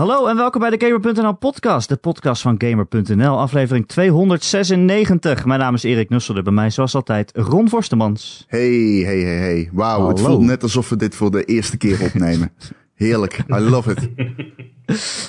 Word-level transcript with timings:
Hallo 0.00 0.26
en 0.26 0.36
welkom 0.36 0.60
bij 0.60 0.70
de 0.70 0.86
Gamer.nl 0.86 1.32
podcast, 1.32 1.88
de 1.88 1.96
podcast 1.96 2.42
van 2.42 2.54
Gamer.nl, 2.58 3.38
aflevering 3.38 3.88
296. 3.88 5.44
Mijn 5.44 5.60
naam 5.60 5.74
is 5.74 5.82
Erik 5.82 6.08
Nusselder, 6.08 6.42
bij 6.42 6.52
mij 6.52 6.70
zoals 6.70 6.94
altijd 6.94 7.32
Ron 7.34 7.68
Forstemans. 7.68 8.44
Hey, 8.48 9.02
hey, 9.04 9.18
hey, 9.18 9.36
hey. 9.36 9.70
Wauw, 9.72 10.08
het 10.08 10.20
voelt 10.20 10.40
net 10.40 10.62
alsof 10.62 10.88
we 10.88 10.96
dit 10.96 11.14
voor 11.14 11.30
de 11.30 11.44
eerste 11.44 11.76
keer 11.76 12.02
opnemen. 12.02 12.52
Heerlijk, 12.94 13.42
I 13.48 13.58
love 13.58 13.90
it. 13.90 14.08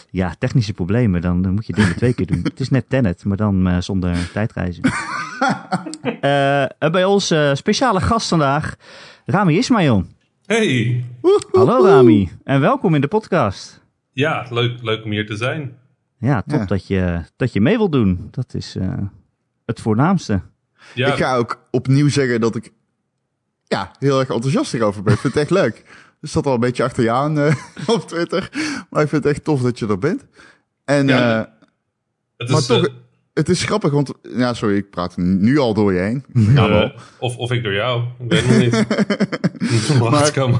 Ja, 0.10 0.36
technische 0.39 0.74
problemen, 0.74 1.21
dan, 1.21 1.42
dan 1.42 1.54
moet 1.54 1.68
je 1.68 1.74
dingen 1.74 1.96
twee 1.96 2.14
keer 2.14 2.25
doen. 2.25 2.39
Het 2.43 2.60
is 2.60 2.69
net 2.69 2.89
Tenet, 2.89 3.25
maar 3.25 3.38
dan 3.38 3.68
eh, 3.68 3.78
zonder 3.79 4.32
tijdreizen. 4.33 4.83
Eh, 6.21 6.61
en 6.61 6.92
bij 6.92 7.06
ons 7.06 7.32
eh, 7.32 7.54
speciale 7.54 8.01
gast 8.01 8.28
vandaag, 8.28 8.75
Rami 9.25 9.57
Ismail. 9.57 10.06
Hey, 10.46 11.04
Hallo 11.51 11.86
Rami 11.86 12.29
en 12.43 12.60
welkom 12.60 12.96
in 12.96 13.01
de 13.01 13.07
podcast. 13.07 13.81
Ja, 14.11 14.46
leuk, 14.50 14.82
leuk 14.82 15.04
om 15.04 15.11
hier 15.11 15.25
te 15.25 15.36
zijn. 15.36 15.78
Ja, 16.18 16.42
top 16.42 16.60
Ja. 16.60 16.65
Dat, 16.65 16.88
je, 16.88 17.21
dat 17.36 17.54
je 17.54 17.61
mee 17.61 17.78
wilt 17.78 17.92
doen. 17.92 18.28
Dat 18.32 18.54
is 18.54 18.75
eh, 18.75 18.97
het 19.65 19.82
voornaamste. 19.82 20.42
Ja, 20.93 21.07
Ik 21.07 21.14
ga 21.14 21.36
ook 21.36 21.68
opnieuw 21.71 22.10
zeggen 22.10 22.42
dat 22.42 22.56
ik 22.56 22.71
ja, 23.71 23.92
heel 24.00 24.20
erg 24.20 24.29
enthousiast 24.29 24.74
erover 24.74 25.04
ben. 25.04 25.14
Ik 25.14 25.20
vind 25.20 25.34
het 25.34 25.42
echt 25.43 25.51
leuk. 25.51 25.84
Er 26.21 26.28
zat 26.28 26.46
al 26.46 26.54
een 26.54 26.60
beetje 26.60 26.84
achter 26.84 27.04
je 27.04 27.11
aan 27.11 27.39
eh, 27.39 27.56
op 27.96 28.07
Twitter. 28.07 28.50
Maar 28.89 29.04
ik 29.04 29.10
vind 29.10 29.24
het 29.24 29.34
echt 29.34 29.43
tof 29.43 29.61
dat 29.61 29.79
je 29.79 29.87
er 29.87 29.97
bent. 29.97 30.25
En, 30.86 31.07
Ja, 31.07 31.39
eh, 31.39 31.51
het 32.38 32.50
maar 32.50 32.59
is, 32.59 32.66
toch, 32.66 32.86
eh, 32.86 32.94
het 33.34 33.50
is 33.50 33.64
grappig, 33.64 33.92
want... 33.92 34.14
Ja, 34.22 34.53
sorry, 34.53 34.75
ik 34.75 34.89
praat 34.89 35.17
nu 35.17 35.58
al 35.58 35.73
door 35.73 35.94
je 35.94 36.00
heen. 36.00 36.25
Al. 36.58 36.92
of, 37.20 37.38
of 37.38 37.52
ik 37.52 37.64
door 37.64 37.73
jou, 37.73 38.03
ik 38.20 38.31
weet 38.31 38.45
het 38.45 38.50
nog 38.50 38.89
niet. 39.89 40.00
Maar-. 40.00 40.59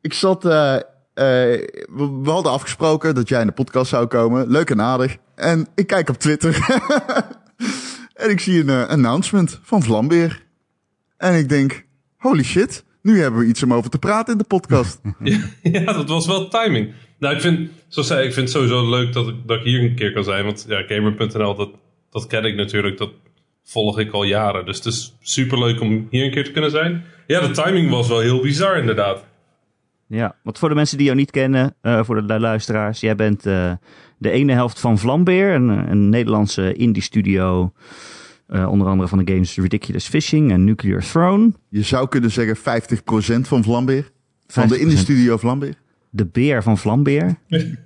Ik 0.00 0.12
zat... 0.12 0.44
eh, 1.18 1.24
we, 1.96 2.20
we 2.22 2.30
hadden 2.30 2.52
afgesproken 2.52 3.14
dat 3.14 3.28
jij 3.28 3.40
in 3.40 3.46
de 3.46 3.52
podcast 3.52 3.90
zou 3.90 4.06
komen. 4.06 4.50
Leuk 4.50 4.70
en 4.70 4.80
aardig. 4.80 5.16
En 5.34 5.68
ik 5.74 5.86
kijk 5.86 6.08
op 6.08 6.16
Twitter. 6.16 6.56
en 8.22 8.30
ik 8.30 8.40
zie 8.40 8.60
een 8.60 8.68
eh, 8.68 8.88
announcement 8.88 9.60
van 9.62 9.82
Vlambeer. 9.82 10.42
En 11.16 11.34
ik 11.34 11.48
denk, 11.48 11.84
holy 12.16 12.42
shit. 12.42 12.84
Nu 13.02 13.20
hebben 13.20 13.40
we 13.40 13.46
iets 13.46 13.62
om 13.62 13.74
over 13.74 13.90
te 13.90 13.98
praten 13.98 14.32
in 14.32 14.38
de 14.38 14.44
podcast. 14.44 15.00
Ja, 15.62 15.92
dat 15.92 16.08
was 16.08 16.26
wel 16.26 16.48
timing. 16.48 16.92
Nou, 17.18 17.34
ik 17.34 17.40
vind, 17.40 17.70
zoals 17.88 18.08
zei, 18.08 18.26
ik 18.26 18.32
vind 18.32 18.48
het 18.48 18.56
sowieso 18.56 18.90
leuk 18.90 19.12
dat 19.12 19.28
ik, 19.28 19.34
dat 19.46 19.62
hier 19.62 19.82
een 19.82 19.94
keer 19.94 20.12
kan 20.12 20.24
zijn. 20.24 20.44
Want 20.44 20.64
ja, 20.68 20.82
Gamer.nl, 20.82 21.54
dat, 21.54 21.70
dat 22.10 22.26
ken 22.26 22.44
ik 22.44 22.54
natuurlijk. 22.54 22.98
Dat 22.98 23.10
volg 23.64 23.98
ik 23.98 24.12
al 24.12 24.24
jaren. 24.24 24.64
Dus 24.64 24.76
het 24.76 24.86
is 24.86 25.16
super 25.20 25.58
leuk 25.58 25.80
om 25.80 26.06
hier 26.10 26.24
een 26.24 26.30
keer 26.30 26.44
te 26.44 26.52
kunnen 26.52 26.70
zijn. 26.70 27.04
Ja, 27.26 27.40
de 27.40 27.50
timing 27.50 27.90
was 27.90 28.08
wel 28.08 28.20
heel 28.20 28.40
bizar 28.40 28.78
inderdaad. 28.78 29.24
Ja, 30.08 30.36
want 30.42 30.58
voor 30.58 30.68
de 30.68 30.74
mensen 30.74 30.96
die 30.96 31.06
jou 31.06 31.18
niet 31.18 31.30
kennen, 31.30 31.74
eh, 31.80 32.04
voor 32.04 32.26
de 32.26 32.40
luisteraars, 32.40 33.00
jij 33.00 33.14
bent 33.14 33.46
eh, 33.46 33.72
de 34.18 34.30
ene 34.30 34.52
helft 34.52 34.80
van 34.80 34.98
Vlambeer, 34.98 35.54
een, 35.54 35.68
een 35.68 36.08
Nederlandse 36.08 36.72
indie 36.72 37.02
studio, 37.02 37.72
eh, 38.46 38.68
onder 38.68 38.86
andere 38.86 39.08
van 39.08 39.24
de 39.24 39.32
games 39.32 39.56
Ridiculous 39.56 40.08
Fishing 40.08 40.50
en 40.50 40.64
Nuclear 40.64 41.00
Throne. 41.00 41.52
Je 41.68 41.82
zou 41.82 42.08
kunnen 42.08 42.30
zeggen 42.30 42.56
50% 42.56 43.48
van 43.48 43.62
Vlambeer. 43.62 44.10
Van 44.46 44.68
de 44.68 44.74
50%. 44.74 44.80
Indie 44.80 44.98
Studio 44.98 45.36
Vlambeer. 45.36 45.74
De 46.10 46.26
beer 46.26 46.62
van 46.62 46.78
Vlambeer. 46.78 47.38
ik 47.48 47.78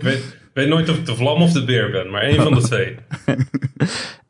weet, 0.00 0.18
ik 0.18 0.50
weet 0.54 0.68
nooit 0.68 0.88
of 0.88 0.96
ik 0.96 1.06
de 1.06 1.14
vlam 1.14 1.42
of 1.42 1.52
de 1.52 1.64
beer 1.64 1.90
ben, 1.90 2.10
maar 2.10 2.22
één 2.22 2.42
van 2.42 2.54
de 2.54 2.60
twee. 2.60 2.94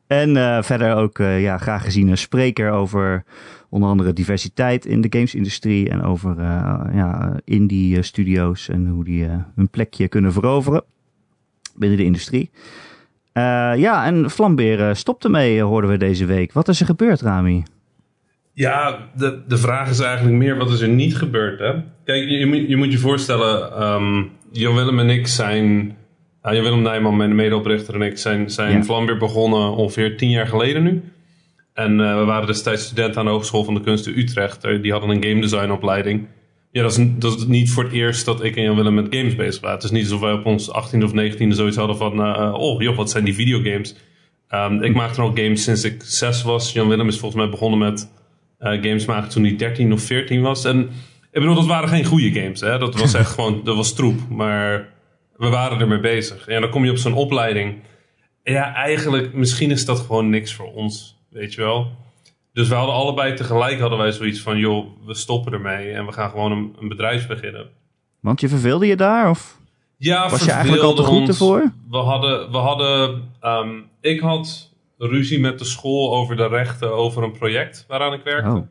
En 0.09 0.37
eh, 0.37 0.63
verder 0.63 0.95
ook 0.95 1.19
eh, 1.19 1.41
ja, 1.41 1.57
graag 1.57 1.83
gezien 1.83 2.07
een 2.07 2.17
spreker 2.17 2.71
over 2.71 3.23
onder 3.69 3.89
andere 3.89 4.13
diversiteit 4.13 4.85
in 4.85 5.01
de 5.01 5.07
gamesindustrie 5.09 5.89
en 5.89 6.01
over 6.01 6.39
eh, 6.39 6.81
ja, 6.93 7.39
indie 7.43 7.97
eh, 7.97 8.03
studio's 8.03 8.69
en 8.69 8.87
hoe 8.87 9.03
die 9.03 9.25
eh, 9.25 9.35
hun 9.55 9.69
plekje 9.69 10.07
kunnen 10.07 10.33
veroveren 10.33 10.83
binnen 11.75 11.97
de 11.97 12.03
industrie. 12.03 12.51
Ja, 13.75 14.05
en 14.05 14.29
Vlambeer 14.29 14.87
eh, 14.89 14.93
stopt 14.93 15.23
ermee, 15.23 15.57
eh, 15.57 15.63
hoorden 15.63 15.89
we 15.89 15.97
deze 15.97 16.25
week. 16.25 16.53
Wat 16.53 16.67
is 16.67 16.79
er 16.79 16.85
gebeurd, 16.85 17.21
Rami? 17.21 17.63
Ja, 18.53 19.09
de, 19.15 19.41
de 19.47 19.57
vraag 19.57 19.89
is 19.89 19.99
eigenlijk 19.99 20.37
meer 20.37 20.57
wat 20.57 20.71
is 20.71 20.79
er 20.79 20.89
niet 20.89 21.17
gebeurd. 21.17 21.59
Hè? 21.59 21.71
Kijk, 22.03 22.29
je, 22.29 22.37
je 22.37 22.45
moet, 22.45 22.67
je 22.67 22.77
moet 22.77 22.91
je 22.91 22.97
voorstellen, 22.97 24.29
Jan 24.51 24.75
Willem 24.75 24.99
en 24.99 25.09
ik 25.09 25.27
zijn, 25.27 25.95
uh, 26.43 26.53
Jan 26.53 26.63
Willem 26.63 26.81
Nijman, 26.81 27.17
mijn 27.17 27.35
medeoprichter 27.35 27.93
en 27.95 28.01
ik, 28.01 28.17
zijn, 28.17 28.49
zijn 28.49 28.77
Ja. 28.77 28.83
Vlambeer 28.83 29.17
begonnen 29.17 29.75
ongeveer 29.75 30.17
tien 30.17 30.29
jaar 30.29 30.47
geleden 30.47 30.83
nu. 30.83 31.03
En 31.79 31.99
eh, 31.99 32.17
we 32.17 32.23
waren 32.23 32.47
destijds 32.47 32.83
studenten 32.83 33.19
aan 33.19 33.25
de 33.25 33.31
Hogeschool 33.31 33.63
van 33.63 33.73
de 33.73 33.81
Kunsten 33.81 34.17
Utrecht. 34.17 34.63
Eh, 34.63 34.81
die 34.81 34.91
hadden 34.91 35.09
een 35.09 35.23
game 35.23 35.41
design 35.41 35.71
opleiding. 35.71 36.27
Ja, 36.71 36.81
dat 36.81 37.37
is, 37.37 37.45
niet 37.45 37.71
voor 37.71 37.83
het 37.83 37.93
eerst 37.93 38.25
dat 38.25 38.43
ik 38.43 38.55
en 38.55 38.63
Jan 38.63 38.75
Willem 38.75 38.93
met 38.93 39.07
games 39.09 39.35
bezig 39.35 39.61
waren. 39.61 39.75
Het 39.77 39.85
is 39.85 39.91
niet 39.91 40.03
alsof 40.03 40.19
wij 40.19 40.31
op 40.31 40.45
ons 40.45 40.69
18e 40.69 41.03
of 41.03 41.11
19e 41.11 41.47
zoiets 41.47 41.77
hadden 41.77 41.97
van... 41.97 42.23
eh, 42.23 42.53
oh 42.53 42.81
joh, 42.81 42.95
wat 42.95 43.09
zijn 43.09 43.23
die 43.23 43.33
videogames? 43.33 43.95
Ehm, 44.47 44.83
ik 44.83 44.95
maakte 44.95 45.21
al 45.21 45.31
games 45.33 45.63
sinds 45.63 45.83
ik 45.83 46.03
zes 46.03 46.41
was. 46.41 46.73
Jan 46.73 46.87
Willem 46.87 47.07
is 47.07 47.19
volgens 47.19 47.41
mij 47.41 47.51
begonnen 47.51 47.79
met 47.79 48.11
games 48.59 49.05
maken 49.05 49.29
toen 49.29 49.43
hij 49.43 49.55
13 49.55 49.93
of 49.93 50.01
14 50.01 50.41
was. 50.41 50.65
En 50.65 50.79
ik 51.31 51.41
bedoel, 51.41 51.55
dat 51.55 51.65
waren 51.65 51.89
geen 51.89 52.05
goede 52.05 52.31
games. 52.31 52.61
Hè? 52.61 52.77
Dat 52.77 52.99
was 52.99 53.13
echt 53.13 53.31
gewoon, 53.35 53.61
dat 53.63 53.75
was 53.75 53.93
troep. 53.93 54.29
Maar 54.29 54.93
we 55.35 55.47
waren 55.49 55.79
ermee 55.79 55.99
bezig. 55.99 56.47
En 56.47 56.61
dan 56.61 56.69
kom 56.69 56.85
je 56.85 56.91
op 56.91 56.97
zo'n 56.97 57.13
opleiding. 57.13 57.81
Ja, 58.43 58.73
eigenlijk, 58.73 59.33
misschien 59.33 59.71
is 59.71 59.85
dat 59.85 59.99
gewoon 59.99 60.29
niks 60.29 60.53
voor 60.53 60.73
ons. 60.73 61.18
Weet 61.29 61.53
je 61.53 61.61
wel? 61.61 61.91
Dus 62.53 62.67
we 62.67 62.75
hadden 62.75 62.95
allebei 62.95 63.33
tegelijk 63.33 63.79
hadden 63.79 63.99
wij 63.99 64.11
zoiets 64.11 64.41
van, 64.41 64.57
joh, 64.57 64.87
we 65.05 65.13
stoppen 65.13 65.53
ermee 65.53 65.91
en 65.91 66.05
we 66.05 66.11
gaan 66.11 66.29
gewoon 66.29 66.51
een, 66.51 66.75
een 66.79 66.87
bedrijf 66.87 67.27
beginnen. 67.27 67.69
Want 68.19 68.41
je 68.41 68.49
verveelde 68.49 68.87
je 68.87 68.95
daar? 68.95 69.29
Of? 69.29 69.57
Ja, 69.97 70.29
Was 70.29 70.45
je 70.45 70.51
eigenlijk 70.51 70.83
al 70.83 70.93
te 70.93 71.03
goed 71.03 71.27
ervoor? 71.27 71.71
We 71.89 71.97
hadden, 71.97 72.51
we 72.51 72.57
hadden 72.57 73.29
ehm, 73.39 73.69
ik 74.01 74.19
had 74.19 74.73
ruzie 74.97 75.39
met 75.39 75.59
de 75.59 75.65
school 75.65 76.15
over 76.15 76.35
de 76.35 76.47
rechten 76.47 76.93
over 76.93 77.23
een 77.23 77.31
project 77.31 77.85
waaraan 77.87 78.13
ik 78.13 78.23
werkte. 78.23 78.49
Oh, 78.49 78.67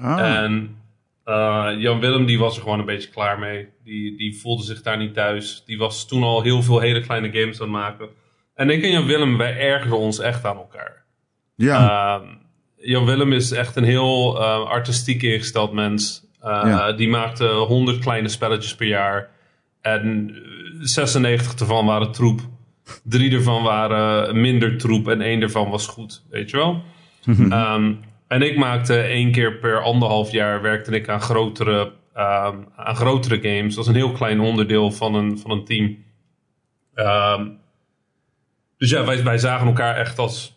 Ah, 0.00 0.18
En 0.42 0.76
eh, 1.24 1.68
Jan 1.78 2.00
Willem 2.00 2.26
die 2.26 2.38
was 2.38 2.56
er 2.56 2.62
gewoon 2.62 2.78
een 2.78 2.84
beetje 2.84 3.10
klaar 3.10 3.38
mee. 3.38 3.68
Die, 3.84 4.16
die 4.16 4.40
voelde 4.40 4.62
zich 4.62 4.82
daar 4.82 4.96
niet 4.98 5.14
thuis. 5.14 5.62
Die 5.66 5.78
was 5.78 6.06
toen 6.06 6.22
al 6.22 6.42
heel 6.42 6.62
veel 6.62 6.80
hele 6.80 7.00
kleine 7.00 7.30
games 7.32 7.60
aan 7.60 7.66
het 7.66 7.76
maken. 7.76 8.08
En 8.54 8.70
ik 8.70 8.82
en 8.82 8.90
Jan 8.90 9.06
Willem, 9.06 9.36
wij 9.36 9.58
ergerden 9.58 9.98
ons 9.98 10.18
echt 10.18 10.44
aan 10.44 10.56
elkaar. 10.56 11.04
Ja, 11.56 12.18
Ehm, 12.20 12.26
Jan 12.76 13.04
Willem 13.04 13.32
is 13.32 13.50
echt 13.52 13.76
een 13.76 13.84
heel 13.84 14.40
eh, 14.40 14.60
artistiek 14.64 15.22
ingesteld 15.22 15.72
mens. 15.72 16.24
Eh, 16.40 16.60
Ja. 16.64 16.92
Die 16.92 17.08
maakte 17.08 17.46
100 17.48 17.98
kleine 17.98 18.28
spelletjes 18.28 18.74
per 18.74 18.86
jaar. 18.86 19.28
En 19.80 20.30
eh, 20.34 20.40
96 20.80 21.54
ervan 21.60 21.86
waren 21.86 22.12
troep. 22.12 22.40
Drie 23.02 23.32
ervan 23.34 23.62
waren 23.62 24.40
minder 24.40 24.76
troep 24.78 25.08
en 25.08 25.20
één 25.20 25.42
ervan 25.42 25.70
was 25.70 25.86
goed. 25.86 26.24
Weet 26.30 26.50
je 26.50 26.56
wel? 26.56 26.82
Ehm, 27.50 27.92
en 28.28 28.42
ik 28.42 28.56
maakte 28.56 28.96
één 29.00 29.32
keer 29.32 29.58
per 29.58 29.82
anderhalf 29.82 30.30
jaar 30.30 30.62
werkte 30.62 30.90
ik 30.90 31.08
aan 31.08 31.20
grotere, 31.20 31.92
ehm, 32.14 32.56
aan 32.76 32.96
grotere 32.96 33.40
games. 33.40 33.66
Dat 33.74 33.76
was 33.76 33.86
een 33.86 34.00
heel 34.00 34.12
klein 34.12 34.40
onderdeel 34.40 34.90
van 34.92 35.14
een, 35.14 35.38
van 35.38 35.50
een 35.50 35.64
team. 35.64 35.96
Ehm, 36.94 37.48
dus 38.78 38.90
ja, 38.90 39.04
wij, 39.04 39.24
wij 39.24 39.38
zagen 39.38 39.66
elkaar 39.66 39.96
echt 39.96 40.18
als 40.18 40.55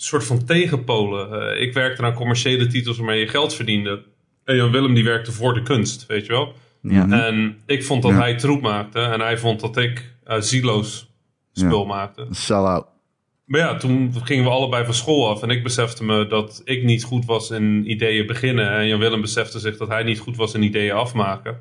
soort 0.00 0.24
van 0.24 0.44
tegenpolen. 0.44 1.52
Eh, 1.54 1.62
ik 1.62 1.72
werkte 1.72 2.02
aan 2.02 2.12
commerciële 2.14 2.66
titels 2.66 2.96
waarmee 2.96 3.20
je 3.20 3.28
geld 3.28 3.54
verdiende. 3.54 4.02
En 4.44 4.56
Jan 4.56 4.70
Willem 4.70 4.94
die 4.94 5.04
werkte 5.04 5.32
voor 5.32 5.54
de 5.54 5.62
kunst, 5.62 6.06
weet 6.06 6.26
je 6.26 6.32
wel. 6.32 6.52
ja. 6.82 7.26
En 7.26 7.58
ik 7.66 7.84
vond 7.84 8.02
dat 8.02 8.10
Ja. 8.12 8.18
hij 8.18 8.34
troep 8.36 8.60
maakte 8.62 9.00
en 9.00 9.20
hij 9.20 9.38
vond 9.38 9.60
dat 9.60 9.76
ik 9.76 10.14
eh 10.24 10.40
zieloos 10.40 11.10
spul 11.52 11.84
maakte. 11.86 12.26
sell-out. 12.30 12.86
Maar 13.44 13.60
ja, 13.60 13.76
toen 13.76 14.14
gingen 14.22 14.44
we 14.44 14.50
allebei 14.50 14.84
van 14.84 14.94
school 14.94 15.28
af. 15.28 15.42
En 15.42 15.50
ik 15.50 15.62
besefte 15.62 16.04
me 16.04 16.26
dat 16.26 16.60
ik 16.64 16.82
niet 16.84 17.04
goed 17.04 17.24
was 17.24 17.50
in 17.50 17.90
ideeën 17.90 18.26
beginnen. 18.26 18.70
En 18.70 18.86
Jan 18.86 18.98
Willem 18.98 19.20
besefte 19.20 19.58
zich 19.58 19.76
dat 19.76 19.88
hij 19.88 20.02
niet 20.02 20.18
goed 20.18 20.36
was 20.36 20.54
in 20.54 20.62
ideeën 20.62 20.92
afmaken. 20.94 21.58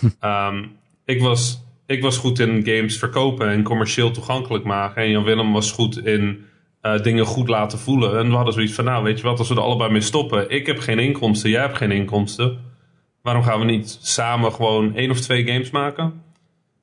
Ehm, 0.20 0.64
ik, 1.04 1.20
was, 1.20 1.62
ik 1.86 2.02
was 2.02 2.18
goed 2.18 2.38
in 2.38 2.64
games 2.64 2.98
verkopen 2.98 3.48
en 3.48 3.62
commercieel 3.62 4.10
toegankelijk 4.10 4.64
maken. 4.64 5.02
En 5.02 5.10
Jan 5.10 5.24
Willem 5.24 5.52
was 5.52 5.70
goed 5.72 6.06
in 6.06 6.44
eh, 6.80 7.02
dingen 7.02 7.24
goed 7.24 7.48
laten 7.48 7.78
voelen. 7.78 8.18
En 8.18 8.28
we 8.28 8.34
hadden 8.34 8.54
zoiets 8.54 8.72
van, 8.72 8.84
nou 8.84 9.04
weet 9.04 9.18
je 9.18 9.24
wat, 9.24 9.38
als 9.38 9.48
we 9.48 9.54
er 9.54 9.60
allebei 9.60 9.92
mee 9.92 10.00
stoppen. 10.00 10.50
Ik 10.50 10.66
heb 10.66 10.78
geen 10.78 10.98
inkomsten, 10.98 11.50
jij 11.50 11.60
hebt 11.60 11.76
geen 11.76 11.90
inkomsten. 11.90 12.58
Waarom 13.22 13.42
gaan 13.42 13.58
we 13.58 13.64
niet 13.64 13.98
samen 14.00 14.52
gewoon 14.52 14.94
één 14.94 15.10
of 15.10 15.20
twee 15.20 15.46
games 15.46 15.70
maken? 15.70 16.22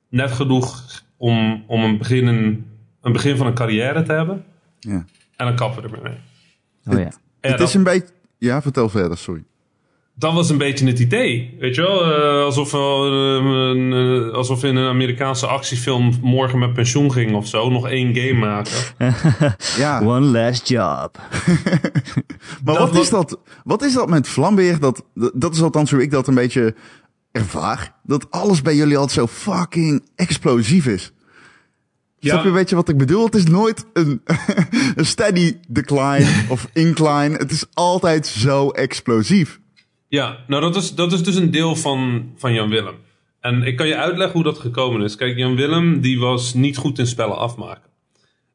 Net 0.08 0.32
genoeg 0.32 0.82
om, 1.16 1.64
om 1.66 1.84
een, 1.84 1.98
begin, 1.98 2.26
een, 2.26 2.66
een 3.00 3.12
begin 3.12 3.36
van 3.36 3.46
een 3.46 3.54
carrière 3.54 4.02
te 4.02 4.12
hebben. 4.12 4.44
Ja. 4.80 5.04
En 5.36 5.46
dan 5.46 5.56
kappen 5.56 5.82
we 5.82 5.88
ermee 5.88 6.12
mee. 6.84 6.96
oh 6.96 7.02
ja. 7.02 7.12
Het 7.50 7.60
is 7.60 7.74
een 7.74 7.82
beetje... 7.82 8.08
Ja, 8.38 8.62
vertel 8.62 8.88
verder, 8.88 9.18
sorry. 9.18 9.44
Dat 10.16 10.32
was 10.32 10.50
een 10.50 10.58
beetje 10.58 10.86
het 10.86 10.98
idee. 10.98 11.56
Weet 11.58 11.74
je 11.74 11.80
wel? 11.80 12.04
Eh, 12.14 12.44
alsof, 12.44 12.72
eh, 12.74 12.80
een, 12.80 13.92
eh, 13.92 14.34
alsof 14.34 14.64
in 14.64 14.76
een 14.76 14.88
Amerikaanse 14.88 15.46
actiefilm 15.46 16.18
morgen 16.22 16.58
met 16.58 16.72
pensioen 16.72 17.12
ging 17.12 17.34
of 17.34 17.46
zo. 17.48 17.70
Nog 17.70 17.88
één 17.88 18.14
game 18.16 18.38
maken. 18.38 18.72
Ja, 19.76 20.00
One 20.04 20.26
last 20.26 20.68
job. 20.68 21.18
maar 22.64 22.74
dat 22.74 22.78
wat 22.78 22.90
was- 22.90 23.00
is 23.02 23.10
dat? 23.10 23.38
Wat 23.64 23.82
is 23.82 23.92
dat 23.92 24.08
met 24.08 24.28
Vlambeer? 24.28 24.80
Dat, 24.80 25.04
dat 25.34 25.54
is 25.54 25.62
althans 25.62 25.90
hoe 25.90 26.02
ik 26.02 26.10
dat 26.10 26.28
een 26.28 26.34
beetje 26.34 26.74
ervaar. 27.32 27.94
Dat 28.02 28.30
alles 28.30 28.62
bij 28.62 28.74
jullie 28.76 28.96
altijd 28.98 29.18
zo 29.18 29.50
fucking 29.52 30.08
explosief 30.16 30.86
is. 30.86 31.12
Snap 32.18 32.42
je 32.42 32.48
een 32.48 32.54
beetje 32.54 32.76
wat 32.76 32.88
ik 32.88 32.96
bedoel? 32.96 33.24
Het 33.24 33.34
is 33.34 33.44
nooit 33.46 33.84
een, 33.92 34.22
een 34.96 35.06
steady 35.06 35.56
decline 35.68 36.26
of 36.48 36.68
incline. 36.72 37.36
Het 37.36 37.50
is 37.50 37.64
altijd 37.72 38.26
zo 38.26 38.68
explosief. 38.70 39.60
Ja, 40.14 40.38
nou 40.46 40.62
dat 40.62 40.76
is, 40.76 40.94
dat 40.94 41.12
is 41.12 41.22
dus 41.22 41.34
een 41.36 41.50
deel 41.50 41.76
van, 41.76 42.30
van 42.36 42.52
Jan 42.52 42.68
Willem. 42.68 42.94
En 43.40 43.62
ik 43.62 43.76
kan 43.76 43.86
je 43.86 43.96
uitleggen 43.96 44.34
hoe 44.34 44.42
dat 44.42 44.58
gekomen 44.58 45.02
is. 45.02 45.16
Kijk, 45.16 45.36
Jan 45.36 45.56
Willem 45.56 46.00
die 46.00 46.18
was 46.18 46.54
niet 46.54 46.76
goed 46.76 46.98
in 46.98 47.06
spellen 47.06 47.38
afmaken. 47.38 47.90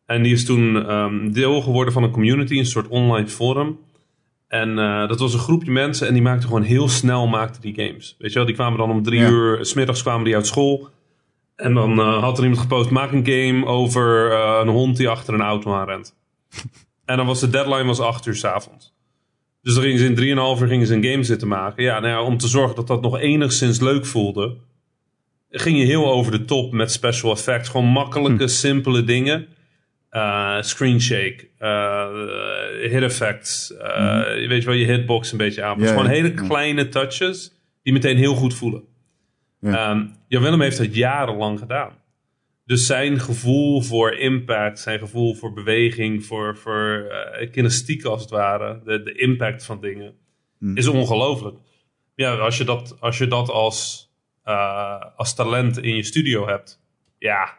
En 0.05 0.23
die 0.23 0.33
is 0.33 0.45
toen 0.45 0.87
ehm, 0.87 1.31
deel 1.31 1.61
geworden 1.61 1.93
van 1.93 2.03
een 2.03 2.11
community, 2.11 2.57
een 2.57 2.65
soort 2.65 2.87
online 2.87 3.27
forum. 3.27 3.79
En 4.47 4.79
eh, 4.79 5.07
dat 5.07 5.19
was 5.19 5.33
een 5.33 5.39
groepje 5.39 5.71
mensen 5.71 6.07
en 6.07 6.13
die 6.13 6.21
maakten 6.21 6.47
gewoon 6.47 6.63
heel 6.63 6.89
snel 6.89 7.27
maakten 7.27 7.61
die 7.61 7.73
games. 7.75 8.15
Weet 8.17 8.31
je 8.31 8.37
wel, 8.37 8.45
die 8.47 8.55
kwamen 8.55 8.77
dan 8.77 8.91
om 8.91 9.03
drie 9.03 9.19
Ja. 9.19 9.29
uur, 9.29 9.65
smiddags 9.65 10.01
kwamen 10.01 10.25
die 10.25 10.35
uit 10.35 10.47
school. 10.47 10.89
En 11.55 11.73
dan 11.73 11.99
eh, 11.99 12.21
had 12.21 12.37
er 12.37 12.43
iemand 12.43 12.61
gepost, 12.61 12.89
maak 12.89 13.11
een 13.11 13.25
game 13.25 13.65
over 13.65 14.31
eh, 14.31 14.59
een 14.61 14.67
hond 14.67 14.97
die 14.97 15.09
achter 15.09 15.33
een 15.33 15.41
auto 15.41 15.73
aanrent. 15.73 16.15
en 17.05 17.17
dan 17.17 17.25
was 17.25 17.39
de 17.39 17.49
deadline 17.49 17.83
was 17.85 17.99
acht 17.99 18.25
uur 18.25 18.35
's 18.35 18.43
avonds. 18.43 18.97
Dus 19.69 19.77
dan 19.77 19.87
gingen 19.87 20.17
ze 20.17 20.23
in 20.23 20.37
3,5 20.57 20.61
uur 20.61 20.67
gingen 20.67 20.87
ze 20.87 20.93
een 20.93 21.03
game 21.03 21.23
zitten 21.23 21.47
maken. 21.47 21.83
Ja, 21.83 21.99
nou 21.99 22.13
ja, 22.13 22.21
om 22.21 22.37
te 22.37 22.47
zorgen 22.47 22.75
dat 22.75 22.87
dat 22.87 23.01
nog 23.01 23.19
enigszins 23.19 23.79
leuk 23.79 24.05
voelde, 24.05 24.55
ging 25.49 25.77
je 25.77 25.85
heel 25.85 26.11
over 26.11 26.31
de 26.31 26.45
top 26.45 26.71
met 26.71 26.91
special 26.91 27.31
effects. 27.31 27.69
Gewoon 27.69 27.87
makkelijke, 27.87 28.47
simpele 28.47 29.03
dingen. 29.03 29.47
Eh, 30.09 30.61
screen 30.61 31.01
shake, 31.01 31.47
eh, 31.57 32.07
hit 32.91 33.03
effects, 33.03 33.77
eh, 33.77 34.23
weet 34.23 34.61
je 34.61 34.65
wel, 34.65 34.75
je 34.75 34.85
hitbox 34.85 35.31
een 35.31 35.37
beetje 35.37 35.63
aanpassen. 35.63 35.95
Ja, 35.95 36.01
Gewoon 36.01 36.15
ja, 36.15 36.21
hele 36.23 36.41
ja. 36.41 36.47
kleine 36.47 36.89
touches 36.89 37.53
die 37.83 37.93
meteen 37.93 38.17
heel 38.17 38.35
goed 38.35 38.53
voelen. 38.53 38.83
Ja. 39.59 39.89
Ehm, 39.89 40.05
Jan 40.27 40.41
Willem 40.41 40.61
heeft 40.61 40.77
dat 40.77 40.95
jarenlang 40.95 41.59
gedaan. 41.59 41.91
Dus 42.69 42.85
zijn 42.85 43.19
gevoel 43.19 43.81
voor 43.81 44.13
impact, 44.13 44.79
zijn 44.79 44.99
gevoel 44.99 45.33
voor 45.35 45.53
beweging, 45.53 46.25
voor, 46.25 46.57
voor 46.57 47.07
eh, 47.09 47.51
kinestiek 47.51 48.03
als 48.03 48.21
het 48.21 48.29
ware, 48.29 48.81
de, 48.85 49.03
de 49.03 49.13
impact 49.13 49.65
van 49.65 49.81
dingen, 49.81 50.13
Hmm. 50.59 50.77
is 50.77 50.87
ongelooflijk. 50.87 51.57
Ja, 52.15 52.35
als 52.35 52.57
je 52.57 52.63
dat 52.63 52.95
als, 52.99 53.17
je 53.17 53.27
dat 53.27 53.49
als, 53.49 54.09
eh, 54.43 55.01
als 55.15 55.35
talent 55.35 55.77
in 55.83 55.95
je 55.95 56.03
studio 56.03 56.47
hebt, 56.47 56.81
ja, 57.17 57.57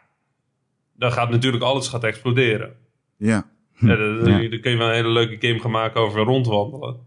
dan 0.95 1.11
gaat 1.11 1.29
natuurlijk 1.29 1.63
alles 1.63 1.87
gaat 1.87 2.03
exploderen. 2.03 2.75
Ja. 3.17 3.49
Ja, 3.79 3.95
dan, 3.95 4.23
kun 4.61 4.71
je 4.71 4.77
wel 4.77 4.87
een 4.87 4.93
hele 4.93 5.09
leuke 5.09 5.47
game 5.47 5.59
gaan 5.59 5.71
maken 5.71 6.01
over 6.01 6.23
rondwandelen. 6.23 6.99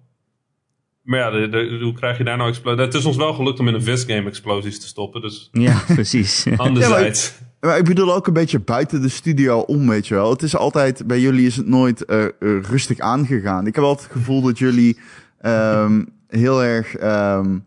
Maar 1.02 1.18
ja, 1.18 1.30
de- 1.30 1.48
de- 1.48 1.78
hoe 1.82 1.92
krijg 1.92 2.18
je 2.18 2.24
daar 2.24 2.36
nou 2.36 2.48
explosies? 2.48 2.80
Het 2.84 2.94
is 2.94 3.04
ons 3.04 3.16
wel 3.16 3.34
gelukt 3.34 3.58
om 3.58 3.68
in 3.68 3.74
een 3.74 3.82
visgame 3.82 4.28
explosies 4.28 4.80
te 4.80 4.86
stoppen, 4.86 5.20
dus 5.20 5.48
Ja, 5.52 5.82
precies. 5.86 6.46
anderzijds. 6.56 7.38
Maar 7.64 7.78
ik 7.78 7.84
bedoel 7.84 8.14
ook 8.14 8.26
een 8.26 8.32
beetje 8.32 8.58
buiten 8.58 9.02
de 9.02 9.08
studio 9.08 9.58
om, 9.58 9.88
weet 9.88 10.06
je 10.06 10.14
wel. 10.14 10.30
Het 10.30 10.42
is 10.42 10.56
altijd, 10.56 11.06
bij 11.06 11.20
jullie 11.20 11.46
is 11.46 11.56
het 11.56 11.66
nooit 11.66 12.04
eh, 12.04 12.24
eh, 12.24 12.30
rustig 12.40 12.98
aangegaan. 12.98 13.66
Ik 13.66 13.74
heb 13.74 13.84
altijd 13.84 14.08
het 14.08 14.16
gevoel 14.16 14.42
dat 14.42 14.58
jullie 14.58 14.98
ehm, 15.40 16.04
heel 16.28 16.62
erg, 16.62 16.96
ehm, 16.96 17.58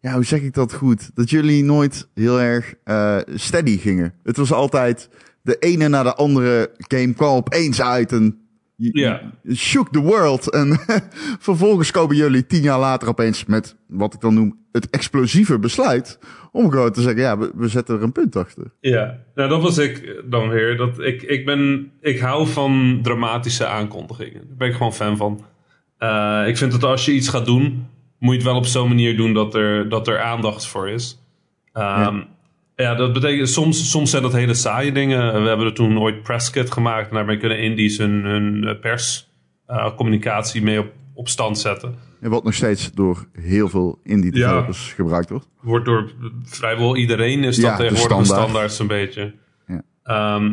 ja, 0.00 0.14
hoe 0.14 0.24
zeg 0.24 0.40
ik 0.40 0.54
dat 0.54 0.72
goed? 0.72 1.10
Dat 1.14 1.30
jullie 1.30 1.64
nooit 1.64 2.08
heel 2.14 2.40
erg 2.40 2.74
eh, 2.84 3.18
steady 3.34 3.78
gingen. 3.78 4.14
Het 4.22 4.36
was 4.36 4.52
altijd 4.52 5.08
de 5.42 5.56
ene 5.58 5.88
na 5.88 6.02
de 6.02 6.14
andere 6.14 6.70
game 6.78 7.12
kwam 7.12 7.36
opeens 7.36 7.82
uit 7.82 8.12
en 8.12 8.39
Ja. 8.80 9.20
shook 9.54 9.88
the 9.88 10.00
world. 10.00 10.50
En 10.50 10.78
vervolgens 11.48 11.90
komen 11.90 12.16
jullie 12.16 12.46
tien 12.46 12.62
jaar 12.62 12.78
later 12.78 13.08
opeens 13.08 13.44
met 13.44 13.76
wat 13.86 14.14
ik 14.14 14.20
dan 14.20 14.34
noem 14.34 14.58
het 14.72 14.90
explosieve 14.90 15.58
besluit. 15.58 16.18
Om 16.52 16.70
gewoon 16.70 16.92
te 16.92 17.02
zeggen, 17.02 17.20
ja, 17.20 17.38
we, 17.38 17.50
we 17.54 17.68
zetten 17.68 17.96
er 17.96 18.02
een 18.02 18.12
punt 18.12 18.36
achter. 18.36 18.72
Ja, 18.80 19.18
nou 19.34 19.48
dat 19.48 19.62
was 19.62 19.78
ik 19.78 20.22
dan 20.24 20.48
weer. 20.48 20.76
Dat 20.76 20.98
ik, 21.00 21.22
ik, 21.22 21.44
ben, 21.44 21.90
ik 22.00 22.18
hou 22.18 22.46
van 22.46 22.98
dramatische 23.02 23.66
aankondigingen. 23.66 24.46
Daar 24.48 24.56
ben 24.56 24.68
ik 24.68 24.74
gewoon 24.74 24.94
fan 24.94 25.16
van. 25.16 25.44
Eh, 25.98 26.44
ik 26.46 26.56
vind 26.56 26.72
dat 26.72 26.84
als 26.84 27.04
je 27.04 27.12
iets 27.12 27.28
gaat 27.28 27.46
doen, 27.46 27.86
moet 28.18 28.30
je 28.30 28.36
het 28.36 28.46
wel 28.46 28.56
op 28.56 28.66
zo'n 28.66 28.88
manier 28.88 29.16
doen 29.16 29.34
dat 29.34 29.54
er, 29.54 29.88
dat 29.88 30.08
er 30.08 30.20
aandacht 30.20 30.66
voor 30.66 30.88
is. 30.88 31.18
Ehm, 31.72 32.16
ja. 32.16 32.26
Dat 32.96 33.12
betekent 33.12 33.48
soms, 33.48 33.90
soms 33.90 34.10
zijn 34.10 34.22
dat 34.22 34.32
hele 34.32 34.54
saaie 34.54 34.92
dingen. 34.92 35.42
We 35.42 35.48
hebben 35.48 35.66
er 35.66 35.74
toen 35.74 35.98
ooit 35.98 36.22
Prescott 36.22 36.70
gemaakt 36.72 37.08
en 37.08 37.14
daarmee 37.14 37.36
kunnen 37.38 37.58
indies 37.58 37.98
hun, 37.98 38.24
hun 38.24 38.78
perscommunicatie 39.66 40.62
mee 40.62 40.78
op, 40.78 40.92
op 41.14 41.28
stand 41.28 41.58
zetten. 41.58 41.94
En 42.20 42.30
wat 42.30 42.44
nog 42.44 42.54
steeds 42.54 42.92
door 42.92 43.26
heel 43.32 43.68
veel 43.68 43.98
indie 44.04 44.36
Ja. 44.36 44.46
developers 44.46 44.92
gebruikt 44.92 45.30
wordt. 45.30 45.46
wordt 45.60 45.84
door 45.84 46.10
vrijwel 46.44 46.96
iedereen 46.96 47.44
is 47.44 47.56
dat 47.56 47.64
Ja, 47.64 47.76
de 47.76 47.82
tegenwoordig 47.82 48.18
een 48.18 48.24
standaard. 48.26 48.72
zo'n 48.72 48.86
beetje. 48.86 49.34
Ja. 49.66 49.82
Ehm, 50.02 50.52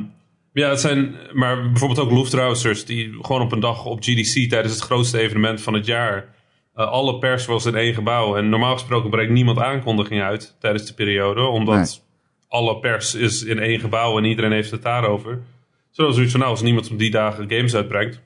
ja, 0.54 0.70
het 0.70 0.80
zijn, 0.80 1.16
maar 1.34 1.62
bijvoorbeeld 1.72 2.00
ook 2.00 2.12
Luftrausers 2.12 2.86
die 2.86 3.18
gewoon 3.22 3.42
op 3.42 3.52
een 3.52 3.60
dag 3.60 3.86
op 3.86 4.00
GDC 4.04 4.50
tijdens 4.50 4.74
het 4.74 4.84
grootste 4.84 5.20
evenement 5.20 5.62
van 5.62 5.74
het 5.74 5.86
jaar. 5.86 6.36
eh, 6.74 6.88
alle 6.92 7.18
pers 7.18 7.46
was 7.46 7.66
in 7.66 7.76
één 7.76 7.94
gebouw. 7.94 8.36
En 8.36 8.50
normaal 8.50 8.74
gesproken 8.74 9.10
brengt 9.10 9.32
niemand 9.32 9.60
aankondiging 9.60 10.22
uit 10.22 10.56
tijdens 10.60 10.86
de 10.86 10.94
periode, 10.94 11.42
omdat. 11.42 12.06
Alle 12.48 12.80
pers 12.80 13.16
is 13.16 13.44
in 13.44 13.60
één 13.60 13.80
gebouw 13.80 14.18
en 14.18 14.24
iedereen 14.24 14.52
heeft 14.52 14.72
het 14.72 14.82
daarover. 14.82 15.42
Zoals 15.92 16.14
zoiets 16.14 16.32
van, 16.32 16.40
nou, 16.42 16.52
als 16.52 16.62
niemand 16.62 16.92
op 16.92 17.00
die 17.00 17.12
dagen 17.12 17.50
games 17.50 17.76
uitbrengt, 17.76 18.22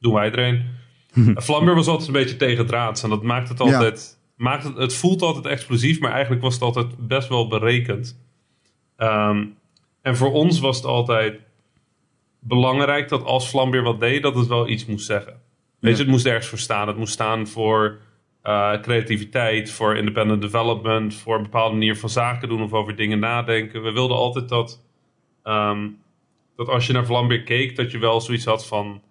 doen 0.00 0.12
wij 0.14 0.32
er 0.32 0.38
een. 0.38 0.64
Flamber 1.42 1.74
was 1.74 1.86
altijd 1.86 2.06
een 2.08 2.12
beetje 2.14 2.36
tegendraads 2.36 3.02
en 3.02 3.10
dat 3.10 3.22
maakt 3.22 3.48
het 3.48 3.58
Ja. 3.58 3.64
altijd. 3.64 4.18
Maakt 4.36 4.64
het, 4.64 4.76
het 4.76 4.94
voelt 4.94 5.22
altijd 5.22 5.46
explosief, 5.46 6.00
maar 6.00 6.10
eigenlijk 6.12 6.42
was 6.42 6.54
het 6.54 6.62
altijd 6.62 6.86
best 7.08 7.28
wel 7.28 7.48
berekend. 7.48 8.18
Ehm, 8.96 9.44
en 10.02 10.16
voor 10.16 10.32
ons 10.32 10.60
was 10.60 10.76
het 10.76 10.84
altijd 10.86 11.40
belangrijk 12.38 13.08
dat 13.08 13.24
als 13.24 13.46
Flambeer 13.48 13.82
wat 13.82 14.00
deed, 14.00 14.22
dat 14.22 14.34
het 14.34 14.46
wel 14.46 14.68
iets 14.68 14.86
moest 14.86 15.06
zeggen. 15.06 15.32
Weet 15.32 15.90
Ja. 15.90 15.96
je, 15.98 16.02
het 16.02 16.06
moest 16.12 16.26
ergens 16.26 16.46
voor 16.46 16.58
staan. 16.58 16.88
Het 16.88 16.96
moest 16.96 17.12
staan 17.12 17.46
voor 17.46 17.98
eh, 18.46 18.80
creativiteit, 18.80 19.70
voor 19.70 19.96
independent 19.96 20.40
development, 20.42 21.14
voor 21.14 21.36
een 21.36 21.42
bepaalde 21.42 21.72
manier 21.72 21.96
van 21.96 22.08
zaken 22.08 22.48
doen 22.48 22.62
of 22.62 22.72
over 22.72 22.96
dingen 22.96 23.18
nadenken. 23.18 23.82
We 23.82 23.92
wilden 23.92 24.16
altijd 24.16 24.48
dat, 24.48 24.82
ehm, 25.42 25.88
dat 26.56 26.68
als 26.68 26.86
je 26.86 26.92
naar 26.92 27.06
Vlambeer 27.06 27.42
keek, 27.42 27.76
dat 27.76 27.90
je 27.90 27.98
wel 27.98 28.20
zoiets 28.20 28.44
had 28.44 28.66
van: 28.66 29.02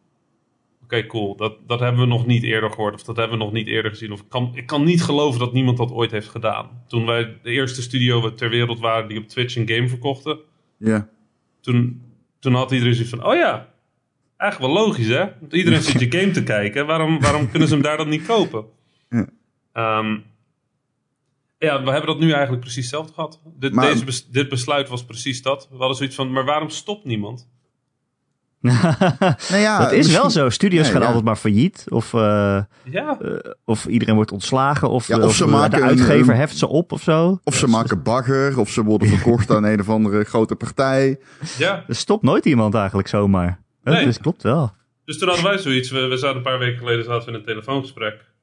oké, 0.84 1.06
cool, 1.06 1.36
dat, 1.36 1.68
dat 1.68 1.80
hebben 1.80 2.02
we 2.02 2.08
nog 2.08 2.26
niet 2.26 2.44
eerder 2.44 2.70
gehoord 2.70 2.94
of 2.94 3.04
dat 3.04 3.16
hebben 3.18 3.38
we 3.38 3.44
nog 3.44 3.54
niet 3.54 3.68
eerder 3.68 3.92
gezien. 3.92 4.12
Of 4.12 4.20
ik 4.20 4.30
kan, 4.30 4.52
ik 4.54 4.66
kan 4.66 4.84
niet 4.84 5.04
geloven 5.04 5.40
dat 5.40 5.54
niemand 5.54 5.78
dat 5.78 5.92
ooit 5.92 6.12
heeft 6.12 6.30
gedaan. 6.30 6.84
Toen 6.88 7.06
wij 7.06 7.38
de 7.44 7.51
eerste 7.51 7.82
studio 7.82 8.34
ter 8.34 8.50
wereld 8.50 8.80
waren 8.80 9.08
die 9.08 9.18
op 9.20 9.27
Twitch 9.27 9.56
een 9.56 9.70
game 9.70 9.88
verkochten, 9.89 10.39
Ja. 10.77 11.10
toen, 11.62 12.01
toen 12.39 12.54
had 12.54 12.72
iedereen 12.72 12.94
zoiets 12.96 13.13
van: 13.15 13.25
oh 13.25 13.36
ja, 13.36 13.70
eigenlijk 14.38 14.74
wel 14.74 14.84
logisch 14.86 15.08
hè? 15.08 15.25
Want 15.39 15.54
iedereen 15.54 15.82
zit 15.92 16.00
je 16.00 16.20
game 16.20 16.32
te 16.32 16.44
kijken. 16.44 16.86
Waarom, 16.86 17.20
waarom 17.20 17.50
kunnen 17.50 17.68
ze 17.68 17.74
hem 17.74 17.84
daar 17.84 17.98
dan 17.98 18.10
niet 18.10 18.25
kopen? 18.25 18.65
Ja. 19.10 19.26
Ehm, 19.74 20.18
ja, 21.58 21.84
we 21.84 21.90
hebben 21.92 22.06
dat 22.06 22.20
nu 22.20 22.32
eigenlijk 22.32 22.62
precies 22.62 22.82
hetzelfde 22.84 23.14
gehad. 23.14 23.42
Dit, 23.60 23.74
Maar- 23.74 23.86
deze 23.86 24.06
bes- 24.06 24.28
dit 24.30 24.50
besluit 24.50 24.90
was 24.90 25.06
precies 25.06 25.42
dat. 25.42 25.68
We 25.72 25.78
hadden 25.78 25.98
zoiets 25.98 26.16
van: 26.16 26.32
maar 26.32 26.46
waarom 26.46 26.70
stopt 26.70 27.06
niemand? 27.06 27.48
Nou 29.50 29.62
ja, 29.62 29.80
dat 29.80 29.92
is 29.92 30.12
wel 30.12 30.30
zo. 30.30 30.50
Studios 30.50 30.90
gaan 30.90 31.02
ja. 31.02 31.06
altijd 31.08 31.26
maar 31.26 31.36
failliet. 31.36 31.86
Of, 31.90 32.14
eh, 32.14 32.20
Ja, 32.84 33.20
eh, 33.20 33.52
of 33.66 33.86
iedereen 33.86 34.16
wordt 34.16 34.32
ontslagen. 34.32 34.90
Of, 34.90 35.08
Ja, 35.08 35.18
of 35.18 35.24
of, 35.24 35.36
ze 35.36 35.44
eh, 35.44 35.50
maken 35.52 35.70
de 35.72 35.78
een- 35.78 35.88
uitgever 35.88 36.34
een- 36.34 36.40
heft 36.40 36.58
ze 36.58 36.68
op 36.68 36.92
of 36.92 37.02
zo. 37.02 37.40
Of 37.44 37.56
ze 37.56 37.68
maken 37.68 38.04
bagger, 38.04 38.60
of 38.60 38.70
ze 38.70 38.84
worden 38.84 39.08
verkocht 39.18 39.52
aan 39.52 39.64
een 39.64 39.80
of 39.80 39.90
andere 39.90 40.24
grote 40.24 40.56
partij. 40.56 41.20
ja. 41.58 41.84
Er 41.88 41.96
stopt 41.96 42.24
nooit 42.24 42.46
iemand 42.46 42.74
eigenlijk 42.76 43.08
zomaar. 43.08 43.62
Dat 43.84 43.94
Nee. 43.94 44.06
is, 44.06 44.18
klopt 44.18 44.44
wel. 44.44 44.72
Dus 45.06 45.18
toen 45.18 45.28
hadden 45.28 45.46
wij 45.46 45.58
zoiets. 45.58 45.90
We, 45.92 46.00
we 46.08 46.18
zaten 46.18 46.38
een 46.38 46.44
paar 46.44 46.60
weken 46.60 46.78
geleden 46.78 47.06
zaten 47.06 47.26
we 47.26 47.32
in 47.32 47.38
een 47.38 47.46
telefoongesprek. 47.46 48.34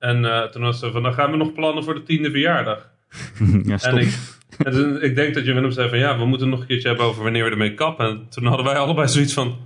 En 0.00 0.24
eh, 0.24 0.42
toen 0.42 0.62
was 0.62 0.78
ze 0.78 0.90
van: 0.90 1.02
dan 1.02 1.14
gaan 1.14 1.30
we 1.30 1.36
nog 1.36 1.52
plannen 1.52 1.84
voor 1.84 1.94
de 1.94 2.02
tiende 2.02 2.30
verjaardag. 2.30 2.88
ja, 3.64 3.78
stop. 3.78 3.92
En 3.92 3.98
ik, 3.98 4.18
en 4.58 4.72
toen- 4.72 5.02
ik 5.02 5.14
denk 5.14 5.34
dat 5.34 5.44
je 5.44 5.52
Willem 5.52 5.70
zei 5.70 5.88
van 5.88 5.98
ja, 5.98 6.18
we 6.18 6.24
moeten 6.24 6.48
nog 6.48 6.60
een 6.60 6.66
keertje 6.66 6.88
hebben 6.88 7.06
over 7.06 7.22
wanneer 7.22 7.44
we 7.44 7.50
ermee 7.50 7.74
kappen. 7.74 8.06
En 8.06 8.26
toen 8.28 8.44
hadden 8.46 8.66
wij 8.66 8.76
allebei 8.76 9.08
zoiets 9.08 9.32
van. 9.32 9.56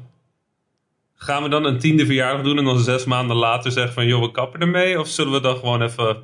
Gaan 1.14 1.42
we 1.42 1.48
dan 1.48 1.64
een 1.64 1.78
tiende 1.78 2.06
verjaardag 2.06 2.42
doen 2.42 2.58
en 2.58 2.64
dan 2.64 2.78
zes 2.78 3.04
maanden 3.04 3.36
later 3.36 3.70
zeggen 3.70 3.94
van 3.94 4.06
joh, 4.06 4.20
we 4.22 4.30
kappen 4.30 4.60
ermee? 4.60 5.00
Of 5.00 5.08
zullen 5.08 5.32
we 5.32 5.40
dan 5.40 5.56
gewoon 5.56 5.82
even. 5.82 6.04
Zullen 6.04 6.18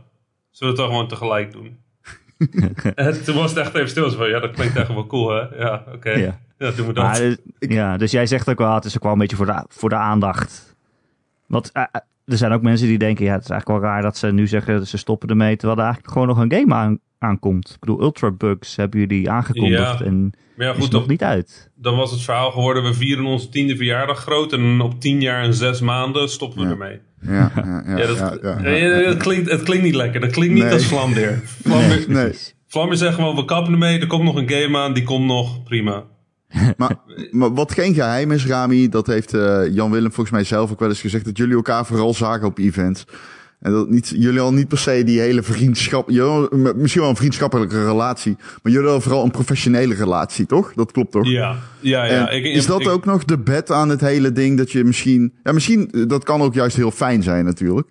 we 0.50 0.66
het 0.66 0.76
dan 0.76 0.86
gewoon 0.88 1.08
tegelijk 1.08 1.52
doen? 1.52 1.78
en 2.94 3.24
toen 3.24 3.34
was 3.34 3.50
het 3.50 3.58
echt 3.58 3.74
even 3.74 3.88
stil. 3.88 4.10
Van, 4.10 4.28
ja, 4.28 4.40
dat 4.40 4.50
klinkt 4.50 4.76
echt 4.76 4.88
wel 4.88 5.06
cool, 5.06 5.30
hè? 5.30 5.56
Ja, 5.56 5.84
oké. 5.94 6.10
Ja. 6.10 6.40
Ja. 6.58 6.70
doen 6.70 6.86
we 6.86 6.92
dat. 6.92 7.04
Maar, 7.04 7.18
dus, 7.18 7.36
ja, 7.58 7.96
dus 7.96 8.10
jij 8.10 8.26
zegt 8.26 8.48
ook 8.48 8.58
wel, 8.58 8.74
het 8.74 8.84
is 8.84 8.96
ook 8.96 9.02
wel 9.02 9.12
een 9.12 9.18
beetje 9.18 9.36
voor 9.36 9.46
de, 9.46 9.64
voor 9.68 9.88
de 9.88 9.94
aandacht. 9.94 10.76
Want 11.46 11.72
eh, 11.72 11.84
er 12.30 12.36
zijn 12.36 12.52
ook 12.52 12.62
mensen 12.62 12.86
die 12.86 12.98
denken, 12.98 13.24
ja, 13.24 13.32
het 13.32 13.42
is 13.44 13.50
eigenlijk 13.50 13.80
wel 13.82 13.90
raar 13.90 14.02
dat 14.02 14.16
ze 14.16 14.26
nu 14.32 14.46
zeggen 14.46 14.74
dat 14.78 14.88
ze 14.88 14.96
stoppen 14.98 15.28
ermee, 15.28 15.56
terwijl 15.56 15.78
er 15.78 15.84
eigenlijk 15.84 16.12
gewoon 16.12 16.28
nog 16.28 16.38
een 16.38 16.52
game 16.52 16.74
aan, 16.74 16.98
aankomt. 17.18 17.70
Ik 17.70 17.80
bedoel, 17.80 18.02
Ultra 18.02 18.30
Bugs 18.30 18.76
hebben 18.76 19.00
jullie 19.00 19.30
aangekondigd 19.30 19.98
Ja. 19.98 20.04
en 20.04 20.32
maar 20.56 20.66
ja, 20.66 20.72
is 20.72 20.78
nog 20.78 20.88
dan, 20.90 21.04
niet 21.06 21.22
uit. 21.22 21.70
dan 21.74 21.96
was 21.96 22.10
het 22.10 22.20
verhaal 22.22 22.50
geworden: 22.50 22.82
we 22.82 22.94
vieren 22.94 23.24
onze 23.24 23.48
tiende 23.48 23.76
verjaardag 23.76 24.18
groot. 24.18 24.52
En 24.52 24.80
op 24.80 25.00
tien 25.00 25.20
jaar 25.20 25.42
en 25.42 25.54
zes 25.54 25.80
maanden 25.80 26.28
stoppen 26.28 26.58
we 26.58 26.64
Ja. 26.64 26.70
ermee. 26.70 26.98
Ja, 27.20 27.52
ja, 27.56 27.82
ja. 27.86 27.96
Ja, 27.98 28.06
dat. 28.06 29.04
Het, 29.04 29.16
klinkt, 29.16 29.50
het 29.50 29.62
klinkt 29.62 29.84
niet 29.84 29.94
lekker. 29.94 30.20
Dat 30.20 30.30
klinkt 30.30 30.54
niet 30.54 30.62
Nee. 30.64 30.72
als 30.72 30.86
Vlambeer. 30.86 31.40
Vlambeer, 31.66 32.04
Nee. 32.08 32.96
zegt 32.96 33.14
gewoon, 33.14 33.36
we 33.36 33.44
kappen 33.44 33.72
ermee. 33.72 33.98
Er 34.00 34.06
komt 34.06 34.24
nog 34.24 34.36
een 34.36 34.50
game 34.50 34.78
aan, 34.78 34.92
die 34.92 35.02
komt 35.04 35.26
nog. 35.26 35.62
Prima. 35.62 36.04
Maar, 36.76 36.96
maar 37.30 37.54
wat 37.54 37.72
geen 37.72 37.94
geheim 37.94 38.32
is, 38.32 38.46
Rami, 38.46 38.88
dat 38.88 39.06
heeft 39.06 39.34
uh, 39.34 39.74
Jan 39.74 39.90
Willem 39.90 40.12
volgens 40.12 40.30
mij 40.30 40.44
zelf 40.44 40.70
ook 40.70 40.80
wel 40.80 40.88
eens 40.88 41.00
gezegd, 41.00 41.24
dat 41.24 41.36
jullie 41.36 41.54
elkaar 41.54 41.86
vooral 41.86 42.14
zagen 42.14 42.46
op 42.46 42.58
events. 42.58 43.04
En 43.60 43.72
dat 43.72 43.88
niet, 43.88 44.08
jullie 44.16 44.40
al 44.40 44.52
niet 44.52 44.68
per 44.68 44.78
se 44.78 45.04
die 45.04 45.20
hele 45.20 45.42
vriendschap, 45.42 46.10
misschien 46.76 47.00
wel 47.00 47.10
een 47.10 47.16
vriendschappelijke 47.16 47.84
relatie, 47.84 48.36
maar 48.62 48.72
jullie 48.72 48.88
al 48.88 49.00
vooral 49.00 49.24
een 49.24 49.30
professionele 49.30 49.94
relatie, 49.94 50.46
toch? 50.46 50.72
Dat 50.74 50.92
klopt 50.92 51.12
toch? 51.12 51.26
Ja, 51.26 51.56
ja, 51.80 52.04
ja. 52.04 52.30
Ik, 52.30 52.44
is 52.44 52.66
dat 52.66 52.88
ook 52.88 53.04
nog 53.04 53.24
de 53.24 53.38
bed 53.38 53.70
aan 53.70 53.88
het 53.88 54.00
hele 54.00 54.32
ding 54.32 54.58
dat 54.58 54.72
je 54.72 54.84
misschien, 54.84 55.32
ja, 55.42 55.52
misschien, 55.52 55.90
dat 56.08 56.24
kan 56.24 56.40
ook 56.40 56.54
juist 56.54 56.76
heel 56.76 56.90
fijn 56.90 57.22
zijn 57.22 57.44
natuurlijk. 57.44 57.88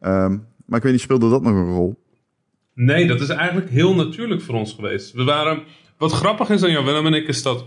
Um, 0.00 0.44
maar 0.66 0.78
ik 0.78 0.84
weet 0.84 0.92
niet, 0.92 1.00
speelde 1.00 1.30
dat 1.30 1.42
nog 1.42 1.52
een 1.52 1.74
rol? 1.74 1.98
Nee, 2.74 3.06
dat 3.06 3.20
is 3.20 3.28
eigenlijk 3.28 3.70
heel 3.70 3.94
natuurlijk 3.94 4.42
voor 4.42 4.54
ons 4.54 4.72
geweest. 4.72 5.12
We 5.12 5.24
waren, 5.24 5.62
wat 5.98 6.12
grappig 6.12 6.50
is 6.50 6.62
aan 6.62 6.70
Jan 6.70 6.84
Willem 6.84 7.06
en 7.06 7.14
ik, 7.14 7.28
is 7.28 7.42
dat 7.42 7.64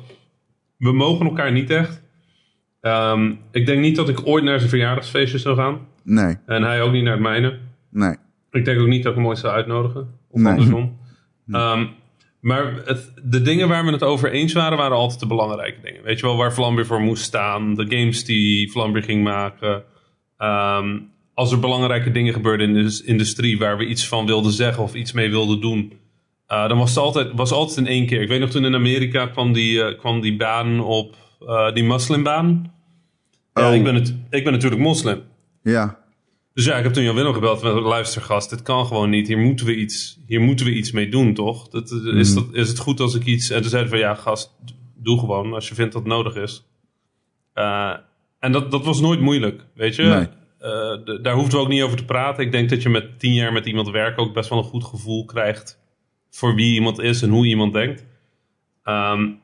we 0.79 0.91
mogen 0.91 1.25
elkaar 1.25 1.51
niet 1.51 1.69
echt. 1.69 2.01
Um, 2.81 3.39
ik 3.51 3.65
denk 3.65 3.81
niet 3.81 3.95
dat 3.95 4.09
ik 4.09 4.27
ooit 4.27 4.43
naar 4.43 4.57
zijn 4.57 4.69
verjaardagsfeestje 4.69 5.37
zou 5.37 5.55
gaan. 5.55 5.79
Nee. 6.03 6.37
En 6.45 6.63
hij 6.63 6.81
ook 6.81 6.91
niet 6.91 7.03
naar 7.03 7.13
het 7.13 7.21
mijne. 7.21 7.59
Nee. 7.91 8.15
Ik 8.51 8.65
denk 8.65 8.79
ook 8.79 8.87
niet 8.87 9.03
dat 9.03 9.11
ik 9.11 9.17
hem 9.17 9.27
ooit 9.27 9.37
zou 9.37 9.53
uitnodigen. 9.53 10.07
Of 10.29 10.41
nee. 10.41 10.51
andersom. 10.51 10.97
Um, 11.51 11.89
maar 12.41 12.73
het, 12.85 13.13
de 13.23 13.41
dingen 13.41 13.67
waar 13.67 13.85
we 13.85 13.91
het 13.91 14.03
over 14.03 14.31
eens 14.31 14.53
waren, 14.53 14.77
waren 14.77 14.97
altijd 14.97 15.19
de 15.19 15.27
belangrijke 15.27 15.81
dingen. 15.81 16.03
Weet 16.03 16.19
je 16.19 16.25
wel, 16.25 16.37
waar 16.37 16.53
Vlambeer 16.53 16.85
voor 16.85 17.01
moest 17.01 17.23
staan. 17.23 17.75
De 17.75 17.85
games 17.97 18.25
die 18.25 18.71
Vlambeer 18.71 19.03
ging 19.03 19.23
maken. 19.23 19.83
Um, 20.37 21.11
als 21.33 21.51
er 21.51 21.59
belangrijke 21.59 22.11
dingen 22.11 22.33
gebeurden 22.33 22.67
in 22.67 22.85
de 22.85 23.01
industrie 23.05 23.57
waar 23.57 23.77
we 23.77 23.85
iets 23.85 24.07
van 24.07 24.25
wilden 24.25 24.51
zeggen 24.51 24.83
of 24.83 24.93
iets 24.93 25.11
mee 25.11 25.29
wilden 25.29 25.61
doen. 25.61 25.93
Uh, 26.49 26.67
dan 26.67 26.77
was 26.77 26.89
het 26.89 26.99
altijd, 26.99 27.31
was 27.33 27.51
altijd 27.51 27.77
in 27.77 27.87
één 27.87 28.05
keer. 28.05 28.21
Ik 28.21 28.27
weet 28.27 28.39
nog 28.39 28.49
toen 28.49 28.65
in 28.65 28.75
Amerika 28.75 29.27
kwam 29.27 29.53
die, 29.53 29.73
uh, 29.73 29.97
kwam 29.97 30.21
die 30.21 30.35
baan 30.35 30.79
op, 30.79 31.15
uh, 31.41 31.73
die 31.73 31.83
moslimbaan. 31.83 32.73
Oh. 33.53 33.63
Ja, 33.63 33.71
ik 33.71 33.83
ben, 33.83 33.95
het, 33.95 34.15
ik 34.29 34.43
ben 34.43 34.53
natuurlijk 34.53 34.81
moslim. 34.81 35.21
Ja. 35.63 35.99
Dus 36.53 36.65
ja, 36.65 36.77
ik 36.77 36.83
heb 36.83 36.93
toen 36.93 37.03
Jan 37.03 37.15
Willem 37.15 37.33
gebeld 37.33 37.61
met 37.61 37.73
luistergast. 37.73 38.49
Dit 38.49 38.61
kan 38.61 38.85
gewoon 38.85 39.09
niet. 39.09 39.27
Hier 39.27 39.37
moeten 39.37 39.65
we 39.65 39.75
iets, 39.75 40.19
hier 40.25 40.41
moeten 40.41 40.65
we 40.65 40.71
iets 40.73 40.91
mee 40.91 41.09
doen, 41.09 41.33
toch? 41.33 41.67
Dat, 41.67 41.91
is, 41.91 42.33
mhm. 42.33 42.45
dat, 42.45 42.55
is 42.55 42.67
het 42.67 42.79
goed 42.79 42.99
als 42.99 43.15
ik 43.15 43.25
iets... 43.25 43.49
En 43.49 43.61
toen 43.61 43.69
zeiden 43.69 43.91
van 43.91 43.99
ja, 43.99 44.15
gast, 44.15 44.55
doe 44.95 45.19
gewoon 45.19 45.53
als 45.53 45.69
je 45.69 45.75
vindt 45.75 45.93
dat 45.93 46.05
nodig 46.05 46.35
is. 46.35 46.65
en 48.39 48.51
dat, 48.51 48.71
dat 48.71 48.85
was 48.85 48.99
nooit 48.99 49.19
moeilijk, 49.19 49.65
weet 49.73 49.95
je? 49.95 50.03
Nee. 50.03 50.27
Daar 51.21 51.33
hoeven 51.33 51.53
we 51.53 51.59
ook 51.59 51.67
niet 51.67 51.81
over 51.81 51.97
te 51.97 52.05
praten. 52.05 52.45
Ik 52.45 52.51
denk 52.51 52.69
dat 52.69 52.81
je 52.81 52.89
met 52.89 53.19
tien 53.19 53.33
jaar 53.33 53.53
met 53.53 53.65
iemand 53.65 53.89
werkt 53.89 54.17
ook 54.17 54.33
best 54.33 54.49
wel 54.49 54.57
een 54.57 54.63
goed 54.63 54.83
gevoel 54.83 55.25
krijgt 55.25 55.79
voor 56.29 56.55
wie 56.55 56.73
iemand 56.73 56.99
is 56.99 57.21
en 57.21 57.29
hoe 57.29 57.45
iemand 57.45 57.73
denkt. 57.73 58.05
Um, 58.83 59.39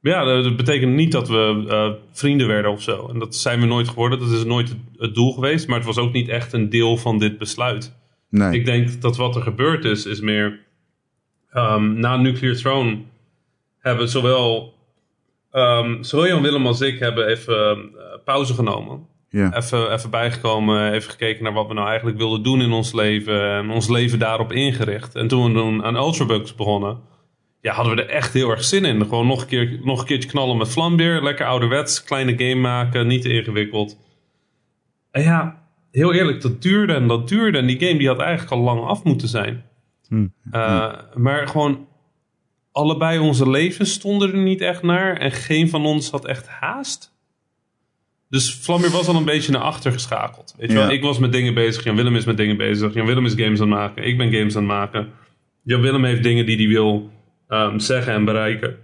maar 0.00 0.12
ja, 0.12 0.42
dat 0.42 0.56
betekent 0.56 0.94
niet 0.94 1.12
dat 1.12 1.28
we 1.28 1.64
uh, 1.66 1.90
vrienden 2.12 2.46
werden 2.46 2.70
of 2.70 2.82
zo. 2.82 3.08
En 3.08 3.18
dat 3.18 3.34
zijn 3.34 3.60
we 3.60 3.66
nooit 3.66 3.88
geworden. 3.88 4.18
Dat 4.18 4.30
is 4.30 4.44
nooit 4.44 4.76
het, 4.96 5.14
doel 5.14 5.32
geweest. 5.32 5.66
Maar 5.66 5.76
het 5.76 5.86
was 5.86 5.98
ook 5.98 6.12
niet 6.12 6.28
echt 6.28 6.52
een 6.52 6.68
deel 6.68 6.96
van 6.96 7.18
dit 7.18 7.38
besluit. 7.38 7.96
Nee. 8.30 8.52
Ik 8.52 8.64
denk 8.64 9.00
dat 9.00 9.16
wat 9.16 9.36
er 9.36 9.42
gebeurd 9.42 9.84
is, 9.84 10.06
is 10.06 10.20
meer... 10.20 10.68
Um, 11.52 12.00
na 12.00 12.16
Nuclear 12.16 12.54
Throne 12.54 12.98
hebben 13.78 14.08
zowel, 14.08 14.74
um, 15.52 16.02
zowel 16.02 16.26
Jan 16.26 16.42
Willem 16.42 16.66
als 16.66 16.80
ik 16.80 16.98
hebben 16.98 17.26
even 17.26 17.76
uh, 17.76 18.02
pauze 18.24 18.54
genomen. 18.54 19.06
Even, 19.30 19.92
even 19.92 20.10
bijgekomen, 20.10 20.92
even 20.92 21.10
gekeken 21.10 21.42
naar 21.42 21.52
wat 21.52 21.68
we 21.68 21.74
nou 21.74 21.88
eigenlijk 21.88 22.18
wilden 22.18 22.42
doen 22.42 22.60
in 22.60 22.72
ons 22.72 22.92
leven. 22.92 23.50
En 23.50 23.70
ons 23.70 23.88
leven 23.88 24.18
daarop 24.18 24.52
ingericht. 24.52 25.14
En 25.14 25.28
toen 25.28 25.44
we 25.44 25.58
toen 25.58 25.84
aan 25.84 25.96
Ultrabugs 25.96 26.54
begonnen, 26.54 26.98
ja, 27.60 27.72
hadden 27.72 27.96
we 27.96 28.02
er 28.02 28.08
echt 28.08 28.32
heel 28.32 28.50
erg 28.50 28.64
zin 28.64 28.84
in. 28.84 29.02
Gewoon 29.02 29.26
nog 29.26 29.40
een, 29.40 29.46
keer, 29.46 29.80
nog 29.82 30.00
een 30.00 30.06
keertje 30.06 30.28
knallen 30.28 30.56
met 30.56 30.68
vlambeer. 30.68 31.22
Lekker 31.22 31.46
ouderwets, 31.46 32.04
kleine 32.04 32.38
game 32.38 32.60
maken, 32.60 33.06
niet 33.06 33.22
te 33.22 33.32
ingewikkeld. 33.32 33.98
En 35.10 35.22
ja, 35.22 35.62
heel 35.90 36.12
eerlijk, 36.12 36.40
dat 36.42 36.62
duurde 36.62 36.94
en 36.94 37.06
dat 37.06 37.28
duurde. 37.28 37.58
En 37.58 37.66
die 37.66 37.78
game 37.78 37.98
die 37.98 38.08
had 38.08 38.18
eigenlijk 38.18 38.52
al 38.52 38.60
lang 38.60 38.84
af 38.84 39.04
moeten 39.04 39.28
zijn. 39.28 39.64
Hm. 40.08 40.26
Uh, 40.52 40.92
maar 41.14 41.48
gewoon 41.48 41.86
allebei 42.72 43.18
onze 43.18 43.50
levens 43.50 43.92
stonden 43.92 44.32
er 44.32 44.38
niet 44.38 44.60
echt 44.60 44.82
naar. 44.82 45.16
En 45.16 45.32
geen 45.32 45.68
van 45.68 45.86
ons 45.86 46.10
had 46.10 46.24
echt 46.24 46.48
haast. 46.48 47.09
Dus 48.30 48.54
Vlambeer 48.54 48.90
was 48.90 49.06
al 49.06 49.16
een 49.16 49.24
beetje 49.24 49.52
naar 49.52 49.60
achter 49.60 49.92
geschakeld. 49.92 50.54
Weet 50.58 50.70
je 50.70 50.76
wel? 50.76 50.90
Ik 50.90 51.02
was 51.02 51.18
met 51.18 51.32
dingen 51.32 51.54
bezig, 51.54 51.84
Jan 51.84 51.96
Willem 51.96 52.16
is 52.16 52.24
met 52.24 52.36
dingen 52.36 52.56
bezig. 52.56 52.94
Jan 52.94 53.06
Willem 53.06 53.26
is 53.26 53.34
games 53.34 53.60
aan 53.60 53.70
het 53.70 53.78
maken, 53.78 54.06
ik 54.06 54.18
ben 54.18 54.32
games 54.32 54.56
aan 54.56 54.62
het 54.62 54.72
maken. 54.72 55.08
Jan 55.62 55.80
Willem 55.80 56.04
heeft 56.04 56.22
dingen 56.22 56.46
die 56.46 56.56
hij 56.56 56.66
wil 56.66 57.10
um, 57.48 57.78
zeggen 57.78 58.12
en 58.12 58.24
bereiken. 58.24 58.76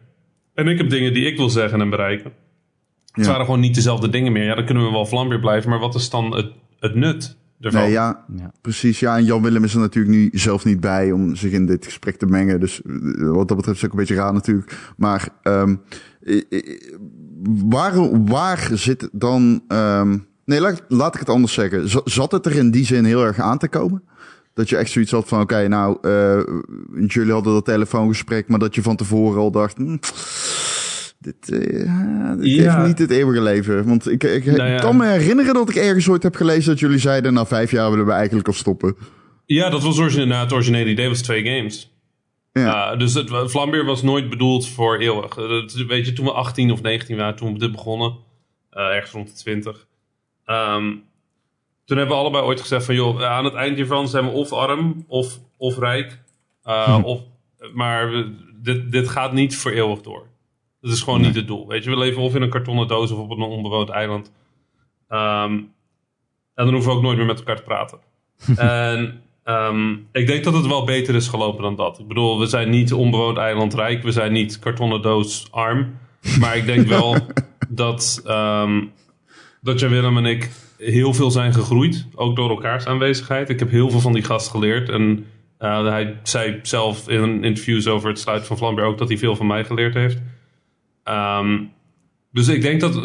En 0.54 0.68
ik 0.68 0.78
heb 0.78 0.90
dingen 0.90 1.14
die 1.14 1.26
ik 1.26 1.36
wil 1.36 1.50
zeggen 1.50 1.80
en 1.80 1.90
bereiken. 1.90 2.32
Het 3.12 3.26
waren 3.26 3.44
gewoon 3.44 3.60
niet 3.60 3.74
dezelfde 3.74 4.08
dingen 4.08 4.32
meer. 4.32 4.44
Ja, 4.44 4.54
dan 4.54 4.64
kunnen 4.64 4.84
we 4.84 4.90
wel 4.90 5.06
Vlambeer 5.06 5.40
blijven, 5.40 5.70
maar 5.70 5.78
wat 5.78 5.94
is 5.94 6.10
dan 6.10 6.36
het, 6.36 6.50
het 6.78 6.94
nut 6.94 7.36
ervan? 7.60 7.80
Nee, 7.80 7.90
ja, 7.90 8.24
ja, 8.36 8.52
precies. 8.60 9.00
Ja, 9.00 9.16
en 9.16 9.24
Jan 9.24 9.42
Willem 9.42 9.64
is 9.64 9.74
er 9.74 9.80
natuurlijk 9.80 10.16
nu 10.16 10.28
zelf 10.32 10.64
niet 10.64 10.80
bij 10.80 11.12
om 11.12 11.34
zich 11.34 11.52
in 11.52 11.66
dit 11.66 11.84
gesprek 11.84 12.16
te 12.16 12.26
mengen. 12.26 12.60
Dus 12.60 12.82
eh, 12.82 12.92
wat 13.30 13.48
dat 13.48 13.56
betreft 13.56 13.76
is 13.76 13.82
het 13.82 13.84
ook 13.84 13.98
een 13.98 14.04
beetje 14.06 14.22
raar 14.22 14.32
natuurlijk. 14.32 14.92
Maar 14.96 15.28
um, 15.42 15.82
waar, 17.44 18.24
waar 18.24 18.68
zit 18.72 19.08
dan. 19.12 19.62
Um, 19.68 20.26
nee, 20.44 20.60
laat, 20.60 20.82
laat, 20.88 21.14
ik 21.14 21.20
het 21.20 21.28
anders 21.28 21.52
zeggen. 21.52 21.88
Zat 22.04 22.32
het 22.32 22.46
er 22.46 22.56
in 22.56 22.70
die 22.70 22.84
zin 22.84 23.04
heel 23.04 23.24
erg 23.24 23.38
aan 23.38 23.58
te 23.58 23.68
komen? 23.68 24.02
Dat 24.54 24.68
je 24.68 24.76
echt 24.76 24.90
zoiets 24.90 25.10
had 25.10 25.28
van: 25.28 25.40
oké, 25.40 25.54
okay, 25.54 25.66
nou, 25.66 25.98
uh, 26.02 26.40
jullie 27.06 27.32
hadden 27.32 27.52
dat 27.52 27.64
telefoongesprek, 27.64 28.48
maar 28.48 28.58
dat 28.58 28.74
je 28.74 28.82
van 28.82 28.96
tevoren 28.96 29.40
al 29.40 29.50
dacht. 29.50 29.76
Hm, 29.76 29.96
dit, 31.18 31.50
uh, 31.50 32.32
dit 32.38 32.54
ja. 32.54 32.74
heeft 32.74 32.86
niet 32.86 32.98
het 32.98 33.10
eeuwige 33.10 33.42
leven. 33.42 33.86
Want 33.86 34.10
ik, 34.10 34.24
ik, 34.24 34.44
nou 34.44 34.68
ja. 34.68 34.78
kan 34.78 34.96
me 34.96 35.06
herinneren 35.06 35.54
dat 35.54 35.68
ik 35.68 35.76
ergens 35.76 36.08
ooit 36.08 36.22
heb 36.22 36.34
gelezen 36.34 36.70
dat 36.70 36.80
jullie 36.80 36.98
zeiden: 36.98 37.32
na 37.32 37.46
vijf 37.46 37.70
jaar 37.70 37.90
willen 37.90 38.06
we 38.06 38.12
eigenlijk 38.12 38.46
al 38.46 38.54
stoppen. 38.54 38.96
Ja, 39.46 39.70
dat 39.70 39.82
was 39.82 39.98
origineel, 39.98 40.38
het 40.38 40.52
originele 40.52 40.90
idee 40.90 41.08
was 41.08 41.22
twee 41.22 41.44
games. 41.44 41.95
Ja. 42.60 42.92
Uh, 42.92 42.98
dus 42.98 43.14
het, 43.14 43.30
Vlambeer 43.50 43.84
was 43.84 44.02
nooit 44.02 44.28
bedoeld 44.28 44.68
voor 44.68 44.98
eeuwig. 44.98 45.34
Dat, 45.34 45.72
weet 45.72 46.06
je, 46.06 46.12
toen 46.12 46.24
we 46.24 46.32
18 46.32 46.70
of 46.70 46.82
19 46.82 47.16
waren, 47.16 47.36
toen 47.36 47.52
we 47.52 47.58
dit 47.58 47.72
begonnen, 47.72 48.16
uh, 48.72 48.82
ergens 48.82 49.12
rond 49.12 49.28
de 49.28 49.34
20. 49.34 49.86
Um, 50.46 51.04
toen 51.84 51.96
hebben 51.96 52.16
we 52.16 52.22
allebei 52.22 52.44
ooit 52.44 52.60
gezegd 52.60 52.84
van, 52.84 52.94
joh, 52.94 53.22
aan 53.22 53.44
het 53.44 53.54
eind 53.54 53.76
hiervan 53.76 54.08
zijn 54.08 54.24
we 54.24 54.30
of 54.30 54.52
arm 54.52 55.04
of, 55.06 55.38
of 55.56 55.78
rijk. 55.78 56.22
Uh, 56.64 56.94
hm. 56.94 57.02
of, 57.02 57.20
maar 57.72 58.10
we, 58.10 58.34
dit, 58.62 58.92
dit 58.92 59.08
gaat 59.08 59.32
niet 59.32 59.56
voor 59.56 59.70
eeuwig 59.70 60.00
door. 60.00 60.26
Dat 60.80 60.92
is 60.92 61.02
gewoon 61.02 61.18
nee. 61.18 61.28
niet 61.28 61.36
het 61.36 61.46
doel. 61.46 61.66
Weet 61.66 61.84
je, 61.84 61.90
we 61.90 61.96
leven 61.96 62.22
of 62.22 62.34
in 62.34 62.42
een 62.42 62.50
kartonnen 62.50 62.88
doos 62.88 63.10
of 63.10 63.18
op 63.18 63.30
een 63.30 63.42
onbewoond 63.42 63.88
eiland. 63.88 64.32
Um, 65.08 65.74
en 66.54 66.64
dan 66.64 66.72
hoeven 66.72 66.90
we 66.90 66.96
ook 66.96 67.02
nooit 67.02 67.16
meer 67.16 67.26
met 67.26 67.38
elkaar 67.38 67.56
te 67.56 67.62
praten. 67.62 67.98
en 68.56 69.22
Um, 69.48 70.06
ik 70.12 70.26
denk 70.26 70.44
dat 70.44 70.54
het 70.54 70.66
wel 70.66 70.84
beter 70.84 71.14
is 71.14 71.28
gelopen 71.28 71.62
dan 71.62 71.76
dat. 71.76 71.98
Ik 71.98 72.08
bedoel, 72.08 72.38
we 72.38 72.46
zijn 72.46 72.70
niet 72.70 72.92
onbewoond 72.92 73.36
eiland 73.36 73.74
rijk. 73.74 74.02
We 74.02 74.12
zijn 74.12 74.32
niet 74.32 74.58
kartonnen 74.58 75.02
doos 75.02 75.48
arm. 75.50 75.98
Maar 76.40 76.56
ik 76.56 76.66
denk 76.66 76.86
wel 76.86 77.16
dat, 77.68 78.22
um, 78.26 78.92
dat 79.60 79.80
Jan 79.80 79.90
Willem 79.90 80.16
en 80.16 80.26
ik 80.26 80.50
heel 80.78 81.14
veel 81.14 81.30
zijn 81.30 81.52
gegroeid. 81.52 82.06
Ook 82.14 82.36
door 82.36 82.50
elkaars 82.50 82.86
aanwezigheid. 82.86 83.48
Ik 83.48 83.58
heb 83.58 83.70
heel 83.70 83.90
veel 83.90 84.00
van 84.00 84.12
die 84.12 84.24
gast 84.24 84.50
geleerd. 84.50 84.88
En 84.88 85.26
uh, 85.60 85.86
hij 85.86 86.20
zei 86.22 86.58
zelf 86.62 87.08
in 87.08 87.44
interviews 87.44 87.86
over 87.86 88.08
het 88.08 88.18
sluiten 88.18 88.46
van 88.46 88.56
Vlambeer 88.56 88.84
ook 88.84 88.98
dat 88.98 89.08
hij 89.08 89.18
veel 89.18 89.36
van 89.36 89.46
mij 89.46 89.64
geleerd 89.64 89.94
heeft. 89.94 90.18
Um, 91.04 91.72
dus 92.32 92.48
ik 92.48 92.62
denk 92.62 92.80
dat 92.80 93.00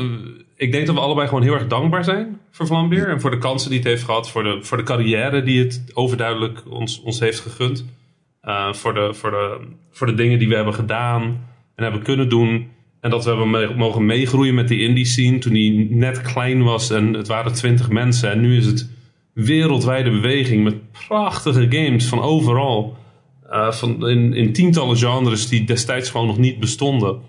ik 0.55 0.71
denk 0.71 0.86
dat 0.86 0.95
we 0.95 1.01
allebei 1.01 1.27
gewoon 1.27 1.43
heel 1.43 1.53
erg 1.53 1.67
dankbaar 1.67 2.03
zijn 2.03 2.39
voor 2.51 2.67
Vlambeer. 2.67 3.10
En 3.10 3.22
voor 3.22 3.31
de 3.31 3.38
kansen 3.38 3.70
die 3.70 3.79
het 3.79 3.88
heeft 3.88 4.03
gehad. 4.03 4.29
Voor 4.29 4.43
de, 4.43 4.58
voor 4.62 4.77
de 4.77 4.84
carrière 4.84 5.43
die 5.43 5.60
het 5.60 5.84
overduidelijk 5.93 6.63
ons, 6.70 7.01
ons 7.01 7.20
heeft 7.20 7.39
gegund. 7.39 7.86
Uh, 8.43 8.74
voor, 8.74 8.93
de, 8.93 9.13
voor, 9.13 9.31
de, 9.31 9.58
voor 9.91 10.08
de 10.08 10.13
dingen 10.13 10.39
die 10.39 10.48
we 10.48 10.55
hebben 10.55 10.74
gedaan 10.74 11.22
en 11.75 11.84
hebben 11.84 12.01
kunnen 12.01 12.29
doen. 12.29 12.70
En 13.01 13.10
dat 13.10 13.24
we 13.24 13.29
hebben 13.29 13.77
mogen 13.77 14.05
meegroeien 14.05 14.55
met 14.55 14.67
die 14.67 14.81
indie 14.81 15.05
scene 15.05 15.38
toen 15.38 15.53
die 15.53 15.88
net 15.89 16.22
klein 16.22 16.63
was 16.63 16.89
en 16.89 17.13
het 17.13 17.27
waren 17.27 17.53
twintig 17.53 17.89
mensen. 17.89 18.31
En 18.31 18.41
nu 18.41 18.58
is 18.58 18.65
het 18.65 18.89
wereldwijde 19.34 20.10
beweging 20.10 20.63
met 20.63 20.91
prachtige 20.91 21.67
games 21.70 22.05
van 22.05 22.22
overal. 22.22 22.98
Uh, 23.51 23.72
van 23.72 24.08
in, 24.08 24.34
in 24.34 24.53
tientallen 24.53 24.98
genres 24.98 25.48
die 25.48 25.63
destijds 25.63 26.10
gewoon 26.10 26.27
nog 26.27 26.38
niet 26.38 26.60
bestonden. 26.60 27.20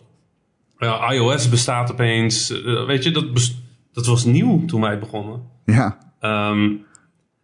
IOS 1.11 1.49
bestaat 1.49 1.93
opeens. 1.93 2.51
Uh, 2.51 2.87
weet 2.87 3.05
je, 3.05 3.11
dat, 3.11 3.55
dat 3.93 4.07
was 4.07 4.25
nieuw 4.25 4.65
toen 4.65 4.81
wij 4.81 4.99
begonnen. 4.99 5.43
Ja. 5.65 5.99
Um, 6.21 6.85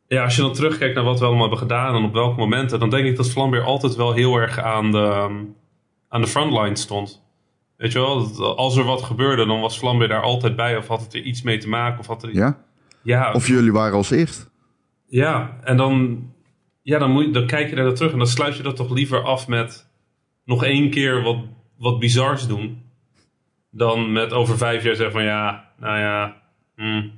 ja, 0.07 0.25
als 0.25 0.37
je 0.37 0.43
dan 0.43 0.53
terugkijkt 0.53 0.95
naar 0.95 1.05
wat 1.05 1.19
we 1.19 1.25
allemaal 1.25 1.49
hebben 1.49 1.69
gedaan 1.69 1.95
en 1.95 2.05
op 2.05 2.13
welke 2.13 2.39
momenten, 2.39 2.79
dan 2.79 2.91
denk 2.91 3.07
ik 3.07 3.17
dat 3.17 3.31
Vlambeer 3.31 3.63
altijd 3.63 3.95
wel 3.95 4.13
heel 4.13 4.37
erg 4.37 4.59
aan 4.59 4.93
de, 4.93 5.27
um, 5.29 5.55
aan 6.09 6.21
de 6.21 6.27
frontline 6.27 6.77
stond. 6.77 7.23
Weet 7.77 7.93
je 7.93 7.99
wel, 7.99 8.45
als 8.57 8.77
er 8.77 8.85
wat 8.85 9.03
gebeurde, 9.03 9.47
dan 9.47 9.61
was 9.61 9.79
Vlambeer 9.79 10.09
daar 10.09 10.23
altijd 10.23 10.57
bij 10.57 10.77
of 10.77 10.87
had 10.87 11.01
het 11.01 11.15
er 11.15 11.21
iets 11.21 11.43
mee 11.43 11.59
te 11.59 11.69
maken. 11.69 11.99
Of, 11.99 12.07
had 12.07 12.23
er... 12.23 12.35
ja? 12.35 12.59
Ja. 13.03 13.33
Of 13.33 13.47
jullie 13.47 13.73
waren 13.73 13.97
als 13.97 14.11
eerst. 14.11 14.51
Ja, 15.07 15.59
en 15.65 15.77
dan, 15.77 16.23
ja, 16.83 16.99
dan, 16.99 17.11
moet 17.11 17.25
je, 17.25 17.31
dan 17.31 17.47
kijk 17.47 17.69
je 17.69 17.75
daar 17.75 17.85
naar 17.85 17.95
terug 17.95 18.13
en 18.13 18.19
dan 18.19 18.27
sluit 18.27 18.57
je 18.57 18.63
dat 18.63 18.77
toch 18.77 18.91
liever 18.91 19.23
af 19.23 19.49
met 19.49 19.91
nog 20.45 20.65
één 20.65 20.91
keer 20.91 21.23
wat, 21.23 21.39
wat 21.77 21.99
bizars 21.99 22.47
doen 22.47 22.83
dan 23.79 24.13
met 24.13 24.33
over 24.33 24.59
vijf 24.59 24.83
jaar 24.85 24.95
zeggen 24.95 25.13
van 25.13 25.25
ja, 25.25 25.65
nou 25.81 25.99
ja, 25.99 26.37
hmm. 26.77 27.13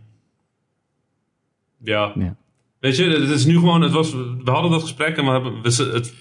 ja. 1.83 2.13
Ja. 2.15 2.37
Weet 2.81 2.97
je, 2.97 3.05
het 3.05 3.31
is 3.31 3.45
nu 3.45 3.55
gewoon, 3.55 3.83
het 3.83 3.93
was, 3.93 4.13
we 4.15 4.51
hadden 4.51 4.71
dat 4.71 4.83
gesprek 4.83 5.17
en 5.17 5.25
we, 5.25 5.31
hebben, 5.31 5.63
we, 5.63 5.91
het, 5.93 6.15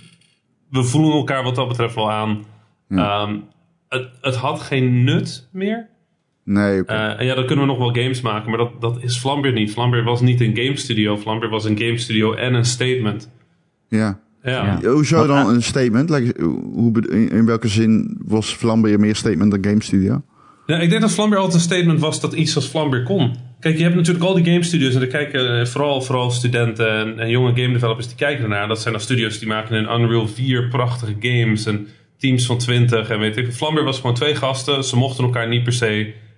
we 0.70 0.84
voelen 0.84 1.12
elkaar 1.12 1.44
wat 1.44 1.56
dat 1.56 1.68
betreft 1.68 1.96
wel 1.96 2.12
aan. 2.12 2.46
Ehm, 2.90 3.38
het, 3.90 4.10
het 4.22 4.36
had 4.36 4.62
geen 4.62 5.04
nut 5.04 5.50
meer. 5.52 5.88
Nee. 6.44 6.86
Eh, 6.86 7.20
en 7.20 7.26
ja, 7.26 7.36
dan 7.36 7.46
kunnen 7.46 7.66
we 7.66 7.72
nog 7.72 7.80
wel 7.80 8.04
games 8.04 8.22
maken, 8.22 8.50
maar 8.50 8.60
dat, 8.60 8.82
dat 8.82 9.04
is 9.04 9.18
Flambeer 9.18 9.54
niet. 9.54 9.72
Flambeer 9.72 10.04
was 10.04 10.22
niet 10.22 10.42
een 10.42 10.56
game 10.56 10.78
studio. 10.78 11.18
Flambeer 11.18 11.50
was 11.50 11.66
een 11.66 11.78
game 11.78 11.98
studio 11.98 12.34
en 12.34 12.54
een 12.54 12.66
statement. 12.66 13.32
ja. 13.88 14.20
Ja. 14.44 14.80
Hoezo 14.84 15.18
Wat- 15.18 15.28
dan 15.28 15.50
een 15.50 15.64
statement? 15.64 16.10
Like, 16.10 16.42
hoe, 16.74 17.08
in, 17.10 17.30
in 17.30 17.46
welke 17.46 17.68
zin 17.68 18.18
was 18.26 18.54
Flambeer 18.54 19.00
meer 19.00 19.16
statement 19.16 19.52
dan 19.52 19.64
Game 19.64 19.84
Studio? 19.84 20.22
Ja, 20.66 20.80
ik 20.80 20.90
denk 20.90 21.02
dat 21.02 21.12
Flambeer 21.12 21.38
altijd 21.38 21.56
een 21.56 21.62
statement 21.70 22.00
was 22.00 22.22
dat 22.22 22.34
iets 22.34 22.56
als 22.56 22.66
Flambeer 22.68 23.04
kon. 23.04 23.36
Kijk, 23.60 23.78
je 23.78 23.84
hebt 23.84 23.96
natuurlijk 23.96 24.26
al 24.26 24.34
die 24.34 24.46
game 24.46 24.64
studios 24.64 24.94
en 24.94 25.00
daar 25.00 25.10
kijken 25.10 25.60
eh, 25.60 25.66
vooral, 25.66 26.02
vooral 26.02 26.32
studenten 26.32 26.90
en, 27.00 27.20
en 27.20 27.30
jonge 27.30 27.50
game 27.62 27.74
developers 27.74 28.08
die 28.08 28.16
kijken 28.16 28.44
ernaar. 28.44 28.68
Dat 28.68 28.80
zijn 28.82 28.94
dan 28.94 29.04
studios 29.04 29.40
die 29.40 29.48
maken 29.48 29.76
in 29.78 30.02
Unreal 30.02 30.28
4 30.28 30.68
prachtige 30.68 31.16
games 31.20 31.66
en 31.66 31.88
teams 32.18 32.46
van 32.46 32.58
20 32.58 33.10
en 33.10 33.20
weet 33.20 33.38
ik. 33.38 33.54
Flambeer 33.54 33.84
was 33.84 34.00
gewoon 34.00 34.16
twee 34.16 34.36
gasten, 34.36 34.84
ze 34.84 34.96
mochten 34.96 35.24
elkaar 35.24 35.48
niet 35.48 35.64
per 35.64 35.74
se. 35.74 35.86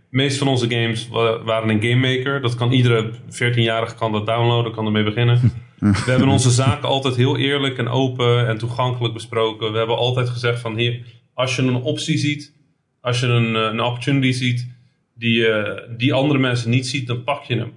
De 0.09 0.17
meeste 0.17 0.39
van 0.39 0.47
onze 0.47 0.69
games 0.69 1.07
wa- 1.11 1.43
waren 1.43 1.69
een 1.69 1.81
game 1.81 2.15
maker. 2.15 2.41
Dat 2.41 2.55
kan 2.55 2.71
iedere 2.71 3.11
14-jarige 3.29 3.95
kan 3.95 4.11
dat 4.11 4.25
downloaden, 4.25 4.71
kan 4.71 4.85
ermee 4.85 5.03
beginnen. 5.03 5.39
We 5.81 6.03
hebben 6.11 6.27
onze 6.27 6.49
zaken 6.49 6.87
altijd 6.87 7.15
heel 7.15 7.37
eerlijk 7.37 7.77
en 7.77 7.87
open 7.87 8.47
en 8.47 8.57
toegankelijk 8.57 9.13
besproken. 9.13 9.71
We 9.71 9.77
hebben 9.77 9.97
altijd 9.97 10.29
gezegd 10.29 10.59
van 10.59 10.75
hier, 10.77 10.99
als 11.33 11.55
je 11.55 11.61
een 11.61 11.75
optie 11.75 12.17
ziet, 12.17 12.53
als 13.01 13.19
je 13.19 13.27
een, 13.27 13.55
eh, 13.55 13.61
een 13.61 13.81
opportunity 13.81 14.31
ziet 14.31 14.67
die, 15.15 15.47
eh, 15.47 15.81
die 15.97 16.13
andere 16.13 16.39
mensen 16.39 16.69
niet 16.69 16.87
ziet, 16.87 17.07
dan 17.07 17.23
pak 17.23 17.43
je 17.43 17.55
hem. 17.57 17.73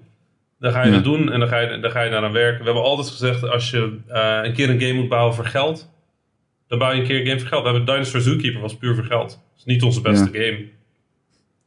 Dan 0.58 0.72
ga 0.72 0.82
je 0.82 0.88
Ja. 0.88 0.94
het 0.94 1.04
doen 1.04 1.32
en 1.32 1.38
dan 1.40 1.48
ga 1.48 1.58
je, 1.58 1.78
dan 1.80 1.90
ga 1.90 2.02
je 2.02 2.10
daaraan 2.10 2.32
werken. 2.32 2.58
We 2.58 2.64
hebben 2.64 2.82
altijd 2.82 3.08
gezegd, 3.08 3.48
als 3.48 3.70
je 3.70 3.98
eh, 4.08 4.38
een 4.42 4.52
keer 4.52 4.70
een 4.70 4.80
game 4.80 4.92
moet 4.92 5.08
bouwen 5.08 5.34
voor 5.34 5.44
geld, 5.46 5.90
dan 6.68 6.78
bouw 6.78 6.92
je 6.92 7.00
een 7.00 7.06
keer 7.06 7.20
een 7.20 7.26
game 7.26 7.38
voor 7.40 7.48
geld. 7.48 7.62
We 7.62 7.68
hebben 7.68 7.86
Dinosaur 7.94 8.22
Zookeeper 8.22 8.60
was 8.60 8.76
puur 8.76 8.94
voor 8.94 9.04
geld. 9.04 9.28
Dat 9.28 9.58
is 9.58 9.64
niet 9.64 9.82
onze 9.82 10.00
beste 10.00 10.28
game. 10.32 10.64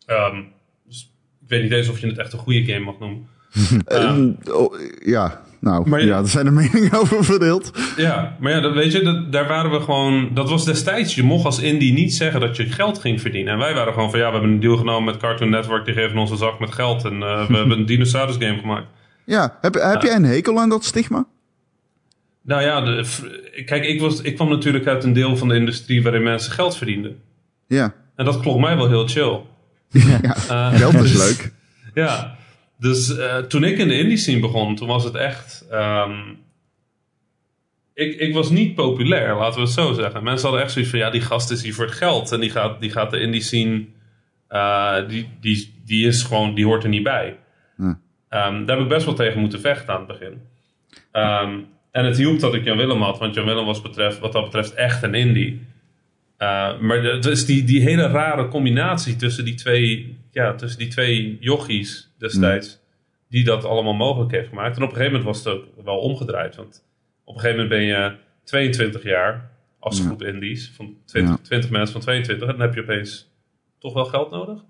Ehm, 0.05 0.41
dus 0.87 1.11
ik 1.41 1.49
weet 1.49 1.61
niet 1.63 1.71
eens 1.71 1.89
of 1.89 1.99
je 1.99 2.07
het 2.07 2.17
echt 2.17 2.33
een 2.33 2.39
goede 2.39 2.65
game 2.65 2.85
mag 2.85 2.99
noemen. 2.99 3.27
Eh, 3.85 4.17
oh, 4.53 4.73
ja, 5.05 5.45
nou, 5.59 5.89
Maar 5.89 6.05
ja, 6.05 6.17
er 6.17 6.27
zijn 6.27 6.45
er 6.45 6.53
meningen 6.53 6.91
over 6.99 7.23
verdeeld. 7.23 7.71
Ja, 7.97 8.35
maar 8.39 8.51
ja, 8.51 8.59
dat, 8.59 8.73
weet 8.73 8.91
je, 8.91 9.01
dat, 9.01 9.31
daar 9.31 9.47
waren 9.47 9.71
we 9.71 9.79
gewoon. 9.79 10.29
Dat 10.33 10.49
was 10.49 10.65
destijds. 10.65 11.15
Je 11.15 11.23
mocht 11.23 11.45
als 11.45 11.59
indie 11.59 11.93
niet 11.93 12.13
zeggen 12.13 12.39
dat 12.39 12.57
je 12.57 12.65
geld 12.65 12.99
ging 12.99 13.21
verdienen. 13.21 13.53
En 13.53 13.59
wij 13.59 13.73
waren 13.73 13.93
gewoon 13.93 14.09
van 14.09 14.19
ja, 14.19 14.25
we 14.25 14.31
hebben 14.31 14.51
een 14.51 14.59
deal 14.59 14.77
genomen 14.77 15.03
met 15.03 15.17
Cartoon 15.17 15.49
Network. 15.49 15.85
Die 15.85 15.93
geven 15.93 16.17
ons 16.17 16.31
een 16.31 16.37
zak 16.37 16.59
met 16.59 16.71
geld. 16.73 17.05
En 17.05 17.13
eh, 17.23 17.47
we 17.47 17.55
hebben 17.57 17.77
een 17.77 17.85
dinosaurus 17.85 18.35
game 18.39 18.57
gemaakt. 18.59 18.85
Ja, 19.25 19.57
heb, 19.61 19.73
heb 19.73 20.01
jij 20.01 20.15
een 20.15 20.23
hekel 20.23 20.59
aan 20.59 20.69
dat 20.69 20.85
stigma? 20.85 21.25
Nou 22.41 22.61
ja, 22.61 22.81
de, 22.81 23.05
kijk, 23.65 23.85
ik, 23.85 24.01
was, 24.01 24.21
ik 24.21 24.35
kwam 24.35 24.49
natuurlijk 24.49 24.87
uit 24.87 25.03
een 25.03 25.13
deel 25.13 25.37
van 25.37 25.47
de 25.47 25.55
industrie 25.55 26.03
waarin 26.03 26.23
mensen 26.23 26.51
geld 26.51 26.77
verdienden. 26.77 27.19
Ja, 27.67 27.93
En 28.15 28.25
dat 28.25 28.39
klonk 28.39 28.61
mij 28.61 28.75
wel 28.75 28.87
heel 28.87 29.07
chill. 29.07 29.39
ja. 29.89 30.19
Eh, 30.49 30.73
geld 30.77 30.93
is 30.93 31.01
dus- 31.11 31.27
leuk. 31.27 31.51
Ja, 32.03 32.35
dus 32.77 33.17
eh, 33.17 33.37
toen 33.37 33.63
ik 33.63 33.77
in 33.77 33.87
de 33.87 33.97
indie 33.99 34.17
scene 34.17 34.39
begon, 34.39 34.75
toen 34.75 34.87
was 34.87 35.03
het 35.03 35.15
echt. 35.15 35.65
ehm, 35.71 36.19
ik, 37.93 38.19
ik 38.19 38.33
was 38.33 38.49
niet 38.49 38.75
populair, 38.75 39.35
laten 39.35 39.55
we 39.59 39.65
het 39.65 39.73
zo 39.75 39.93
zeggen. 39.93 40.23
Mensen 40.23 40.47
hadden 40.47 40.63
echt 40.65 40.71
zoiets 40.73 40.91
van: 40.91 40.99
ja, 40.99 41.09
die 41.09 41.21
gast 41.21 41.51
is 41.51 41.63
hier 41.63 41.73
voor 41.73 41.85
het 41.85 41.93
geld. 41.95 42.31
En 42.31 42.39
die 42.39 42.49
gaat, 42.49 42.79
die 42.81 42.89
gaat 42.91 43.11
de 43.11 43.19
indie 43.19 43.41
scene. 43.41 43.85
eh, 44.47 44.95
die, 45.07 45.29
die, 45.39 45.81
die 45.85 46.07
is 46.07 46.23
gewoon, 46.23 46.53
die 46.55 46.65
hoort 46.65 46.83
er 46.83 46.89
niet 46.89 47.03
bij. 47.03 47.37
Ja. 47.77 47.99
Ehm, 48.29 48.65
daar 48.65 48.75
heb 48.75 48.85
ik 48.85 48.91
best 48.91 49.05
wel 49.05 49.13
tegen 49.15 49.39
moeten 49.39 49.59
vechten 49.61 49.93
aan 49.93 49.99
het 49.99 50.19
begin. 50.19 50.41
Ehm, 51.11 51.59
en 51.91 52.05
het 52.05 52.17
hielp 52.17 52.39
dat 52.39 52.53
ik 52.53 52.63
Jan 52.63 52.77
Willem 52.77 53.01
had, 53.01 53.19
want 53.19 53.35
Jan 53.35 53.45
Willem 53.45 53.65
was 53.65 53.81
betreft, 53.81 54.19
wat 54.19 54.31
dat 54.31 54.43
betreft 54.43 54.73
echt 54.73 55.03
een 55.03 55.13
indie. 55.13 55.61
Uh, 56.39 56.79
maar 56.79 57.03
het 57.03 57.25
is 57.25 57.45
die, 57.45 57.63
die 57.63 57.81
hele 57.81 58.07
rare 58.07 58.47
combinatie 58.47 59.15
tussen 59.15 59.45
die 59.45 59.55
twee, 59.55 60.17
ja, 60.31 60.55
tussen 60.55 60.79
die 60.79 60.87
twee 60.87 61.37
jochies 61.39 62.13
destijds, 62.17 62.79
die 63.29 63.43
dat 63.43 63.65
allemaal 63.65 63.93
mogelijk 63.93 64.31
heeft 64.31 64.47
gemaakt. 64.47 64.77
En 64.77 64.83
op 64.83 64.89
een 64.89 64.95
gegeven 64.95 65.17
moment 65.17 65.35
was 65.35 65.45
het 65.45 65.53
ook 65.53 65.85
wel 65.85 65.97
omgedraaid. 65.97 66.55
Want 66.55 66.83
op 67.23 67.35
een 67.35 67.41
gegeven 67.41 67.63
moment 67.63 67.79
ben 67.79 67.87
je 67.87 68.15
22 68.43 69.03
jaar 69.03 69.49
als 69.79 69.97
Ja. 69.97 70.05
groep 70.05 70.23
indies, 70.23 70.71
van 70.75 70.95
20, 71.05 71.35
Ja. 71.35 71.41
20 71.43 71.69
mensen 71.69 71.91
van 71.93 72.01
22, 72.01 72.47
en 72.47 72.57
dan 72.57 72.65
heb 72.67 72.75
je 72.75 72.81
opeens 72.81 73.29
toch 73.79 73.93
wel 73.93 74.05
geld 74.05 74.31
nodig. 74.31 74.63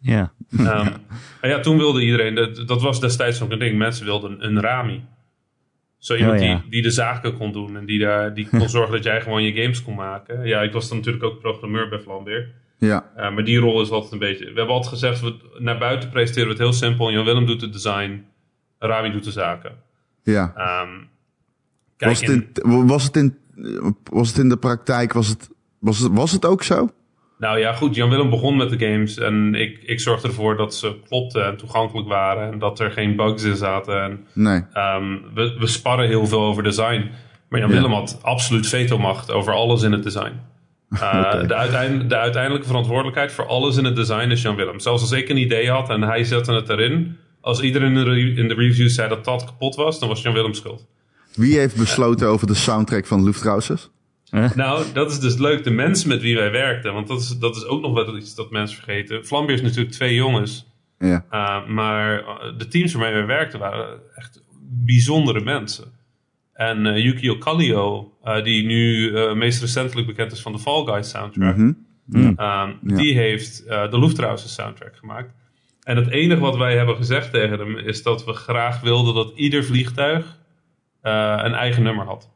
Ja. 0.00 0.32
Ehm, 0.58 0.86
en 1.40 1.48
ja, 1.48 1.60
toen 1.60 1.76
wilde 1.76 2.02
iedereen, 2.02 2.34
dat, 2.34 2.68
dat 2.68 2.82
was 2.82 3.00
destijds 3.00 3.42
ook 3.42 3.50
een 3.50 3.58
ding, 3.58 3.78
mensen 3.78 4.04
wilden 4.04 4.44
een 4.44 4.60
Rami. 4.60 5.04
Zo 6.04 6.14
iemand 6.14 6.40
Oh, 6.40 6.46
ja. 6.46 6.54
die, 6.60 6.70
die 6.70 6.82
de 6.82 6.90
zaken 6.90 7.36
kon 7.36 7.52
doen 7.52 7.76
en 7.76 7.84
die, 7.86 7.98
daar, 7.98 8.34
die 8.34 8.48
kon 8.48 8.68
zorgen 8.78 8.92
dat 8.92 9.04
jij 9.04 9.20
gewoon 9.20 9.42
je 9.42 9.52
games 9.62 9.82
kon 9.82 9.94
maken. 9.94 10.46
Ja, 10.46 10.60
ik 10.60 10.72
was 10.72 10.88
dan 10.88 10.96
natuurlijk 10.96 11.24
ook 11.24 11.40
programmeur 11.40 11.88
bij 11.88 11.98
Flambeer. 11.98 12.52
Ja, 12.78 13.10
Uh, 13.16 13.34
maar 13.34 13.44
die 13.44 13.58
rol 13.58 13.80
is 13.82 13.90
altijd 13.90 14.12
een 14.12 14.18
beetje. 14.18 14.44
We 14.44 14.52
hebben 14.58 14.74
altijd 14.74 14.92
gezegd, 14.92 15.20
we, 15.20 15.34
naar 15.58 15.78
buiten 15.78 16.10
presenteren 16.10 16.48
we 16.48 16.54
het 16.54 16.62
heel 16.62 16.72
simpel. 16.72 17.10
Jan 17.12 17.24
Willem 17.24 17.46
doet 17.46 17.60
het 17.60 17.72
design, 17.72 18.24
Rami 18.78 19.10
doet 19.10 19.24
de 19.24 19.30
zaken. 19.30 19.72
ja. 20.22 20.52
Ehm, 20.56 20.88
kijk, 21.96 22.10
Was 22.10 22.20
het, 22.20 22.58
in, 22.64 22.86
was, 22.86 23.04
het 23.04 23.16
in, 23.16 23.36
was 24.10 24.28
het 24.28 24.38
in 24.38 24.48
de 24.48 24.56
praktijk, 24.56 25.12
was 25.12 25.28
het, 25.28 25.50
was 25.78 25.98
het, 25.98 26.12
was 26.12 26.32
het 26.32 26.44
ook 26.44 26.62
zo? 26.62 26.88
Nou 27.38 27.58
ja, 27.58 27.72
goed. 27.72 27.94
Jan 27.94 28.10
Willem 28.10 28.30
begon 28.30 28.56
met 28.56 28.70
de 28.70 28.86
games 28.86 29.18
en 29.18 29.54
ik, 29.54 29.78
ik 29.82 30.00
zorgde 30.00 30.28
ervoor 30.28 30.56
dat 30.56 30.74
ze 30.74 30.96
klopten 31.08 31.46
en 31.46 31.56
toegankelijk 31.56 32.08
waren 32.08 32.52
en 32.52 32.58
dat 32.58 32.80
er 32.80 32.90
geen 32.90 33.16
bugs 33.16 33.42
in 33.42 33.56
zaten. 33.56 34.02
En 34.02 34.26
Nee. 34.32 34.62
Ehm, 34.72 35.16
we, 35.34 35.56
we 35.58 35.66
sparren 35.66 36.06
heel 36.08 36.26
veel 36.26 36.42
over 36.42 36.62
design. 36.62 37.10
Maar 37.48 37.60
Jan 37.60 37.68
Ja. 37.68 37.74
Willem 37.74 37.92
had 37.92 38.18
absoluut 38.22 38.66
vetomacht 38.68 39.30
over 39.30 39.52
alles 39.52 39.82
in 39.82 39.92
het 39.92 40.02
design. 40.02 40.32
Uh, 40.94 41.32
de, 41.48 41.54
uiteind- 41.54 42.08
de 42.08 42.16
uiteindelijke 42.16 42.66
verantwoordelijkheid 42.66 43.32
voor 43.32 43.46
alles 43.46 43.76
in 43.76 43.84
het 43.84 43.96
design 43.96 44.30
is 44.30 44.42
Jan 44.42 44.56
Willem. 44.56 44.80
Zelfs 44.80 45.02
als 45.02 45.12
ik 45.12 45.28
een 45.28 45.36
idee 45.36 45.70
had 45.70 45.90
en 45.90 46.02
hij 46.02 46.24
zette 46.24 46.52
het 46.52 46.68
erin. 46.68 47.16
Als 47.40 47.60
iedereen 47.60 47.88
in 47.88 47.94
de, 47.94 48.10
re- 48.10 48.40
in 48.40 48.48
de 48.48 48.54
reviews 48.54 48.94
zei 48.94 49.08
dat 49.08 49.24
dat 49.24 49.44
kapot 49.44 49.74
was, 49.74 49.98
dan 50.00 50.08
was 50.08 50.22
Jan 50.22 50.32
Willem 50.32 50.54
schuld. 50.54 50.86
Wie 51.34 51.58
heeft 51.58 51.76
besloten 51.76 52.28
over 52.28 52.46
de 52.46 52.54
soundtrack 52.54 53.06
van 53.06 53.24
Luftrausers? 53.24 53.90
Nou, 54.54 54.84
dat 54.92 55.10
is 55.10 55.20
dus 55.20 55.38
leuk. 55.38 55.64
De 55.64 55.70
mensen 55.70 56.08
met 56.08 56.22
wie 56.22 56.36
wij 56.36 56.50
werkten. 56.50 56.92
Want 56.92 57.08
dat 57.08 57.20
is, 57.20 57.28
dat 57.38 57.56
is 57.56 57.64
ook 57.66 57.80
nog 57.82 57.94
wel 57.94 58.16
iets 58.16 58.34
dat 58.34 58.50
mensen 58.50 58.76
vergeten. 58.82 59.24
Flambeer 59.26 59.54
is 59.54 59.62
natuurlijk 59.62 59.90
twee 59.94 60.14
jongens. 60.14 60.66
Ja. 60.98 61.24
Uh, 61.32 61.66
maar 61.66 62.20
uh, 62.20 62.58
de 62.58 62.68
teams 62.68 62.92
waarmee 62.92 63.12
wij 63.12 63.26
werkten 63.26 63.58
waren 63.58 64.00
echt 64.14 64.42
bijzondere 64.84 65.40
mensen. 65.40 65.84
En 66.52 66.86
uh, 66.86 66.98
Yukio 67.04 67.36
Kallio, 67.38 68.12
uh, 68.24 68.42
die 68.44 68.66
nu 68.66 69.12
meest 69.34 69.60
recentelijk 69.60 70.06
bekend 70.06 70.32
is 70.32 70.40
van 70.40 70.52
de 70.52 70.58
Fall 70.58 70.84
Guys 70.84 71.10
soundtrack, 71.10 71.56
Mhm. 71.56 71.72
Ja. 72.36 72.74
die 72.82 73.14
heeft 73.14 73.66
de 73.66 73.98
Luftrausers 73.98 74.54
soundtrack 74.54 74.96
gemaakt. 74.96 75.32
En 75.82 75.96
het 75.96 76.08
enige 76.10 76.40
wat 76.40 76.56
wij 76.56 76.76
hebben 76.76 76.96
gezegd 76.96 77.30
tegen 77.32 77.58
hem 77.58 77.78
is 77.78 78.02
dat 78.02 78.24
we 78.24 78.32
graag 78.32 78.80
wilden 78.80 79.14
dat 79.14 79.32
ieder 79.36 79.64
vliegtuig 79.64 80.38
een 81.02 81.54
eigen 81.54 81.82
nummer 81.82 82.06
had. 82.06 82.30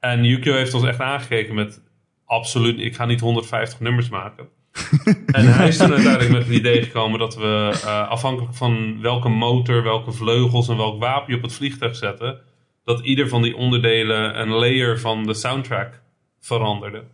En 0.00 0.24
Yukio 0.24 0.54
heeft 0.54 0.74
ons 0.74 0.84
echt 0.84 1.00
aangekeken 1.00 1.54
met 1.54 1.82
absoluut, 2.24 2.78
ik 2.78 2.94
ga 2.94 3.04
niet 3.04 3.20
150 3.20 3.80
nummers 3.80 4.08
maken. 4.08 4.48
en 5.26 5.54
hij 5.54 5.68
is 5.68 5.76
toen 5.76 5.90
uiteindelijk 5.92 6.30
met 6.32 6.46
het 6.46 6.56
idee 6.56 6.82
gekomen 6.82 7.18
dat 7.18 7.36
we 7.36 7.80
uh, 7.84 8.08
afhankelijk 8.08 8.54
van 8.54 9.00
welke 9.00 9.28
motor, 9.28 9.82
welke 9.82 10.12
vleugels 10.12 10.68
en 10.68 10.76
welk 10.76 11.00
wapen 11.00 11.30
je 11.30 11.36
op 11.36 11.42
het 11.42 11.52
vliegtuig 11.52 11.96
zetten, 11.96 12.40
dat 12.84 13.00
ieder 13.04 13.28
van 13.28 13.42
die 13.42 13.56
onderdelen 13.56 14.40
een 14.40 14.48
layer 14.48 15.00
van 15.00 15.26
de 15.26 15.34
soundtrack 15.34 16.02
veranderde. 16.40 17.04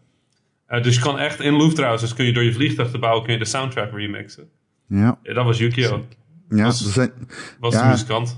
Uh, 0.69 0.83
dus 0.83 0.95
je 0.95 1.01
kan 1.01 1.19
echt 1.19 1.41
in 1.41 1.57
Luftrausers 1.57 2.15
kun 2.15 2.25
je 2.25 2.33
door 2.33 2.43
je 2.43 2.53
vliegtuig 2.53 2.91
te 2.91 2.99
bouwen 2.99 3.23
kun 3.25 3.33
je 3.33 3.39
de 3.39 3.45
soundtrack 3.45 3.93
remixen. 3.93 4.49
Ja. 4.89 5.19
Ja, 5.23 5.35
dat 5.35 5.45
was 5.45 5.59
Yukio. 5.59 6.05
Ja, 6.49 6.65
Was- 6.65 6.93
zijn, 6.93 7.13
Was 7.61 7.75
Ja. 7.75 7.83
de 7.83 7.89
muzikant. 7.89 8.37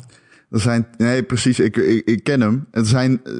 Er 0.50 0.60
zijn, 0.60 0.86
nee, 0.96 1.22
precies, 1.22 1.60
ik, 1.60 1.76
ik, 1.76 2.02
ik 2.04 2.24
ken 2.24 2.40
hem. 2.40 2.66
Er 2.70 2.86
zijn 2.86 3.20
eh, 3.24 3.32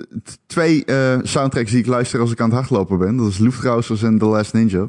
twee 0.46 0.84
eh, 0.84 1.18
soundtracks 1.22 1.70
die 1.70 1.80
ik 1.80 1.86
luister 1.86 2.20
als 2.20 2.30
ik 2.32 2.40
aan 2.40 2.48
het 2.50 2.58
hardlopen 2.58 2.98
ben. 2.98 3.16
Dat 3.16 3.26
is 3.28 3.38
Luftrausers 3.38 4.02
en 4.02 4.18
The 4.18 4.24
Last 4.24 4.52
Ninja. 4.52 4.88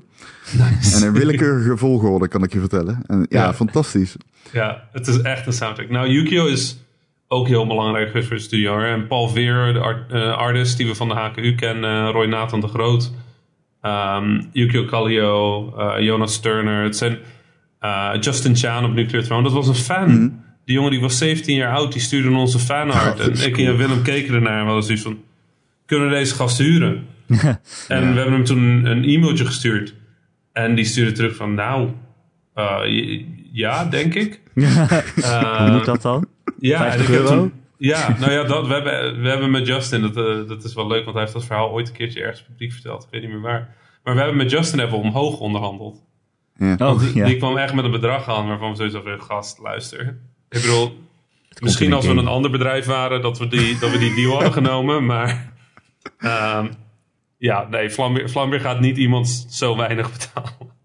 En 0.93 1.03
in 1.03 1.13
willekeurige 1.19 1.77
volgorde, 1.77 2.27
kan 2.27 2.43
ik 2.43 2.53
je 2.53 2.59
vertellen. 2.59 3.03
En, 3.07 3.25
ja, 3.29 3.43
Ja. 3.43 3.53
fantastisch. 3.53 4.15
Ja, 4.51 4.87
het 4.91 5.07
is 5.07 5.21
echt 5.21 5.47
een 5.47 5.53
soundtrack. 5.53 5.89
Nou, 5.89 6.07
Yukio 6.07 6.45
is 6.45 6.77
ook 7.27 7.47
heel 7.47 7.67
belangrijk 7.67 8.07
geweest 8.07 8.27
voor 8.27 8.35
de 8.37 8.41
studio. 8.43 8.79
En 8.79 9.07
Paul 9.07 9.27
Veer, 9.29 9.73
de 9.73 9.79
art- 9.79 10.11
eh, 10.11 10.37
artist 10.37 10.77
die 10.77 10.87
we 10.87 10.95
van 10.95 11.07
de 11.07 11.13
HKU 11.15 11.55
kennen, 11.55 12.11
Roy 12.11 12.25
Nathan 12.25 12.61
de 12.61 12.67
Groot, 12.67 13.11
ehm, 13.81 14.41
Yukio 14.51 14.85
Kallio, 14.85 15.73
Jonas 16.01 16.39
Turner. 16.39 16.83
Het 16.83 16.97
zijn 16.97 17.17
eh, 17.79 18.09
Justin 18.19 18.55
Chan 18.55 18.85
op 18.85 18.93
Nuclear 18.93 19.23
Throne. 19.23 19.43
Dat 19.43 19.53
was 19.53 19.67
een 19.67 19.75
fan. 19.75 20.43
Die 20.67 20.75
jongen 20.75 20.91
die 20.91 20.99
was 21.01 21.17
17 21.17 21.55
jaar 21.55 21.75
oud, 21.75 21.91
die 21.91 22.01
stuurde 22.01 22.29
ons 22.37 22.53
een 22.53 22.59
fanart. 22.59 23.19
En 23.41 23.45
ik 23.47 23.57
en 23.57 23.77
Willem 23.77 24.01
keken 24.01 24.33
ernaar 24.33 24.53
en 24.53 24.59
we 24.59 24.65
hadden 24.65 24.83
zoiets 24.83 25.03
van... 25.03 25.19
Kunnen 25.85 26.09
we 26.09 26.15
deze 26.15 26.35
gast 26.35 26.57
huren? 26.57 27.05
En 27.87 28.13
we 28.13 28.19
hebben 28.19 28.31
hem 28.31 28.43
toen 28.43 28.85
een 28.85 29.03
e-mailtje 29.03 29.45
gestuurd. 29.45 29.93
En 30.53 30.75
die 30.75 30.85
stuurde 30.85 31.11
terug 31.11 31.35
van, 31.35 31.53
nou, 31.53 31.89
uh, 32.55 32.79
ja, 33.51 33.85
denk 33.85 34.13
ik. 34.13 34.41
Hoe 34.53 35.69
moet 35.71 35.85
dat 35.85 36.01
dan? 36.01 36.25
Ja, 36.59 36.85
en 36.85 36.91
50 36.91 37.07
ik 37.07 37.13
heb 37.13 37.23
euro? 37.23 37.35
toen- 37.37 37.53
ja, 37.77 38.15
nou 38.19 38.31
ja, 38.31 38.43
dat, 38.43 38.67
we, 38.67 38.73
hebben, 38.73 39.21
we 39.21 39.29
hebben 39.29 39.51
met 39.51 39.67
Justin, 39.67 40.01
dat, 40.01 40.17
eh, 40.17 40.47
dat 40.47 40.63
is 40.63 40.73
wel 40.73 40.87
leuk, 40.87 41.01
want 41.03 41.11
hij 41.13 41.21
heeft 41.21 41.33
dat 41.35 41.45
verhaal 41.45 41.69
ooit 41.71 41.87
een 41.87 41.93
keertje 41.93 42.21
ergens 42.21 42.43
publiek 42.43 42.71
verteld. 42.73 43.03
Ik 43.03 43.07
weet 43.11 43.21
niet 43.21 43.31
meer 43.31 43.41
waar. 43.41 43.75
Maar 44.03 44.13
we 44.13 44.19
hebben 44.19 44.37
met 44.37 44.51
Justin 44.51 44.79
even 44.79 44.97
omhoog 44.97 45.39
onderhandeld. 45.39 46.03
Ja. 46.57 46.75
Oh, 46.79 46.99
Die, 46.99 47.15
ja. 47.15 47.25
die 47.25 47.37
kwam 47.37 47.57
echt 47.57 47.73
met 47.73 47.85
een 47.85 47.91
bedrag 47.91 48.27
aan 48.29 48.47
waarvan 48.47 48.69
we 48.69 48.75
sowieso 48.75 49.01
van, 49.01 49.21
gast, 49.21 49.59
luister. 49.59 50.17
Ik 50.49 50.61
bedoel, 50.61 50.97
misschien 51.59 51.93
als 51.93 52.05
we 52.05 52.11
een 52.11 52.27
ander 52.27 52.51
bedrijf 52.51 52.85
waren, 52.85 53.21
dat 53.21 53.37
we 53.37 53.47
die, 53.47 53.79
dat 53.79 53.91
we 53.91 53.97
die 53.97 54.15
deal 54.15 54.31
hadden 54.31 54.53
genomen. 54.63 55.05
Maar 55.05 55.53
ehm, 56.17 56.67
ja, 57.37 57.67
nee, 57.69 57.89
Vlambeer, 57.89 58.29
Vlambeer 58.29 58.59
gaat 58.59 58.79
niet 58.79 58.97
iemand 58.97 59.47
zo 59.49 59.77
weinig 59.77 60.11
betalen. 60.11 60.75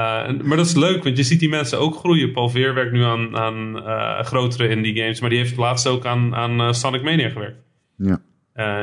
Eh, 0.00 0.42
maar 0.42 0.56
dat 0.56 0.66
is 0.66 0.74
leuk, 0.74 1.04
want 1.04 1.16
je 1.16 1.22
ziet 1.22 1.40
die 1.40 1.48
mensen 1.48 1.78
ook 1.78 1.96
groeien. 1.96 2.32
Paul 2.32 2.48
Veer 2.48 2.74
werkt 2.74 2.92
nu 2.92 3.04
aan, 3.04 3.36
aan 3.36 3.86
eh, 3.86 4.20
grotere 4.24 4.68
indie 4.68 4.96
games, 4.96 5.20
maar 5.20 5.30
die 5.30 5.38
heeft 5.38 5.56
laatst 5.56 5.86
ook 5.86 6.06
aan, 6.06 6.34
aan 6.34 6.60
eh, 6.60 6.72
Sonic 6.72 7.02
Mania 7.02 7.28
gewerkt. 7.28 7.58
Ja. 7.96 8.20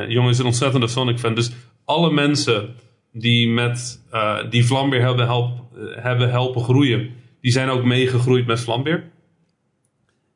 Jongen 0.08 0.30
is 0.30 0.38
een 0.38 0.46
ontzettende 0.46 0.88
Sonic-fan. 0.88 1.34
Dus 1.34 1.52
alle 1.84 2.12
mensen 2.12 2.74
die 3.12 3.48
met 3.48 4.02
die 4.50 4.64
Vlambeer 4.64 5.00
hebben, 5.00 5.26
help, 5.26 5.62
hebben 6.00 6.30
helpen 6.30 6.62
groeien, 6.62 7.10
die 7.40 7.52
zijn 7.52 7.68
ook 7.68 7.84
meegegroeid 7.84 8.46
met 8.46 8.60
Vlambeer. 8.60 9.10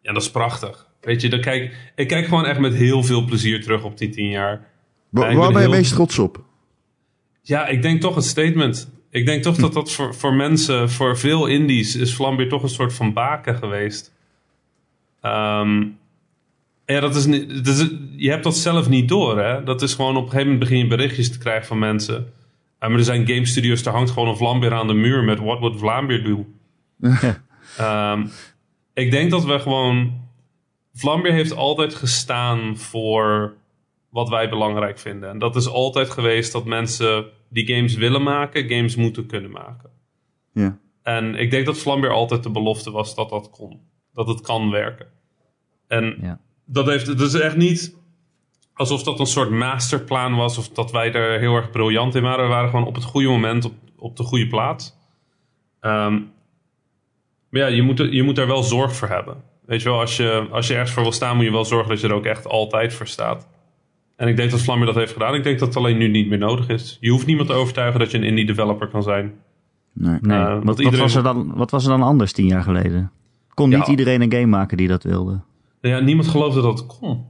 Ja, 0.03 0.13
dat 0.13 0.23
is 0.23 0.31
prachtig. 0.31 0.87
Weet 1.01 1.21
je, 1.21 1.29
dan 1.29 1.41
kijk, 1.41 1.77
ik 1.95 2.09
kijk 2.09 2.25
gewoon 2.25 2.47
echt 2.47 2.59
met 2.61 2.75
heel 2.75 3.03
veel 3.03 3.25
plezier 3.25 3.63
terug 3.63 3.85
op 3.85 3.99
die 3.99 4.09
tien 4.09 4.29
jaar. 4.31 4.67
Wa- 5.09 5.25
Ja, 5.25 5.31
ik 5.31 5.37
waar 5.37 5.45
ben 5.47 5.53
ben 5.55 5.63
je 5.63 5.69
heel- 5.69 5.79
meest 5.79 5.93
trots 5.93 6.19
op? 6.19 6.45
Ja, 7.43 7.67
ik 7.67 7.83
denk 7.83 8.01
toch 8.01 8.15
het 8.15 8.25
statement. 8.25 8.91
Ik 9.11 9.27
denk 9.27 9.43
toch 9.43 9.57
dat 9.57 9.73
dat 9.73 9.93
voor, 9.93 10.15
voor 10.15 10.35
mensen, 10.35 10.91
voor 10.91 11.19
veel 11.19 11.47
indies, 11.47 11.97
is 11.97 12.15
Vlambeer 12.15 12.49
toch 12.49 12.63
een 12.63 12.69
soort 12.69 12.95
van 12.95 13.13
baken 13.13 13.57
geweest. 13.57 14.13
Ehm, 15.21 15.81
ja, 16.87 17.01
dat 17.01 17.17
is, 17.17 17.27
niet, 17.27 17.65
dat 17.65 17.77
is, 17.77 17.89
je 18.17 18.31
hebt 18.31 18.45
dat 18.45 18.57
zelf 18.57 18.89
niet 18.89 19.09
door, 19.09 19.39
hè? 19.39 19.65
Dat 19.65 19.83
is 19.83 19.95
gewoon 19.95 20.17
op 20.17 20.25
een 20.25 20.31
gegeven 20.31 20.53
moment 20.53 20.69
begin 20.69 20.79
je 20.83 20.87
berichtjes 20.97 21.31
te 21.33 21.39
krijgen 21.39 21.67
van 21.67 21.79
mensen. 21.79 22.33
Eh, 22.79 22.89
maar 22.89 22.99
er 22.99 23.05
zijn 23.05 23.27
game 23.27 23.47
studios, 23.47 23.83
daar 23.83 23.95
hangt 23.95 24.11
gewoon 24.11 24.29
een 24.29 24.37
Vlambeer 24.37 24.73
aan 24.73 24.87
de 24.87 24.93
muur 24.95 25.25
met 25.25 25.39
what 25.39 25.59
would 25.59 25.79
Vlambeer 25.79 26.25
do? 26.25 26.47
Ehm, 27.79 28.27
ik 28.95 29.11
denk 29.11 29.31
dat 29.31 29.45
we 29.45 29.59
gewoon... 29.59 30.21
Vlambeer 30.95 31.33
heeft 31.33 31.57
altijd 31.57 31.95
gestaan 31.95 32.77
voor 32.77 33.55
wat 34.11 34.29
wij 34.29 34.49
belangrijk 34.49 34.99
vinden. 34.99 35.29
En 35.29 35.39
dat 35.39 35.57
is 35.57 35.69
altijd 35.69 36.11
geweest 36.11 36.53
dat 36.53 36.65
mensen 36.65 37.25
die 37.49 37.75
games 37.75 37.95
willen 37.95 38.23
maken, 38.23 38.69
games 38.69 38.97
moeten 38.97 39.27
kunnen 39.27 39.51
maken. 39.51 39.91
Ja. 40.53 40.79
En 41.03 41.35
ik 41.35 41.51
denk 41.51 41.67
dat 41.67 41.79
Vlambeer 41.79 42.11
altijd 42.11 42.43
de 42.43 42.51
belofte 42.51 42.91
was 42.91 43.15
dat 43.15 43.31
dat 43.31 43.51
kon. 43.51 43.81
Dat 44.13 44.29
het 44.29 44.41
kan 44.41 44.71
werken. 44.71 45.07
En 45.89 46.19
Ja. 46.21 46.41
dat 46.65 46.87
heeft, 46.87 47.07
het 47.07 47.21
is 47.21 47.35
echt 47.35 47.57
niet 47.57 47.97
alsof 48.75 49.03
dat 49.03 49.21
een 49.21 49.27
soort 49.27 49.51
masterplan 49.51 50.37
was 50.37 50.59
of 50.59 50.69
dat 50.69 50.91
wij 50.91 51.13
er 51.13 51.39
heel 51.39 51.55
erg 51.55 51.71
briljant 51.71 52.15
in 52.15 52.23
waren. 52.23 52.45
We 52.45 52.51
waren 52.51 52.71
gewoon 52.71 52.87
op 52.87 52.95
het 52.95 53.05
goede 53.05 53.29
moment 53.29 53.65
op, 53.65 53.75
op 53.97 54.17
de 54.17 54.23
goede 54.23 54.47
plaats. 54.47 54.95
Ehm, 55.81 56.21
maar 57.53 57.61
ja, 57.61 57.67
je 57.67 57.83
moet, 57.83 57.99
er- 57.99 58.13
je 58.13 58.23
moet 58.23 58.37
daar 58.37 58.47
wel 58.47 58.63
zorg 58.63 58.97
voor 58.97 59.09
hebben. 59.09 59.37
Weet 59.67 59.83
je 59.83 59.89
wel, 59.89 60.01
als 60.01 60.17
je, 60.17 60.47
als 60.51 60.67
je 60.67 60.73
ergens 60.75 60.91
voor 60.93 61.03
wil 61.03 61.13
staan, 61.13 61.37
moet 61.37 61.45
je 61.45 61.51
wel 61.51 61.65
zorgen 61.65 61.89
dat 61.89 62.01
je 62.01 62.09
er 62.09 62.15
ook 62.15 62.25
echt 62.25 62.47
altijd 62.49 62.95
voor 62.95 63.07
staat. 63.07 63.49
En 64.17 64.29
ik 64.29 64.37
denk 64.37 64.51
dat 64.51 64.61
Vlambeer 64.61 64.87
dat 64.87 64.95
heeft 64.95 65.13
gedaan. 65.13 65.35
Ik 65.35 65.43
denk 65.45 65.59
dat 65.59 65.69
het 65.69 65.77
alleen 65.77 65.99
nu 65.99 66.09
niet 66.09 66.29
meer 66.29 66.39
nodig 66.39 66.69
is. 66.69 66.97
Je 67.01 67.11
hoeft 67.11 67.27
niemand 67.27 67.49
te 67.49 67.55
overtuigen 67.55 68.01
dat 68.01 68.11
je 68.11 68.17
een 68.19 68.25
indie 68.25 68.47
developer 68.47 68.89
kan 68.89 69.03
zijn. 69.03 69.33
Nee. 69.93 70.19
Nee. 70.21 70.39
Want 70.39 70.55
wat, 70.55 70.65
wat, 70.65 70.79
iedereen- 70.79 71.01
was 71.01 71.15
er 71.15 71.23
dan, 71.23 71.53
wat 71.55 71.71
was 71.71 71.85
er 71.85 71.91
dan 71.91 72.03
anders 72.03 72.33
tien 72.33 72.47
jaar 72.47 72.63
geleden? 72.63 73.11
Kon 73.55 73.71
Ja. 73.71 73.79
niet 73.79 73.87
iedereen 73.89 74.23
een 74.23 74.33
game 74.33 74.47
maken 74.47 74.77
die 74.77 74.89
dat 74.89 75.03
wilde? 75.03 75.41
Ja, 75.81 75.99
niemand 75.99 76.29
geloofde 76.29 76.61
dat 76.63 76.79
het 76.79 76.87
kon. 76.99 77.25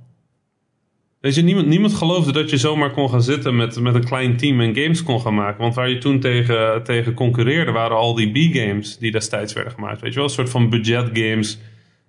Weet 1.22 1.34
je, 1.34 1.42
niemand, 1.42 1.66
niemand 1.66 1.94
geloofde 1.94 2.32
dat 2.32 2.50
je 2.50 2.56
zomaar 2.56 2.90
kon 2.90 3.10
gaan 3.10 3.22
zitten 3.22 3.56
met, 3.56 3.80
met 3.80 3.94
een 3.94 4.04
klein 4.04 4.36
team 4.36 4.60
en 4.60 4.74
games 4.76 5.02
kon 5.02 5.20
gaan 5.20 5.34
maken. 5.34 5.60
Want 5.60 5.74
waar 5.74 5.88
je 5.88 5.98
toen 5.98 6.20
tegen, 6.20 6.82
tegen 6.82 7.14
concurreerde 7.14 7.72
waren 7.72 7.96
al 7.96 8.14
die 8.14 8.30
B-games 8.50 8.98
die 8.98 9.10
destijds 9.12 9.52
werden 9.52 9.72
gemaakt. 9.72 10.00
Weet 10.00 10.10
je 10.10 10.16
wel, 10.18 10.24
een 10.28 10.34
soort 10.34 10.50
van 10.50 10.70
budget 10.70 11.10
games, 11.12 11.58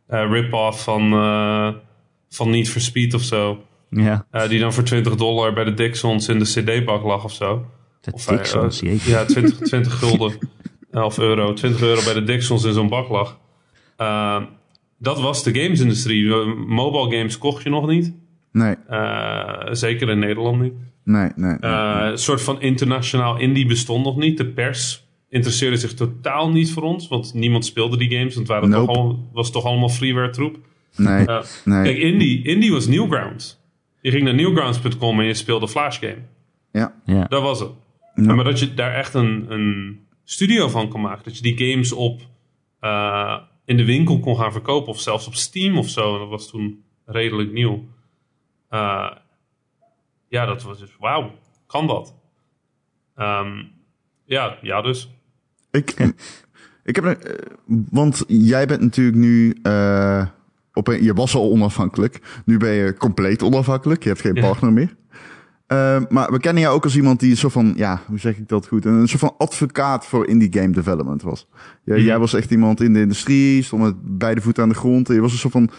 eh, 0.07 0.29
rip-off 0.31 0.83
van, 0.83 1.13
eh, 1.13 1.69
van 2.29 2.49
Need 2.49 2.69
for 2.69 2.81
Speed 2.81 3.13
of 3.13 3.21
zo. 3.21 3.63
Ja, 3.89 4.25
Eh, 4.31 4.49
die 4.49 4.59
dan 4.59 4.73
voor 4.73 4.83
20 4.83 5.15
dollar 5.15 5.53
bij 5.53 5.63
de 5.63 5.73
Dixons 5.73 6.27
in 6.27 6.39
de 6.39 6.45
CD-bak 6.45 7.03
lag 7.03 7.23
of 7.23 7.33
zo. 7.33 7.65
de 8.01 8.11
Of, 8.11 8.25
Dixons, 8.25 8.79
jeetje. 8.79 9.11
Ja, 9.11 9.25
20, 9.25 9.57
20 9.57 9.93
gulden. 9.99 10.33
Eh, 10.91 11.03
Of 11.03 11.17
euro. 11.19 11.53
20 11.53 11.81
euro 11.81 12.03
bij 12.03 12.13
de 12.13 12.23
Dixons 12.23 12.63
in 12.63 12.73
zo'n 12.73 12.89
bak 12.89 13.09
lag. 13.09 13.39
Dat 14.99 15.21
was 15.21 15.43
de 15.43 15.53
gamesindustrie. 15.61 16.27
Mobile 16.67 17.17
games 17.17 17.37
kocht 17.37 17.63
je 17.63 17.69
nog 17.69 17.87
niet. 17.87 18.13
Nee, 18.53 18.75
Eh, 18.87 19.59
zeker 19.71 20.09
in 20.09 20.19
Nederland 20.19 20.61
niet. 20.61 20.73
nee, 21.03 21.29
nee. 21.35 21.55
nee. 21.59 21.71
Eh, 21.71 22.07
Een 22.11 22.17
soort 22.17 22.41
van 22.41 22.61
internationaal 22.61 23.37
indie 23.39 23.65
bestond 23.65 24.05
nog 24.05 24.17
niet. 24.17 24.37
De 24.37 24.45
pers 24.45 25.05
interesseerde 25.29 25.77
zich 25.77 25.93
totaal 25.93 26.49
niet 26.51 26.71
voor 26.71 26.83
ons. 26.83 27.07
Want 27.07 27.33
niemand 27.33 27.65
speelde 27.65 27.97
die 27.97 28.09
games. 28.09 28.35
Want 28.35 28.47
het 28.47 28.57
waren 28.57 28.69
Nope. 28.69 28.85
toch 28.93 28.95
al, 28.97 29.29
was 29.33 29.51
toch 29.51 29.65
allemaal 29.65 29.89
freeware 29.89 30.29
troep. 30.29 30.57
nee, 30.95 31.25
Eh, 31.25 31.41
nee. 31.65 31.83
Kijk, 31.83 31.97
indie, 31.97 32.43
indie 32.47 32.71
was 32.71 32.87
Newgrounds. 32.87 33.59
Je 34.01 34.11
ging 34.11 34.23
naar 34.23 34.33
newgrounds.com 34.33 35.19
en 35.19 35.25
je 35.25 35.33
speelde 35.33 35.67
Flash 35.67 35.99
game. 35.99 36.21
Ja. 36.71 36.93
Ja. 37.05 37.25
Dat 37.27 37.41
was 37.41 37.59
het. 37.59 37.69
Ja. 38.15 38.33
Maar 38.33 38.43
dat 38.45 38.59
je 38.59 38.73
daar 38.73 38.93
echt 38.93 39.13
een, 39.13 39.45
een 39.49 39.99
studio 40.23 40.67
van 40.67 40.87
kon 40.89 41.01
maken. 41.01 41.23
Dat 41.23 41.37
je 41.37 41.53
die 41.55 41.69
games 41.71 41.91
op 41.93 42.21
eh, 42.79 43.37
in 43.65 43.77
de 43.77 43.85
winkel 43.85 44.19
kon 44.19 44.37
gaan 44.37 44.51
verkopen. 44.51 44.89
Of 44.89 44.99
zelfs 44.99 45.27
op 45.27 45.33
Steam 45.35 45.77
of 45.77 45.89
zo. 45.89 46.17
Dat 46.19 46.29
was 46.29 46.49
toen 46.49 46.83
redelijk 47.05 47.51
nieuw. 47.51 47.85
Eh, 48.73 49.09
ja, 50.27 50.45
dat 50.45 50.63
was 50.63 50.79
dus 50.79 50.95
wauw. 50.99 51.31
Kan 51.67 51.87
dat? 51.87 52.15
Ehm, 53.15 53.63
ja, 54.25 54.57
ja, 54.61 54.81
dus. 54.81 55.09
Ik, 55.71 55.93
ik 56.83 56.95
heb, 56.95 57.05
eh, 57.05 57.35
want 57.89 58.23
jij 58.27 58.65
bent 58.65 58.81
natuurlijk 58.81 59.17
nu, 59.17 59.57
eh, 59.63 60.25
op 60.73 60.87
een, 60.87 61.03
je 61.03 61.13
was 61.13 61.35
al 61.35 61.51
onafhankelijk. 61.51 62.41
Nu 62.45 62.57
ben 62.57 62.71
je 62.71 62.93
compleet 62.97 63.43
onafhankelijk. 63.43 64.03
Je 64.03 64.09
hebt 64.09 64.21
geen 64.21 64.35
Ja. 64.35 64.41
partner 64.41 64.73
meer. 64.73 64.95
Maar 66.09 66.31
we 66.31 66.39
kennen 66.39 66.61
jou 66.61 66.75
ook 66.75 66.83
als 66.83 66.95
iemand 66.95 67.19
die 67.19 67.31
een 67.31 67.37
soort 67.37 67.53
van, 67.53 67.73
ja, 67.75 68.01
hoe 68.07 68.19
zeg 68.19 68.37
ik 68.37 68.47
dat 68.47 68.67
goed? 68.67 68.85
Een 68.85 69.07
soort 69.07 69.19
van 69.21 69.35
advocaat 69.37 70.05
voor 70.05 70.27
indie 70.27 70.53
game 70.53 70.69
development 70.73 71.21
was. 71.21 71.47
Jij, 71.83 71.97
Mhm. 71.97 72.05
jij 72.05 72.19
was 72.19 72.33
echt 72.33 72.51
iemand 72.51 72.81
in 72.81 72.93
de 72.93 72.99
industrie, 72.99 73.63
stond 73.63 73.81
met 73.81 73.95
beide 74.19 74.41
voeten 74.41 74.63
aan 74.63 74.69
de 74.69 74.75
grond. 74.75 75.09
En 75.09 75.15
je 75.15 75.21
was 75.21 75.31
een 75.31 75.37
soort 75.37 75.53
van, 75.53 75.69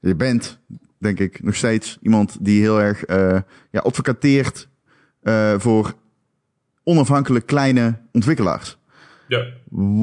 je 0.00 0.14
bent, 0.16 0.60
denk 1.04 1.20
ik, 1.20 1.42
nog 1.42 1.54
steeds 1.54 1.98
iemand 2.02 2.36
die 2.40 2.60
heel 2.60 2.80
erg, 2.80 3.04
eh, 3.04 3.38
ja, 3.70 3.80
advocateert 3.80 4.68
eh, 5.22 5.54
voor 5.58 5.94
onafhankelijk 6.84 7.46
kleine 7.46 7.98
ontwikkelaars. 8.12 8.78
Ja. 9.28 9.44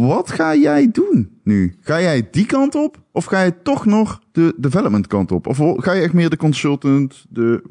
Wat 0.07 0.31
ga 0.31 0.55
jij 0.55 0.91
doen 0.91 1.39
nu? 1.43 1.77
Ga 1.81 2.01
jij 2.01 2.27
die 2.31 2.45
kant 2.45 2.75
op? 2.75 2.97
Of 3.11 3.25
ga 3.25 3.41
je 3.43 3.61
toch 3.63 3.85
nog 3.85 4.21
de 4.31 4.53
development 4.57 5.07
kant 5.07 5.31
op? 5.31 5.47
Of 5.47 5.57
ga 5.75 5.93
je 5.93 6.01
echt 6.01 6.13
meer 6.13 6.29
de 6.29 6.37
consultant? 6.37 7.25
De, 7.29 7.61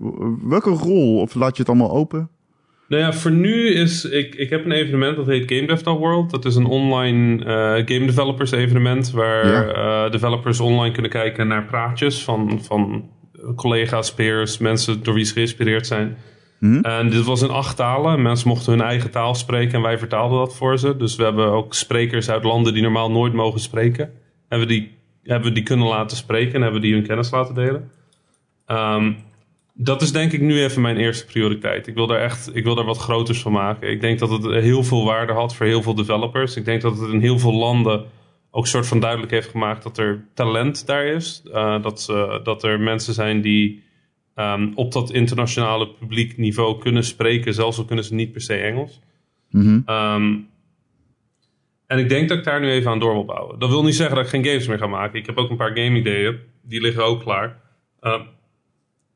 welke 0.42 0.70
rol? 0.70 1.20
Of 1.20 1.34
laat 1.34 1.56
je 1.56 1.62
het 1.62 1.68
allemaal 1.70 1.92
open? 1.92 2.30
Nou 2.88 3.02
ja, 3.02 3.12
voor 3.12 3.30
nu 3.30 3.68
is... 3.68 4.04
Ik, 4.04 4.34
ik 4.34 4.50
heb 4.50 4.64
een 4.64 4.72
evenement 4.72 5.16
dat 5.16 5.26
heet 5.26 5.52
Game 5.52 5.66
Dev 5.66 5.82
World. 5.82 6.30
Dat 6.30 6.44
is 6.44 6.54
een 6.54 6.66
online 6.66 7.44
eh, 7.44 7.96
game 7.96 8.06
developers 8.06 8.50
evenement... 8.50 9.10
waar 9.10 9.46
Ja. 9.46 10.08
developers 10.08 10.60
online 10.60 10.92
kunnen 10.92 11.10
kijken 11.10 11.48
naar 11.48 11.64
praatjes... 11.64 12.24
van, 12.24 12.58
van 12.62 13.10
collega's, 13.56 14.14
peers, 14.14 14.58
mensen 14.58 15.02
door 15.02 15.14
wie 15.14 15.24
ze 15.24 15.32
geïnspireerd 15.32 15.86
zijn. 15.86 16.16
Mhm. 16.58 16.80
En 16.80 17.10
dit 17.10 17.24
was 17.24 17.42
in 17.42 17.50
acht 17.50 17.76
talen. 17.76 18.22
Mensen 18.22 18.48
mochten 18.48 18.72
hun 18.72 18.82
eigen 18.82 19.10
taal 19.10 19.34
spreken 19.34 19.74
en 19.74 19.82
wij 19.82 19.98
vertaalden 19.98 20.38
dat 20.38 20.56
voor 20.56 20.78
ze. 20.78 20.96
Dus 20.96 21.16
we 21.16 21.22
hebben 21.22 21.46
ook 21.46 21.74
sprekers 21.74 22.30
uit 22.30 22.44
landen 22.44 22.72
die 22.72 22.82
normaal 22.82 23.10
nooit 23.10 23.32
mogen 23.32 23.60
spreken. 23.60 24.12
Hebben 24.48 24.68
die, 24.68 24.98
hebben 25.22 25.48
we 25.48 25.54
die 25.54 25.62
kunnen 25.62 25.86
laten 25.86 26.16
spreken 26.16 26.54
en 26.54 26.62
hebben 26.62 26.80
die 26.80 26.92
hun 26.92 27.06
kennis 27.06 27.30
laten 27.30 27.54
delen. 27.54 27.90
Ehm, 28.66 29.12
dat 29.74 30.02
is 30.02 30.12
denk 30.12 30.32
ik 30.32 30.40
nu 30.40 30.62
even 30.62 30.82
mijn 30.82 30.96
eerste 30.96 31.26
prioriteit. 31.26 31.86
Ik 31.86 31.94
wil 31.94 32.06
daar 32.06 32.20
echt 32.20 32.56
ik 32.56 32.64
wil 32.64 32.74
daar 32.74 32.84
wat 32.84 32.98
groters 32.98 33.40
van 33.40 33.52
maken. 33.52 33.90
Ik 33.90 34.00
denk 34.00 34.18
dat 34.18 34.30
het 34.30 34.44
heel 34.44 34.84
veel 34.84 35.04
waarde 35.04 35.32
had 35.32 35.54
voor 35.54 35.66
heel 35.66 35.82
veel 35.82 35.94
developers. 35.94 36.56
Ik 36.56 36.64
denk 36.64 36.82
dat 36.82 36.98
het 36.98 37.12
in 37.12 37.20
heel 37.20 37.38
veel 37.38 37.54
landen 37.54 38.04
ook 38.50 38.66
soort 38.66 38.86
van 38.86 39.00
duidelijk 39.00 39.30
heeft 39.30 39.48
gemaakt 39.50 39.82
dat 39.82 39.98
er 39.98 40.24
talent 40.34 40.86
daar 40.86 41.04
is. 41.06 41.42
Eh, 41.52 41.82
dat, 41.82 42.00
ze- 42.02 42.40
dat 42.42 42.62
er 42.64 42.80
mensen 42.80 43.14
zijn 43.14 43.40
die 43.40 43.82
ehm, 44.34 44.70
op 44.74 44.92
dat 44.92 45.10
internationale 45.12 45.88
publiek 45.88 46.36
niveau 46.36 46.78
kunnen 46.78 47.04
spreken, 47.04 47.54
zelfs 47.54 47.78
al 47.78 47.84
kunnen 47.84 48.04
ze 48.04 48.14
niet 48.14 48.32
per 48.32 48.40
se 48.40 48.54
Engels. 48.54 49.00
Mhm. 49.50 49.80
Ehm, 49.84 50.36
en 51.86 51.98
ik 51.98 52.08
denk 52.08 52.28
dat 52.28 52.38
ik 52.38 52.44
daar 52.44 52.60
nu 52.60 52.70
even 52.70 52.90
aan 52.90 52.98
door 52.98 53.12
wil 53.12 53.24
bouwen. 53.24 53.58
Dat 53.58 53.68
wil 53.68 53.84
niet 53.84 53.94
zeggen 53.94 54.16
dat 54.16 54.24
ik 54.24 54.30
geen 54.30 54.44
games 54.44 54.66
meer 54.66 54.78
ga 54.78 54.86
maken. 54.86 55.18
Ik 55.18 55.26
heb 55.26 55.36
ook 55.36 55.50
een 55.50 55.56
paar 55.56 55.76
game 55.76 55.98
ideeën. 55.98 56.38
Die 56.62 56.80
liggen 56.80 57.04
ook 57.04 57.22
klaar. 57.22 57.60
Ehm, 58.00 58.20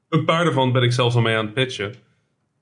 een 0.09 0.25
paar 0.25 0.45
daarvan 0.45 0.73
ben 0.73 0.83
ik 0.83 0.93
zelfs 0.93 1.15
al 1.15 1.21
mee 1.23 1.37
aan 1.37 1.45
het 1.45 1.55
pitchen. 1.55 1.95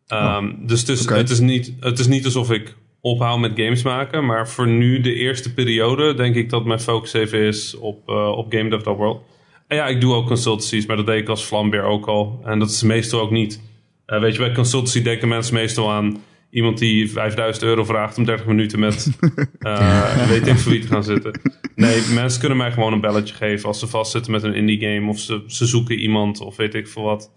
Ehm, 0.06 0.52
dus 0.66 0.80
het 0.80 0.88
is, 0.88 1.02
oké. 1.04 1.14
het, 1.14 1.30
is 1.30 1.40
niet, 1.40 1.74
het 1.80 1.98
is 1.98 2.06
niet 2.06 2.24
alsof 2.24 2.50
ik 2.50 2.76
ophoud 3.02 3.38
met 3.38 3.52
games 3.54 3.82
maken. 3.82 4.26
Maar 4.26 4.48
voor 4.48 4.68
nu, 4.68 5.00
de 5.00 5.14
eerste 5.14 5.54
periode, 5.54 6.14
denk 6.14 6.34
ik 6.34 6.50
dat 6.50 6.64
mijn 6.64 6.80
focus 6.80 7.12
even 7.12 7.38
is 7.38 7.74
op, 7.74 8.08
uh, 8.08 8.28
op 8.28 8.52
Game 8.52 8.70
Dev 8.70 8.84
World. 8.84 9.22
En 9.66 9.76
ja, 9.76 9.86
ik 9.86 10.00
doe 10.00 10.14
ook 10.14 10.26
consultancies, 10.26 10.86
maar 10.86 10.96
dat 10.96 11.06
deed 11.06 11.20
ik 11.20 11.28
als 11.28 11.42
Flambeer 11.42 11.82
ook 11.82 12.06
al. 12.06 12.40
En 12.44 12.58
dat 12.58 12.70
is 12.70 12.82
meestal 12.82 13.20
ook 13.20 13.30
niet. 13.30 13.62
Uh, 14.06 14.20
weet 14.20 14.32
je, 14.32 14.38
bij 14.38 14.52
consultancy 14.52 15.02
denken 15.02 15.28
mensen 15.28 15.54
meestal 15.54 15.90
aan 15.90 16.22
iemand 16.50 16.78
die 16.78 17.10
5000 17.10 17.64
euro 17.64 17.84
vraagt 17.84 18.18
om 18.18 18.24
30 18.24 18.46
minuten 18.46 18.78
met 18.78 19.18
uh, 19.58 20.26
weet 20.32 20.46
ik 20.46 20.56
voor 20.56 20.72
wie 20.72 20.80
te 20.80 20.86
gaan 20.86 21.04
zitten. 21.04 21.40
Nee, 21.74 22.00
mensen 22.14 22.40
kunnen 22.40 22.58
mij 22.58 22.72
gewoon 22.72 22.92
een 22.92 23.00
belletje 23.00 23.34
geven 23.34 23.68
als 23.68 23.78
ze 23.78 23.86
vastzitten 23.86 24.32
met 24.32 24.42
een 24.42 24.54
indie 24.54 24.80
game 24.80 25.08
of 25.08 25.18
ze, 25.18 25.42
ze 25.46 25.66
zoeken 25.66 25.98
iemand 25.98 26.40
of 26.40 26.56
weet 26.56 26.74
ik 26.74 26.88
veel 26.88 27.02
wat. 27.02 27.30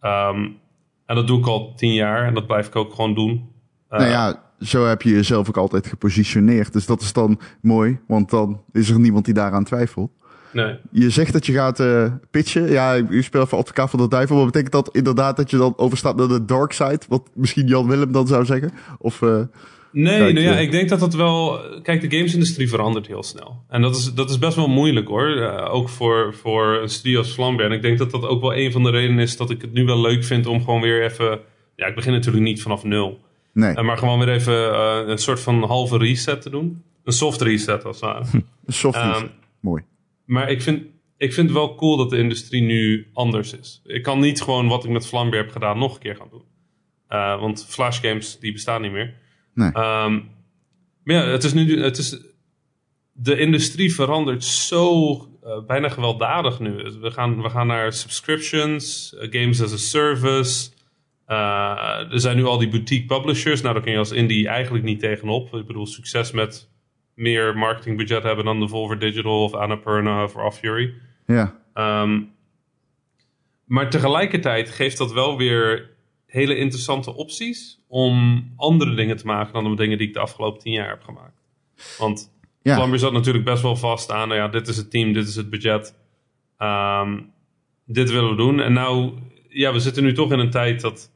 Um, 0.00 0.56
en 1.06 1.14
dat 1.14 1.26
doe 1.26 1.38
ik 1.38 1.46
al 1.46 1.74
tien 1.74 1.92
jaar 1.92 2.26
en 2.26 2.34
dat 2.34 2.46
blijf 2.46 2.66
ik 2.66 2.76
ook 2.76 2.94
gewoon 2.94 3.14
doen. 3.14 3.50
Uh, 3.90 3.98
nou 3.98 4.10
ja, 4.10 4.43
zo 4.60 4.86
heb 4.86 5.02
je 5.02 5.10
jezelf 5.10 5.48
ook 5.48 5.56
altijd 5.56 5.86
gepositioneerd. 5.86 6.72
Dus 6.72 6.86
dat 6.86 7.00
is 7.00 7.12
dan 7.12 7.40
mooi, 7.60 7.98
want 8.06 8.30
dan 8.30 8.62
is 8.72 8.90
er 8.90 9.00
niemand 9.00 9.24
die 9.24 9.34
daaraan 9.34 9.64
twijfelt. 9.64 10.10
Nee. 10.52 10.76
Je 10.90 11.10
zegt 11.10 11.32
dat 11.32 11.46
je 11.46 11.52
gaat 11.52 11.80
uh, 11.80 12.12
pitchen. 12.30 12.70
Ja, 12.70 12.96
u 12.96 13.22
speelt 13.22 13.48
voor 13.48 13.58
advocaat 13.58 13.90
van 13.90 13.98
de 13.98 14.08
duivel. 14.08 14.36
Maar 14.36 14.44
betekent 14.44 14.72
dat 14.72 14.96
inderdaad 14.96 15.36
dat 15.36 15.50
je 15.50 15.56
dan 15.56 15.74
overstaat 15.76 16.16
naar 16.16 16.28
de 16.28 16.44
dark 16.44 16.72
side? 16.72 17.00
Wat 17.08 17.30
misschien 17.34 17.66
Jan 17.66 17.88
Willem 17.88 18.12
dan 18.12 18.26
zou 18.26 18.44
zeggen? 18.44 18.70
Of... 18.98 19.20
Uh, 19.20 19.40
Nee, 19.94 20.32
nou 20.32 20.46
ja, 20.46 20.58
ik 20.58 20.70
denk 20.70 20.88
dat 20.88 21.00
dat 21.00 21.14
wel. 21.14 21.60
Kijk, 21.82 22.00
de 22.00 22.16
gamesindustrie 22.16 22.68
verandert 22.68 23.06
heel 23.06 23.22
snel. 23.22 23.62
En 23.68 23.82
dat 23.82 23.96
is, 23.96 24.14
dat 24.14 24.30
is 24.30 24.38
best 24.38 24.56
wel 24.56 24.68
moeilijk 24.68 25.08
hoor. 25.08 25.28
Uh, 25.28 25.74
ook 25.74 25.88
voor, 25.88 26.34
voor 26.34 26.78
een 26.82 26.88
studio 26.88 27.18
als 27.18 27.32
Flambeer. 27.32 27.66
En 27.66 27.72
ik 27.72 27.82
denk 27.82 27.98
dat 27.98 28.10
dat 28.10 28.26
ook 28.26 28.40
wel 28.40 28.54
een 28.54 28.72
van 28.72 28.82
de 28.82 28.90
redenen 28.90 29.22
is 29.22 29.36
dat 29.36 29.50
ik 29.50 29.60
het 29.60 29.72
nu 29.72 29.84
wel 29.84 30.00
leuk 30.00 30.24
vind 30.24 30.46
om 30.46 30.64
gewoon 30.64 30.80
weer 30.80 31.04
even. 31.04 31.38
Ja, 31.76 31.86
ik 31.86 31.94
begin 31.94 32.12
natuurlijk 32.12 32.44
niet 32.44 32.62
vanaf 32.62 32.84
nul. 32.84 33.20
Nee. 33.54 33.76
Uh, 33.76 33.82
maar 33.82 33.98
gewoon 33.98 34.18
weer 34.18 34.28
even 34.28 34.54
uh, 34.54 35.00
een 35.06 35.18
soort 35.18 35.40
van 35.40 35.62
halve 35.62 35.98
reset 35.98 36.42
te 36.42 36.50
doen. 36.50 36.82
Een 37.04 37.12
soft 37.12 37.40
reset 37.40 37.84
als 37.84 38.00
het 38.00 38.10
ware. 38.10 38.24
een 38.66 38.72
soft 38.72 38.96
reset. 38.96 39.22
Um, 39.22 39.30
Mooi. 39.60 39.82
Maar 40.24 40.50
ik 40.50 40.62
vind, 40.62 40.82
ik 41.16 41.32
vind 41.32 41.48
het 41.48 41.56
wel 41.56 41.74
cool 41.74 41.96
dat 41.96 42.10
de 42.10 42.18
industrie 42.18 42.62
nu 42.62 43.10
anders 43.12 43.52
is. 43.52 43.80
Ik 43.84 44.02
kan 44.02 44.20
niet 44.20 44.42
gewoon 44.42 44.68
wat 44.68 44.84
ik 44.84 44.90
met 44.90 45.06
Flambeer 45.06 45.40
heb 45.40 45.50
gedaan 45.50 45.78
nog 45.78 45.94
een 45.94 46.00
keer 46.00 46.16
gaan 46.16 46.28
doen. 46.30 46.44
want 47.40 47.66
flash 47.68 48.00
games 48.00 48.38
die 48.38 48.52
bestaan 48.52 48.82
niet 48.82 48.92
meer. 48.92 49.14
Nee. 49.54 49.68
Um, 49.68 50.32
maar 51.04 51.16
ja, 51.16 51.26
het 51.26 51.44
is 51.44 51.52
nu, 51.52 51.82
het 51.82 51.98
is, 51.98 52.18
de 53.12 53.38
industrie 53.38 53.94
verandert 53.94 54.44
zo 54.44 55.12
uh, 55.44 55.66
bijna 55.66 55.88
gewelddadig 55.88 56.60
nu. 56.60 56.70
We 57.00 57.10
gaan, 57.10 57.42
we 57.42 57.50
gaan 57.50 57.66
naar 57.66 57.92
subscriptions, 57.92 59.14
uh, 59.14 59.26
games 59.30 59.62
as 59.62 59.72
a 59.72 59.76
service. 59.76 60.70
Uh, 61.28 62.12
er 62.12 62.20
zijn 62.20 62.36
nu 62.36 62.44
al 62.44 62.58
die 62.58 62.68
boutique 62.68 63.06
publishers. 63.06 63.60
Nou, 63.60 63.74
daar 63.74 63.82
kun 63.82 63.92
je 63.92 63.98
als 63.98 64.10
indie 64.10 64.48
eigenlijk 64.48 64.84
niet 64.84 65.00
tegenop. 65.00 65.54
Ik 65.54 65.66
bedoel, 65.66 65.86
succes 65.86 66.30
met 66.32 66.68
meer 67.14 67.56
marketingbudget 67.56 68.22
hebben 68.22 68.44
dan 68.44 68.60
Devolver 68.60 68.98
Digital 68.98 69.42
of 69.42 69.54
Annapurna 69.54 70.24
of 70.24 70.36
Off 70.36 70.58
Fury. 70.58 70.94
Ja. 71.26 71.54
Um, 72.02 72.32
maar 73.64 73.90
tegelijkertijd 73.90 74.70
geeft 74.70 74.98
dat 74.98 75.12
wel 75.12 75.36
weer 75.36 75.90
hele 76.26 76.56
interessante 76.56 77.14
opties 77.14 77.80
om 77.88 78.44
andere 78.56 78.94
dingen 78.94 79.16
te 79.16 79.26
maken 79.26 79.52
dan 79.52 79.64
de 79.64 79.76
dingen 79.76 79.98
die 79.98 80.06
ik 80.06 80.14
de 80.14 80.20
afgelopen 80.20 80.60
tien 80.60 80.72
jaar 80.72 80.88
heb 80.88 81.02
gemaakt. 81.02 81.42
Want 81.98 82.32
ja. 82.62 82.96
Zat 82.96 83.12
natuurlijk 83.12 83.44
best 83.44 83.62
wel 83.62 83.76
vast 83.76 84.10
aan, 84.10 84.28
nou 84.28 84.40
ja, 84.40 84.48
dit 84.48 84.68
is 84.68 84.76
het 84.76 84.90
team, 84.90 85.12
dit 85.12 85.28
is 85.28 85.36
het 85.36 85.50
budget. 85.50 85.94
Um, 86.58 87.32
dit 87.84 88.10
willen 88.10 88.30
we 88.30 88.36
doen. 88.36 88.60
En 88.60 88.72
nou, 88.72 89.12
ja, 89.48 89.72
we 89.72 89.78
zitten 89.78 90.02
nu 90.02 90.12
toch 90.12 90.32
in 90.32 90.38
een 90.38 90.50
tijd 90.50 90.80
dat 90.80 91.10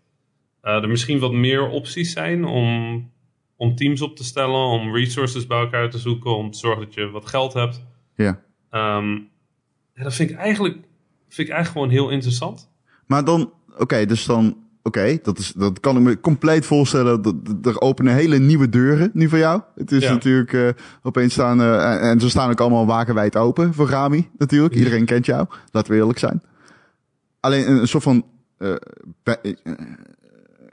er 0.61 0.89
misschien 0.89 1.19
wat 1.19 1.33
meer 1.33 1.69
opties 1.69 2.13
zijn 2.13 2.45
om, 2.45 3.11
om 3.57 3.75
teams 3.75 4.03
op 4.03 4.17
te 4.17 4.25
stellen, 4.25 4.67
om 4.67 4.95
resources 4.95 5.47
bij 5.47 5.61
elkaar 5.61 5.91
te 5.91 5.99
zoeken, 5.99 6.37
om 6.37 6.51
te 6.51 6.59
zorgen 6.59 6.85
dat 6.85 6.95
je 6.95 7.11
wat 7.11 7.27
geld 7.27 7.53
hebt. 7.53 7.85
Ja. 8.15 8.41
Um, 8.71 9.29
ja 9.95 10.03
dat 10.03 10.15
vind 10.15 10.31
ik 10.31 10.37
eigenlijk, 10.37 10.75
vind 11.29 11.49
ik 11.49 11.55
eigenlijk 11.55 11.69
gewoon 11.69 11.91
heel 11.91 12.11
interessant. 12.15 12.71
Maar 13.07 13.25
dan, 13.25 13.53
oké, 13.71 13.83
okay, 13.83 14.07
dus 14.07 14.25
dan 14.25 14.57
Oké, 14.83 14.99
okay, 14.99 15.19
dat, 15.23 15.39
is, 15.39 15.53
dat 15.53 15.81
kan 15.81 15.97
ik 15.97 16.03
me 16.03 16.21
compleet 16.21 16.67
voorstellen. 16.67 17.23
Dat, 17.23 17.35
er 17.63 17.81
openen 17.81 18.15
hele 18.15 18.39
nieuwe 18.39 18.69
deuren 18.69 19.11
nu 19.13 19.29
voor 19.29 19.39
jou. 19.39 19.63
Het 19.75 19.93
is 19.93 20.03
Ja. 20.03 20.13
natuurlijk 20.13 20.53
uh, 20.53 20.69
opeens 21.03 21.33
staan, 21.33 21.61
uh, 21.61 21.93
en, 21.93 22.01
en 22.01 22.21
ze 22.21 22.29
staan 22.29 22.51
ook 22.51 22.61
allemaal 22.61 22.87
wagenwijd 22.87 23.37
open 23.37 23.75
voor 23.75 23.89
Rami 23.89 24.29
natuurlijk. 24.39 24.75
Iedereen 24.75 25.05
kent 25.05 25.27
jou, 25.27 25.47
laten 25.71 25.93
we 25.93 25.99
eerlijk 25.99 26.19
zijn. 26.19 26.43
Alleen 27.41 27.71
een, 27.71 27.77
een 27.77 27.89
soort 27.89 28.03
van 28.03 28.25
uh, 28.59 28.75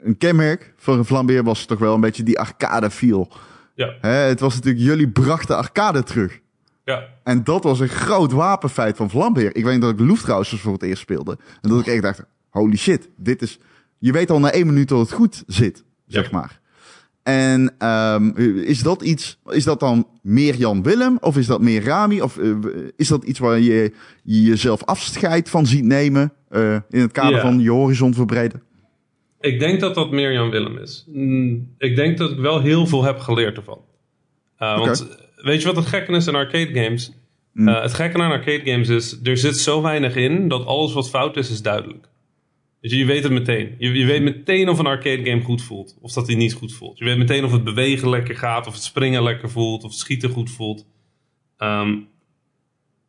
een 0.06 0.18
kenmerk 0.18 0.72
voor 0.76 0.94
een 0.96 1.04
Flambeer 1.04 1.42
was 1.44 1.64
toch 1.64 1.78
wel 1.78 1.94
een 1.94 2.00
beetje 2.00 2.22
die 2.22 2.38
arcade 2.38 2.90
feel. 2.90 3.28
Ja. 3.74 3.92
Hè, 4.00 4.08
het 4.10 4.40
was 4.40 4.54
natuurlijk, 4.54 4.84
jullie 4.84 5.08
brachten 5.08 5.56
arcade 5.56 6.02
terug. 6.02 6.40
Ja, 6.84 7.04
En 7.24 7.44
dat 7.44 7.64
was 7.64 7.80
een 7.80 7.88
groot 7.88 8.32
wapenfeit 8.32 8.96
van 8.96 9.10
Vlambeer. 9.10 9.56
Ik 9.56 9.64
weet 9.64 9.80
dat 9.80 9.90
ik 9.92 10.00
Luftrausers 10.00 10.60
voor 10.60 10.72
het 10.72 10.82
eerst 10.82 11.02
speelde. 11.02 11.38
En 11.60 11.68
dat 11.70 11.80
ik 11.80 11.86
echt 11.86 12.02
dacht, 12.02 12.22
holy 12.50 12.76
shit, 12.76 13.08
dit 13.16 13.42
is... 13.42 13.58
Je 13.98 14.12
weet 14.12 14.30
al 14.30 14.38
na 14.40 14.50
één 14.52 14.66
minuut 14.66 14.88
dat 14.88 14.98
het 14.98 15.12
goed 15.12 15.42
zit, 15.46 15.84
zeg 16.06 16.30
Ja. 16.30 16.36
maar. 16.38 16.60
En 17.22 17.74
um, 17.88 18.36
is 18.64 18.82
dat 18.82 19.02
iets, 19.02 19.38
is 19.46 19.64
dat 19.64 19.80
dan 19.80 20.08
meer 20.22 20.54
Jan 20.54 20.82
Willem? 20.82 21.16
Of 21.20 21.36
is 21.36 21.46
dat 21.46 21.60
meer 21.60 21.84
Rami? 21.84 22.20
Of 22.20 22.36
uh, 22.36 22.56
is 22.96 23.08
dat 23.08 23.24
iets 23.24 23.38
waar 23.38 23.58
je, 23.58 23.92
je 24.22 24.42
jezelf 24.42 24.84
afscheid 24.84 25.50
van 25.50 25.66
ziet 25.66 25.84
nemen? 25.84 26.32
Uh, 26.50 26.74
in 26.90 27.00
het 27.00 27.12
kader 27.12 27.34
Ja. 27.34 27.40
van 27.40 27.60
je 27.60 27.70
horizon 27.70 28.14
verbreden? 28.14 28.62
Ik 29.46 29.60
denk 29.60 29.80
dat 29.80 29.94
dat 29.94 30.10
meer 30.10 30.32
Jan 30.32 30.50
Willem 30.50 30.78
is. 30.78 31.04
Mm, 31.08 31.74
ik 31.78 31.96
denk 31.96 32.18
dat 32.18 32.30
ik 32.30 32.38
wel 32.38 32.60
heel 32.60 32.86
veel 32.86 33.04
heb 33.04 33.18
geleerd 33.18 33.56
ervan. 33.56 33.80
Uh, 34.58 34.78
Want 34.78 35.18
weet 35.36 35.60
je 35.60 35.66
wat 35.66 35.76
het 35.76 35.86
gekke 35.86 36.12
is 36.12 36.28
aan 36.28 36.34
arcade 36.34 36.82
games? 36.82 37.12
Mm. 37.52 37.68
Uh, 37.68 37.82
het 37.82 37.94
gekke 37.94 38.18
aan 38.18 38.30
arcade 38.30 38.70
games 38.70 38.88
is, 38.88 39.18
er 39.22 39.36
zit 39.36 39.56
zo 39.56 39.82
weinig 39.82 40.16
in 40.16 40.48
dat 40.48 40.66
alles 40.66 40.92
wat 40.92 41.10
fout 41.10 41.36
is, 41.36 41.50
is 41.50 41.62
duidelijk. 41.62 42.08
Dus 42.80 42.90
je, 42.90 42.98
je 42.98 43.04
weet 43.04 43.22
het 43.22 43.32
meteen. 43.32 43.74
Je, 43.78 43.92
je 43.92 44.06
weet 44.06 44.22
meteen 44.22 44.68
of 44.68 44.78
een 44.78 44.86
arcade 44.86 45.24
game 45.24 45.42
goed 45.42 45.62
voelt. 45.62 45.98
Of 46.00 46.12
dat 46.12 46.26
hij 46.26 46.36
niet 46.36 46.52
goed 46.52 46.72
voelt. 46.72 46.98
Je 46.98 47.04
weet 47.04 47.18
meteen 47.18 47.44
of 47.44 47.52
het 47.52 47.64
bewegen 47.64 48.08
lekker 48.08 48.36
gaat. 48.36 48.66
Of 48.66 48.74
het 48.74 48.82
springen 48.82 49.22
lekker 49.22 49.50
voelt. 49.50 49.84
Of 49.84 49.90
het 49.90 49.98
schieten 49.98 50.30
goed 50.30 50.50
voelt. 50.50 50.86
Ehm, 51.56 51.98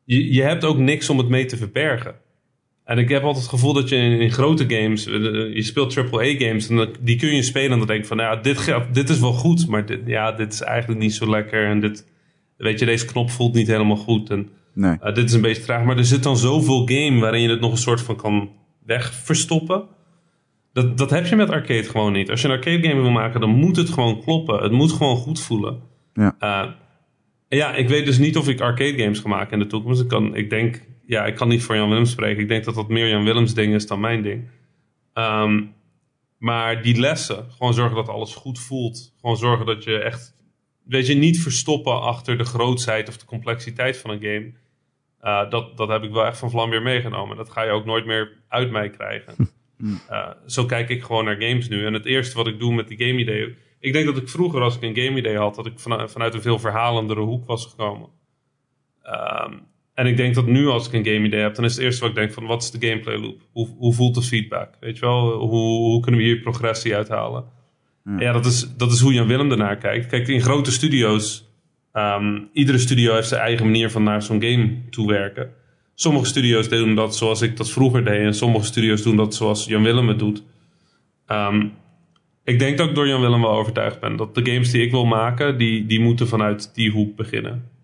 je, 0.03 0.33
je 0.33 0.41
hebt 0.41 0.63
ook 0.63 0.77
niks 0.77 1.09
om 1.09 1.17
het 1.17 1.27
mee 1.27 1.45
te 1.45 1.57
verbergen. 1.57 2.15
En 2.87 2.97
ik 2.97 3.09
heb 3.09 3.23
altijd 3.23 3.43
het 3.43 3.53
gevoel 3.53 3.73
dat 3.73 3.89
je 3.89 3.95
in, 3.95 4.19
in 4.19 4.31
grote 4.31 4.65
games... 4.67 5.05
eh, 5.07 5.13
Je 5.55 5.63
speelt 5.63 5.97
AAA-games 5.97 6.69
en 6.69 6.75
dan- 6.75 6.95
die 7.01 7.15
kun 7.17 7.35
je 7.35 7.41
spelen... 7.43 7.71
en 7.71 7.77
dan 7.77 7.87
denk 7.87 8.01
je 8.01 8.07
van, 8.07 8.17
nou 8.17 8.35
ja, 8.35 8.41
dit, 8.41 8.75
dit 8.91 9.09
is 9.09 9.19
wel 9.19 9.33
goed... 9.33 9.67
maar 9.67 9.85
dit, 9.85 9.99
ja, 10.05 10.31
dit 10.31 10.53
is 10.53 10.61
eigenlijk 10.61 11.01
niet 11.01 11.13
zo 11.13 11.29
lekker. 11.29 11.65
En 11.65 11.79
dit, 11.79 12.07
weet 12.57 12.79
je, 12.79 12.85
deze 12.85 13.05
knop 13.05 13.29
voelt 13.31 13.53
niet 13.53 13.67
helemaal 13.67 13.95
goed. 13.95 14.29
En 14.29 14.49
Nee. 14.73 14.97
uh, 15.03 15.13
dit 15.13 15.23
is 15.25 15.33
een 15.33 15.41
beetje 15.41 15.63
traag, 15.63 15.83
maar 15.83 15.97
er 15.97 16.05
zit 16.05 16.23
dan 16.23 16.37
zoveel 16.37 16.87
game 16.87 17.19
waarin 17.19 17.41
je 17.41 17.49
het 17.49 17.59
nog 17.59 17.71
een 17.71 17.77
soort 17.77 18.01
van 18.01 18.15
kan 18.15 18.49
wegverstoppen. 18.85 19.83
Dat, 20.73 20.97
dat 20.97 21.09
heb 21.09 21.25
je 21.25 21.35
met 21.35 21.49
arcade 21.49 21.83
gewoon 21.83 22.13
niet. 22.13 22.29
Als 22.29 22.41
je 22.41 22.47
een 22.47 22.53
arcade 22.53 22.87
game 22.87 23.01
wil 23.01 23.11
maken, 23.11 23.39
dan 23.39 23.49
moet 23.49 23.75
het 23.75 23.89
gewoon 23.89 24.21
kloppen. 24.21 24.63
Het 24.63 24.71
moet 24.71 24.91
gewoon 24.91 25.15
goed 25.15 25.39
voelen. 25.39 25.79
Ja. 26.13 26.35
Uh, 26.39 26.71
ja, 27.49 27.75
ik 27.75 27.89
weet 27.89 28.05
dus 28.05 28.17
niet 28.17 28.37
of 28.37 28.47
ik 28.49 28.61
arcade 28.61 28.97
games 28.97 29.19
ga 29.19 29.27
maken 29.29 29.53
in 29.53 29.59
de 29.59 29.67
toekomst. 29.67 30.01
Ik, 30.01 30.07
kan, 30.07 30.35
ik 30.35 30.49
denk, 30.49 30.81
ja, 31.07 31.25
ik 31.25 31.35
kan 31.35 31.47
niet 31.47 31.63
voor 31.63 31.75
Jan 31.75 31.89
Willems 31.89 32.11
spreken. 32.11 32.41
Ik 32.41 32.47
denk 32.47 32.63
dat 32.63 32.75
dat 32.75 32.89
meer 32.89 33.09
Jan 33.09 33.23
Willems 33.23 33.53
ding 33.53 33.73
is 33.73 33.87
dan 33.87 33.99
mijn 33.99 34.21
ding. 34.21 34.49
Ehm, 35.13 35.63
maar 36.37 36.81
die 36.81 36.99
lessen, 36.99 37.51
gewoon 37.51 37.73
zorgen 37.73 37.95
dat 37.95 38.09
alles 38.09 38.35
goed 38.35 38.59
voelt. 38.59 39.13
Gewoon 39.19 39.37
zorgen 39.37 39.65
dat 39.65 39.83
je 39.83 39.99
echt, 39.99 40.35
weet 40.83 41.07
je, 41.07 41.13
niet 41.13 41.41
verstoppen 41.41 42.01
achter 42.01 42.37
de 42.37 42.43
grootsheid 42.43 43.07
of 43.07 43.17
de 43.17 43.25
complexiteit 43.25 43.97
van 43.97 44.09
een 44.09 44.21
game. 44.21 44.51
Uh, 45.21 45.49
dat, 45.49 45.77
dat 45.77 45.87
heb 45.87 46.03
ik 46.03 46.11
wel 46.11 46.25
echt 46.25 46.37
van 46.37 46.49
Vlam 46.49 46.69
weer 46.69 46.81
meegenomen. 46.81 47.37
Dat 47.37 47.49
ga 47.49 47.63
je 47.63 47.71
ook 47.71 47.85
nooit 47.85 48.05
meer 48.05 48.37
uit 48.47 48.71
mij 48.71 48.89
krijgen. 48.89 49.35
Uh, 50.09 50.29
zo 50.45 50.65
kijk 50.65 50.89
ik 50.89 51.03
gewoon 51.03 51.25
naar 51.25 51.41
games 51.41 51.69
nu. 51.69 51.85
En 51.85 51.93
het 51.93 52.05
eerste 52.05 52.35
wat 52.35 52.47
ik 52.47 52.59
doe 52.59 52.73
met 52.73 52.87
die 52.87 52.97
game 52.97 53.19
idee. 53.19 53.55
Ik 53.79 53.93
denk 53.93 54.05
dat 54.05 54.17
ik 54.17 54.29
vroeger, 54.29 54.61
als 54.61 54.75
ik 54.75 54.81
een 54.81 54.95
game 54.95 55.17
idee 55.17 55.37
had, 55.37 55.55
dat 55.55 55.65
ik 55.65 55.79
vanuit, 55.79 56.11
vanuit 56.11 56.33
een 56.33 56.41
veel 56.41 56.59
verhalendere 56.59 57.21
hoek 57.21 57.45
was 57.45 57.65
gekomen. 57.65 58.09
Um, 59.03 59.67
en 59.97 60.05
ik 60.05 60.17
denk 60.17 60.35
dat 60.35 60.45
nu, 60.45 60.67
als 60.67 60.87
ik 60.87 60.93
een 60.93 61.05
game 61.05 61.25
idee 61.25 61.41
heb, 61.41 61.55
dan 61.55 61.65
is 61.65 61.75
het 61.75 61.83
eerste 61.83 62.01
wat 62.01 62.09
ik 62.09 62.15
denk: 62.15 62.31
van 62.31 62.45
wat 62.45 62.61
is 62.61 62.71
de 62.71 62.87
gameplay 62.87 63.17
loop? 63.17 63.41
Hoe, 63.51 63.67
hoe 63.77 63.93
voelt 63.93 64.15
de 64.15 64.21
feedback? 64.21 64.73
Weet 64.79 64.95
je 64.97 65.05
wel, 65.05 65.31
hoe, 65.31 65.79
hoe 65.79 66.01
kunnen 66.01 66.19
we 66.19 66.25
hier 66.25 66.39
progressie 66.39 66.95
uithalen? 66.95 67.43
Ja, 68.03 68.19
ja 68.19 68.31
dat, 68.31 68.45
is, 68.45 68.75
dat 68.75 68.91
is 68.91 68.99
hoe 68.99 69.13
Jan 69.13 69.27
Willem 69.27 69.51
ernaar 69.51 69.77
kijkt. 69.77 70.07
Kijk, 70.07 70.27
in 70.27 70.41
grote 70.41 70.71
studio's, 70.71 71.49
um, 71.93 72.49
iedere 72.53 72.77
studio 72.77 73.13
heeft 73.13 73.27
zijn 73.27 73.41
eigen 73.41 73.65
manier 73.65 73.91
van 73.91 74.03
naar 74.03 74.21
zo'n 74.21 74.41
game 74.41 74.75
toe 74.89 75.07
werken. 75.07 75.49
Sommige 75.95 76.25
studio's 76.25 76.69
doen 76.69 76.95
dat 76.95 77.15
zoals 77.15 77.41
ik 77.41 77.57
dat 77.57 77.71
vroeger 77.71 78.03
deed, 78.03 78.19
en 78.19 78.33
sommige 78.33 78.65
studio's 78.65 79.01
doen 79.01 79.15
dat 79.15 79.35
zoals 79.35 79.65
Jan 79.65 79.83
Willem 79.83 80.07
het 80.07 80.19
doet. 80.19 80.43
Um, 81.27 81.73
ik 82.43 82.59
denk 82.59 82.77
dat 82.77 82.89
ik 82.89 82.95
door 82.95 83.07
Jan 83.07 83.21
Willem 83.21 83.41
wel 83.41 83.57
overtuigd 83.57 83.99
ben 83.99 84.15
dat 84.15 84.35
de 84.35 84.51
games 84.51 84.71
die 84.71 84.81
ik 84.81 84.91
wil 84.91 85.05
maken, 85.05 85.57
die, 85.57 85.85
die 85.85 85.99
moeten 85.99 86.27
vanuit 86.27 86.75
die 86.75 86.91
hoek 86.91 87.15
beginnen. 87.15 87.75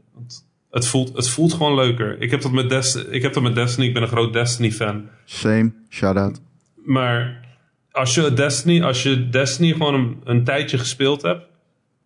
Het 0.73 0.88
voelt, 0.88 1.15
het 1.15 1.29
voelt 1.29 1.53
gewoon 1.53 1.75
leuker. 1.75 2.21
Ik 2.21 2.31
heb, 2.31 2.41
dat 2.41 2.51
met 2.51 2.69
Des, 2.69 2.95
ik 2.95 3.21
heb 3.21 3.33
dat 3.33 3.43
met 3.43 3.55
Destiny, 3.55 3.88
ik 3.88 3.93
ben 3.93 4.01
een 4.01 4.07
groot 4.07 4.33
Destiny-fan. 4.33 5.09
Same, 5.25 5.71
shout-out. 5.89 6.41
Maar 6.86 7.45
als 7.91 8.15
je 8.15 8.33
Destiny, 8.33 8.81
als 8.81 9.03
je 9.03 9.29
Destiny 9.29 9.71
gewoon 9.71 9.93
een, 9.93 10.21
een 10.23 10.43
tijdje 10.43 10.77
gespeeld 10.77 11.21
hebt, 11.21 11.45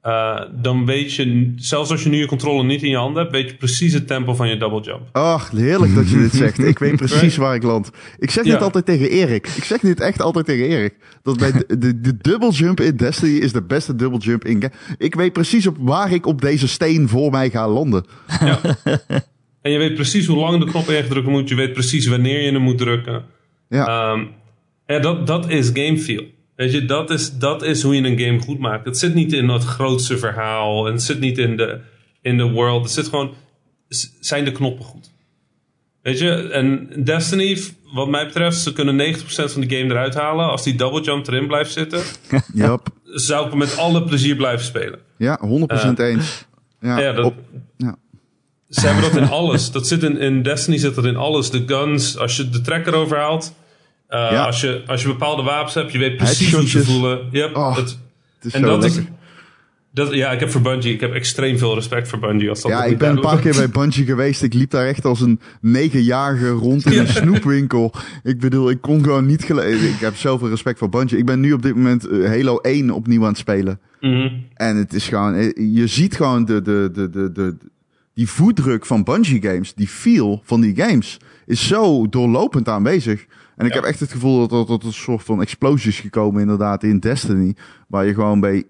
eh, 0.07 0.41
dan 0.61 0.85
weet 0.85 1.13
je, 1.13 1.53
zelfs 1.55 1.91
als 1.91 2.03
je 2.03 2.09
nu 2.09 2.17
je 2.17 2.25
controle 2.25 2.63
niet 2.63 2.83
in 2.83 2.89
je 2.89 2.95
handen 2.97 3.21
hebt, 3.21 3.35
weet 3.35 3.49
je 3.49 3.55
precies 3.55 3.93
het 3.93 4.07
tempo 4.07 4.33
van 4.33 4.49
je 4.49 4.57
double 4.57 4.81
jump. 4.81 5.01
Ach, 5.11 5.51
heerlijk 5.51 5.95
dat 5.95 6.09
je 6.09 6.17
dit 6.17 6.33
zegt. 6.43 6.59
Ik 6.59 6.79
weet 6.79 6.95
precies 6.95 7.37
waar 7.37 7.55
ik 7.55 7.63
land. 7.63 7.89
Ik 8.19 8.31
zeg 8.31 8.43
dit 8.43 8.53
Ja. 8.53 8.59
altijd 8.59 8.85
tegen 8.85 9.09
Erik. 9.09 9.47
Ik 9.47 9.63
zeg 9.63 9.79
dit 9.79 9.99
echt 9.99 10.21
altijd 10.21 10.45
tegen 10.45 10.67
Erik. 10.67 10.93
Dat 11.23 11.37
bij 11.37 11.51
de, 11.51 11.77
de, 11.77 12.01
de 12.01 12.17
double 12.17 12.51
jump 12.51 12.79
in 12.79 12.95
Destiny 12.97 13.37
is 13.37 13.51
de 13.51 13.63
beste 13.63 13.95
double 13.95 14.19
jump 14.19 14.45
in. 14.45 14.63
Ik 14.97 15.15
weet 15.15 15.33
precies 15.33 15.67
op 15.67 15.75
waar 15.79 16.11
ik 16.11 16.25
op 16.25 16.41
deze 16.41 16.67
steen 16.67 17.07
voor 17.09 17.31
mij 17.31 17.49
ga 17.49 17.69
landen. 17.69 18.05
En 19.61 19.71
je 19.73 19.77
weet 19.79 19.93
precies 19.95 20.25
hoe 20.25 20.37
lang 20.37 20.63
de 20.63 20.69
knop 20.71 20.89
ingedrukt 20.89 21.27
moet. 21.27 21.49
Je 21.49 21.55
weet 21.55 21.73
precies 21.73 22.07
wanneer 22.07 22.41
je 22.41 22.51
hem 22.51 22.61
moet 22.61 22.77
drukken. 22.77 23.23
Ja, 23.69 23.85
Ehm, 24.11 24.23
ja, 24.87 24.99
dat, 24.99 25.27
dat 25.27 25.49
is 25.49 25.69
game 25.73 25.97
feel. 25.97 26.23
Weet 26.57 26.71
je, 26.71 26.85
dat 26.85 27.09
is, 27.09 27.37
dat 27.37 27.63
is 27.63 27.81
hoe 27.83 27.95
je 27.95 28.01
een 28.09 28.19
game 28.19 28.39
goed 28.39 28.59
maakt. 28.59 28.85
Het 28.85 28.97
zit 28.97 29.13
niet 29.13 29.33
in 29.33 29.49
het 29.49 29.63
grootste 29.63 30.17
verhaal. 30.17 30.87
En 30.87 30.93
het 30.93 31.03
zit 31.03 31.19
niet 31.19 31.37
in 31.37 31.57
de, 31.57 31.79
in 32.21 32.37
de 32.37 32.43
world. 32.49 32.83
Het 32.83 32.91
zit 32.91 33.07
gewoon, 33.07 33.33
zijn 34.19 34.45
de 34.45 34.51
knoppen 34.51 34.85
goed? 34.85 35.11
Weet 36.01 36.19
je, 36.19 36.29
en 36.31 36.89
Destiny, 37.03 37.57
wat 37.93 38.07
mij 38.07 38.25
betreft, 38.25 38.57
ze 38.57 38.73
kunnen 38.73 39.15
90% 39.15 39.19
van 39.27 39.61
de 39.61 39.75
game 39.77 39.89
eruit 39.91 40.13
halen. 40.13 40.49
Als 40.49 40.63
die 40.63 40.75
double 40.75 41.01
jump 41.01 41.27
erin 41.27 41.47
blijft 41.47 41.71
zitten, 41.71 42.01
Yep. 42.53 42.87
zou 43.03 43.47
ik 43.47 43.53
met 43.53 43.77
alle 43.77 44.03
plezier 44.03 44.35
blijven 44.35 44.65
spelen. 44.65 44.99
ja 45.17 45.39
100% 45.93 45.93
eens. 45.99 46.45
Ja, 46.81 46.99
Ja, 46.99 47.11
dat, 47.11 47.25
op- 47.25 47.39
ja. 47.77 47.95
Ze 48.69 48.85
hebben 48.87 49.03
dat 49.11 49.21
in 49.21 49.29
alles. 49.29 49.71
Dat 49.71 49.87
zit 49.87 50.03
in, 50.03 50.17
in 50.17 50.41
Destiny 50.43 50.77
zit 50.77 50.95
dat 50.95 51.05
in 51.05 51.15
alles. 51.15 51.49
De 51.49 51.63
guns, 51.65 52.17
als 52.17 52.35
je 52.37 52.49
de 52.49 52.61
trekker 52.61 52.93
overhaalt. 52.93 53.53
Eh, 54.07 54.19
Ja. 54.31 54.45
als, 54.45 54.61
je, 54.61 54.83
als 54.87 55.01
je 55.01 55.07
bepaalde 55.07 55.41
wapens 55.43 55.73
hebt, 55.73 55.91
je 55.91 55.97
weet 55.97 56.17
precies 56.17 56.53
hoe 56.53 56.67
ze 56.67 56.77
Headshotjes. 56.77 56.95
voelen. 56.95 57.19
Yep, 57.31 57.55
Oh, 57.55 57.75
het, 57.75 57.97
en 58.51 58.61
dat 58.61 58.81
lekker. 58.81 58.99
is. 59.01 59.05
Dat, 59.93 60.13
ja, 60.13 60.31
ik 60.31 60.39
heb 60.39 60.49
voor 60.49 60.61
Bungie, 60.61 60.93
ik 60.93 60.99
heb 61.01 61.13
extreem 61.13 61.57
veel 61.57 61.75
respect 61.75 62.07
voor 62.07 62.19
Bungie. 62.19 62.49
Als 62.49 62.61
dat 62.61 62.71
Ja, 62.71 62.83
ik 62.83 62.97
ben 62.97 63.09
een 63.09 63.19
paar 63.21 63.39
keer 63.39 63.53
bij 63.55 63.69
Bungie 63.69 64.05
geweest. 64.05 64.43
Ik 64.43 64.53
liep 64.53 64.69
daar 64.69 64.85
echt 64.87 65.05
als 65.05 65.21
een 65.21 65.39
negenjarige 65.61 66.49
rond 66.49 66.85
in 66.85 66.99
een 66.99 67.07
snoepwinkel. 67.07 67.93
Ik 68.23 68.39
bedoel, 68.39 68.69
ik 68.69 68.81
kon 68.81 69.03
gewoon 69.03 69.25
niet 69.25 69.43
gelezen. 69.43 69.87
Ik 69.89 69.99
heb 69.99 70.15
zoveel 70.15 70.49
respect 70.49 70.79
voor 70.79 70.89
Bungie. 70.89 71.17
Ik 71.17 71.25
ben 71.25 71.39
nu 71.39 71.53
op 71.53 71.61
dit 71.61 71.75
moment 71.75 72.07
eh, 72.07 72.25
Halo 72.27 72.57
1 72.57 72.91
opnieuw 72.91 73.21
aan 73.21 73.27
het 73.27 73.37
spelen. 73.37 73.79
Mhm. 74.01 74.29
En 74.53 74.75
het 74.75 74.93
is 74.93 75.07
gewoon, 75.07 75.33
eh, 75.33 75.75
je 75.75 75.87
ziet 75.87 76.15
gewoon 76.15 76.45
de, 76.45 76.61
de, 76.61 76.89
de, 76.93 77.09
de, 77.09 77.31
de, 77.31 77.57
die 78.13 78.27
voetdruk 78.29 78.85
van 78.85 79.03
Bungie 79.03 79.41
games, 79.41 79.73
die 79.73 79.87
feel 79.87 80.41
van 80.43 80.61
die 80.61 80.75
games, 80.75 81.17
is 81.45 81.67
zo 81.67 82.09
doorlopend 82.09 82.69
aanwezig. 82.69 83.25
En 83.57 83.65
ik 83.65 83.73
Ja. 83.73 83.79
heb 83.79 83.89
echt 83.89 83.99
het 83.99 84.11
gevoel 84.11 84.47
dat 84.47 84.59
er 84.59 84.65
tot 84.65 84.83
een 84.83 84.93
soort 84.93 85.23
van 85.23 85.41
explosie 85.41 85.89
is 85.89 85.99
gekomen 85.99 86.41
inderdaad 86.41 86.83
in 86.83 86.99
Destiny. 86.99 87.55
Waar 87.87 88.05
je 88.05 88.13
gewoon 88.13 88.39
bij 88.39 88.63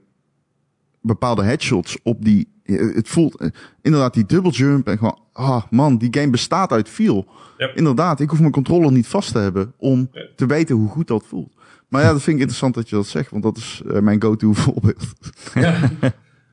bepaalde 1.01 1.43
headshots 1.43 1.97
op 2.03 2.25
die, 2.25 2.47
eh, 2.63 2.95
het 2.95 3.07
voelt 3.07 3.35
eh, 3.35 3.47
inderdaad 3.81 4.13
die 4.13 4.25
double 4.25 4.51
jump 4.51 4.87
en 4.87 4.97
gewoon, 4.97 5.19
ah 5.33 5.61
man, 5.69 5.97
die 5.97 6.07
game 6.19 6.29
bestaat 6.29 6.71
uit 6.71 6.89
feel. 6.89 7.27
Ja. 7.57 7.71
Inderdaad, 7.75 8.19
ik 8.19 8.29
hoef 8.29 8.39
mijn 8.39 8.51
controller 8.51 8.91
niet 8.91 9.07
vast 9.07 9.31
te 9.31 9.39
hebben 9.39 9.73
om 9.77 10.09
Ja. 10.11 10.21
te 10.35 10.45
weten 10.45 10.75
hoe 10.75 10.89
goed 10.89 11.07
dat 11.07 11.23
voelt. 11.27 11.53
Maar 11.89 12.01
ja, 12.01 12.11
dat 12.11 12.21
vind 12.21 12.35
ik 12.35 12.41
interessant 12.41 12.73
dat 12.73 12.89
je 12.89 12.95
dat 12.95 13.07
zegt, 13.07 13.29
want 13.31 13.43
dat 13.43 13.57
is 13.57 13.81
eh, 13.91 13.99
mijn 13.99 14.21
go-to 14.21 14.53
voorbeeld. 14.63 15.07
Ja, 15.53 15.79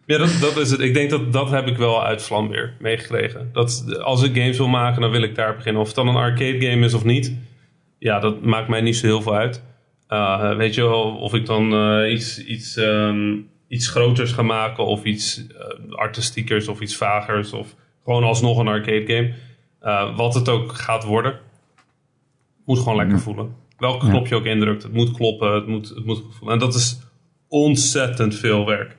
ja 0.07 0.19
dat, 0.19 0.37
dat 0.41 0.57
is 0.57 0.71
het. 0.71 0.81
Ik 0.81 0.95
denk 0.95 1.11
dat 1.11 1.33
dat 1.33 1.51
heb 1.51 1.67
ik 1.67 1.77
wel 1.77 2.05
uit 2.05 2.23
Vlambeer 2.23 2.75
meegekregen. 2.81 3.49
Dat 3.53 3.85
als 4.03 4.23
ik 4.23 4.35
games 4.37 4.57
wil 4.57 4.69
maken, 4.69 5.01
dan 5.01 5.11
wil 5.11 5.23
ik 5.23 5.35
daar 5.35 5.57
beginnen. 5.57 5.81
Of 5.81 5.87
het 5.87 5.97
dan 5.97 6.09
een 6.09 6.15
arcade 6.17 6.61
game 6.61 6.85
is 6.85 6.95
of 6.95 7.05
niet. 7.05 7.33
Ja, 8.05 8.19
dat 8.19 8.41
maakt 8.41 8.69
mij 8.69 8.81
niet 8.81 8.97
zo 8.97 9.07
heel 9.07 9.23
veel 9.23 9.35
uit. 9.35 9.63
Uh, 10.09 10.57
weet 10.57 10.75
je 10.75 10.83
wel, 10.83 11.17
of 11.17 11.35
ik 11.35 11.47
dan 11.47 11.73
uh, 11.73 12.13
iets, 12.13 12.45
iets, 12.45 12.77
um, 12.77 13.49
iets 13.69 13.89
groters 13.89 14.33
ga 14.33 14.43
maken. 14.43 14.85
Of 14.87 15.05
iets 15.05 15.47
uh, 15.47 15.95
artistiekers 15.97 16.69
of 16.69 16.81
iets 16.81 16.97
vagers. 16.97 17.53
Of 17.53 17.75
gewoon 18.05 18.25
alsnog 18.25 18.59
een 18.59 18.69
arcade 18.69 19.07
game. 19.07 20.15
Wat 20.17 20.35
het 20.35 20.49
ook 20.49 20.73
gaat 20.73 21.05
worden. 21.05 21.39
Moet 22.65 22.79
gewoon 22.79 22.97
lekker 22.97 23.19
voelen. 23.19 23.55
Welke 23.79 24.09
knop 24.09 24.27
je 24.27 24.35
ook 24.35 24.45
indrukt. 24.45 24.83
Het 24.83 24.93
moet 24.93 25.13
kloppen. 25.13 25.55
Het 25.55 25.67
moet, 25.67 25.89
het 25.89 26.05
moet 26.05 26.23
voelen. 26.31 26.55
En 26.55 26.59
dat 26.59 26.75
is 26.75 26.99
ontzettend 27.49 28.35
veel 28.35 28.67
werk. 28.67 28.97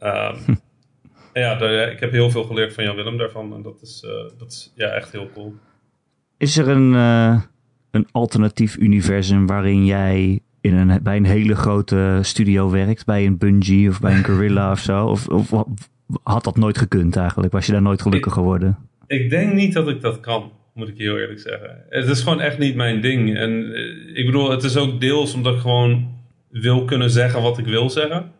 Um, 0.00 0.60
ja, 1.42 1.54
daar, 1.54 1.90
ik 1.90 2.00
heb 2.00 2.10
heel 2.10 2.30
veel 2.30 2.44
geleerd 2.44 2.72
van 2.72 2.84
Jan 2.84 2.96
Willem 2.96 3.16
daarvan. 3.16 3.54
En 3.54 3.62
dat 3.62 3.82
is, 3.82 4.02
uh, 4.06 4.10
dat 4.38 4.52
is 4.52 4.72
ja, 4.74 4.86
echt 4.86 5.12
heel 5.12 5.30
cool. 5.34 5.54
Is 6.38 6.56
er 6.56 6.68
een, 6.68 6.92
uh, 6.92 7.40
een 7.92 8.06
alternatief 8.10 8.76
universum 8.76 9.46
waarin 9.46 9.84
jij 9.84 10.40
in 10.60 10.74
een, 10.74 11.02
bij 11.02 11.16
een 11.16 11.24
hele 11.24 11.54
grote 11.54 12.18
studio 12.22 12.70
werkt? 12.70 13.04
Bij 13.04 13.26
een 13.26 13.38
Bungie 13.38 13.88
of 13.88 14.00
bij 14.00 14.16
een 14.16 14.24
Gorilla 14.24 14.70
of 14.70 14.78
zo? 14.78 15.06
Of, 15.06 15.28
of, 15.28 15.64
had 16.22 16.44
dat 16.44 16.56
nooit 16.56 16.78
gekund 16.78 17.16
eigenlijk? 17.16 17.52
Was 17.52 17.66
je 17.66 17.72
daar 17.72 17.82
nooit 17.82 18.02
gelukkig 18.02 18.32
geworden? 18.32 18.78
Ik 19.06 19.30
denk 19.30 19.52
niet 19.52 19.72
dat 19.72 19.88
ik 19.88 20.00
dat 20.00 20.20
kan, 20.20 20.50
moet 20.74 20.88
ik 20.88 20.98
heel 20.98 21.18
eerlijk 21.18 21.40
zeggen. 21.40 21.84
Het 21.88 22.08
is 22.08 22.20
gewoon 22.20 22.40
echt 22.40 22.58
niet 22.58 22.74
mijn 22.74 23.00
ding. 23.00 23.36
En 23.36 23.50
uh, 23.50 24.16
ik 24.18 24.26
bedoel, 24.26 24.50
het 24.50 24.62
is 24.62 24.76
ook 24.76 25.00
deels 25.00 25.34
omdat 25.34 25.54
ik 25.54 25.60
gewoon 25.60 26.10
wil 26.50 26.84
kunnen 26.84 27.10
zeggen 27.10 27.42
wat 27.42 27.58
ik 27.58 27.66
wil 27.66 27.90
zeggen. 27.90 28.30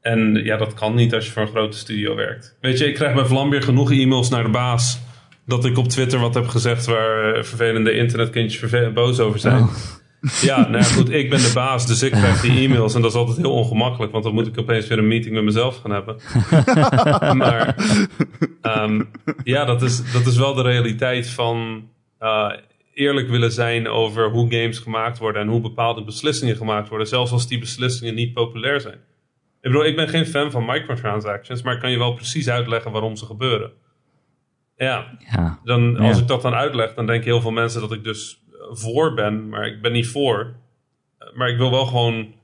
En 0.00 0.34
ja, 0.44 0.56
dat 0.56 0.74
kan 0.74 0.94
niet 0.94 1.14
als 1.14 1.26
je 1.26 1.32
voor 1.32 1.42
een 1.42 1.48
grote 1.48 1.78
studio 1.78 2.14
werkt. 2.14 2.56
Weet 2.60 2.78
je, 2.78 2.86
ik 2.86 2.94
krijg 2.94 3.14
bij 3.14 3.24
Vlambeer 3.24 3.62
genoeg 3.62 3.92
e-mails 3.92 4.28
naar 4.28 4.44
de 4.44 4.50
baas. 4.50 5.00
Dat 5.46 5.64
ik 5.64 5.78
op 5.78 5.88
Twitter 5.88 6.18
wat 6.18 6.34
heb 6.34 6.46
gezegd 6.46 6.86
waar 6.86 7.36
uh, 7.36 7.42
vervelende 7.42 7.92
internetkindjes 7.92 8.92
boos 8.92 9.20
over 9.20 9.38
zijn. 9.38 9.62
Oh. 9.62 9.74
Ja, 10.40 10.60
nou 10.60 10.76
ja, 10.76 10.82
goed, 10.82 11.10
ik 11.10 11.30
ben 11.30 11.38
de 11.38 11.50
baas, 11.54 11.86
dus 11.86 12.02
ik 12.02 12.10
krijg 12.10 12.40
die 12.40 12.64
e-mails. 12.64 12.94
En 12.94 13.02
dat 13.02 13.10
is 13.10 13.16
altijd 13.16 13.36
heel 13.36 13.52
ongemakkelijk, 13.52 14.12
want 14.12 14.24
dan 14.24 14.34
moet 14.34 14.46
ik 14.46 14.58
opeens 14.58 14.86
weer 14.86 14.98
een 14.98 15.08
meeting 15.08 15.34
met 15.34 15.44
mezelf 15.44 15.76
gaan 15.76 15.90
hebben. 15.90 16.16
maar 17.42 17.76
um, 18.62 19.10
ja, 19.44 19.64
dat 19.64 19.82
is, 19.82 20.12
dat 20.12 20.26
is 20.26 20.36
wel 20.36 20.54
de 20.54 20.62
realiteit 20.62 21.30
van 21.30 21.88
uh, 22.20 22.52
eerlijk 22.94 23.28
willen 23.28 23.52
zijn 23.52 23.88
over 23.88 24.30
hoe 24.30 24.50
games 24.50 24.78
gemaakt 24.78 25.18
worden 25.18 25.42
en 25.42 25.48
hoe 25.48 25.60
bepaalde 25.60 26.04
beslissingen 26.04 26.56
gemaakt 26.56 26.88
worden. 26.88 27.06
Zelfs 27.06 27.32
als 27.32 27.48
die 27.48 27.58
beslissingen 27.58 28.14
niet 28.14 28.32
populair 28.32 28.80
zijn. 28.80 28.98
Ik 29.60 29.72
bedoel, 29.72 29.84
ik 29.84 29.96
ben 29.96 30.08
geen 30.08 30.26
fan 30.26 30.50
van 30.50 30.64
microtransactions, 30.64 31.62
maar 31.62 31.74
ik 31.74 31.80
kan 31.80 31.90
je 31.90 31.98
wel 31.98 32.14
precies 32.14 32.48
uitleggen 32.48 32.90
waarom 32.90 33.16
ze 33.16 33.24
gebeuren. 33.24 33.72
Ja, 34.76 35.16
ja. 35.30 35.60
Dan, 35.64 35.96
als 35.96 36.16
ja. 36.16 36.22
ik 36.22 36.28
dat 36.28 36.42
dan 36.42 36.54
uitleg, 36.54 36.94
dan 36.94 37.06
denken 37.06 37.30
heel 37.30 37.40
veel 37.40 37.50
mensen 37.50 37.80
dat 37.80 37.92
ik 37.92 38.04
dus 38.04 38.44
voor 38.70 39.14
ben, 39.14 39.48
maar 39.48 39.66
ik 39.66 39.82
ben 39.82 39.92
niet 39.92 40.08
voor. 40.08 40.54
Maar 41.34 41.48
ik 41.48 41.56
wil 41.56 41.70
wel 41.70 41.86
gewoon. 41.86 42.34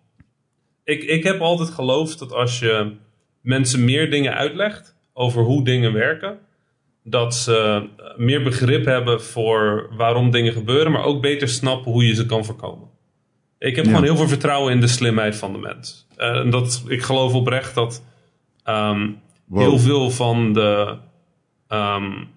Ik, 0.84 1.02
ik 1.02 1.24
heb 1.24 1.40
altijd 1.40 1.70
geloofd 1.70 2.18
dat 2.18 2.32
als 2.32 2.58
je 2.58 2.96
mensen 3.40 3.84
meer 3.84 4.10
dingen 4.10 4.34
uitlegt 4.34 4.96
over 5.12 5.42
hoe 5.42 5.64
dingen 5.64 5.92
werken, 5.92 6.38
dat 7.04 7.34
ze 7.34 7.88
meer 8.16 8.42
begrip 8.42 8.84
hebben 8.84 9.22
voor 9.22 9.88
waarom 9.96 10.30
dingen 10.30 10.52
gebeuren, 10.52 10.92
maar 10.92 11.04
ook 11.04 11.22
beter 11.22 11.48
snappen 11.48 11.92
hoe 11.92 12.06
je 12.06 12.14
ze 12.14 12.26
kan 12.26 12.44
voorkomen. 12.44 12.88
Ik 13.58 13.76
heb 13.76 13.84
ja. 13.84 13.90
gewoon 13.90 14.06
heel 14.06 14.16
veel 14.16 14.28
vertrouwen 14.28 14.72
in 14.72 14.80
de 14.80 14.86
slimheid 14.86 15.36
van 15.36 15.52
de 15.52 15.58
mens. 15.58 16.06
En 16.16 16.50
dat, 16.50 16.84
ik 16.88 17.02
geloof 17.02 17.34
oprecht 17.34 17.74
dat 17.74 18.04
um, 18.68 19.20
wow. 19.46 19.60
heel 19.60 19.78
veel 19.78 20.10
van 20.10 20.52
de. 20.52 20.96
Um, 21.72 22.28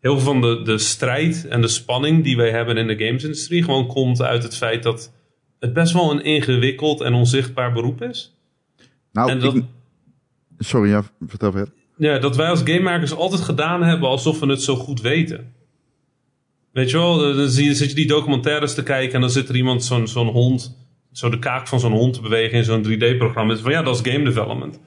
heel 0.00 0.18
veel 0.18 0.32
van 0.32 0.40
de, 0.40 0.62
de 0.62 0.78
strijd 0.78 1.46
en 1.48 1.60
de 1.60 1.68
spanning 1.68 2.24
die 2.24 2.36
wij 2.36 2.50
hebben 2.50 2.76
in 2.76 2.86
de 2.86 3.04
gamesindustrie 3.04 3.62
gewoon 3.62 3.86
komt 3.86 4.22
uit 4.22 4.42
het 4.42 4.56
feit 4.56 4.82
dat 4.82 5.12
het 5.58 5.72
best 5.72 5.92
wel 5.92 6.10
een 6.10 6.24
ingewikkeld 6.24 7.00
en 7.00 7.14
onzichtbaar 7.14 7.72
beroep 7.72 8.02
is. 8.02 8.36
Nou, 9.12 9.30
en 9.30 9.40
dat, 9.40 9.54
ik, 9.54 9.64
sorry, 10.58 10.90
ja, 10.90 11.02
vertel 11.26 11.52
verder. 11.52 11.72
Ja, 11.96 12.18
dat 12.18 12.36
wij 12.36 12.48
als 12.48 12.62
gamemakers 12.64 13.14
altijd 13.14 13.40
gedaan 13.40 13.82
hebben 13.82 14.08
alsof 14.08 14.40
we 14.40 14.46
het 14.46 14.62
zo 14.62 14.76
goed 14.76 15.00
weten. 15.00 15.54
Weet 16.72 16.90
je 16.90 16.96
wel, 16.96 17.34
dan 17.34 17.48
zit 17.48 17.78
je 17.78 17.94
die 17.94 18.06
documentaires 18.06 18.74
te 18.74 18.82
kijken 18.82 19.14
en 19.14 19.20
dan 19.20 19.30
zit 19.30 19.48
er 19.48 19.56
iemand, 19.56 19.84
zo'n 19.84 20.08
zo'n 20.08 20.28
hond, 20.28 20.76
zo 21.12 21.28
de 21.28 21.38
kaak 21.38 21.68
van 21.68 21.80
zo'n 21.80 21.92
hond 21.92 22.14
te 22.14 22.20
bewegen 22.20 22.58
in 22.58 22.64
zo'n 22.64 22.84
3D-programma. 22.84 23.56
Van 23.56 23.70
ja, 23.70 23.82
dat 23.82 23.94
is 23.94 24.12
game 24.12 24.24
development. 24.24 24.80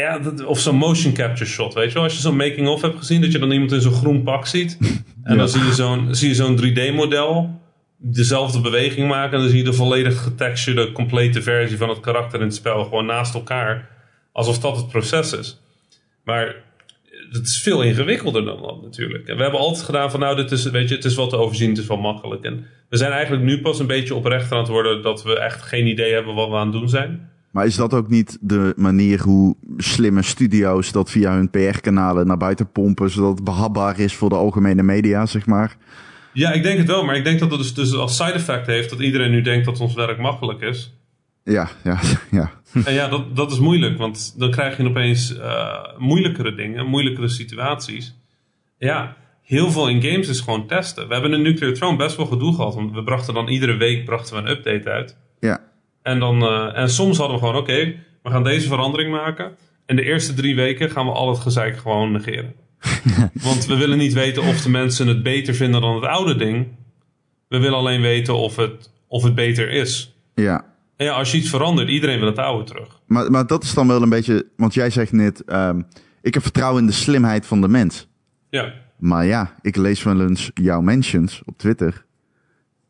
Ja, 0.00 0.18
dat, 0.18 0.44
of 0.44 0.58
zo'n 0.60 0.76
motion 0.76 1.12
capture 1.12 1.50
shot, 1.50 1.74
weet 1.74 1.88
je 1.88 1.94
wel. 1.94 2.02
Als 2.02 2.14
je 2.14 2.20
zo'n 2.20 2.36
making-of 2.36 2.82
hebt 2.82 2.96
gezien, 2.96 3.20
dat 3.20 3.32
je 3.32 3.38
dan 3.38 3.50
iemand 3.50 3.72
in 3.72 3.80
zo'n 3.80 3.92
groen 3.92 4.22
pak 4.22 4.46
ziet. 4.46 4.78
En 4.80 5.32
ja. 5.32 5.34
dan 5.34 5.48
zie 5.48 5.64
je 5.64 5.72
zo'n 5.72 6.14
zie 6.14 6.28
je 6.28 6.34
zo'n 6.34 6.60
3D-model 6.62 7.60
dezelfde 7.96 8.60
beweging 8.60 9.08
maken. 9.08 9.32
En 9.32 9.40
dan 9.40 9.48
zie 9.48 9.58
je 9.58 9.64
de 9.64 9.72
volledig 9.72 10.22
getextured, 10.22 10.92
complete 10.92 11.42
versie 11.42 11.76
van 11.76 11.88
het 11.88 12.00
karakter 12.00 12.40
in 12.40 12.46
het 12.46 12.54
spel 12.54 12.84
gewoon 12.84 13.06
naast 13.06 13.34
elkaar. 13.34 13.90
Alsof 14.32 14.58
dat 14.58 14.76
het 14.76 14.88
proces 14.88 15.32
is. 15.32 15.60
Maar 16.24 16.54
het 17.30 17.46
is 17.46 17.60
veel 17.62 17.82
ingewikkelder 17.82 18.44
dan 18.44 18.62
dat 18.62 18.82
natuurlijk. 18.82 19.28
En 19.28 19.36
we 19.36 19.42
hebben 19.42 19.60
altijd 19.60 19.84
gedaan 19.84 20.10
van 20.10 20.20
nou, 20.20 20.36
dit 20.36 20.50
is, 20.50 20.64
weet 20.64 20.88
je, 20.88 20.94
het 20.94 21.04
is 21.04 21.16
wel 21.16 21.28
te 21.28 21.36
overzien, 21.36 21.68
het 21.68 21.78
is 21.78 21.86
wel 21.86 21.96
makkelijk. 21.96 22.44
En 22.44 22.66
we 22.88 22.96
zijn 22.96 23.12
eigenlijk 23.12 23.42
nu 23.42 23.60
pas 23.60 23.78
een 23.78 23.86
beetje 23.86 24.14
oprecht 24.14 24.52
aan 24.52 24.58
het 24.58 24.68
worden 24.68 25.02
dat 25.02 25.22
we 25.22 25.38
echt 25.38 25.62
geen 25.62 25.86
idee 25.86 26.12
hebben 26.12 26.34
wat 26.34 26.48
we 26.48 26.54
aan 26.54 26.70
het 26.70 26.76
doen 26.78 26.88
zijn. 26.88 27.32
Maar 27.54 27.66
is 27.66 27.76
dat 27.76 27.94
ook 27.94 28.08
niet 28.08 28.38
de 28.40 28.72
manier 28.76 29.20
hoe 29.22 29.56
slimme 29.76 30.22
studio's 30.22 30.92
dat 30.92 31.10
via 31.10 31.34
hun 31.34 31.50
PR-kanalen 31.50 32.26
naar 32.26 32.36
buiten 32.36 32.72
pompen, 32.72 33.10
zodat 33.10 33.34
het 33.34 33.44
behapbaar 33.44 33.98
is 33.98 34.14
voor 34.14 34.28
de 34.28 34.34
algemene 34.34 34.82
media, 34.82 35.26
zeg 35.26 35.46
maar? 35.46 35.76
Ja, 36.32 36.52
ik 36.52 36.62
denk 36.62 36.78
het 36.78 36.86
wel, 36.86 37.04
maar 37.04 37.16
ik 37.16 37.24
denk 37.24 37.40
dat 37.40 37.50
het 37.50 37.60
dus, 37.60 37.74
dus 37.74 37.94
als 37.94 38.16
side 38.16 38.32
effect 38.32 38.66
heeft 38.66 38.90
dat 38.90 39.00
iedereen 39.00 39.30
nu 39.30 39.40
denkt 39.40 39.64
dat 39.64 39.80
ons 39.80 39.94
werk 39.94 40.18
makkelijk 40.18 40.60
is. 40.60 40.94
Ja, 41.44 41.68
ja, 41.84 42.00
ja. 42.30 42.50
En 42.84 42.92
ja, 42.94 43.08
dat, 43.08 43.36
dat 43.36 43.52
is 43.52 43.58
moeilijk, 43.58 43.98
want 43.98 44.34
dan 44.38 44.50
krijg 44.50 44.76
je 44.76 44.88
opeens 44.88 45.36
uh, 45.36 45.98
moeilijkere 45.98 46.54
dingen, 46.54 46.86
moeilijkere 46.86 47.28
situaties. 47.28 48.14
Ja, 48.78 49.16
heel 49.42 49.70
veel 49.70 49.88
in 49.88 50.02
games 50.02 50.28
is 50.28 50.40
gewoon 50.40 50.66
testen. 50.66 51.06
We 51.08 51.12
hebben 51.12 51.32
in 51.32 51.42
Nuclear 51.42 51.72
Throne 51.72 51.96
best 51.96 52.16
wel 52.16 52.26
gedoe 52.26 52.54
gehad, 52.54 52.74
want 52.74 52.92
we 52.92 53.04
brachten 53.04 53.34
dan 53.34 53.48
iedere 53.48 53.76
week 53.76 54.04
brachten 54.04 54.36
we 54.36 54.42
een 54.42 54.56
update 54.56 54.90
uit. 54.90 55.16
Ja. 55.40 55.72
En, 56.04 56.18
dan, 56.18 56.42
uh, 56.42 56.78
en 56.78 56.90
soms 56.90 57.18
hadden 57.18 57.36
we 57.36 57.44
gewoon, 57.44 57.60
oké, 57.60 57.94
we 58.22 58.30
gaan 58.30 58.44
deze 58.44 58.68
verandering 58.68 59.10
maken. 59.10 59.56
En 59.86 59.96
de 59.96 60.02
eerste 60.02 60.34
drie 60.34 60.56
weken 60.56 60.90
gaan 60.90 61.06
we 61.06 61.12
al 61.12 61.28
het 61.28 61.38
gezeik 61.38 61.76
gewoon 61.76 62.12
negeren. 62.12 62.54
want 63.48 63.66
we 63.66 63.76
willen 63.76 63.98
niet 63.98 64.12
weten 64.12 64.42
of 64.42 64.62
de 64.62 64.70
mensen 64.70 65.06
het 65.06 65.22
beter 65.22 65.54
vinden 65.54 65.80
dan 65.80 65.94
het 65.94 66.04
oude 66.04 66.36
ding. 66.36 66.66
We 67.48 67.58
willen 67.58 67.78
alleen 67.78 68.00
weten 68.00 68.36
of 68.36 68.56
het, 68.56 68.90
of 69.08 69.22
het 69.22 69.34
beter 69.34 69.70
is. 69.70 70.14
Ja. 70.34 70.64
En 70.96 71.06
ja, 71.06 71.12
als 71.12 71.32
je 71.32 71.38
iets 71.38 71.50
verandert, 71.50 71.88
iedereen 71.88 72.18
wil 72.18 72.28
het 72.28 72.38
oude 72.38 72.64
terug. 72.64 73.00
Maar, 73.06 73.30
maar 73.30 73.46
dat 73.46 73.62
is 73.62 73.74
dan 73.74 73.88
wel 73.88 74.02
een 74.02 74.08
beetje, 74.08 74.46
want 74.56 74.74
jij 74.74 74.90
zegt 74.90 75.12
net, 75.12 75.42
um, 75.46 75.86
ik 76.22 76.34
heb 76.34 76.42
vertrouwen 76.42 76.80
in 76.80 76.86
de 76.86 76.92
slimheid 76.92 77.46
van 77.46 77.60
de 77.60 77.68
mens. 77.68 78.08
Ja. 78.50 78.72
Maar 78.98 79.26
ja, 79.26 79.54
ik 79.60 79.76
lees 79.76 80.02
wel 80.02 80.20
eens 80.20 80.50
jouw 80.54 80.80
mentions 80.80 81.42
op 81.44 81.58
Twitter. 81.58 82.04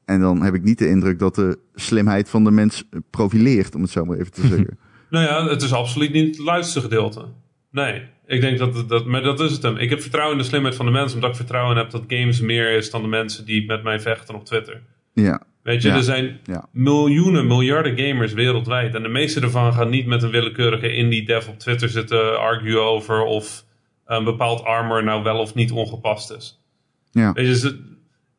En 0.05 0.21
dan 0.21 0.43
heb 0.43 0.55
ik 0.55 0.63
niet 0.63 0.79
de 0.79 0.89
indruk 0.89 1.19
dat 1.19 1.35
de 1.35 1.59
slimheid 1.75 2.29
van 2.31 2.45
de 2.45 2.51
mens 2.51 2.89
profileert, 3.11 3.75
om 3.75 3.83
het 3.83 3.91
zo 3.91 4.05
maar 4.05 4.19
even 4.19 4.33
te 4.33 4.47
zeggen. 4.47 4.79
nou 5.11 5.25
ja, 5.27 5.49
het 5.49 5.63
is 5.63 5.73
absoluut 5.73 6.13
niet 6.13 6.37
het 6.37 6.45
luidste 6.47 6.81
gedeelte. 6.81 7.25
Nee, 7.71 8.03
ik 8.27 8.41
denk 8.41 8.59
dat, 8.59 8.89
dat, 8.89 9.07
maar 9.07 9.23
dat 9.23 9.41
is 9.41 9.53
het 9.53 9.63
hem. 9.63 9.77
Ik 9.77 9.91
heb 9.91 10.01
vertrouwen 10.01 10.37
in 10.37 10.43
de 10.43 10.49
slimheid 10.49 10.75
van 10.75 10.87
de 10.87 10.93
mens, 10.93 11.15
omdat 11.15 11.31
ik 11.31 11.37
vertrouwen 11.37 11.77
heb 11.77 11.91
dat 11.91 12.05
games 12.09 12.41
meer 12.41 12.71
is 12.77 12.91
dan 12.91 13.03
de 13.03 13.09
mensen 13.09 13.45
die 13.45 13.67
met 13.67 13.83
mij 13.83 14.01
vechten 14.01 14.35
op 14.35 14.45
Twitter. 14.45 14.83
Ja. 15.13 15.43
Weet 15.63 15.83
je, 15.83 15.89
Ja. 15.89 15.97
er 15.97 16.03
zijn 16.03 16.39
Ja. 16.45 16.69
miljoenen, 16.73 17.47
miljarden 17.47 17.99
gamers 17.99 18.33
wereldwijd. 18.33 18.95
En 18.95 19.03
de 19.03 19.09
meeste 19.09 19.41
ervan 19.41 19.73
gaan 19.73 19.91
niet 19.91 20.07
met 20.07 20.23
een 20.23 20.31
willekeurige 20.31 20.93
indie 20.95 21.25
dev 21.27 21.49
op 21.49 21.59
Twitter 21.59 21.89
zitten 21.89 22.39
arguen 22.41 22.83
over 22.85 23.23
of 23.23 23.65
een 24.07 24.25
bepaald 24.25 24.65
armor 24.65 25.05
nou 25.05 25.23
wel 25.23 25.39
of 25.39 25.55
niet 25.55 25.71
ongepast 25.73 26.31
is. 26.31 26.63
Ja. 27.11 27.33
Weet 27.33 27.47
je, 27.47 27.57
ze- 27.57 27.94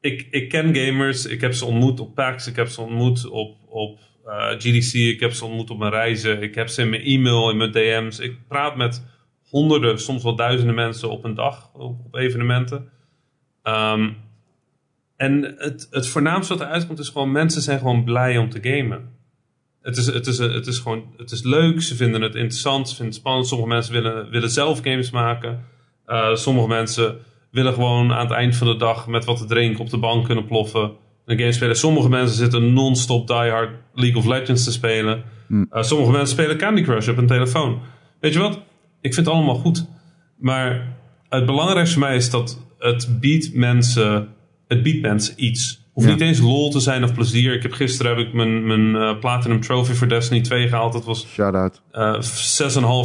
ik, 0.05 0.27
ik 0.31 0.49
ken 0.49 0.75
gamers, 0.75 1.25
ik 1.25 1.41
heb 1.41 1.53
ze 1.53 1.65
ontmoet 1.65 1.99
op 1.99 2.15
PAX, 2.15 2.47
ik 2.47 2.55
heb 2.55 2.67
ze 2.67 2.81
ontmoet 2.81 3.27
op, 3.27 3.57
op 3.67 3.99
eh, 4.25 4.47
GDC, 4.47 4.93
ik 4.93 5.19
heb 5.19 5.31
ze 5.31 5.45
ontmoet 5.45 5.69
op 5.69 5.77
mijn 5.77 5.91
reizen, 5.91 6.41
ik 6.41 6.55
heb 6.55 6.67
ze 6.67 6.81
in 6.81 6.89
mijn 6.89 7.01
e-mail, 7.01 7.49
in 7.49 7.57
mijn 7.57 7.71
DM's. 7.71 8.19
Ik 8.19 8.47
praat 8.47 8.75
met 8.75 9.03
honderden, 9.49 9.99
soms 9.99 10.23
wel 10.23 10.35
duizenden 10.35 10.75
mensen 10.75 11.09
op 11.09 11.23
een 11.23 11.33
dag 11.33 11.69
op, 11.73 12.05
op 12.05 12.15
evenementen. 12.15 12.89
Ehm, 13.63 14.09
en 15.15 15.55
het, 15.57 15.87
het 15.91 16.07
voornaamste 16.07 16.53
wat 16.53 16.67
eruit 16.67 16.87
komt 16.87 16.99
is 16.99 17.09
gewoon, 17.09 17.31
mensen 17.31 17.61
zijn 17.61 17.79
gewoon 17.79 18.03
blij 18.03 18.37
om 18.37 18.49
te 18.49 18.59
gamen. 18.61 19.13
Het 19.81 19.97
is, 19.97 20.05
het, 20.05 20.27
is, 20.27 20.37
het 20.37 20.67
is 20.67 20.77
gewoon, 20.79 21.13
het 21.17 21.31
is 21.31 21.43
leuk, 21.43 21.81
ze 21.81 21.95
vinden 21.95 22.21
het 22.21 22.35
interessant, 22.35 22.89
ze 22.89 22.95
vinden 22.95 23.13
het 23.13 23.21
spannend. 23.21 23.47
Sommige 23.47 23.69
mensen 23.69 23.93
willen, 23.93 24.29
willen 24.29 24.49
zelf 24.49 24.79
games 24.81 25.11
maken. 25.11 25.65
Eh, 26.05 26.35
sommige 26.35 26.67
mensen 26.67 27.17
willen 27.55 27.73
gewoon 27.73 28.13
aan 28.13 28.25
het 28.27 28.35
eind 28.35 28.55
van 28.55 28.67
de 28.67 28.75
dag 28.75 29.07
met 29.07 29.25
wat 29.25 29.37
te 29.37 29.45
drinken 29.45 29.79
op 29.79 29.89
de 29.89 29.97
bank 29.97 30.25
kunnen 30.25 30.45
ploffen. 30.45 30.91
Een 31.25 31.37
game 31.39 31.51
spelen. 31.51 31.75
Sommige 31.75 32.09
mensen 32.09 32.37
zitten 32.37 32.73
non-stop 32.73 33.27
Die 33.27 33.35
Hard 33.51 33.69
League 33.93 34.17
of 34.17 34.25
Legends 34.25 34.63
te 34.63 34.71
spelen. 34.71 35.23
Eh, 35.69 35.81
sommige 35.83 36.11
mensen 36.11 36.27
spelen 36.27 36.57
Candy 36.57 36.81
Crush 36.81 37.07
op 37.07 37.17
een 37.17 37.27
telefoon. 37.27 37.79
Weet 38.19 38.33
je 38.33 38.39
wat? 38.39 38.53
Ik 39.01 39.13
vind 39.13 39.25
het 39.25 39.35
allemaal 39.35 39.55
goed. 39.55 39.85
Maar 40.39 40.95
het 41.29 41.45
belangrijkste 41.45 41.99
voor 41.99 42.07
mij 42.07 42.15
is 42.15 42.29
dat 42.29 42.59
het 42.79 43.17
biedt 43.19 43.53
mensen, 43.53 44.27
het 44.67 44.83
biedt 44.83 45.01
mensen 45.01 45.33
iets. 45.43 45.83
Hoeft 45.93 46.07
Ja. 46.07 46.13
niet 46.13 46.21
eens 46.21 46.39
lol 46.39 46.69
te 46.71 46.79
zijn 46.79 47.03
of 47.03 47.13
plezier. 47.13 47.53
Ik 47.53 47.61
heb, 47.61 47.71
gisteren 47.71 48.17
heb 48.17 48.27
ik 48.27 48.33
mijn, 48.33 48.65
mijn 48.67 48.95
eh, 48.95 49.19
Platinum 49.19 49.61
Trophy 49.61 49.93
voor 49.93 50.07
Destiny 50.07 50.41
2 50.41 50.67
gehaald. 50.67 50.93
Dat 50.93 51.05
was 51.05 51.27
Shout-out. 51.27 51.81
eh 51.91 52.13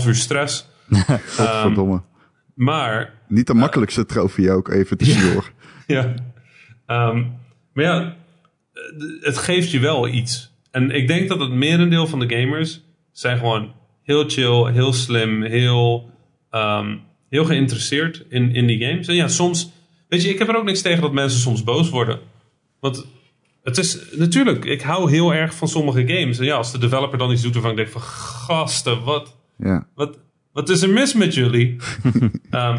6,5 0.00 0.06
uur 0.06 0.14
stress. 0.14 0.68
Godverdomme. 1.36 2.02
Maar 2.60 3.12
Niet 3.28 3.46
de 3.46 3.54
makkelijkste 3.54 4.06
trofee 4.06 4.50
ook, 4.50 4.68
even 4.68 4.98
tussendoor. 4.98 5.50
Ja. 5.86 6.14
Ehm, 6.86 7.24
maar 7.72 7.84
ja, 7.84 8.16
eh, 8.72 8.82
het 9.20 9.38
geeft 9.38 9.70
je 9.70 9.78
wel 9.78 10.08
iets. 10.08 10.52
En 10.70 10.90
ik 10.90 11.06
denk 11.06 11.28
dat 11.28 11.40
het 11.40 11.50
merendeel 11.50 12.06
van 12.06 12.18
de 12.18 12.36
gamers 12.36 12.80
zijn 13.12 13.38
gewoon 13.38 13.72
heel 14.02 14.28
chill, 14.28 14.72
heel 14.72 14.92
slim, 14.92 15.42
heel, 15.42 16.10
ehm, 16.50 16.96
heel 17.28 17.44
geïnteresseerd 17.44 18.24
in, 18.28 18.54
in 18.54 18.66
die 18.66 18.84
games. 18.84 19.06
En 19.08 19.14
ja, 19.14 19.28
soms, 19.28 19.72
weet 20.08 20.22
je, 20.22 20.28
ik 20.28 20.38
heb 20.38 20.48
er 20.48 20.56
ook 20.56 20.64
niks 20.64 20.82
tegen 20.82 21.02
dat 21.02 21.12
mensen 21.12 21.40
soms 21.40 21.64
boos 21.64 21.88
worden. 21.90 22.18
Want 22.80 23.06
het 23.62 23.78
is 23.78 23.98
natuurlijk, 24.16 24.64
ik 24.64 24.82
hou 24.82 25.10
heel 25.10 25.34
erg 25.34 25.54
van 25.54 25.68
sommige 25.68 26.06
games. 26.06 26.38
En 26.38 26.44
ja, 26.44 26.56
als 26.56 26.72
de 26.72 26.78
developer 26.78 27.18
dan 27.18 27.32
iets 27.32 27.42
doet 27.42 27.52
waarvan 27.52 27.70
ik 27.70 27.76
denk 27.76 27.88
van 27.88 28.02
gasten, 28.02 29.04
wat, 29.04 29.36
Ja. 29.58 29.86
wat, 29.94 30.18
wat 30.52 30.68
is 30.68 30.82
er 30.82 30.90
mis 30.90 31.14
met 31.14 31.34
jullie? 31.34 31.76
Ehm, 32.50 32.78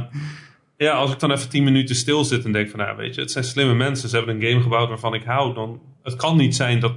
ja, 0.77 0.91
als 0.93 1.11
ik 1.11 1.19
dan 1.19 1.31
even 1.31 1.49
10 1.49 1.63
minuten 1.63 1.95
stil 1.95 2.23
zit 2.23 2.45
en 2.45 2.51
denk 2.51 2.69
van, 2.69 2.79
nou 2.79 2.97
weet 2.97 3.15
je, 3.15 3.21
het 3.21 3.31
zijn 3.31 3.43
slimme 3.43 3.73
mensen. 3.73 4.09
Ze 4.09 4.15
hebben 4.17 4.35
een 4.35 4.49
game 4.49 4.61
gebouwd 4.61 4.89
waarvan 4.89 5.13
ik 5.13 5.23
hou. 5.23 5.53
Dan, 5.53 5.79
het 6.03 6.15
kan 6.15 6.37
niet 6.37 6.55
zijn 6.55 6.79
dat, 6.79 6.93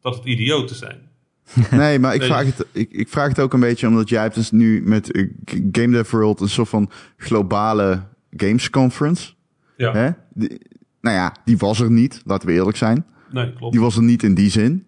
dat 0.00 0.14
het 0.14 0.24
idioten 0.24 0.76
zijn. 0.76 0.98
Nee, 1.70 1.98
maar 1.98 2.14
ik 2.14 2.22
vraag, 2.22 2.44
het, 2.46 2.66
ik, 2.72 2.90
ik 2.92 3.08
vraag 3.08 3.28
het 3.28 3.40
ook 3.40 3.52
een 3.52 3.60
beetje 3.60 3.86
omdat 3.88 4.08
jij 4.08 4.22
hebt 4.22 4.34
dus 4.34 4.50
nu 4.50 4.82
met 4.84 5.12
eh, 5.12 5.26
Game 5.72 5.90
Dev 5.90 6.10
World 6.10 6.40
een 6.40 6.48
soort 6.48 6.68
van 6.68 6.90
globale 7.16 8.02
games 8.36 8.70
conference. 8.70 9.32
Ja, 9.76 9.92
Hè? 9.92 10.10
Die- 10.34 10.58
nou 11.00 11.16
ja, 11.16 11.34
die 11.44 11.58
was 11.58 11.80
er 11.80 11.90
niet, 11.90 12.22
laten 12.24 12.48
we 12.48 12.54
eerlijk 12.54 12.76
zijn. 12.76 13.06
nee, 13.30 13.52
klopt. 13.52 13.72
Die 13.72 13.80
was 13.80 13.96
er 13.96 14.02
niet 14.02 14.22
in 14.22 14.34
die 14.34 14.50
zin. 14.50 14.86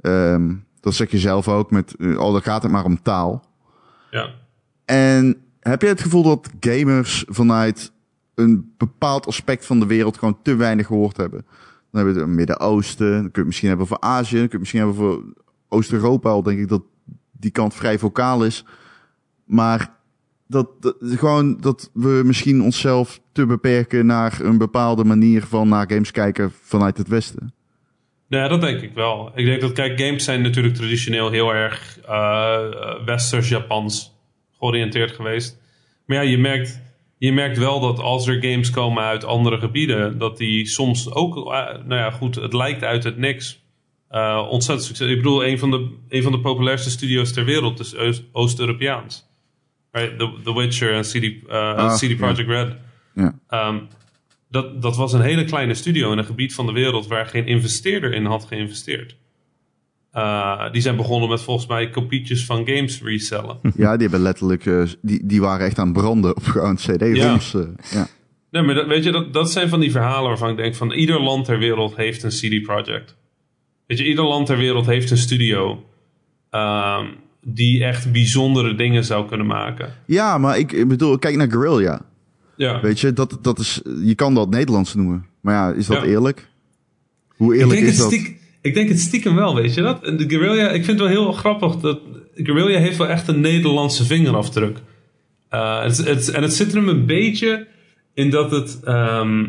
Ehm, 0.00 0.54
dat 0.80 0.94
zeg 0.94 1.10
je 1.10 1.18
zelf 1.18 1.48
ook 1.48 1.70
met, 1.70 1.94
eh, 1.98 2.18
oh, 2.18 2.32
dan 2.32 2.42
gaat 2.42 2.62
het 2.62 2.72
maar 2.72 2.84
om 2.84 3.02
taal. 3.02 3.44
Ja. 4.10 4.30
En 4.86 5.36
heb 5.60 5.82
je 5.82 5.88
het 5.88 6.00
gevoel 6.00 6.22
dat 6.22 6.50
gamers 6.60 7.24
vanuit 7.28 7.92
een 8.34 8.74
bepaald 8.76 9.26
aspect 9.26 9.66
van 9.66 9.80
de 9.80 9.86
wereld 9.86 10.18
gewoon 10.18 10.42
te 10.42 10.54
weinig 10.54 10.86
gehoord 10.86 11.16
hebben? 11.16 11.44
Dan 11.90 12.04
hebben 12.04 12.14
we 12.14 12.20
het 12.20 12.28
Midden-Oosten, 12.28 13.10
dan 13.10 13.20
kun 13.20 13.30
je 13.32 13.38
het 13.38 13.46
misschien 13.46 13.68
hebben 13.68 13.86
voor 13.86 14.00
Azië, 14.00 14.38
dan 14.38 14.48
kun 14.48 14.48
je 14.48 14.50
het 14.50 14.58
misschien 14.58 14.80
hebben 14.80 14.96
voor 14.96 15.22
Oost-Europa, 15.68 16.30
al 16.30 16.42
denk 16.42 16.58
ik 16.58 16.68
dat 16.68 16.82
die 17.32 17.50
kant 17.50 17.74
vrij 17.74 17.98
vocaal 17.98 18.44
is. 18.44 18.64
Maar 19.44 19.94
dat, 20.46 20.68
gewoon 21.00 21.60
dat 21.60 21.90
we 21.92 22.22
misschien 22.24 22.62
onszelf 22.62 23.20
te 23.32 23.46
beperken 23.46 24.06
naar 24.06 24.40
een 24.40 24.58
bepaalde 24.58 25.04
manier 25.04 25.42
van 25.42 25.68
naar 25.68 25.90
games 25.90 26.10
kijken 26.10 26.52
vanuit 26.62 26.98
het 26.98 27.08
Westen. 27.08 27.54
Ja, 28.28 28.48
dat 28.48 28.60
denk 28.60 28.80
ik 28.80 28.94
wel. 28.94 29.32
Ik 29.34 29.44
denk 29.44 29.60
dat, 29.60 29.72
kijk, 29.72 30.00
games 30.00 30.24
zijn 30.24 30.42
natuurlijk 30.42 30.74
traditioneel 30.74 31.30
heel 31.30 31.54
erg 31.54 31.98
eh 32.06 33.04
westers-Japans 33.04 34.15
georiënteerd 34.58 35.12
geweest. 35.12 35.58
Maar 36.06 36.16
ja, 36.16 36.30
je 36.30 36.38
merkt, 36.38 36.80
je 37.18 37.32
merkt 37.32 37.58
wel 37.58 37.80
dat 37.80 37.98
als 37.98 38.26
er 38.26 38.42
games 38.42 38.70
komen 38.70 39.02
uit 39.02 39.24
andere 39.24 39.58
gebieden, 39.58 40.18
dat 40.18 40.36
die 40.36 40.66
soms 40.66 41.12
ook, 41.12 41.36
eh, 41.36 41.42
nou 41.84 41.94
ja, 42.00 42.10
goed, 42.10 42.34
het 42.34 42.52
lijkt 42.52 42.82
uit 42.84 43.04
het 43.04 43.16
niks. 43.16 43.64
eh, 44.08 44.46
ontzettend 44.50 44.86
succes. 44.88 45.10
Ik 45.10 45.16
bedoel, 45.16 45.44
een 45.44 45.58
van, 45.58 45.70
de, 45.70 45.88
een 46.08 46.22
van 46.22 46.32
de 46.32 46.40
populairste 46.40 46.90
studio's 46.90 47.32
ter 47.32 47.44
wereld 47.44 47.80
is 47.80 47.96
Oost- 47.96 48.22
Oost-Europeaans. 48.32 49.26
Right? 49.92 50.18
The, 50.18 50.32
The 50.44 50.54
Witcher 50.54 50.92
en 50.94 51.02
CD, 51.02 51.48
eh, 51.48 51.74
Ah, 51.74 51.94
CD. 51.96 52.16
Projekt 52.16 52.48
Red. 52.48 52.76
Ehm, 53.48 53.78
dat, 54.50 54.82
dat 54.82 54.96
was 54.96 55.12
een 55.12 55.20
hele 55.20 55.44
kleine 55.44 55.74
studio 55.74 56.12
in 56.12 56.18
een 56.18 56.24
gebied 56.24 56.54
van 56.54 56.66
de 56.66 56.72
wereld 56.72 57.06
waar 57.06 57.26
geen 57.26 57.46
investeerder 57.46 58.12
in 58.14 58.24
had 58.24 58.44
geïnvesteerd. 58.44 59.16
Eh, 60.16 60.72
die 60.72 60.80
zijn 60.82 60.96
begonnen 60.96 61.28
met 61.28 61.42
volgens 61.42 61.66
mij 61.66 61.90
kopietjes 61.90 62.44
van 62.44 62.66
games 62.68 63.02
resellen. 63.02 63.58
Ja, 63.76 63.92
die 63.96 64.02
hebben 64.08 64.20
letterlijk, 64.20 64.66
eh, 64.66 64.82
die, 65.02 65.26
die 65.26 65.40
waren 65.40 65.66
echt 65.66 65.78
aan 65.78 65.88
het 65.88 65.96
branden 65.96 66.36
op 66.36 66.44
gewoon 66.44 66.76
CD-ROMs. 66.76 67.54
eh, 67.54 67.60
ja. 67.92 68.06
nee, 68.50 68.62
maar 68.62 68.74
dat, 68.74 68.86
weet 68.86 69.04
je, 69.04 69.12
dat, 69.12 69.32
dat 69.32 69.50
zijn 69.50 69.68
van 69.68 69.80
die 69.80 69.90
verhalen 69.90 70.28
waarvan 70.28 70.50
ik 70.50 70.56
denk 70.56 70.74
van 70.74 70.92
ieder 70.92 71.20
land 71.22 71.44
ter 71.44 71.58
wereld 71.58 71.96
heeft 71.96 72.22
een 72.22 72.30
CD 72.30 72.62
Projekt. 72.62 73.16
Weet 73.86 73.98
je, 73.98 74.06
ieder 74.08 74.24
land 74.24 74.46
ter 74.46 74.56
wereld 74.58 74.86
heeft 74.86 75.10
een 75.10 75.16
studio 75.16 75.84
ehm, 76.50 77.04
die 77.42 77.84
echt 77.84 78.12
bijzondere 78.12 78.74
dingen 78.74 79.04
zou 79.04 79.28
kunnen 79.28 79.46
maken. 79.46 79.92
ja, 80.06 80.38
maar 80.38 80.58
ik, 80.58 80.72
ik 80.72 80.88
bedoel, 80.88 81.18
kijk 81.18 81.36
naar 81.36 81.50
Guerrilla. 81.50 82.00
Ja. 82.56 82.80
Weet 82.80 83.00
je, 83.00 83.12
dat, 83.12 83.38
dat 83.42 83.58
is, 83.58 83.80
je 84.04 84.14
kan 84.14 84.34
dat 84.34 84.50
Nederlands 84.50 84.94
noemen. 84.94 85.26
Maar 85.40 85.54
ja, 85.54 85.72
is 85.78 85.86
dat 85.86 85.96
Ja. 85.96 86.04
eerlijk? 86.04 86.48
Hoe 87.36 87.54
Ik 87.54 87.60
eerlijk 87.60 87.78
denk, 87.80 87.92
is 87.92 87.98
het 87.98 88.10
dat? 88.10 88.20
stiek- 88.20 88.44
ik 88.66 88.74
denk 88.74 88.88
het 88.88 89.00
stiekem 89.00 89.34
wel, 89.34 89.54
weet 89.54 89.74
je 89.74 89.82
dat? 89.82 90.04
En 90.04 90.16
De 90.16 90.28
Guerrilla, 90.28 90.68
ik 90.68 90.84
vind 90.84 90.86
het 90.86 91.08
wel 91.08 91.22
heel 91.22 91.32
grappig 91.32 91.76
dat 91.76 91.98
Guerrilla 92.34 92.78
heeft 92.78 92.96
wel 92.96 93.08
echt 93.08 93.28
een 93.28 93.40
Nederlandse 93.40 94.04
vingerafdruk. 94.04 94.78
Eh, 95.48 95.82
het, 95.82 95.96
het, 95.96 96.28
en 96.30 96.42
het 96.42 96.52
zit 96.54 96.70
er 96.72 96.76
hem 96.78 96.88
een 96.88 97.06
beetje 97.06 97.66
in 98.14 98.30
dat 98.30 98.50
het... 98.50 98.80
ehm, 98.84 99.40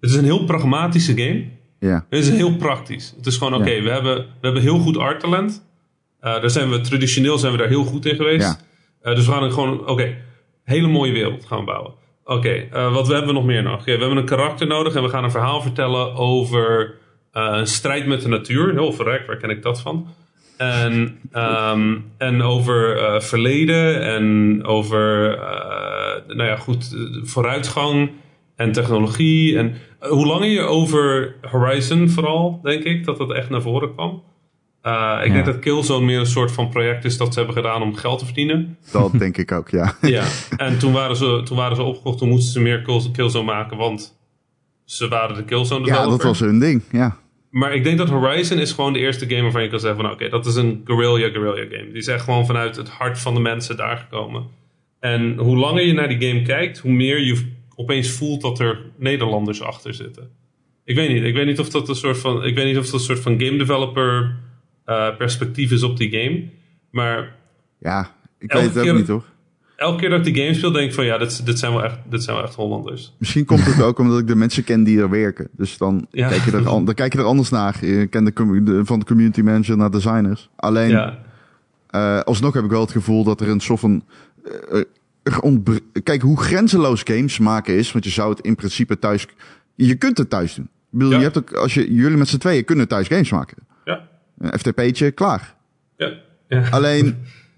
het 0.00 0.10
is 0.10 0.16
een 0.16 0.24
heel 0.24 0.44
pragmatische 0.44 1.16
game. 1.16 1.44
Ja, 1.80 2.06
Het 2.10 2.20
is 2.24 2.30
heel 2.30 2.56
praktisch. 2.56 3.14
Het 3.16 3.26
is 3.26 3.36
gewoon, 3.36 3.54
oké, 3.54 3.70
Ja. 3.70 3.82
we, 3.82 3.90
hebben, 3.90 4.16
we 4.16 4.24
hebben 4.40 4.62
heel 4.62 4.78
goed 4.78 4.96
arttalent. 4.98 5.64
Eh 6.20 6.40
daar 6.40 6.50
zijn 6.50 6.70
we, 6.70 6.80
traditioneel 6.80 7.38
zijn 7.38 7.52
we 7.52 7.58
daar 7.58 7.68
heel 7.68 7.84
goed 7.84 8.06
in 8.06 8.16
geweest. 8.16 8.42
Ja. 8.46 8.58
Eh, 9.10 9.14
dus 9.14 9.26
we 9.26 9.32
gaan 9.32 9.52
gewoon, 9.52 9.88
oké, 9.88 10.14
hele 10.64 10.88
mooie 10.88 11.12
wereld 11.12 11.44
gaan 11.46 11.58
we 11.58 11.64
bouwen. 11.64 11.92
Oké, 12.24 12.68
wat 12.92 13.08
hebben 13.08 13.26
we 13.26 13.32
nog 13.32 13.44
meer? 13.44 13.72
Oké, 13.72 13.84
we 13.84 13.90
hebben 13.90 14.16
een 14.16 14.24
karakter 14.24 14.66
nodig 14.66 14.94
en 14.94 15.02
we 15.02 15.08
gaan 15.08 15.24
een 15.24 15.30
verhaal 15.30 15.60
vertellen 15.62 16.14
over 16.14 16.94
een 17.42 17.66
strijd 17.66 18.06
met 18.06 18.22
de 18.22 18.28
natuur. 18.28 18.72
Heel 18.72 18.92
verrek, 18.92 19.26
waar 19.26 19.36
ken 19.36 19.50
ik 19.50 19.62
dat 19.62 19.80
van? 19.80 20.06
En, 20.56 21.18
ehm, 21.32 21.96
en 22.18 22.42
over 22.42 22.98
eh, 22.98 23.20
verleden 23.20 24.02
en 24.02 24.60
over 24.64 25.34
eh, 25.38 26.36
nou 26.36 26.48
ja, 26.48 26.56
goed, 26.56 26.94
eh, 26.94 27.00
vooruitgang 27.28 28.10
en 28.56 28.72
technologie. 28.72 29.58
En 29.58 29.74
eh, 30.00 30.08
hoe 30.10 30.26
langer 30.26 30.48
je 30.48 30.60
over 30.60 31.34
Horizon 31.50 32.08
vooral, 32.08 32.60
denk 32.62 32.82
ik, 32.84 33.04
dat 33.04 33.18
dat 33.18 33.32
echt 33.32 33.50
naar 33.50 33.62
voren 33.62 33.94
kwam. 33.94 34.22
Eh, 34.82 35.18
ik 35.22 35.26
Ja. 35.26 35.32
denk 35.32 35.44
dat 35.46 35.58
Killzone 35.58 36.04
meer 36.04 36.18
een 36.18 36.26
soort 36.26 36.52
van 36.52 36.68
project 36.68 37.04
is 37.04 37.16
dat 37.16 37.32
ze 37.32 37.38
hebben 37.38 37.56
gedaan 37.56 37.82
om 37.82 37.94
geld 37.94 38.18
te 38.18 38.24
verdienen. 38.24 38.78
Dat 38.92 39.12
denk 39.18 39.36
ik 39.36 39.52
ook, 39.52 39.68
ja. 39.68 39.94
Ja, 40.16 40.24
en 40.56 40.78
toen 40.78 40.92
waren 40.92 41.16
ze, 41.16 41.40
toen 41.44 41.56
waren 41.56 41.76
ze 41.76 41.82
opgekocht, 41.82 42.18
toen 42.18 42.28
moesten 42.28 42.52
ze 42.52 42.60
meer 42.60 42.82
Kill- 42.82 43.10
Killzone 43.12 43.44
maken, 43.44 43.76
want 43.76 44.18
ze 44.84 45.08
waren 45.08 45.36
de 45.36 45.44
Killzone 45.44 45.86
Ja, 45.86 45.92
developer. 45.92 46.16
dat 46.18 46.26
was 46.26 46.40
hun 46.40 46.58
ding, 46.58 46.82
ja. 46.90 47.16
Maar 47.56 47.74
ik 47.74 47.84
denk 47.84 47.98
dat 47.98 48.08
Horizon 48.08 48.58
is 48.58 48.72
gewoon 48.72 48.92
de 48.92 48.98
eerste 48.98 49.28
game 49.28 49.42
waarvan 49.42 49.62
je 49.62 49.68
kan 49.68 49.80
zeggen 49.80 50.00
van 50.02 50.10
oké, 50.12 50.28
dat 50.28 50.46
is 50.46 50.54
een 50.54 50.80
guerrilla 50.84 51.30
guerrilla 51.30 51.76
game. 51.76 51.86
Die 51.86 51.96
is 52.00 52.06
echt 52.06 52.24
gewoon 52.24 52.46
vanuit 52.46 52.76
het 52.76 52.88
hart 52.88 53.18
van 53.18 53.34
de 53.34 53.40
mensen 53.40 53.76
daar 53.76 53.96
gekomen. 53.96 54.46
En 55.00 55.36
hoe 55.38 55.56
langer 55.56 55.82
je 55.86 55.92
naar 55.92 56.08
die 56.18 56.28
game 56.28 56.42
kijkt, 56.42 56.78
hoe 56.78 56.92
meer 56.92 57.20
je 57.20 57.52
opeens 57.74 58.10
voelt 58.10 58.40
dat 58.40 58.58
er 58.58 58.78
Nederlanders 58.96 59.62
achter 59.62 59.94
zitten. 59.94 60.30
Ik 60.84 60.96
weet 60.96 61.08
niet, 61.08 61.22
ik 61.22 61.34
weet 61.34 61.46
niet 61.46 61.58
of 61.60 61.68
dat 61.70 61.88
een 61.88 61.94
soort 61.94 62.18
van, 62.18 62.44
ik 62.44 62.54
weet 62.54 62.66
niet 62.66 62.78
of 62.78 62.84
dat 62.84 62.94
een 62.94 63.00
soort 63.00 63.20
van 63.20 63.40
game 63.40 63.56
developer 63.58 64.36
eh, 64.84 65.16
perspectief 65.16 65.70
is 65.70 65.82
op 65.82 65.96
die 65.96 66.10
game. 66.10 66.44
Maar 66.90 67.34
Ja, 67.80 68.14
ik 68.38 68.52
weet 68.52 68.62
het 68.62 68.76
ook 68.76 68.82
keer- 68.84 68.94
niet 68.94 69.08
hoor. 69.08 69.24
Elke 69.76 70.00
keer 70.00 70.10
dat 70.10 70.26
ik 70.26 70.34
die 70.34 70.42
game 70.44 70.54
speel, 70.56 70.72
denk 70.72 70.88
ik 70.88 70.94
van 70.94 71.04
ja, 71.04 71.18
dit, 71.18 71.46
dit, 71.46 71.58
zijn, 71.58 71.72
wel 71.72 71.84
echt, 71.84 71.98
dit 72.10 72.22
zijn 72.22 72.36
wel 72.36 72.44
echt 72.44 72.54
Hollanders. 72.54 73.14
Misschien 73.18 73.44
komt 73.44 73.64
het 73.64 73.82
ook 73.82 73.98
omdat 73.98 74.18
ik 74.18 74.26
de 74.26 74.36
mensen 74.36 74.64
ken 74.64 74.84
die 74.84 74.98
er 75.00 75.10
werken. 75.10 75.48
Dus 75.52 75.78
dan, 75.78 76.06
Ja. 76.10 76.28
kijk, 76.28 76.42
je 76.42 76.50
er, 76.52 76.62
dan 76.64 76.94
kijk 76.94 77.12
je 77.12 77.18
er 77.18 77.24
anders 77.24 77.50
naar. 77.50 77.76
Je 77.86 78.06
kent 78.06 78.36
de, 78.36 78.80
van 78.84 78.98
de 78.98 79.04
community 79.04 79.40
manager 79.40 79.76
naar 79.76 79.90
designers. 79.90 80.48
Alleen, 80.56 80.88
Ja, 80.90 81.18
eh, 81.90 82.20
alsnog 82.20 82.54
heb 82.54 82.64
ik 82.64 82.70
wel 82.70 82.80
het 82.80 82.90
gevoel 82.90 83.24
dat 83.24 83.40
er 83.40 83.48
een 83.48 83.60
soort 83.60 83.80
van... 83.80 84.04
eh, 84.70 84.80
ontbre- 85.40 85.80
Kijk, 86.02 86.22
hoe 86.22 86.40
grenzeloos 86.40 87.00
games 87.04 87.38
maken 87.38 87.74
is. 87.76 87.92
Want 87.92 88.04
je 88.04 88.10
zou 88.10 88.30
het 88.30 88.40
in 88.40 88.54
principe 88.54 88.98
thuis... 88.98 89.26
Je 89.74 89.94
kunt 89.94 90.18
het 90.18 90.30
thuis 90.30 90.54
doen. 90.54 90.64
Ik 90.64 90.98
bedoel, 90.98 91.10
Ja. 91.10 91.16
je 91.18 91.22
hebt 91.24 91.38
ook, 91.38 91.52
als 91.52 91.74
je, 91.74 91.92
jullie 91.94 92.16
met 92.16 92.28
z'n 92.28 92.38
tweeën 92.38 92.64
kunnen 92.64 92.88
thuis 92.88 93.06
games 93.08 93.30
maken. 93.30 93.56
ja, 93.84 94.08
Een 94.38 94.58
FTP'tje, 94.58 95.10
klaar. 95.10 95.54
ja. 95.96 96.12
ja. 96.48 96.68
Alleen... 96.70 97.16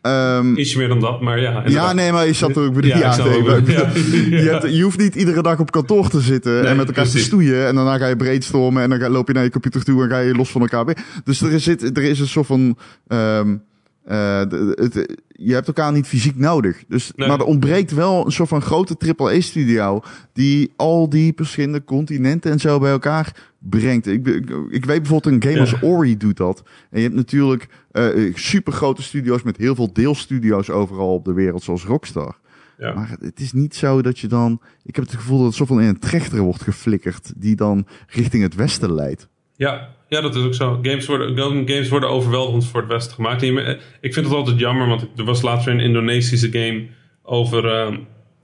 ehm, 0.08 0.56
Ietsje 0.56 0.78
meer 0.78 0.88
dan 0.88 1.00
dat, 1.00 1.20
maar 1.20 1.40
ja. 1.40 1.62
ja, 1.66 1.92
nee, 1.92 2.12
maar 2.12 2.26
je 2.26 2.32
zat 2.32 2.56
er 2.56 2.62
ook 2.62 2.74
bedoel, 2.74 2.90
Ja, 2.96 3.16
wel. 3.16 3.60
Ja. 3.66 3.90
je, 4.42 4.48
hebt, 4.50 4.74
je 4.76 4.82
hoeft 4.82 4.98
niet 4.98 5.14
iedere 5.14 5.42
dag 5.42 5.58
op 5.58 5.70
kantoor 5.70 6.08
te 6.08 6.20
zitten 6.20 6.52
Nee, 6.52 6.62
en 6.62 6.76
met 6.76 6.86
elkaar 6.86 7.08
te 7.08 7.18
stoeien. 7.18 7.66
En 7.66 7.74
daarna 7.74 7.98
ga 7.98 8.06
je 8.06 8.16
brainstormen 8.16 8.82
en 8.82 8.88
dan 8.90 9.00
ga, 9.00 9.08
loop 9.08 9.26
je 9.28 9.34
naar 9.34 9.44
je 9.44 9.50
computer 9.50 9.84
toe 9.84 10.02
en 10.02 10.08
ga 10.08 10.18
je 10.18 10.34
los 10.34 10.50
van 10.50 10.60
elkaar 10.60 10.84
weer. 10.84 10.96
Dus 11.24 11.40
er 11.40 11.52
is, 11.52 11.62
zit- 11.64 11.96
er 11.96 12.02
is 12.04 12.20
een 12.20 12.26
soort 12.28 12.46
van... 12.46 12.78
ehm, 13.06 13.56
eh, 14.08 14.38
het, 14.70 15.16
je 15.28 15.52
hebt 15.52 15.66
elkaar 15.66 15.92
niet 15.92 16.06
fysiek 16.06 16.36
nodig. 16.36 16.84
Dus, 16.88 17.12
Nee. 17.16 17.28
Maar 17.28 17.38
er 17.38 17.44
ontbreekt 17.44 17.90
wel 17.94 18.26
een 18.26 18.32
soort 18.32 18.48
van 18.48 18.62
grote 18.62 19.14
AAA-studio... 19.16 20.00
die 20.32 20.72
al 20.76 21.08
die 21.08 21.32
verschillende 21.36 21.84
continenten 21.84 22.50
en 22.50 22.60
zo 22.60 22.78
bij 22.78 22.90
elkaar 22.90 23.50
brengt. 23.58 24.06
Ik, 24.06 24.26
ik, 24.26 24.50
ik 24.70 24.84
weet 24.84 25.02
bijvoorbeeld 25.02 25.34
een 25.34 25.42
game 25.42 25.54
Ja. 25.54 25.60
als 25.60 25.82
Ori 25.82 26.16
doet 26.16 26.36
dat. 26.36 26.62
En 26.90 26.98
je 26.98 27.02
hebt 27.02 27.14
natuurlijk 27.14 27.68
eh 27.90 28.34
super 28.34 28.72
grote 28.72 29.02
studio's 29.02 29.42
met 29.42 29.56
heel 29.56 29.74
veel 29.74 29.92
deelstudio's 29.92 30.70
overal 30.70 31.14
op 31.14 31.24
de 31.24 31.32
wereld, 31.32 31.62
zoals 31.62 31.84
Rockstar. 31.84 32.38
Ja. 32.78 32.94
Maar 32.94 33.16
het 33.20 33.40
is 33.40 33.52
niet 33.52 33.74
zo 33.74 34.02
dat 34.02 34.18
je 34.18 34.26
dan... 34.26 34.60
Ik 34.84 34.96
heb 34.96 35.04
het 35.04 35.14
gevoel 35.14 35.38
dat 35.38 35.46
het 35.46 35.56
zoveel 35.56 35.78
in 35.78 35.88
een 35.88 35.98
trechter 35.98 36.40
wordt 36.40 36.62
geflikkerd... 36.62 37.32
die 37.36 37.56
dan 37.56 37.86
richting 38.06 38.42
het 38.42 38.54
westen 38.54 38.92
leidt. 38.94 39.28
Ja, 39.58 39.88
ja, 40.08 40.20
dat 40.20 40.34
is 40.36 40.42
ook 40.44 40.54
zo. 40.54 40.78
Games 40.82 41.06
worden, 41.06 41.36
games 41.68 41.88
worden 41.88 42.08
overweldigend 42.08 42.66
voor 42.66 42.80
het 42.80 42.88
Westen 42.90 43.14
gemaakt. 43.14 43.40
Je- 43.40 43.78
Ik 44.00 44.14
vind 44.14 44.26
het 44.26 44.34
altijd 44.34 44.58
jammer, 44.58 44.88
want 44.88 45.06
er 45.16 45.24
was 45.24 45.42
laatst 45.42 45.64
weer 45.64 45.74
een 45.74 45.80
Indonesische 45.80 46.50
game 46.52 46.86
over, 47.22 47.66
eh, 47.74 47.96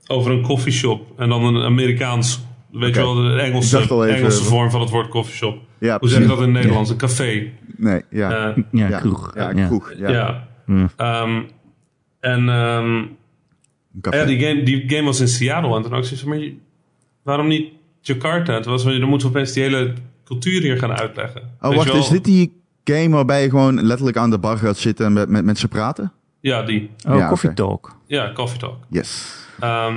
over 0.07 0.31
een 0.31 0.41
coffeeshop. 0.41 1.13
En 1.17 1.29
dan 1.29 1.43
een 1.55 1.63
Amerikaans, 1.63 2.45
weet 2.71 2.95
je 2.95 3.01
wel, 3.01 3.13
de 3.15 3.39
Engelse, 3.41 3.75
dacht 3.75 3.91
al 3.91 4.05
even- 4.05 4.17
Engelse 4.17 4.43
vorm 4.43 4.71
van 4.71 4.81
het 4.81 4.89
woord 4.89 5.07
coffeeshop. 5.07 5.57
Ja, 5.79 5.97
Hoe 5.99 6.09
zeg 6.09 6.21
je 6.21 6.27
dat 6.27 6.37
in 6.37 6.43
het. 6.43 6.51
Nederlands? 6.53 6.89
Een 6.89 6.97
café. 6.97 7.51
Nee, 7.77 8.01
ja. 8.09 8.47
Eh, 8.55 8.63
Ja, 8.71 8.87
ja, 8.87 8.99
kroeg. 8.99 9.31
Ja, 9.35 9.51
Ja. 9.55 9.65
kroeg. 9.67 9.93
Ja. 9.97 10.09
ja. 10.09 10.47
Hm. 10.65 10.87
Ehm, 10.97 11.41
en 12.19 12.49
ehm, 12.49 12.97
ja, 14.11 14.25
die 14.25 14.39
game, 14.39 14.63
die 14.63 14.83
game 14.87 15.03
was 15.03 15.19
in 15.19 15.27
Seattle. 15.27 15.75
En 15.75 15.81
toen 15.81 15.93
had 15.93 16.11
ik 16.11 16.25
maar 16.25 16.39
waarom 17.23 17.47
niet 17.47 17.71
Jakarta? 18.01 18.53
Het 18.53 18.65
was, 18.65 18.83
dan 18.83 19.03
moeten 19.03 19.27
we 19.31 19.33
opeens 19.33 19.53
die 19.53 19.63
hele 19.63 19.93
cultuur 20.25 20.61
hier 20.61 20.77
gaan 20.77 20.93
uitleggen. 20.93 21.41
oh, 21.61 21.67
Weet 21.69 21.77
wacht. 21.77 21.91
wel? 21.91 22.01
Is 22.01 22.07
dit 22.09 22.23
die 22.23 22.61
game 22.83 23.15
waarbij 23.15 23.43
je 23.43 23.49
gewoon 23.49 23.83
letterlijk 23.85 24.17
aan 24.17 24.29
de 24.29 24.39
bar 24.39 24.57
gaat 24.57 24.77
zitten... 24.77 25.05
en 25.05 25.13
met, 25.13 25.29
met 25.29 25.45
mensen 25.45 25.69
praten? 25.69 26.11
Ja, 26.39 26.63
die. 26.63 26.89
Oh, 27.07 27.17
Ja, 27.17 27.27
Coffee. 27.27 27.53
Talk. 27.53 27.95
Ja, 28.07 28.31
Coffee 28.33 28.59
Talk. 28.59 28.77
Yes. 28.89 29.35
Ehm 29.59 29.95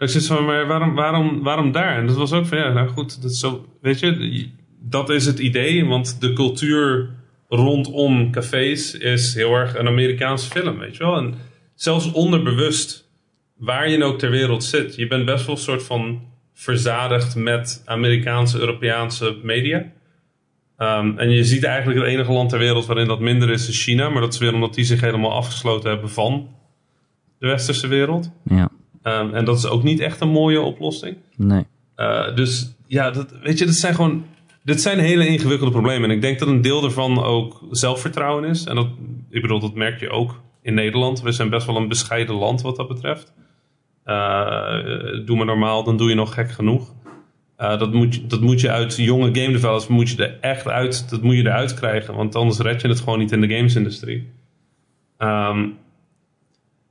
ik 0.00 0.08
zit 0.08 0.22
zo, 0.22 0.42
maar 0.42 0.66
waarom, 0.66 0.94
waarom, 0.94 1.42
waarom 1.42 1.72
daar? 1.72 1.96
En 1.96 2.06
dat 2.06 2.16
was 2.16 2.32
ook 2.32 2.46
van, 2.46 2.58
ja, 2.58 2.72
nou 2.72 2.88
goed, 2.88 3.22
dat 3.22 3.30
is 3.30 3.38
zo, 3.38 3.66
weet 3.80 4.00
je, 4.00 4.48
dat 4.80 5.10
is 5.10 5.26
het 5.26 5.38
idee, 5.38 5.84
want 5.84 6.20
de 6.20 6.32
cultuur 6.32 7.10
rondom 7.48 8.30
cafés 8.30 8.94
is 8.94 9.34
heel 9.34 9.54
erg 9.54 9.76
een 9.76 9.86
Amerikaanse 9.86 10.50
film, 10.50 10.78
weet 10.78 10.96
je 10.96 11.04
wel. 11.04 11.16
En 11.16 11.34
zelfs 11.74 12.12
onderbewust, 12.12 13.08
waar 13.56 13.88
je 13.90 14.04
ook 14.04 14.18
ter 14.18 14.30
wereld 14.30 14.64
zit, 14.64 14.94
je 14.94 15.06
bent 15.06 15.24
best 15.24 15.46
wel 15.46 15.54
een 15.54 15.60
soort 15.60 15.82
van 15.82 16.20
verzadigd 16.60 17.34
met 17.36 17.82
Amerikaanse, 17.84 18.58
Europese 18.58 19.36
media. 19.42 19.84
Ehm, 20.76 21.18
en 21.18 21.30
je 21.30 21.44
ziet 21.44 21.64
eigenlijk 21.64 21.98
het 21.98 22.08
enige 22.08 22.32
land 22.32 22.48
ter 22.48 22.58
wereld 22.58 22.86
waarin 22.86 23.06
dat 23.06 23.20
minder 23.20 23.50
is, 23.50 23.68
is 23.68 23.82
China. 23.82 24.08
Maar 24.08 24.20
dat 24.20 24.32
is 24.32 24.38
weer 24.38 24.54
omdat 24.54 24.74
die 24.74 24.84
zich 24.84 25.00
helemaal 25.00 25.32
afgesloten 25.32 25.90
hebben 25.90 26.10
van 26.10 26.48
de 27.38 27.46
westerse 27.46 27.86
wereld. 27.86 28.30
Ja, 28.44 28.70
Ehm, 29.02 29.34
en 29.34 29.44
dat 29.44 29.56
is 29.58 29.66
ook 29.66 29.82
niet 29.82 30.00
echt 30.00 30.20
een 30.20 30.28
mooie 30.28 30.60
oplossing. 30.60 31.16
nee. 31.36 31.64
Uh, 31.96 32.34
dus 32.34 32.74
ja, 32.86 33.10
dat, 33.10 33.32
weet 33.42 33.58
je, 33.58 33.64
dat 33.66 33.74
zijn 33.74 33.94
gewoon. 33.94 34.24
Dit 34.64 34.80
zijn 34.80 34.98
hele 34.98 35.26
ingewikkelde 35.26 35.72
problemen. 35.72 36.10
En 36.10 36.16
ik 36.16 36.22
denk 36.22 36.38
dat 36.38 36.48
een 36.48 36.62
deel 36.62 36.80
daarvan 36.80 37.22
ook 37.22 37.62
zelfvertrouwen 37.70 38.44
is. 38.44 38.64
En 38.64 38.74
dat, 38.74 38.86
ik 39.30 39.42
bedoel, 39.42 39.60
dat 39.60 39.74
merk 39.74 40.00
je 40.00 40.10
ook 40.10 40.40
in 40.62 40.74
Nederland. 40.74 41.20
We 41.20 41.32
zijn 41.32 41.50
best 41.50 41.66
wel 41.66 41.76
een 41.76 41.88
bescheiden 41.88 42.34
land 42.34 42.62
wat 42.62 42.76
dat 42.76 42.88
betreft. 42.88 43.32
Uh, 44.10 45.26
doe 45.26 45.36
maar 45.36 45.46
normaal, 45.46 45.84
dan 45.84 45.96
doe 45.96 46.08
je 46.08 46.14
nog 46.14 46.34
gek 46.34 46.50
genoeg. 46.50 46.94
Uh, 47.60 47.78
dat, 47.78 47.92
moet 47.92 48.14
je, 48.14 48.26
dat 48.26 48.40
moet 48.40 48.60
je 48.60 48.70
uit 48.70 48.96
jonge 48.96 49.34
game 49.34 49.52
developers 49.52 49.86
moet 49.86 50.10
je 50.10 50.24
er 50.26 50.38
echt 50.40 50.68
uit, 50.68 51.10
dat 51.10 51.22
moet 51.22 51.34
je 51.34 51.40
eruit 51.42 51.74
krijgen. 51.74 52.14
Want 52.14 52.34
anders 52.34 52.58
red 52.58 52.80
je 52.80 52.88
het 52.88 53.00
gewoon 53.00 53.18
niet 53.18 53.32
in 53.32 53.40
de 53.40 53.54
gamesindustrie. 53.54 54.28
Um, 55.18 55.78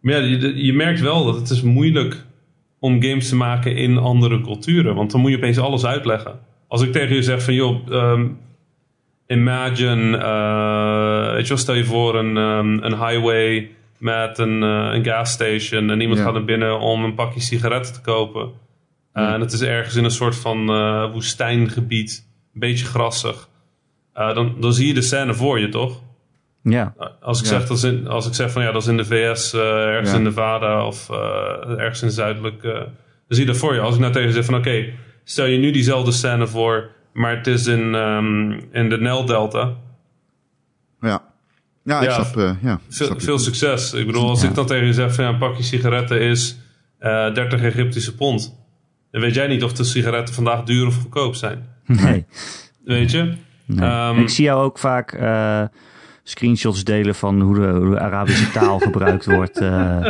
maar 0.02 0.22
je, 0.22 0.66
je 0.66 0.74
merkt 0.74 1.00
wel 1.00 1.26
dat 1.26 1.36
het 1.36 1.50
is 1.50 1.62
moeilijk 1.62 2.26
om 2.80 3.04
games 3.04 3.30
te 3.30 3.36
maken 3.36 3.76
in 3.76 3.98
andere 3.98 4.42
culturen. 4.42 4.96
Want 4.96 5.12
dan 5.12 5.22
moet 5.22 5.32
je 5.32 5.38
opeens 5.38 5.58
alles 5.58 5.86
uitleggen. 5.86 6.40
Als 6.68 6.82
ik 6.82 6.92
tegen 6.92 7.16
je 7.16 7.24
zeg 7.24 7.44
van, 7.44 7.54
joh, 7.54 7.88
um, 7.90 8.38
imagine, 9.28 10.18
uh, 11.38 11.58
stel 11.58 11.76
je 11.76 11.86
voor 11.86 12.16
een, 12.16 12.38
um, 12.38 12.84
een 12.84 13.08
highway 13.08 13.70
met 14.00 14.38
een, 14.38 14.62
uh, 14.64 14.90
een 14.94 15.04
gasstation 15.06 15.90
en 15.90 16.00
iemand 16.02 16.20
Ja. 16.20 16.26
gaat 16.26 16.34
naar 16.34 16.46
binnen 16.46 16.80
om 16.80 17.04
een 17.04 17.14
pakje 17.14 17.40
sigaretten 17.40 17.94
te 17.94 18.02
kopen. 18.02 18.42
Uh, 18.44 18.52
Ja. 19.14 19.34
En 19.34 19.40
het 19.42 19.52
is 19.52 19.62
ergens 19.62 19.96
in 19.96 20.04
een 20.04 20.12
soort 20.12 20.36
van 20.36 20.70
uh, 20.70 21.12
woestijngebied, 21.12 22.28
een 22.54 22.60
beetje 22.60 22.86
grassig. 22.86 23.48
Dan, 24.14 24.56
dan 24.60 24.74
zie 24.74 24.88
je 24.88 24.94
de 24.94 25.02
scène 25.02 25.34
voor 25.34 25.60
je, 25.60 25.70
toch? 25.70 26.02
Ja, 26.64 26.94
Als 27.22 27.40
ik, 27.40 27.46
Ja. 27.46 27.52
zeg, 27.60 27.68
dat 27.68 27.84
in, 27.84 28.08
als 28.08 28.28
ik 28.28 28.34
zeg 28.34 28.52
van 28.52 28.62
ja, 28.64 28.72
dat 28.72 28.82
is 28.82 28.88
in 28.88 28.98
de 28.98 29.06
VS, 29.06 29.54
ergens 29.54 30.14
in 30.14 30.24
Nevada 30.24 30.86
of 30.86 31.10
ergens 31.78 32.02
in 32.02 32.12
zuidelijk. 32.12 32.62
Dan 32.62 32.88
zie 33.28 33.40
je 33.46 33.52
dat 33.52 33.58
voor 33.60 33.74
je. 33.74 33.80
Als 33.80 33.94
ik 33.96 34.00
nou 34.02 34.14
tegen 34.14 34.34
zeg 34.34 34.46
van 34.46 34.56
oké, 34.56 34.86
stel 35.24 35.46
je 35.46 35.58
nu 35.58 35.72
diezelfde 35.72 36.12
scène 36.12 36.48
voor, 36.48 36.90
maar 37.14 37.38
het 37.38 37.48
is 37.48 37.68
in, 37.68 37.94
um, 37.94 38.52
in 38.72 38.90
de 38.90 38.98
Nel-delta. 38.98 39.74
Ja. 41.02 41.22
Ja, 41.84 42.00
ik 42.02 42.08
Ja, 42.10 42.14
snap, 42.24 42.36
uh, 42.38 42.52
ja, 42.62 42.80
Veel, 42.90 43.06
snap 43.08 43.20
je. 43.20 43.26
veel 43.26 43.40
succes. 43.40 43.94
Ik 43.94 44.06
bedoel, 44.06 44.30
als 44.30 44.42
Ja. 44.42 44.48
ik 44.50 44.56
dan 44.56 44.66
tegen 44.66 44.86
je 44.86 44.94
zeg 44.94 45.14
van 45.16 45.24
ja, 45.24 45.30
een 45.30 45.38
pakje 45.38 45.64
sigaretten 45.64 46.22
is 46.22 46.58
uh, 47.02 47.34
30 47.34 47.62
Egyptische 47.62 48.16
pond. 48.16 48.58
Dan 49.12 49.22
weet 49.22 49.34
jij 49.34 49.48
niet 49.48 49.64
of 49.64 49.74
de 49.74 49.84
sigaretten 49.84 50.36
vandaag 50.36 50.64
duur 50.64 50.88
of 50.88 50.96
goedkoop 51.02 51.36
zijn. 51.36 51.66
nee. 51.86 52.26
Weet 52.86 53.12
je? 53.12 53.34
nee. 53.66 53.90
Ehm, 53.90 54.20
ik 54.20 54.30
zie 54.30 54.44
jou 54.44 54.64
ook 54.64 54.78
vaak 54.80 55.12
eh, 55.12 55.64
screenshots 56.24 56.84
delen 56.84 57.16
van 57.16 57.42
hoe 57.42 57.56
de, 57.60 57.68
hoe 57.68 57.90
de 57.90 58.00
Arabische 58.00 58.52
taal 58.52 58.80
gebruikt 58.90 59.26
wordt. 59.26 59.58
eh, 59.58 60.06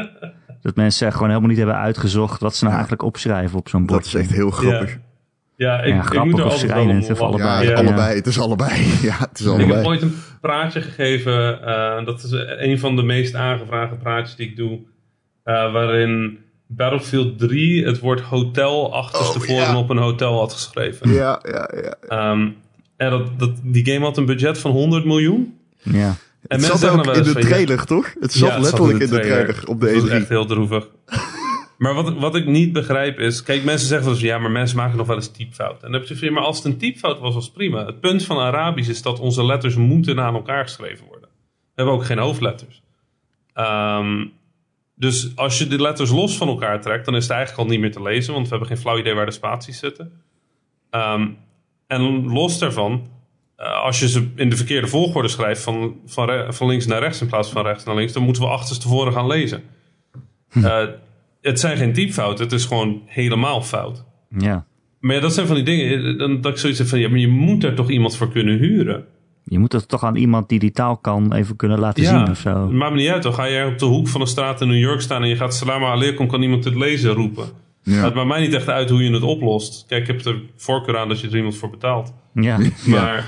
dat 0.61 0.75
mensen 0.75 1.11
gewoon 1.11 1.27
helemaal 1.27 1.49
niet 1.49 1.57
hebben 1.57 1.75
uitgezocht 1.77 2.41
wat 2.41 2.51
ze 2.55 2.59
nou 2.63 2.69
Ja. 2.75 2.79
eigenlijk 2.79 3.03
opschrijven 3.09 3.57
op 3.59 3.69
zo'n 3.69 3.85
Dat 3.85 3.95
bordje. 3.95 4.17
is 4.19 4.25
echt 4.25 4.33
heel 4.35 4.49
grappig. 4.49 4.89
Ja, 4.91 4.97
ik, 5.59 5.65
Ja, 5.65 5.81
ik 5.81 6.01
grappig 6.03 6.31
moet 6.31 6.39
er 6.39 6.45
of 6.45 6.57
schrijnend, 6.57 7.09
lachen. 7.09 7.15
Ja, 7.15 7.21
allebei. 7.25 7.67
het- 7.67 7.77
allebei. 7.77 8.15
Het 8.15 8.27
is 8.27 8.39
allebei. 8.39 8.71
Ja, 9.09 9.15
het 9.19 9.39
is 9.39 9.45
Ik 9.45 9.51
heb 9.51 9.59
allebei. 9.61 9.85
ooit 9.85 10.01
een 10.01 10.15
praatje 10.41 10.81
gegeven. 10.81 11.61
eh, 11.65 12.05
dat 12.05 12.23
is 12.23 12.31
een 12.59 12.79
van 12.79 12.95
de 12.95 13.03
meest 13.03 13.35
aangevraagde 13.35 13.95
praatjes 13.95 14.35
die 14.35 14.47
ik 14.49 14.55
doe. 14.55 14.79
eh, 15.43 15.71
waarin 15.73 16.37
Battlefield 16.67 17.39
3 17.39 17.85
het 17.85 17.99
woord 17.99 18.19
hotel 18.21 18.93
achterstevoren 18.93 19.63
Oh, 19.63 19.69
ja. 19.71 19.77
op 19.77 19.89
een 19.89 19.97
hotel 19.97 20.37
had 20.39 20.53
geschreven. 20.53 21.11
Ja, 21.13 21.39
ja, 21.51 21.69
ja. 21.83 21.95
Ehm, 22.07 22.47
en 22.97 23.09
dat, 23.09 23.39
dat, 23.39 23.51
die 23.63 23.85
game 23.85 24.05
had 24.05 24.17
een 24.17 24.25
budget 24.25 24.57
van 24.57 24.71
100 24.71 25.05
miljoen. 25.05 25.57
Ja. 25.83 26.15
Het 26.47 26.61
mensen 26.61 26.77
zat 26.79 26.89
ook 26.91 26.97
in 27.05 27.11
wel 27.13 27.23
de 27.23 27.31
van, 27.31 27.41
trailer, 27.41 27.85
toch? 27.85 28.13
Het 28.19 28.33
zat 28.33 28.47
Ja, 28.49 28.53
het 28.55 28.63
letterlijk 28.63 28.99
in 28.99 29.09
de 29.09 29.19
trailer, 29.19 29.63
op 29.65 29.79
de 29.81 29.89
E 29.89 29.93
Dat 29.93 30.03
is 30.03 30.09
E3. 30.09 30.13
echt 30.13 30.29
heel 30.29 30.45
droevig. 30.45 30.87
Maar 31.79 31.93
wat, 31.93 32.13
wat 32.13 32.35
ik 32.35 32.45
niet 32.45 32.73
begrijp 32.73 33.19
is... 33.19 33.43
Kijk, 33.43 33.63
mensen 33.63 33.87
zeggen 33.87 34.09
eens... 34.09 34.19
Ja, 34.19 34.37
maar 34.37 34.51
mensen 34.51 34.77
maken 34.77 34.97
nog 34.97 35.07
wel 35.07 35.15
eens 35.15 35.31
typfout. 35.31 35.83
En 35.83 35.91
dan 35.91 35.99
heb 35.99 36.09
je 36.09 36.17
van, 36.17 36.33
maar 36.33 36.43
als 36.43 36.57
het 36.57 36.65
een 36.65 36.77
typfout 36.77 37.19
was, 37.19 37.33
was 37.33 37.45
het 37.45 37.53
prima. 37.53 37.85
Het 37.85 37.99
punt 37.99 38.25
van 38.25 38.37
Arabisch 38.37 38.89
is 38.89 39.01
dat 39.01 39.19
onze 39.19 39.45
letters 39.45 39.75
moeten 39.75 40.19
aan 40.19 40.33
elkaar 40.33 40.63
geschreven 40.63 41.05
worden. 41.05 41.29
We 41.29 41.71
hebben 41.75 41.93
ook 41.93 42.05
geen 42.05 42.17
hoofdletters. 42.17 42.81
Ehm, 43.53 44.25
dus 44.95 45.35
als 45.35 45.57
je 45.57 45.67
de 45.67 45.81
letters 45.81 46.11
los 46.11 46.37
van 46.37 46.47
elkaar 46.47 46.81
trekt... 46.81 47.05
dan 47.05 47.15
is 47.15 47.23
het 47.23 47.31
eigenlijk 47.31 47.61
al 47.63 47.71
niet 47.71 47.81
meer 47.81 47.91
te 47.91 48.01
lezen. 48.01 48.33
Want 48.33 48.43
we 48.43 48.49
hebben 48.49 48.67
geen 48.67 48.83
flauw 48.83 48.97
idee 48.97 49.13
waar 49.13 49.25
de 49.25 49.31
spaties 49.31 49.79
zitten. 49.79 50.21
Ehm, 50.89 51.27
en 51.87 52.31
los 52.31 52.59
daarvan... 52.59 53.07
eh, 53.55 53.83
als 53.83 53.99
je 53.99 54.09
ze 54.09 54.31
in 54.35 54.49
de 54.49 54.55
verkeerde 54.55 54.87
volgorde 54.87 55.27
schrijft... 55.27 55.61
Van, 55.61 55.99
van, 56.05 56.53
van 56.53 56.67
links 56.67 56.85
naar 56.85 56.99
rechts 56.99 57.21
in 57.21 57.27
plaats 57.27 57.49
van 57.49 57.65
rechts 57.65 57.83
naar 57.83 57.95
links... 57.95 58.13
dan 58.13 58.23
moeten 58.23 58.41
we 58.41 58.49
achterstevoren 58.49 59.13
gaan 59.13 59.27
lezen. 59.27 59.63
Eh, 60.49 60.83
het 61.41 61.59
zijn 61.59 61.77
geen 61.77 61.93
typfouten, 61.93 62.43
het 62.43 62.53
is 62.53 62.65
gewoon 62.65 63.01
helemaal 63.05 63.61
fout. 63.61 64.05
Ja. 64.37 64.65
Maar 64.99 65.15
ja, 65.15 65.21
dat 65.21 65.33
zijn 65.33 65.47
van 65.47 65.55
die 65.55 65.65
dingen. 65.65 66.17
Dan, 66.17 66.41
dat 66.41 66.51
ik 66.51 66.57
zoiets 66.57 66.79
heb 66.79 66.87
van, 66.87 66.99
ja, 66.99 67.09
maar 67.09 67.19
je 67.19 67.27
moet 67.27 67.61
daar 67.61 67.73
toch 67.75 67.89
iemand 67.89 68.15
voor 68.17 68.31
kunnen 68.31 68.57
huren. 68.57 69.05
Je 69.43 69.59
moet 69.59 69.71
het 69.71 69.87
toch 69.87 70.03
aan 70.03 70.15
iemand 70.15 70.49
die 70.49 70.59
die 70.59 70.71
taal 70.71 70.97
kan 70.97 71.33
even 71.33 71.55
kunnen 71.55 71.79
laten 71.79 72.03
Ja, 72.03 72.09
zien 72.09 72.29
of 72.29 72.37
zo. 72.37 72.61
het 72.61 72.71
maakt 72.71 72.91
me 72.93 72.97
niet 72.99 73.09
uit. 73.09 73.23
Dan 73.23 73.33
ga 73.33 73.45
je 73.45 73.65
op 73.65 73.77
de 73.77 73.85
hoek 73.85 74.07
van 74.07 74.21
een 74.21 74.27
straat 74.27 74.61
in 74.61 74.67
New 74.67 74.79
York 74.79 75.01
staan 75.01 75.21
en 75.21 75.27
je 75.29 75.35
gaat 75.35 75.55
salam 75.55 75.83
alaikum, 75.83 76.27
kan 76.27 76.41
iemand 76.41 76.63
het 76.63 76.75
lezen 76.75 77.11
roepen. 77.13 77.45
Ja. 77.83 78.03
Het 78.03 78.13
maakt 78.13 78.27
mij 78.27 78.39
niet 78.41 78.53
echt 78.53 78.67
uit 78.69 78.89
hoe 78.89 79.03
je 79.03 79.11
het 79.13 79.23
oplost. 79.23 79.85
Kijk, 79.87 80.01
ik 80.01 80.07
heb 80.07 80.25
er 80.25 80.41
voorkeur 80.55 80.97
aan 80.97 81.07
dat 81.07 81.19
je 81.19 81.27
er 81.27 81.35
iemand 81.35 81.57
voor 81.57 81.69
betaalt. 81.69 82.13
Ja. 82.33 82.57
Maar 82.85 83.25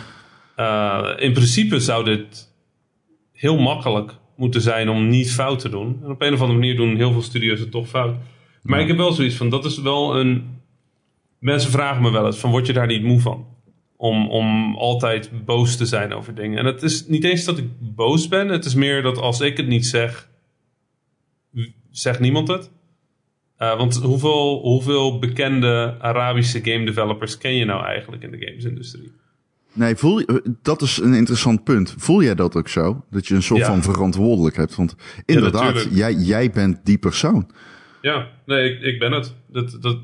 eh, 0.55 1.07
in 1.17 1.33
principe 1.33 1.79
zou 1.79 2.03
dit 2.03 2.49
heel 3.33 3.57
makkelijk 3.57 4.13
moeten 4.41 4.61
zijn 4.61 4.89
om 4.89 5.09
niet 5.09 5.31
fout 5.31 5.59
te 5.59 5.69
doen. 5.69 5.99
En 6.03 6.09
op 6.09 6.21
een 6.21 6.33
of 6.33 6.39
andere 6.41 6.59
manier 6.59 6.75
doen 6.75 6.95
heel 6.95 7.11
veel 7.11 7.21
studio's 7.21 7.59
het 7.59 7.71
toch 7.71 7.87
fout. 7.87 8.15
Maar 8.61 8.77
Ja. 8.77 8.81
ik 8.81 8.87
heb 8.87 8.97
wel 8.97 9.11
zoiets 9.11 9.35
van, 9.35 9.49
dat 9.49 9.65
is 9.65 9.81
wel 9.81 10.19
een... 10.19 10.59
Mensen 11.39 11.71
vragen 11.71 12.01
me 12.01 12.11
wel 12.11 12.25
eens 12.25 12.37
van, 12.37 12.51
word 12.51 12.67
je 12.67 12.73
daar 12.73 12.87
niet 12.87 13.03
moe 13.03 13.19
van? 13.19 13.45
Om, 13.95 14.29
om 14.29 14.75
altijd 14.75 15.45
boos 15.45 15.77
te 15.77 15.85
zijn 15.85 16.13
over 16.13 16.35
dingen. 16.35 16.57
En 16.57 16.65
het 16.65 16.83
is 16.83 17.07
niet 17.07 17.23
eens 17.23 17.43
dat 17.45 17.57
ik 17.57 17.65
boos 17.79 18.27
ben. 18.27 18.47
Het 18.47 18.65
is 18.65 18.75
meer 18.75 19.01
dat 19.01 19.17
als 19.17 19.39
ik 19.41 19.57
het 19.57 19.67
niet 19.67 19.85
zeg, 19.85 20.29
zegt 21.91 22.19
niemand 22.19 22.47
het. 22.47 22.71
Eh, 23.57 23.77
want 23.77 23.95
hoeveel, 23.95 24.59
hoeveel 24.61 25.19
bekende 25.19 25.95
Arabische 25.99 26.63
game 26.63 26.85
developers 26.85 27.37
ken 27.37 27.55
je 27.55 27.65
nou 27.65 27.85
eigenlijk 27.85 28.23
in 28.23 28.31
de 28.31 28.45
gamesindustrie? 28.45 29.11
Nee, 29.73 29.95
voel 29.95 30.19
je, 30.19 30.25
eh, 30.25 30.35
dat 30.61 30.81
is 30.81 30.97
een 30.97 31.13
interessant 31.13 31.63
punt. 31.63 31.95
Voel 31.97 32.23
jij 32.23 32.35
dat 32.35 32.55
ook 32.55 32.67
zo? 32.67 33.05
Dat 33.09 33.27
je 33.27 33.35
een 33.35 33.43
soort 33.43 33.59
Ja. 33.59 33.65
van 33.65 33.81
verantwoordelijk 33.83 34.55
hebt? 34.55 34.75
Want 34.75 34.95
inderdaad, 35.25 35.87
jij, 35.91 36.13
jij 36.13 36.49
bent 36.51 36.79
die 36.83 36.97
persoon. 36.97 37.49
Ja, 38.01 38.27
nee, 38.45 38.71
ik, 38.73 38.81
ik 38.81 38.99
ben 38.99 39.11
het. 39.11 39.35
Dat, 39.47 39.77
dat, 39.81 39.97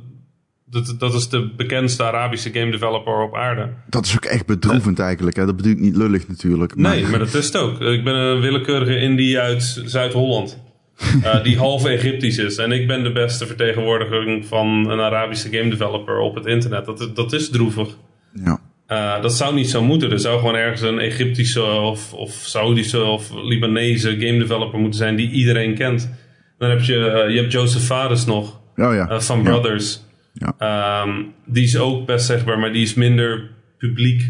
dat, 0.66 0.96
dat 0.98 1.14
is 1.14 1.30
de 1.30 1.54
bekendste 1.56 2.04
Arabische 2.04 2.52
game 2.52 2.72
developer 2.72 3.22
op 3.22 3.36
aarde. 3.36 3.70
Dat 3.90 4.06
is 4.06 4.16
ook 4.16 4.26
echt 4.26 4.46
bedroevend 4.46 5.00
eigenlijk. 5.00 5.36
Hè? 5.36 5.46
Dat 5.46 5.56
bedoel 5.56 5.72
ik 5.72 5.80
niet 5.80 5.96
lullig 5.96 6.28
natuurlijk. 6.28 6.76
Maar, 6.76 6.92
Nee, 6.96 7.06
maar 7.08 7.20
dat 7.20 7.34
is 7.34 7.46
het 7.46 7.58
ook. 7.58 7.82
Ik 7.82 8.04
ben 8.04 8.16
een 8.16 8.42
willekeurige 8.42 9.00
Indie 9.00 9.40
uit 9.40 9.82
Zuid-Holland. 9.86 10.66
eh, 11.24 11.44
die 11.44 11.58
half 11.58 11.86
Egyptisch 11.86 12.38
is. 12.38 12.56
En 12.58 12.72
ik 12.72 12.88
ben 12.88 13.04
de 13.04 13.12
beste 13.12 13.46
vertegenwoordiger 13.46 14.44
van 14.44 14.68
een 14.90 15.00
Arabische 15.00 15.50
game 15.50 15.70
developer 15.70 16.18
op 16.20 16.36
het 16.36 16.46
internet. 16.46 16.86
Dat, 16.86 17.12
dat 17.14 17.34
is 17.34 17.50
droevig. 17.50 17.98
Ja. 18.34 18.60
Eh, 18.88 19.22
dat 19.22 19.34
zou 19.34 19.56
niet 19.56 19.70
zo 19.70 19.84
moeten. 19.84 20.12
Er 20.12 20.20
zou 20.20 20.40
gewoon 20.40 20.56
ergens 20.56 20.82
een 20.82 21.00
Egyptische 21.00 21.64
of, 21.64 22.14
of 22.14 22.32
Saudische 22.32 23.04
of 23.04 23.32
Libanese 23.44 24.10
game 24.10 24.38
developer 24.38 24.80
moeten 24.80 25.00
zijn 25.00 25.16
die 25.16 25.30
iedereen 25.32 25.76
kent. 25.76 26.10
Dan 26.58 26.70
heb 26.70 26.82
je, 26.82 27.10
eh, 27.10 27.34
je 27.34 27.40
hebt 27.40 27.52
Joseph 27.52 27.84
Fares 27.84 28.26
nog. 28.26 28.60
Oh 28.76 28.94
ja. 28.94 29.10
eh, 29.10 29.20
van. 29.20 29.44
Brothers. 29.44 30.02
Ja. 30.34 30.54
Ehm, 30.58 31.24
die 31.46 31.64
is 31.64 31.78
ook 31.78 32.06
best 32.06 32.26
zegbaar, 32.26 32.60
maar 32.60 32.72
die 32.74 32.82
is 32.84 32.94
minder 32.94 33.50
publiek. 33.78 34.22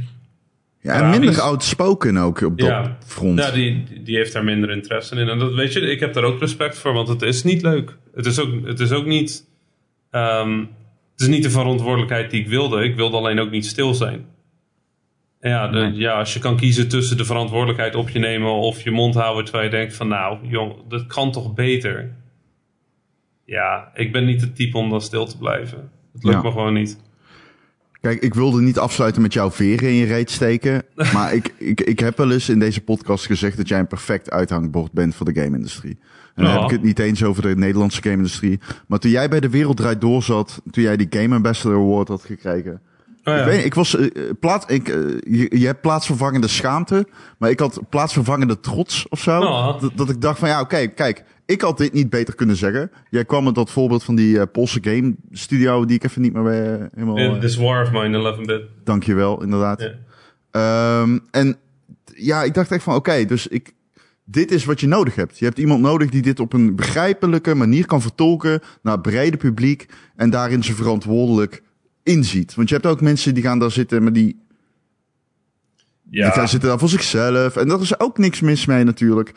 ja, 0.81 0.93
en 0.93 0.99
Arabisch. 0.99 1.19
minder 1.19 1.41
outspoken 1.41 2.17
ook 2.17 2.41
op 2.41 2.57
dat 2.59 2.89
front. 3.05 3.39
Ja, 3.39 3.51
die, 3.51 3.83
die 4.03 4.15
heeft 4.15 4.33
daar 4.33 4.43
minder 4.43 4.69
interesse 4.71 5.15
in. 5.15 5.29
En 5.29 5.39
dat 5.39 5.53
weet 5.53 5.73
je, 5.73 5.79
ik 5.79 5.99
heb 5.99 6.13
daar 6.13 6.23
ook 6.23 6.39
respect 6.39 6.77
voor, 6.77 6.93
want 6.93 7.07
het 7.07 7.21
is 7.21 7.43
niet 7.43 7.61
leuk. 7.61 7.97
Het 8.15 8.25
is 8.25 8.39
ook, 8.39 8.49
het 8.65 8.79
is 8.79 8.91
ook 8.91 9.05
niet. 9.05 9.45
ehm, 10.11 10.59
het 11.11 11.21
is 11.21 11.27
niet 11.27 11.43
de 11.43 11.49
verantwoordelijkheid 11.49 12.31
die 12.31 12.41
ik 12.41 12.47
wilde. 12.47 12.83
Ik 12.83 12.95
wilde 12.95 13.17
alleen 13.17 13.39
ook 13.39 13.51
niet 13.51 13.65
stil 13.65 13.93
zijn. 13.93 14.25
Ja, 15.41 15.67
de, 15.67 15.91
ja, 15.93 16.19
als 16.19 16.33
je 16.33 16.39
kan 16.39 16.57
kiezen 16.57 16.87
tussen 16.87 17.17
de 17.17 17.25
verantwoordelijkheid 17.25 17.95
op 17.95 18.09
je 18.09 18.19
nemen 18.19 18.51
of 18.51 18.81
je 18.81 18.91
mond 18.91 19.15
houden 19.15 19.43
terwijl 19.43 19.65
je 19.65 19.69
denkt 19.77 19.95
van 19.95 20.07
nou, 20.07 20.37
jong, 20.47 20.75
dat 20.87 21.07
kan 21.07 21.31
toch 21.31 21.53
beter. 21.53 22.11
Ja, 23.45 23.91
ik 23.93 24.11
ben 24.11 24.25
niet 24.25 24.41
het 24.41 24.55
type 24.55 24.77
om 24.77 24.89
dan 24.89 25.01
stil 25.01 25.25
te 25.25 25.37
blijven. 25.37 25.89
Het 26.13 26.23
lukt 26.23 26.35
Ja. 26.35 26.41
me 26.43 26.51
gewoon 26.51 26.73
niet. 26.73 26.97
Kijk, 28.01 28.21
ik 28.21 28.33
wilde 28.33 28.61
niet 28.61 28.79
afsluiten 28.79 29.21
met 29.21 29.33
jouw 29.33 29.51
veren 29.51 29.89
in 29.89 29.95
je 29.95 30.05
reet 30.05 30.31
steken. 30.31 30.83
maar 31.13 31.33
ik, 31.33 31.53
ik, 31.57 31.81
ik 31.81 31.99
heb 31.99 32.17
wel 32.17 32.31
eens 32.31 32.49
in 32.49 32.59
deze 32.59 32.81
podcast 32.81 33.25
gezegd 33.25 33.57
dat 33.57 33.67
jij 33.67 33.79
een 33.79 33.87
perfect 33.87 34.29
uithangbord 34.31 34.91
bent 34.91 35.15
voor 35.15 35.33
de 35.33 35.41
game-industrie. 35.41 35.97
En 36.35 36.43
dan 36.43 36.53
heb 36.53 36.61
ik 36.63 36.69
het 36.69 36.83
niet 36.83 36.99
eens 36.99 37.23
over 37.23 37.41
de 37.41 37.55
Nederlandse 37.55 38.01
game-industrie. 38.01 38.59
Maar 38.87 38.99
toen 38.99 39.11
jij 39.11 39.29
bij 39.29 39.39
de 39.39 39.49
Wereld 39.49 39.77
Draait 39.77 40.01
Door 40.01 40.23
zat, 40.23 40.61
toen 40.71 40.83
jij 40.83 40.97
die 40.97 41.07
Game 41.09 41.35
Ambassador 41.35 41.77
Award 41.77 42.07
had 42.07 42.23
gekregen. 42.23 42.81
Oh 43.27 43.33
ja. 43.33 43.39
Ik, 43.39 43.45
weet, 43.45 43.55
niet, 43.55 43.65
ik 43.65 43.73
was 43.73 43.95
eh, 43.95 44.21
plaats, 44.39 44.65
ik, 44.65 44.89
eh, 44.89 44.95
je, 45.19 45.59
je 45.59 45.65
hebt 45.65 45.81
plaatsvervangende 45.81 46.47
schaamte, 46.47 47.07
maar 47.37 47.49
ik 47.49 47.59
had 47.59 47.79
plaatsvervangende 47.89 48.59
trots 48.59 49.07
of 49.09 49.19
zo. 49.19 49.39
Ja. 49.39 49.77
Dat, 49.79 49.91
dat 49.95 50.09
ik 50.09 50.21
dacht 50.21 50.39
van 50.39 50.49
ja, 50.49 50.61
oké, 50.61 50.87
kijk, 50.87 51.23
ik 51.47 51.61
had 51.61 51.77
dit 51.77 51.93
niet 51.93 52.09
beter 52.09 52.35
kunnen 52.35 52.55
zeggen. 52.55 52.91
Jij 53.09 53.25
kwam 53.25 53.43
met 53.43 53.55
dat 53.55 53.71
voorbeeld 53.71 54.03
van 54.03 54.15
die 54.15 54.39
eh, 54.39 54.45
Poolse 54.51 54.79
game 54.81 55.15
studio 55.31 55.85
die 55.85 55.95
ik 55.95 56.03
even 56.03 56.21
niet 56.21 56.33
meer 56.33 56.51
eh, 56.51 56.85
helemaal. 56.93 57.17
In 57.17 57.39
This 57.39 57.55
War 57.55 57.83
of 57.83 57.91
Mine, 57.91 58.35
11-bit. 58.35 58.61
Dankjewel, 58.83 59.43
inderdaad. 59.43 59.81
Ja. 59.81 59.93
Ehm, 60.51 61.19
en 61.31 61.57
ja, 62.15 62.43
ik 62.43 62.53
dacht 62.53 62.71
echt 62.71 62.83
van 62.83 62.95
oké, 62.95 63.25
dus 63.25 63.47
ik, 63.47 63.73
dit 64.23 64.51
is 64.51 64.65
wat 64.65 64.79
je 64.79 64.87
nodig 64.87 65.15
hebt. 65.15 65.39
Je 65.39 65.45
hebt 65.45 65.57
iemand 65.57 65.81
nodig 65.81 66.09
die 66.09 66.21
dit 66.21 66.39
op 66.39 66.53
een 66.53 66.75
begrijpelijke 66.75 67.55
manier 67.55 67.85
kan 67.85 68.01
vertolken 68.01 68.61
naar 68.81 68.93
het 68.93 69.01
brede 69.01 69.37
publiek 69.37 69.85
en 70.15 70.29
daarin 70.29 70.63
ze 70.63 70.73
verantwoordelijk 70.73 71.63
inziet. 72.07 72.55
Want 72.55 72.69
je 72.69 72.75
hebt 72.75 72.87
ook 72.87 73.01
mensen 73.01 73.33
die 73.33 73.43
gaan 73.43 73.59
daar 73.59 73.71
zitten, 73.71 74.03
maar 74.03 74.13
die, 74.13 74.39
die 76.03 76.23
gaan 76.23 76.41
Ja, 76.41 76.47
zitten 76.47 76.69
daar 76.69 76.79
voor 76.79 76.89
zichzelf. 76.89 77.55
En 77.55 77.67
daar 77.67 77.81
is 77.81 77.99
ook 77.99 78.17
niks 78.17 78.41
mis 78.41 78.65
mee 78.65 78.83
natuurlijk. 78.83 79.33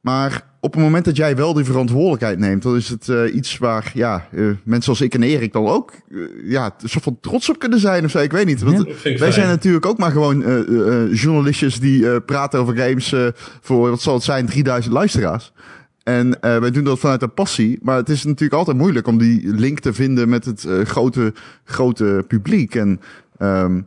Maar 0.00 0.50
op 0.60 0.72
het 0.72 0.82
moment 0.82 1.04
dat 1.04 1.16
jij 1.16 1.36
wel 1.36 1.52
die 1.54 1.64
verantwoordelijkheid 1.64 2.38
neemt, 2.38 2.62
dan 2.62 2.76
is 2.76 2.88
het 2.88 3.08
eh, 3.08 3.34
iets 3.34 3.58
waar 3.58 3.90
ja, 3.94 4.28
eh, 4.32 4.46
mensen 4.64 4.90
als 4.90 5.00
ik 5.00 5.14
en 5.14 5.22
Erik 5.22 5.52
dan 5.52 5.66
ook 5.66 5.92
eh, 6.10 6.18
ja, 6.44 6.74
een 6.82 6.88
soort 6.88 7.04
van 7.04 7.18
trots 7.20 7.50
op 7.50 7.58
kunnen 7.58 7.80
zijn 7.80 8.04
of 8.04 8.10
zo. 8.10 8.18
Ik 8.18 8.32
weet 8.32 8.46
niet. 8.46 8.62
Want, 8.62 8.78
Ja. 8.78 8.84
Dat 8.84 9.02
wij 9.02 9.16
fijn. 9.16 9.32
zijn 9.32 9.46
natuurlijk 9.48 9.86
ook 9.86 9.98
maar 9.98 10.10
gewoon 10.10 10.38
journalistjes 11.12 11.80
die 11.80 12.20
praten 12.20 12.60
over 12.60 12.76
games 12.76 13.14
voor, 13.60 13.90
wat 13.90 14.02
zal 14.02 14.14
het 14.14 14.22
zijn, 14.22 14.46
3000 14.46 14.94
luisteraars. 14.94 15.52
En 16.04 16.40
eh, 16.40 16.58
wij 16.58 16.70
doen 16.70 16.84
dat 16.84 16.98
vanuit 16.98 17.22
een 17.22 17.34
passie. 17.34 17.78
Maar 17.82 17.96
het 17.96 18.08
is 18.08 18.24
natuurlijk 18.24 18.52
altijd 18.52 18.76
moeilijk 18.76 19.06
om 19.06 19.18
die 19.18 19.54
link 19.54 19.78
te 19.80 19.92
vinden 19.92 20.28
met 20.28 20.44
het 20.44 20.64
eh, 20.64 20.80
grote, 20.84 21.32
grote 21.64 22.24
publiek. 22.28 22.74
En 22.74 23.00
ehm, 23.38 23.80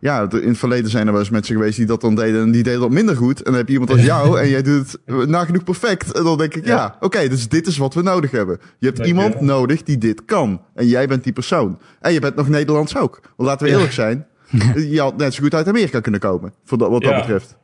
ja, 0.00 0.28
in 0.30 0.48
het 0.48 0.58
verleden 0.58 0.90
zijn 0.90 1.06
er 1.06 1.12
wel 1.12 1.20
eens 1.20 1.30
mensen 1.30 1.54
geweest 1.56 1.76
die 1.76 1.86
dat 1.86 2.00
dan 2.00 2.14
deden 2.14 2.42
en 2.42 2.50
die 2.50 2.62
deden 2.62 2.80
dat 2.80 2.90
minder 2.90 3.16
goed. 3.16 3.38
En 3.38 3.44
dan 3.44 3.54
heb 3.54 3.66
je 3.66 3.72
iemand 3.72 3.90
als 3.90 4.04
jou 4.04 4.40
en 4.40 4.48
jij 4.48 4.62
doet 4.62 4.96
het 5.06 5.28
nagenoeg 5.28 5.64
perfect. 5.64 6.12
En 6.12 6.24
dan 6.24 6.38
denk 6.38 6.54
ik, 6.54 6.64
ja, 6.66 6.76
Ja. 6.76 6.96
oké, 7.00 7.28
dus 7.28 7.48
dit 7.48 7.66
is 7.66 7.76
wat 7.76 7.94
we 7.94 8.02
nodig 8.02 8.30
hebben. 8.30 8.58
Je 8.78 8.86
hebt 8.86 9.06
iemand 9.06 9.40
nodig 9.40 9.82
die 9.82 9.98
dit 9.98 10.24
kan. 10.24 10.60
En 10.74 10.86
jij 10.86 11.06
bent 11.08 11.24
die 11.24 11.32
persoon. 11.32 11.78
En 12.00 12.12
je 12.12 12.20
bent 12.20 12.34
nog 12.36 12.48
Nederlands 12.48 12.96
ook. 12.96 13.20
Want 13.36 13.48
laten 13.48 13.66
we 13.66 13.72
eerlijk 13.72 13.92
zijn. 13.92 14.26
Je 14.90 15.00
had 15.00 15.16
net 15.16 15.34
zo 15.34 15.42
goed 15.42 15.54
uit 15.54 15.68
Amerika 15.68 16.00
kunnen 16.00 16.20
komen. 16.20 16.52
Voor 16.64 16.78
dat, 16.78 16.90
wat 16.90 17.02
dat 17.02 17.10
Ja. 17.10 17.18
betreft. 17.18 17.56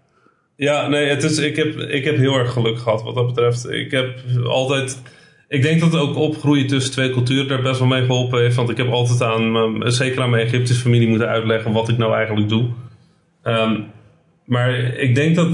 Ja, 0.58 0.88
nee, 0.88 1.08
het 1.08 1.22
is, 1.22 1.38
ik, 1.38 1.56
heb, 1.56 1.76
ik 1.76 2.04
heb 2.04 2.16
heel 2.16 2.34
erg 2.34 2.52
geluk 2.52 2.78
gehad 2.78 3.02
wat 3.02 3.14
dat 3.14 3.26
betreft. 3.26 3.70
Ik 3.70 3.90
heb 3.90 4.20
altijd. 4.44 5.02
Ik 5.48 5.62
denk 5.62 5.80
dat 5.80 5.96
ook 5.96 6.16
opgroeien 6.16 6.66
tussen 6.66 6.92
twee 6.92 7.10
culturen 7.10 7.48
daar 7.48 7.62
best 7.62 7.78
wel 7.78 7.88
mee 7.88 8.04
geholpen 8.04 8.40
heeft. 8.40 8.56
Want 8.56 8.70
ik 8.70 8.76
heb 8.76 8.88
altijd 8.90 9.22
aan, 9.22 9.82
zeker 9.92 10.22
aan 10.22 10.30
mijn 10.30 10.46
Egyptische 10.46 10.82
familie, 10.82 11.08
moeten 11.08 11.28
uitleggen 11.28 11.72
wat 11.72 11.88
ik 11.88 11.98
nou 11.98 12.14
eigenlijk 12.14 12.48
doe. 12.48 12.68
Ehm, 13.42 13.80
maar 14.44 14.74
ik 14.78 15.14
denk 15.14 15.34
dat. 15.34 15.48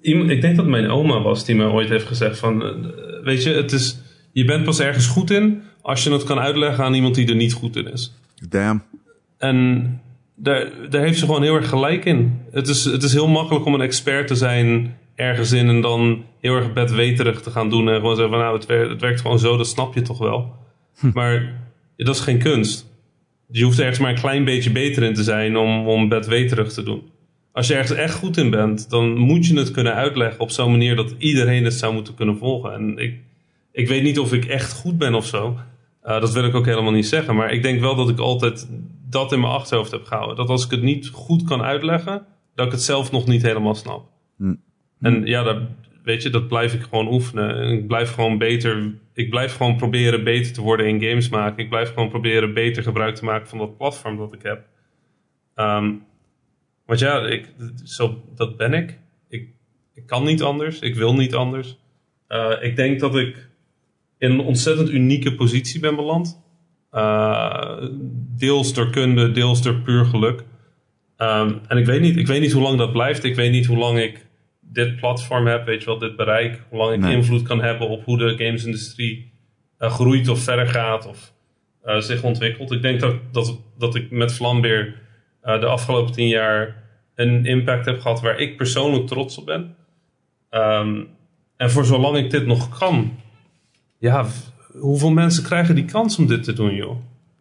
Ik 0.00 0.40
denk 0.40 0.56
dat 0.56 0.66
mijn 0.66 0.90
oma 0.90 1.22
was 1.22 1.44
die 1.44 1.56
mij 1.56 1.66
ooit 1.66 1.88
heeft 1.88 2.06
gezegd: 2.06 2.38
van, 2.38 2.62
eh, 2.62 3.22
Weet 3.22 3.42
je, 3.42 3.50
het 3.50 3.72
is, 3.72 3.98
je 4.32 4.44
bent 4.44 4.64
pas 4.64 4.80
ergens 4.80 5.06
goed 5.06 5.30
in 5.30 5.62
als 5.82 6.04
je 6.04 6.12
het 6.12 6.24
kan 6.24 6.38
uitleggen 6.38 6.84
aan 6.84 6.94
iemand 6.94 7.14
die 7.14 7.28
er 7.28 7.34
niet 7.34 7.52
goed 7.52 7.76
in 7.76 7.92
is. 7.92 8.14
Damn. 8.48 8.82
En 9.38 10.00
daar, 10.36 10.70
daar 10.90 11.02
heeft 11.02 11.18
ze 11.18 11.24
gewoon 11.24 11.42
heel 11.42 11.54
erg 11.54 11.68
gelijk 11.68 12.04
in. 12.04 12.40
Het 12.50 12.68
is, 12.68 12.84
het 12.84 13.02
is 13.02 13.12
heel 13.12 13.28
makkelijk 13.28 13.64
om 13.64 13.74
een 13.74 13.80
expert 13.80 14.26
te 14.26 14.34
zijn 14.34 14.96
ergens 15.14 15.52
in 15.52 15.68
en 15.68 15.80
dan 15.80 16.24
heel 16.40 16.54
erg 16.54 16.72
bedweterig 16.72 17.42
te 17.42 17.50
gaan 17.50 17.70
doen. 17.70 17.88
En 17.88 17.94
gewoon 17.94 18.16
zeggen 18.16 18.34
van 18.34 18.42
nou, 18.42 18.56
het 18.56 18.66
werkt, 18.66 18.90
het 18.90 19.00
werkt 19.00 19.20
gewoon 19.20 19.38
zo, 19.38 19.56
dat 19.56 19.66
snap 19.66 19.94
je 19.94 20.02
toch 20.02 20.18
wel. 20.18 20.54
Maar 21.14 21.34
ja, 21.96 22.04
dat 22.04 22.14
is 22.14 22.20
geen 22.20 22.38
kunst. 22.38 22.94
Je 23.50 23.64
hoeft 23.64 23.78
ergens 23.78 23.98
maar 23.98 24.10
een 24.10 24.20
klein 24.20 24.44
beetje 24.44 24.70
beter 24.70 25.02
in 25.02 25.14
te 25.14 25.22
zijn 25.22 25.56
om, 25.56 25.88
om 25.88 26.08
bedweterig 26.08 26.72
te 26.72 26.82
doen. 26.82 27.02
Als 27.52 27.66
je 27.66 27.74
ergens 27.74 27.98
echt 27.98 28.14
goed 28.14 28.36
in 28.36 28.50
bent, 28.50 28.90
dan 28.90 29.16
moet 29.16 29.46
je 29.46 29.58
het 29.58 29.70
kunnen 29.70 29.94
uitleggen 29.94 30.40
op 30.40 30.50
zo'n 30.50 30.70
manier 30.70 30.96
dat 30.96 31.14
iedereen 31.18 31.64
het 31.64 31.74
zou 31.74 31.94
moeten 31.94 32.14
kunnen 32.14 32.38
volgen. 32.38 32.72
En 32.72 32.98
ik, 32.98 33.14
ik 33.72 33.88
weet 33.88 34.02
niet 34.02 34.18
of 34.18 34.32
ik 34.32 34.44
echt 34.44 34.72
goed 34.72 34.98
ben 34.98 35.14
of 35.14 35.26
zo. 35.26 35.58
Uh, 36.04 36.20
dat 36.20 36.32
wil 36.32 36.44
ik 36.44 36.54
ook 36.54 36.66
helemaal 36.66 36.92
niet 36.92 37.06
zeggen. 37.06 37.34
Maar 37.34 37.52
ik 37.52 37.62
denk 37.62 37.80
wel 37.80 37.94
dat 37.94 38.08
ik 38.08 38.18
altijd 38.18 38.68
dat 39.08 39.32
in 39.32 39.40
mijn 39.40 39.52
achterhoofd 39.52 39.90
heb 39.90 40.04
gehouden. 40.04 40.36
Dat 40.36 40.48
als 40.48 40.64
ik 40.64 40.70
het 40.70 40.82
niet 40.82 41.08
goed 41.08 41.44
kan 41.44 41.62
uitleggen, 41.62 42.26
dat 42.54 42.66
ik 42.66 42.72
het 42.72 42.82
zelf 42.82 43.12
nog 43.12 43.26
niet 43.26 43.42
helemaal 43.42 43.74
snap. 43.74 44.08
Hm. 44.36 44.54
En 45.00 45.26
ja, 45.26 45.42
dat, 45.42 45.58
weet 46.02 46.22
je, 46.22 46.30
dat 46.30 46.48
blijf 46.48 46.74
ik 46.74 46.82
gewoon 46.82 47.12
oefenen. 47.12 47.56
En 47.56 47.72
ik 47.72 47.86
blijf 47.86 48.14
gewoon 48.14 48.38
beter. 48.38 48.94
Ik 49.12 49.30
blijf 49.30 49.56
gewoon 49.56 49.76
proberen 49.76 50.24
beter 50.24 50.52
te 50.52 50.60
worden 50.60 50.86
in 50.86 51.02
games 51.02 51.28
maken. 51.28 51.62
Ik 51.62 51.68
blijf 51.68 51.88
gewoon 51.88 52.08
proberen 52.08 52.54
beter 52.54 52.82
gebruik 52.82 53.14
te 53.14 53.24
maken 53.24 53.48
van 53.48 53.58
dat 53.58 53.76
platform 53.76 54.16
dat 54.16 54.32
ik 54.32 54.42
heb. 54.42 54.66
Um, 55.54 56.04
want 56.86 57.00
ja, 57.00 57.26
ik, 57.26 57.52
zo, 57.84 58.22
dat 58.34 58.56
ben 58.56 58.72
ik. 58.72 58.98
ik. 59.28 59.48
Ik 59.94 60.06
kan 60.06 60.24
niet 60.24 60.42
anders. 60.42 60.78
Ik 60.78 60.94
wil 60.94 61.14
niet 61.14 61.34
anders. 61.34 61.78
Uh, 62.28 62.52
ik 62.60 62.76
denk 62.76 63.00
dat 63.00 63.16
ik 63.16 63.48
in 64.18 64.30
een 64.30 64.40
ontzettend 64.40 64.90
unieke 64.90 65.34
positie 65.34 65.80
ben 65.80 65.96
beland. 65.96 66.42
Uh, 66.92 67.76
deels 68.36 68.74
door 68.74 68.90
kunde, 68.90 69.32
deels 69.32 69.62
door 69.62 69.74
puur 69.74 70.04
geluk. 70.04 70.44
Um, 71.18 71.60
en 71.68 71.76
ik 71.76 71.86
weet, 71.86 72.00
niet, 72.00 72.16
ik 72.16 72.26
weet 72.26 72.40
niet 72.40 72.52
hoe 72.52 72.62
lang 72.62 72.78
dat 72.78 72.92
blijft. 72.92 73.24
Ik 73.24 73.34
weet 73.34 73.52
niet 73.52 73.66
hoe 73.66 73.76
lang 73.76 73.98
ik 73.98 74.26
dit 74.60 74.96
platform 74.96 75.46
heb, 75.46 75.66
weet 75.66 75.80
je 75.80 75.86
wel, 75.86 75.98
dit 75.98 76.16
bereik. 76.16 76.62
Hoe 76.68 76.78
lang 76.78 76.92
ik 76.92 77.00
Nee. 77.00 77.16
invloed 77.16 77.42
kan 77.42 77.62
hebben 77.62 77.88
op 77.88 78.04
hoe 78.04 78.18
de 78.18 78.44
gamesindustrie 78.44 79.32
uh, 79.78 79.90
groeit 79.90 80.28
of 80.28 80.40
verder 80.40 80.66
gaat 80.66 81.06
of 81.06 81.32
uh, 81.84 81.98
zich 81.98 82.22
ontwikkelt. 82.22 82.72
Ik 82.72 82.82
denk 82.82 83.00
dat, 83.00 83.14
dat, 83.32 83.60
dat 83.78 83.94
ik 83.94 84.10
met 84.10 84.32
Vlambeer 84.32 84.94
uh, 85.44 85.60
de 85.60 85.66
afgelopen 85.66 86.12
tien 86.12 86.28
jaar 86.28 86.84
een 87.14 87.46
impact 87.46 87.84
heb 87.86 88.00
gehad 88.00 88.20
waar 88.20 88.38
ik 88.38 88.56
persoonlijk 88.56 89.06
trots 89.06 89.38
op 89.38 89.46
ben. 89.46 89.76
Um, 90.50 91.08
en 91.56 91.70
voor 91.70 91.84
zolang 91.84 92.16
ik 92.16 92.30
dit 92.30 92.46
nog 92.46 92.78
kan, 92.78 93.18
ja, 93.98 94.26
hoeveel 94.80 95.10
mensen 95.10 95.42
krijgen 95.42 95.74
die 95.74 95.84
kans 95.84 96.18
om 96.18 96.26
dit 96.26 96.42
te 96.44 96.52
doen, 96.52 96.74
joh? 96.74 96.96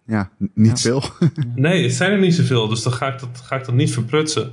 Ja, 0.07 0.29
niet 0.53 0.81
veel. 0.81 1.03
Nee, 1.55 1.83
het 1.83 1.93
zijn 1.93 2.11
er 2.11 2.19
niet 2.19 2.33
zoveel, 2.35 2.67
dus 2.67 2.83
dan 2.83 2.93
ga 2.93 3.13
ik 3.13 3.19
dat, 3.19 3.41
ga 3.43 3.55
ik 3.55 3.65
dat 3.65 3.75
niet 3.75 3.93
verprutsen. 3.93 4.51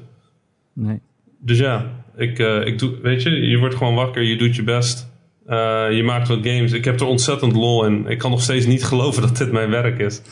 Nee. 0.72 1.00
Dus 1.38 1.58
ja, 1.58 1.86
ik, 2.16 2.38
uh, 2.38 2.66
ik 2.66 2.78
doe, 2.78 2.94
weet 3.02 3.22
je, 3.22 3.30
je 3.30 3.58
wordt 3.58 3.74
gewoon 3.74 3.94
wakker, 3.94 4.22
je 4.22 4.36
doet 4.36 4.56
je 4.56 4.62
best. 4.62 5.10
Uh, 5.48 5.86
je 5.90 6.02
maakt 6.04 6.28
wat 6.28 6.38
games. 6.42 6.72
Ik 6.72 6.84
heb 6.84 7.00
er 7.00 7.06
ontzettend 7.06 7.52
lol 7.52 7.84
in. 7.84 8.06
Ik 8.06 8.18
kan 8.18 8.30
nog 8.30 8.42
steeds 8.42 8.66
niet 8.66 8.84
geloven 8.84 9.22
dat 9.22 9.36
dit 9.36 9.52
mijn 9.52 9.70
werk 9.70 9.98
is. 9.98 10.22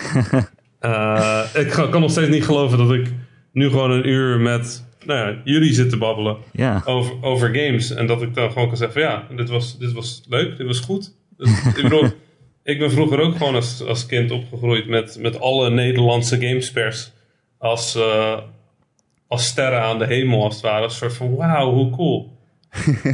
uh, 0.81 1.45
ik 1.63 1.69
kan 1.91 2.01
nog 2.01 2.11
steeds 2.11 2.29
niet 2.29 2.45
geloven 2.45 2.79
dat 2.79 2.93
ik 2.93 3.13
nu 3.53 3.69
gewoon 3.69 3.91
een 3.91 4.09
uur 4.09 4.41
met 4.41 4.85
nou 5.05 5.29
ja, 5.31 5.41
jullie 5.45 5.73
zit 5.73 5.91
te 5.91 5.97
babbelen 5.97 6.37
Ja. 6.53 6.83
over, 6.85 7.15
over 7.23 7.49
games. 7.55 7.91
En 7.91 8.07
dat 8.07 8.23
ik 8.23 8.35
dan 8.35 8.53
gewoon 8.53 8.69
kan 8.69 8.77
zeggen 8.77 9.03
van 9.03 9.11
ja, 9.11 9.37
dit 9.37 9.49
was, 9.49 9.79
dit 9.79 9.93
was 9.93 10.23
leuk, 10.29 10.57
dit 10.57 10.67
was 10.67 10.81
goed. 10.81 11.15
Dus, 11.37 11.67
ik 11.77 11.83
bedoel, 11.83 12.09
ik 12.71 12.79
ben 12.79 12.91
vroeger 12.91 13.21
ook 13.21 13.37
gewoon 13.37 13.55
als, 13.55 13.85
als 13.85 14.07
kind 14.07 14.31
opgegroeid 14.31 14.87
met, 14.87 15.19
met 15.21 15.41
alle 15.41 15.71
Nederlandse 15.71 16.41
gamespers 16.41 17.13
als, 17.59 17.97
uh, 17.97 18.39
als 19.27 19.45
sterren 19.45 19.83
aan 19.83 19.99
de 19.99 20.07
hemel 20.07 20.45
als 20.45 20.55
het 20.55 20.63
ware. 20.63 20.85
Een 20.85 20.91
soort 20.91 21.15
van 21.15 21.37
wauw, 21.37 21.73
hoe 21.73 21.91
cool. 21.91 22.37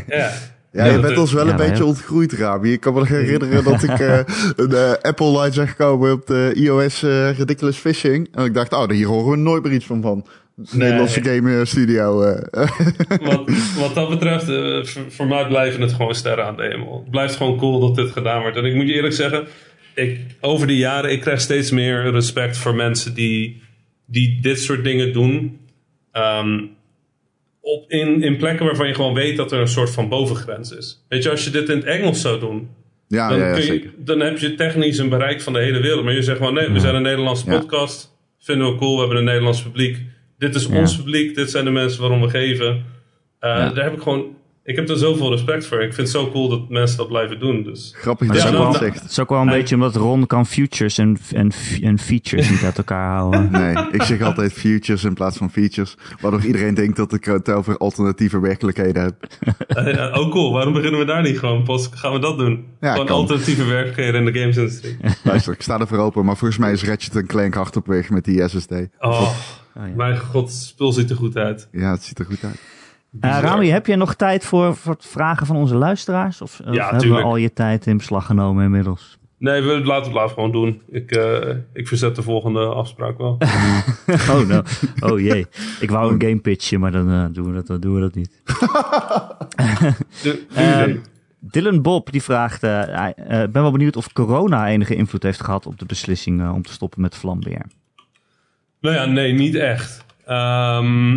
ja. 0.08 0.32
Ja, 0.76 0.84
Ja, 0.84 0.92
je 0.92 1.00
bent 1.00 1.18
ons 1.18 1.32
wel 1.32 1.44
ja, 1.44 1.50
een 1.50 1.56
beetje 1.56 1.84
ontgroeid, 1.84 2.32
Rami. 2.32 2.72
Ik 2.72 2.80
kan 2.80 2.92
me 2.92 2.98
nog 2.98 3.08
herinneren 3.08 3.64
dat 3.64 3.82
ik 3.82 3.98
eh, 3.98 4.18
een 4.56 4.72
eh, 4.72 4.92
Apple 5.02 5.30
Light 5.30 5.54
zag 5.54 5.76
komen 5.76 6.12
op 6.12 6.26
de 6.26 6.52
iOS 6.54 7.02
eh, 7.02 7.38
Ridiculous 7.38 7.76
Fishing. 7.76 8.28
En 8.32 8.44
ik 8.44 8.54
dacht, 8.54 8.72
oh, 8.72 8.88
hier 8.88 9.06
horen 9.06 9.30
we 9.30 9.36
nooit 9.36 9.62
meer 9.62 9.72
iets 9.72 9.86
van 9.86 10.02
van. 10.02 10.26
Nederlandse 10.56 11.22
game 11.22 11.58
eh, 11.58 11.64
studio. 11.64 12.22
eh. 12.22 12.68
wat, 13.30 13.50
wat 13.78 13.94
dat 13.94 14.08
betreft, 14.08 14.48
eh, 14.48 14.84
voor, 15.08 15.26
mij 15.26 15.46
blijven 15.46 15.80
het 15.80 15.92
gewoon 15.92 16.14
sterren 16.14 16.44
aan 16.44 16.56
de 16.56 16.62
hemel. 16.62 17.00
Het 17.00 17.10
blijft 17.10 17.36
gewoon 17.36 17.58
cool 17.58 17.80
dat 17.80 17.94
dit 17.94 18.10
gedaan 18.10 18.40
wordt. 18.40 18.56
En 18.56 18.64
ik 18.64 18.74
moet 18.74 18.88
je 18.88 18.94
eerlijk 18.94 19.14
zeggen, 19.14 19.46
ik, 19.94 20.20
over 20.40 20.66
de 20.66 20.76
jaren, 20.76 21.12
ik 21.12 21.20
krijg 21.20 21.40
steeds 21.40 21.70
meer 21.70 22.10
respect 22.10 22.58
voor 22.58 22.74
mensen 22.74 23.14
die, 23.14 23.62
die 24.06 24.40
dit 24.40 24.60
soort 24.60 24.84
dingen 24.84 25.12
doen. 25.12 25.60
Ehm, 26.12 26.64
op, 27.60 27.90
in, 27.90 28.22
in 28.22 28.36
plekken 28.36 28.66
waarvan 28.66 28.88
je 28.88 28.94
gewoon 28.94 29.14
weet 29.14 29.36
dat 29.36 29.52
er 29.52 29.60
een 29.60 29.68
soort 29.68 29.90
van 29.90 30.08
bovengrens 30.08 30.70
is. 30.70 31.04
Weet 31.08 31.22
je, 31.22 31.30
als 31.30 31.44
je 31.44 31.50
dit 31.50 31.68
in 31.68 31.76
het 31.76 31.86
Engels 31.86 32.20
zou 32.20 32.40
doen, 32.40 32.68
ja, 33.08 33.28
dan, 33.28 33.38
ja, 33.38 33.46
ja, 33.46 33.52
kun 33.52 33.60
je, 33.60 33.66
zeker. 33.66 33.90
dan 33.96 34.20
heb 34.20 34.38
je 34.38 34.54
technisch 34.54 34.98
een 34.98 35.08
bereik 35.08 35.40
van 35.40 35.52
de 35.52 35.58
hele 35.58 35.80
wereld. 35.80 36.04
Maar 36.04 36.14
je 36.14 36.22
zegt 36.22 36.38
gewoon, 36.38 36.54
nee, 36.54 36.70
we 36.70 36.80
zijn 36.80 36.94
een 36.94 37.02
Nederlandse 37.02 37.44
podcast. 37.44 38.14
Vinden 38.38 38.72
we 38.72 38.78
cool, 38.78 38.94
we 38.94 39.00
hebben 39.00 39.18
een 39.18 39.24
Nederlands 39.24 39.62
publiek. 39.62 39.98
Dit 40.38 40.54
is 40.54 40.66
Ja. 40.66 40.78
ons 40.78 40.96
publiek, 40.96 41.34
dit 41.34 41.50
zijn 41.50 41.64
de 41.64 41.70
mensen 41.70 42.00
waarom 42.00 42.20
we 42.20 42.28
geven. 42.28 42.66
Eh, 43.38 43.50
Ja. 43.50 43.70
Daar 43.70 43.84
heb 43.84 43.92
ik 43.94 44.02
gewoon, 44.02 44.24
ik 44.64 44.76
heb 44.76 44.88
er 44.88 44.96
zoveel 44.96 45.30
respect 45.30 45.66
voor. 45.66 45.76
Ik 45.82 45.94
vind 45.94 45.96
het 46.08 46.16
zo 46.16 46.30
cool 46.30 46.48
dat 46.48 46.68
mensen 46.68 46.96
dat 46.96 47.08
blijven 47.08 47.40
doen. 47.40 47.62
Dus 47.62 47.94
Grappig 47.96 48.26
dat 48.26 48.36
het 48.36 48.44
je 48.46 48.50
is 48.52 48.54
Ja, 48.54 48.58
ook 48.58 48.64
dat 48.64 48.72
wel, 48.72 48.80
nou, 48.80 48.92
zegt. 48.92 49.02
het 49.02 49.10
is 49.10 49.20
ook 49.20 49.28
wel 49.28 49.40
een 49.40 49.48
beetje 49.48 49.74
omdat 49.74 49.96
Ron 49.96 50.26
kan 50.26 50.46
futures 50.46 50.98
en, 50.98 51.16
en, 51.34 51.50
en 51.82 51.98
features 51.98 52.50
niet 52.50 52.62
uit 52.62 52.78
elkaar 52.78 53.16
houden. 53.16 53.50
Nee, 53.60 53.74
ik 53.92 54.02
zeg 54.02 54.20
altijd 54.22 54.52
futures 54.52 55.04
in 55.04 55.14
plaats 55.14 55.36
van 55.36 55.50
features. 55.50 55.96
Waardoor 56.20 56.44
iedereen 56.44 56.74
denkt 56.74 56.96
dat 56.96 57.12
ik 57.12 57.24
het 57.24 57.50
over 57.50 57.76
alternatieve 57.76 58.40
werkelijkheden 58.40 59.02
heb. 59.02 59.14
eh, 59.68 60.04
eh, 60.06 60.18
ook 60.18 60.30
cool, 60.30 60.52
waarom 60.52 60.72
beginnen 60.72 61.00
we 61.00 61.06
daar 61.06 61.22
niet 61.22 61.38
gewoon? 61.38 61.62
Pas 61.64 61.88
gaan 61.94 62.12
we 62.12 62.18
dat 62.18 62.38
doen? 62.38 62.64
Ja, 62.80 62.90
gewoon 62.90 63.06
kan. 63.06 63.16
alternatieve 63.16 63.64
werkelijkheden 63.64 64.26
in 64.26 64.32
de 64.32 64.38
gamesindustrie. 64.40 64.96
Luister, 65.24 65.52
ik 65.52 65.62
sta 65.62 65.80
er 65.80 65.86
voor 65.86 65.98
open. 65.98 66.24
Maar 66.24 66.36
volgens 66.36 66.58
mij 66.60 66.72
is 66.72 66.84
Ratchet 66.84 67.26
Clank 67.26 67.54
hard 67.54 67.76
op 67.76 67.86
weg 67.86 68.10
met 68.10 68.24
die 68.24 68.48
SSD. 68.48 68.72
Oh, 68.98 69.30
Oh, 69.76 69.86
ja. 69.88 69.94
mijn 69.94 70.18
god, 70.18 70.48
het 70.48 70.56
spul 70.56 70.92
ziet 70.92 71.10
er 71.10 71.16
goed 71.16 71.36
uit. 71.36 71.68
Ja, 71.72 71.90
het 71.90 72.02
ziet 72.02 72.18
er 72.18 72.24
goed 72.24 72.44
uit. 72.44 72.54
Eh, 72.54 72.60
Bizar. 73.10 73.42
Rami, 73.42 73.68
heb 73.68 73.86
je 73.86 73.96
nog 73.96 74.14
tijd 74.14 74.44
voor, 74.44 74.76
voor 74.76 74.92
het 74.92 75.06
vragen 75.06 75.46
van 75.46 75.56
onze 75.56 75.74
luisteraars? 75.74 76.40
Of, 76.40 76.60
of 76.60 76.74
hebben 76.74 76.98
tuurlijk. 76.98 77.22
we 77.22 77.28
al 77.28 77.36
je 77.36 77.52
tijd 77.52 77.86
in 77.86 77.96
beslag 77.96 78.26
genomen 78.26 78.64
inmiddels? 78.64 79.18
Nee, 79.38 79.62
we 79.62 79.84
laten 79.84 80.04
het 80.04 80.12
later 80.12 80.34
gewoon 80.34 80.52
doen. 80.52 80.82
Ik, 80.90 81.10
eh, 81.10 81.56
ik 81.72 81.88
verzet 81.88 82.16
de 82.16 82.22
volgende 82.22 82.66
afspraak 82.66 83.18
wel. 83.18 83.38
Oh, 84.30 84.48
no. 84.48 84.62
oh 85.00 85.20
jee. 85.20 85.46
Ik 85.80 85.90
wou 85.90 86.12
een 86.12 86.20
game 86.20 86.38
pitchen, 86.38 86.80
maar 86.80 86.92
dan, 86.92 87.10
eh, 87.10 87.24
doen, 87.32 87.46
we 87.46 87.52
dat, 87.54 87.66
dan 87.66 87.80
doen 87.80 87.94
we 87.94 88.00
dat 88.00 88.14
niet. 88.14 88.42
De, 90.22 91.00
Dylan 91.50 91.82
Bob 91.82 92.12
die 92.12 92.22
vraagt, 92.22 92.62
eh, 92.62 93.06
eh, 93.06 93.42
ik 93.42 93.52
ben 93.52 93.62
wel 93.62 93.70
benieuwd 93.70 93.96
of 93.96 94.12
corona 94.12 94.68
enige 94.68 94.94
invloed 94.94 95.22
heeft 95.22 95.40
gehad 95.40 95.66
op 95.66 95.78
de 95.78 95.84
beslissing 95.84 96.40
eh, 96.40 96.54
om 96.54 96.62
te 96.62 96.72
stoppen 96.72 97.00
met 97.00 97.16
Vlambeer. 97.16 97.66
Nou 98.80 98.94
ja, 98.94 99.04
nee, 99.04 99.32
niet 99.32 99.54
echt. 99.54 100.04
Ehm, 100.24 101.16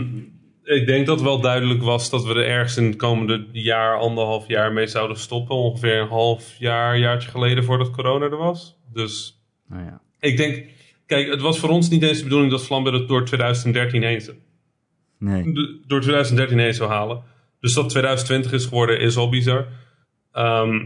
ik 0.63 0.85
denk 0.85 1.05
dat 1.05 1.21
wel 1.21 1.41
duidelijk 1.41 1.81
was 1.81 2.09
dat 2.09 2.25
we 2.25 2.33
er 2.33 2.45
ergens 2.45 2.77
in 2.77 2.85
het 2.85 2.95
komende 2.95 3.45
jaar, 3.51 3.97
anderhalf 3.97 4.47
jaar 4.47 4.73
mee 4.73 4.87
zouden 4.87 5.17
stoppen. 5.17 5.55
Ongeveer 5.55 6.01
een 6.01 6.07
half 6.07 6.55
jaar, 6.59 6.97
jaartje 6.97 7.29
geleden 7.29 7.63
voordat 7.63 7.91
corona 7.91 8.25
er 8.25 8.37
was. 8.37 8.77
Dus 8.93 9.43
Nou 9.67 9.83
ja. 9.83 10.01
ik 10.19 10.37
denk, 10.37 10.65
kijk, 11.05 11.27
het 11.29 11.41
was 11.41 11.59
voor 11.59 11.69
ons 11.69 11.89
niet 11.89 12.03
eens 12.03 12.17
de 12.17 12.23
bedoeling 12.23 12.51
dat 12.51 12.65
Vlambeer 12.65 12.93
het 12.93 13.07
door 13.07 13.25
2013 13.25 14.03
heen, 14.03 14.21
zou- 14.21 14.37
Nee. 15.19 15.43
door 15.87 16.01
2013 16.01 16.59
heen 16.59 16.73
zou 16.73 16.89
halen. 16.89 17.21
Dus 17.59 17.73
dat 17.73 17.89
2020 17.89 18.51
is 18.51 18.65
geworden, 18.65 18.99
is 18.99 19.17
al 19.17 19.29
bizar. 19.29 19.67
Ehm, 20.31 20.85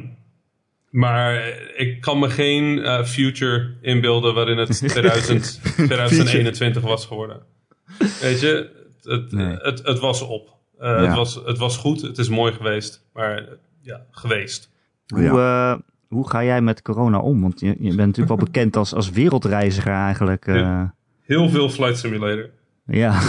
maar 0.94 1.48
ik 1.76 2.02
kan 2.02 2.20
me 2.20 2.30
geen 2.30 2.84
eh, 2.84 3.04
future 3.04 3.74
inbeelden 3.82 4.34
waarin 4.34 4.58
het 4.58 4.78
2000, 4.90 5.62
2021 5.76 6.82
was 6.82 7.06
geworden. 7.06 7.42
Weet 8.22 8.40
je, 8.40 8.70
het, 9.04 9.32
Nee. 9.32 9.56
het, 9.58 9.82
het 9.84 10.00
was 10.00 10.22
op. 10.22 10.50
Eh, 10.80 10.90
Ja. 10.90 11.02
het, 11.06 11.16
was, 11.16 11.36
het 11.46 11.58
was 11.58 11.78
goed, 11.78 12.02
het 12.02 12.18
is 12.18 12.30
mooi 12.30 12.54
geweest. 12.54 13.06
Maar 13.14 13.44
ja, 13.82 14.06
geweest. 14.12 14.70
Hoe, 15.08 15.30
eh, 15.40 15.76
hoe 16.08 16.30
ga 16.30 16.44
jij 16.44 16.62
met 16.62 16.82
corona 16.82 17.20
om? 17.20 17.42
Want 17.42 17.60
je, 17.60 17.68
je 17.68 17.76
bent 17.96 17.98
natuurlijk 17.98 18.28
wel 18.28 18.46
bekend 18.52 18.76
als, 18.76 18.94
als 18.94 19.10
wereldreiziger 19.10 19.94
eigenlijk. 19.94 20.48
eh. 20.48 20.56
Ja. 20.56 20.96
Heel 21.22 21.50
veel 21.50 21.70
Flight 21.70 21.98
Simulator. 21.98 22.50
ja. 22.86 23.20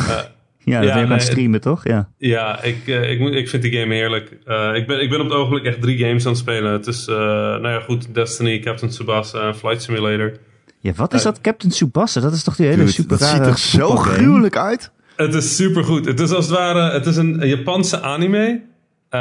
Ja, 0.64 0.78
dat 0.80 0.88
ja, 0.88 0.94
ben 0.94 1.02
je 1.04 1.08
aan 1.08 1.12
het 1.18 1.22
streamen, 1.22 1.60
toch? 1.60 1.84
Ja. 1.86 2.08
Ja, 2.18 2.62
ik, 2.62 2.76
eh, 2.86 3.10
ik, 3.10 3.18
moet- 3.18 3.34
ik 3.34 3.48
vind 3.48 3.62
die 3.62 3.72
game 3.80 3.94
heerlijk. 3.94 4.36
Eh, 4.44 4.70
ik, 4.74 4.86
ben, 4.86 5.00
ik 5.02 5.10
ben 5.10 5.20
op 5.20 5.26
het 5.26 5.34
ogenblik 5.34 5.64
echt 5.64 5.80
drie 5.80 5.98
games 5.98 6.24
aan 6.24 6.30
het 6.30 6.40
spelen. 6.40 6.72
Het 6.72 6.86
is, 6.86 7.06
eh, 7.08 7.14
nou 7.16 7.68
ja, 7.68 7.80
goed, 7.80 8.14
Destiny, 8.14 8.58
Captain 8.60 8.90
Tsubasa 8.90 9.46
en 9.46 9.56
Flight 9.56 9.82
Simulator. 9.82 10.32
ja, 10.80 10.92
wat 10.92 11.14
is 11.14 11.22
dat? 11.22 11.40
Captain 11.40 11.72
Tsubasa? 11.72 12.20
Dat 12.20 12.32
is 12.32 12.42
toch 12.42 12.56
die 12.56 12.66
hele 12.66 12.78
Dude, 12.78 12.90
super 12.92 13.18
dat 13.18 13.28
ziet 13.28 13.46
er 13.46 13.58
zo 13.58 13.88
gruwelijk 13.96 14.56
uit. 14.56 14.92
Het 15.16 15.34
is 15.34 15.56
super 15.56 15.84
goed. 15.84 16.04
Het 16.06 16.20
is 16.20 16.30
als 16.30 16.46
het 16.46 16.54
ware, 16.56 16.92
het 16.92 17.06
is 17.06 17.16
een, 17.16 17.42
een 17.42 17.48
Japanse 17.48 18.00
anime, 18.00 18.62
eh, 19.08 19.20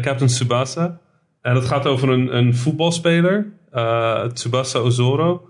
Captain 0.00 0.26
Tsubasa. 0.26 0.98
En 1.42 1.54
het 1.54 1.64
gaat 1.64 1.86
over 1.86 2.08
een, 2.08 2.36
een 2.36 2.56
voetbalspeler, 2.56 3.46
eh, 3.72 4.22
Tsubasa 4.24 4.78
Ozoro. 4.78 5.48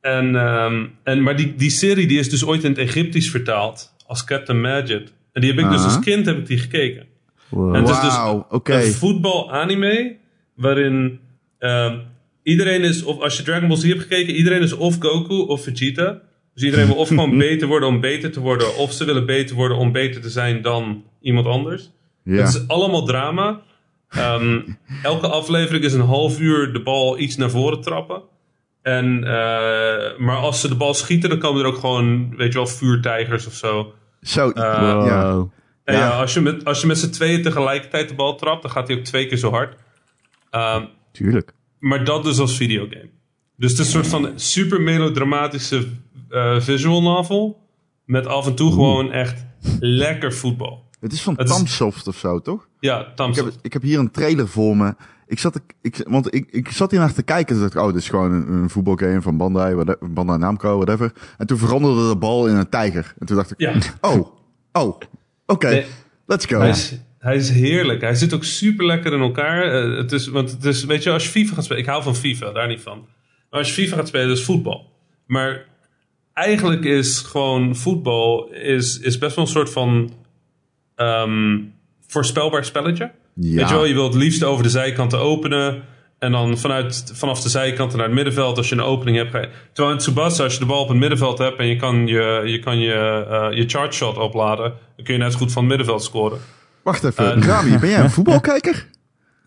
En, 0.00 0.36
ehm, 0.36 0.86
en, 1.02 1.22
maar 1.22 1.36
die, 1.36 1.54
die 1.56 1.70
serie 1.70 2.06
die 2.06 2.18
is 2.18 2.30
dus 2.30 2.44
ooit 2.46 2.64
in 2.64 2.70
het 2.70 2.78
Egyptisch 2.78 3.30
vertaald 3.30 3.92
als 4.10 4.24
Captain 4.24 4.60
Magic. 4.60 5.08
En 5.32 5.40
die 5.40 5.50
heb 5.50 5.64
ik 5.64 5.70
dus 5.70 5.84
als 5.84 5.98
kind 5.98 6.26
heb 6.26 6.38
ik 6.38 6.46
die 6.46 6.58
gekeken. 6.58 7.06
Wow. 7.48 7.74
En 7.74 7.80
het 7.84 7.90
is 7.90 8.00
dus 8.00 8.14
een 8.64 8.92
voetbal-anime 8.92 10.16
waarin 10.54 11.20
ehm, 11.58 11.98
iedereen 12.42 12.82
is, 12.82 13.02
of 13.02 13.20
als 13.20 13.36
je 13.36 13.42
Dragon 13.42 13.68
Ball 13.68 13.76
Z 13.76 13.88
hebt 13.88 14.00
gekeken, 14.00 14.34
iedereen 14.34 14.62
is 14.62 14.72
of 14.72 14.96
Goku 14.98 15.34
of 15.34 15.62
Vegeta. 15.62 16.20
Dus 16.54 16.62
iedereen 16.62 16.86
wil 16.86 16.96
of 16.96 17.08
gewoon 17.18 17.38
beter 17.38 17.68
worden 17.68 17.88
om 17.88 18.00
beter 18.00 18.30
te 18.32 18.40
worden, 18.40 18.76
of 18.76 18.92
ze 18.92 19.04
willen 19.04 19.26
beter 19.26 19.56
worden 19.56 19.76
om 19.76 19.92
beter 19.92 20.20
te 20.20 20.30
zijn 20.30 20.62
dan 20.62 21.04
iemand 21.20 21.46
anders. 21.46 21.90
Ja. 22.24 22.36
Het 22.36 22.48
is 22.48 22.68
allemaal 22.68 23.04
drama. 23.04 23.62
Ehm, 24.08 24.60
elke 25.02 25.28
aflevering 25.28 25.84
is 25.84 25.92
een 25.92 26.00
half 26.00 26.40
uur 26.40 26.72
de 26.72 26.82
bal 26.82 27.18
iets 27.18 27.36
naar 27.36 27.50
voren 27.50 27.80
trappen. 27.80 28.22
En, 28.82 29.24
eh, 29.24 30.18
maar 30.18 30.36
als 30.36 30.60
ze 30.60 30.68
de 30.68 30.74
bal 30.74 30.94
schieten, 30.94 31.30
dan 31.30 31.38
komen 31.38 31.60
er 31.60 31.66
ook 31.66 31.78
gewoon, 31.78 32.36
weet 32.36 32.52
je 32.52 32.58
wel, 32.58 32.66
vuurtijgers 32.66 33.46
of 33.46 33.54
zo. 33.54 33.92
Zo, 34.20 34.50
Eh, 34.50 34.62
ja. 34.62 35.46
En 35.84 35.94
Ja. 35.94 36.00
ja, 36.00 36.10
als, 36.20 36.34
je 36.34 36.40
met, 36.40 36.64
als 36.64 36.80
je 36.80 36.86
met 36.86 36.98
z'n 36.98 37.10
tweeën 37.10 37.42
tegelijkertijd 37.42 38.08
de 38.08 38.14
bal 38.14 38.34
trapt, 38.36 38.62
dan 38.62 38.70
gaat 38.70 38.88
hij 38.88 38.96
ook 38.96 39.04
twee 39.04 39.26
keer 39.26 39.38
zo 39.38 39.50
hard. 39.50 39.76
Ehm, 40.50 40.84
Tuurlijk. 41.12 41.54
maar 41.78 42.04
dat 42.04 42.22
dus 42.24 42.38
als 42.38 42.56
videogame. 42.56 43.10
Dus 43.56 43.70
het 43.70 43.80
is 43.80 43.86
een 43.86 43.92
soort 44.04 44.06
van 44.22 44.32
super 44.40 44.80
melodramatische 44.80 45.86
eh, 46.28 46.60
visual 46.60 47.02
novel. 47.02 47.68
Met 48.04 48.26
af 48.26 48.46
en 48.46 48.54
toe 48.54 48.70
gewoon 48.72 49.12
echt 49.12 49.46
lekker 49.80 50.32
voetbal. 50.34 50.88
Het 51.00 51.12
is 51.12 51.22
van 51.22 51.36
is- 51.36 51.50
Tamsoft 51.50 52.08
of 52.08 52.16
zo, 52.16 52.40
toch? 52.40 52.68
Ja, 52.80 53.12
Ik 53.16 53.34
heb, 53.34 53.50
ik 53.62 53.72
heb 53.72 53.82
hier 53.82 53.98
een 53.98 54.10
trailer 54.10 54.48
voor 54.48 54.76
me. 54.76 54.94
Ik 55.30 55.38
zat, 55.38 55.60
ik, 55.82 56.04
want 56.08 56.34
ik, 56.34 56.48
ik 56.50 56.70
zat 56.70 56.90
hier 56.90 57.00
naar 57.00 57.12
te 57.12 57.22
kijken. 57.22 57.54
en 57.54 57.60
dacht 57.60 57.74
ik, 57.74 57.80
oh, 57.80 57.86
dit 57.86 57.96
is 57.96 58.08
gewoon 58.08 58.32
een, 58.32 58.52
een 58.52 58.70
voetbalgame 58.70 59.22
van 59.22 59.36
Bandai, 59.36 59.74
whate- 59.74 59.98
Bandai 60.10 60.38
Namco, 60.38 60.76
whatever. 60.76 61.12
En 61.38 61.46
toen 61.46 61.58
veranderde 61.58 62.08
de 62.08 62.16
bal 62.16 62.46
in 62.48 62.54
een 62.54 62.68
tijger. 62.68 63.14
En 63.18 63.26
toen 63.26 63.36
dacht 63.36 63.50
ik, 63.50 63.60
Ja. 63.60 63.74
oh, 64.10 64.26
oh, 64.72 64.98
oké, 65.46 65.68
Nee. 65.68 65.86
let's 66.26 66.44
go. 66.46 66.58
Hij 66.58 66.68
is, 66.68 66.94
hij 67.18 67.36
is 67.36 67.50
heerlijk. 67.50 68.00
Hij 68.00 68.14
zit 68.14 68.34
ook 68.34 68.44
super 68.44 68.86
lekker 68.86 69.12
in 69.12 69.20
elkaar. 69.20 69.62
Eh, 69.62 69.96
het 69.96 70.12
is, 70.12 70.26
want 70.26 70.50
het 70.50 70.64
is, 70.64 70.84
weet 70.84 71.02
je, 71.02 71.10
als 71.10 71.24
je 71.24 71.30
FIFA 71.30 71.54
gaat 71.54 71.64
spelen. 71.64 71.82
Ik 71.82 71.88
hou 71.88 72.02
van 72.02 72.16
FIFA, 72.16 72.52
daar 72.52 72.68
niet 72.68 72.80
van. 72.80 72.98
Maar 73.50 73.58
als 73.60 73.68
je 73.74 73.82
FIFA 73.82 73.96
gaat 73.96 74.08
spelen, 74.08 74.30
is 74.30 74.44
voetbal. 74.44 74.92
Maar 75.26 75.64
eigenlijk 76.32 76.84
is 76.84 77.18
gewoon 77.18 77.76
voetbal 77.76 78.48
is, 78.52 78.98
is 78.98 79.18
best 79.18 79.36
wel 79.36 79.44
een 79.44 79.50
soort 79.50 79.70
van 79.72 80.12
ehm, 80.94 81.58
voorspelbaar 82.06 82.64
spelletje. 82.64 83.10
Ja. 83.40 83.56
Weet 83.56 83.68
je 83.68 83.74
wel, 83.74 83.84
je 83.84 83.94
wilt 83.94 84.12
het 84.12 84.22
liefst 84.22 84.44
over 84.44 84.62
de 84.62 84.68
zijkanten 84.68 85.18
openen. 85.18 85.82
En 86.18 86.32
dan 86.32 86.58
vanuit, 86.58 87.12
vanaf 87.14 87.40
de 87.42 87.48
zijkanten 87.48 87.98
naar 87.98 88.06
het 88.06 88.14
middenveld, 88.14 88.56
als 88.56 88.68
je 88.68 88.74
een 88.74 88.80
opening 88.80 89.16
hebt. 89.16 89.48
Terwijl 89.72 89.94
in 89.94 90.00
Tsubasa, 90.00 90.42
als 90.44 90.52
je 90.52 90.58
de 90.58 90.66
bal 90.66 90.82
op 90.82 90.88
het 90.88 90.96
middenveld 90.96 91.38
hebt 91.38 91.58
en 91.58 91.66
je 91.66 91.76
kan 91.76 92.06
je, 92.06 92.42
je, 92.44 92.58
kan 92.58 92.78
je, 92.78 92.92
eh, 93.30 93.56
je 93.56 93.68
charge 93.68 93.92
shot 93.92 94.16
opladen, 94.18 94.72
dan 94.96 95.04
kun 95.04 95.14
je 95.14 95.20
net 95.20 95.34
goed 95.34 95.52
van 95.52 95.62
het 95.62 95.68
middenveld 95.68 96.02
scoren. 96.02 96.38
Wacht 96.82 97.04
even, 97.04 97.34
Eh, 97.34 97.46
Rami, 97.46 97.78
ben 97.78 97.88
jij 97.88 98.00
een 98.00 98.10
voetbalkijker? 98.20 98.86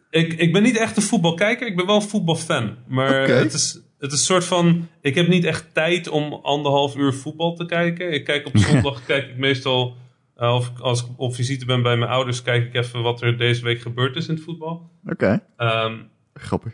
Ik, 0.10 0.34
ik 0.34 0.54
ben 0.54 0.64
niet 0.64 0.78
echt 0.78 0.98
een 0.98 1.04
voetbalkijker, 1.04 1.68
ik 1.68 1.76
ben 1.76 1.86
wel 1.86 1.96
een 1.96 2.02
voetbalfan. 2.02 2.76
Maar 2.88 3.28
het, 3.28 3.54
is, 3.54 3.80
het 4.00 4.12
is 4.12 4.20
een 4.20 4.26
soort 4.26 4.46
van. 4.46 4.88
Ik 5.02 5.16
heb 5.16 5.28
niet 5.28 5.44
echt 5.44 5.66
tijd 5.74 6.08
om 6.08 6.34
anderhalf 6.34 6.96
uur 6.96 7.14
voetbal 7.14 7.56
te 7.56 7.66
kijken. 7.66 8.14
Ik 8.14 8.24
kijk 8.24 8.48
op 8.48 8.58
zondag, 8.68 9.06
kijk 9.06 9.30
ik 9.30 9.38
meestal. 9.38 9.96
Eh, 10.36 10.54
of 10.56 10.72
als 10.80 11.02
ik 11.04 11.08
op 11.18 11.36
visite 11.36 11.66
ben 11.66 11.82
bij 11.82 11.98
mijn 11.98 12.12
ouders, 12.12 12.42
kijk 12.42 12.66
ik 12.66 12.74
even 12.74 13.02
wat 13.02 13.22
er 13.22 13.38
deze 13.38 13.64
week 13.64 13.82
gebeurd 13.82 14.16
is 14.16 14.28
in 14.28 14.36
het 14.36 14.44
voetbal. 14.44 14.90
Oké, 15.06 15.40
Ehm, 15.58 15.96
grappig. 16.34 16.74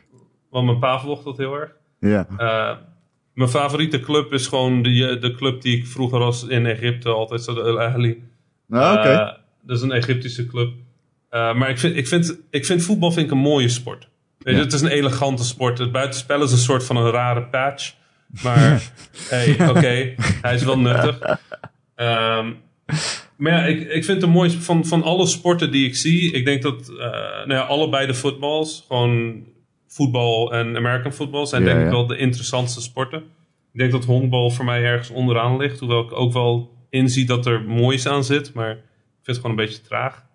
want 0.50 0.66
mijn 0.66 0.80
pa 0.80 1.00
volgt 1.00 1.24
dat 1.24 1.38
heel 1.38 1.54
erg. 1.54 1.72
Ja, 2.00 2.28
Eh, 2.38 2.76
mijn 3.34 3.50
favoriete 3.50 4.00
club 4.00 4.34
is 4.34 4.48
gewoon 4.48 4.82
de, 4.82 5.18
de 5.20 5.36
club 5.36 5.62
die 5.62 5.78
ik 5.78 5.88
vroeger 5.88 6.20
als 6.20 6.44
in 6.48 6.66
Egypte 6.66 7.10
altijd 7.10 7.44
zat, 7.44 7.58
El 7.58 7.82
Ahly. 7.82 8.18
nou, 8.68 8.98
oké. 8.98 9.10
Eh, 9.10 9.34
dat 9.62 9.78
is 9.78 9.84
een 9.84 9.92
Egyptische 9.92 10.46
club. 10.48 10.74
Eh, 11.30 11.54
maar 11.56 11.70
ik 11.70 11.80
vind, 11.80 11.96
ik, 11.96 12.08
vind, 12.08 12.40
ik 12.50 12.66
vind 12.66 12.84
voetbal 12.84 13.12
vind 13.12 13.26
ik 13.26 13.32
een 13.32 13.38
mooie 13.38 13.70
sport. 13.70 14.10
Weet 14.38 14.54
je, 14.54 14.60
Ja. 14.60 14.66
Het 14.66 14.74
is 14.74 14.82
een 14.82 14.88
elegante 14.90 15.44
sport. 15.44 15.78
Het 15.78 15.92
buitenspel 15.92 16.44
is 16.44 16.52
een 16.52 16.58
soort 16.58 16.84
van 16.84 16.98
een 16.98 17.12
rare 17.12 17.44
patch. 17.46 17.94
Maar 18.44 18.92
hey, 19.30 19.70
oké, 19.70 20.14
hij 20.42 20.54
is 20.56 20.64
wel 20.64 20.80
nuttig. 20.80 21.20
Ehm, 21.96 22.52
maar 23.38 23.52
ja, 23.52 23.66
ik, 23.66 23.80
ik 23.90 24.06
vind 24.06 24.22
het 24.22 24.32
mooi 24.32 24.50
van, 24.50 24.86
van 24.86 25.04
alle 25.04 25.26
sporten 25.26 25.72
die 25.72 25.88
ik 25.88 25.96
zie. 25.96 26.32
Ik 26.34 26.46
denk 26.46 26.62
dat 26.62 26.90
eh, 26.90 26.98
nou 27.46 27.54
ja, 27.54 27.62
allebei 27.62 28.08
de 28.08 28.14
voetbals, 28.14 28.84
gewoon 28.88 29.44
voetbal 29.88 30.54
en 30.54 30.76
American 30.76 31.14
football, 31.14 31.46
zijn 31.46 31.64
Ja, 31.64 31.74
denk 31.74 31.86
ik 31.86 31.92
wel 31.92 32.08
de 32.08 32.18
interessantste 32.18 32.82
sporten. 32.82 33.20
Ik 33.74 33.80
denk 33.80 33.92
dat 33.92 34.06
honkbal 34.06 34.50
voor 34.50 34.66
mij 34.66 34.84
ergens 34.84 35.10
onderaan 35.10 35.58
ligt. 35.58 35.80
Hoewel 35.80 36.04
ik 36.04 36.12
ook 36.12 36.34
wel 36.34 36.78
inzie 36.90 37.26
dat 37.26 37.46
er 37.46 37.62
moois 37.62 38.08
aan 38.08 38.24
zit. 38.24 38.54
Maar 38.54 38.72
ik 38.72 38.78
vind 39.24 39.26
het 39.26 39.36
gewoon 39.36 39.52
een 39.52 39.66
beetje 39.66 39.82
traag. 39.82 40.26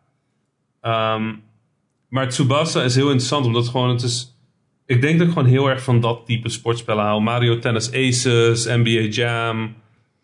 Ehm, 0.80 1.32
maar 2.08 2.28
Tsubasa 2.28 2.82
is 2.82 2.94
heel 2.94 3.06
interessant. 3.06 3.46
Omdat 3.46 3.68
gewoon, 3.68 3.88
het 3.88 4.02
is... 4.02 4.38
Ik 4.86 5.00
denk 5.00 5.18
dat 5.18 5.26
ik 5.26 5.32
gewoon 5.32 5.48
heel 5.48 5.68
erg 5.70 5.82
van 5.82 6.00
dat 6.00 6.26
type 6.26 6.48
sportspellen 6.48 7.04
hou. 7.04 7.22
Mario 7.22 7.58
Tennis 7.58 7.92
Aces, 7.92 8.64
NBA 8.66 9.00
Jam. 9.00 9.74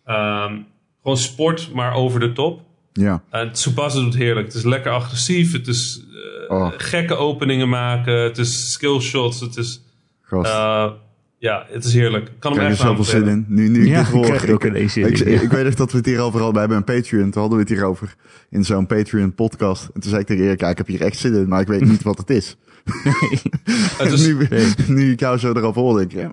ehm, 0.05 0.59
gewoon 1.03 1.19
sport, 1.19 1.71
maar 1.75 1.95
over 1.95 2.21
de 2.21 2.33
top. 2.33 2.61
Ja, 2.93 3.23
En 3.31 3.53
Tsubasa 3.53 4.01
doet 4.01 4.15
heerlijk. 4.15 4.47
Het 4.47 4.55
is 4.57 4.65
lekker 4.65 4.93
agressief. 4.93 5.53
Het 5.53 5.67
is 5.67 6.05
eh, 6.49 6.57
Oh. 6.57 6.73
gekke 6.77 7.15
openingen 7.15 7.69
maken. 7.69 8.15
Het 8.15 8.39
is 8.39 8.73
skill 8.73 9.01
shots. 9.01 9.41
Het 9.41 9.57
is... 9.57 9.83
gast. 10.23 10.51
eh, 10.51 10.91
ja, 11.39 11.67
het 11.69 11.85
is 11.85 11.93
heerlijk. 11.93 12.29
Ik 12.29 12.33
kan 12.39 12.51
hem 12.53 12.61
krijg 12.61 12.73
echt 12.75 12.83
er 12.83 12.89
zoveel 12.89 13.05
zin 13.05 13.29
in. 13.29 13.45
Nu, 13.49 13.69
nu 13.69 13.81
ik 13.83 13.89
Ja, 13.89 13.99
dit 13.99 14.07
ik 14.07 14.13
hoor. 14.13 14.25
krijg 14.25 14.43
er 14.43 14.53
ook 14.53 14.65
ineens 14.65 14.93
zin 14.93 15.07
ik, 15.07 15.19
in, 15.19 15.31
ja. 15.33 15.41
ik 15.41 15.51
weet 15.51 15.65
nog 15.65 15.75
dat 15.75 15.91
we 15.93 15.97
het 15.97 16.07
hierover 16.07 16.41
hadden. 16.41 16.53
We 16.55 16.59
hebben 16.59 16.77
een 16.77 17.01
Patreon. 17.03 17.31
Toen 17.31 17.41
hadden 17.41 17.59
we 17.59 17.65
het 17.65 17.73
hierover. 17.73 18.15
In 18.51 18.65
zo'n 18.65 18.87
Patreon 18.87 19.35
podcast. 19.35 19.89
En 19.95 20.01
toen 20.01 20.11
zei 20.11 20.21
ik 20.21 20.27
tegen 20.27 20.45
Erik, 20.45 20.61
ja, 20.61 20.69
ik 20.69 20.77
heb 20.79 20.87
hier 20.87 21.01
echt 21.03 21.19
zin 21.19 21.35
in. 21.35 21.49
Maar 21.49 21.61
ik 21.61 21.67
weet 21.67 21.85
niet 21.85 22.03
wat 22.03 22.19
het 22.19 22.31
is. 22.31 22.57
Het 23.99 24.13
is, 24.13 24.27
nu, 24.27 24.49
nu 24.87 25.13
ik 25.13 25.21
jou 25.21 25.39
zo 25.39 25.53
erop 25.53 25.75
hoor, 25.75 25.99
denk 25.99 26.13
ik, 26.13 26.19
ja, 26.19 26.33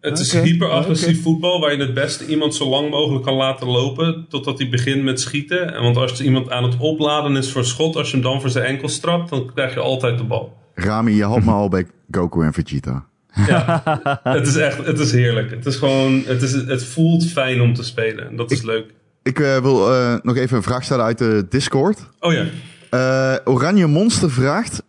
Het 0.00 0.18
is 0.18 0.34
oké, 0.34 0.44
hyper-agressief 0.44 1.22
voetbal 1.22 1.60
waar 1.60 1.72
je 1.72 1.78
het 1.78 1.94
beste 1.94 2.26
iemand 2.26 2.54
zo 2.54 2.68
lang 2.68 2.90
mogelijk 2.90 3.24
kan 3.24 3.34
laten 3.34 3.66
lopen 3.66 4.26
totdat 4.28 4.58
hij 4.58 4.68
begint 4.68 5.02
met 5.02 5.20
schieten. 5.20 5.74
En 5.74 5.82
want 5.82 5.96
als 5.96 6.20
iemand 6.20 6.50
aan 6.50 6.64
het 6.64 6.76
opladen 6.78 7.36
is 7.36 7.52
voor 7.52 7.64
schot, 7.64 7.96
als 7.96 8.06
je 8.10 8.12
hem 8.12 8.22
dan 8.22 8.40
voor 8.40 8.50
zijn 8.50 8.64
enkel 8.64 8.88
strapt, 8.88 9.30
dan 9.30 9.50
krijg 9.54 9.74
je 9.74 9.80
altijd 9.80 10.18
de 10.18 10.24
bal. 10.24 10.56
Rami, 10.74 11.12
je 11.14 11.24
had 11.24 11.44
me 11.44 11.50
al 11.50 11.68
bij 11.68 11.86
Goku 12.10 12.44
en 12.44 12.52
Vegeta. 12.52 13.06
Ja, 13.46 13.82
het 14.22 14.46
is 14.46 14.56
echt, 14.56 14.86
het 14.86 14.98
is 14.98 15.12
heerlijk. 15.12 15.50
Het 15.50 15.66
is 15.66 15.76
gewoon, 15.76 16.22
het, 16.26 16.42
is, 16.42 16.52
het 16.52 16.84
voelt 16.84 17.26
fijn 17.26 17.60
om 17.60 17.74
te 17.74 17.84
spelen. 17.84 18.28
En 18.28 18.36
dat 18.36 18.50
is 18.50 18.62
leuk. 18.62 18.94
Ik 19.22 19.38
eh, 19.38 19.56
wil 19.56 19.92
eh, 19.94 20.14
nog 20.22 20.36
even 20.36 20.56
een 20.56 20.62
vraag 20.62 20.84
stellen 20.84 21.04
uit 21.04 21.18
de 21.18 21.46
Discord. 21.48 22.08
Oh 22.20 22.32
ja, 22.32 22.44
Eh, 22.90 23.34
Oranje 23.44 23.86
Monster 23.86 24.30
vraagt... 24.30 24.82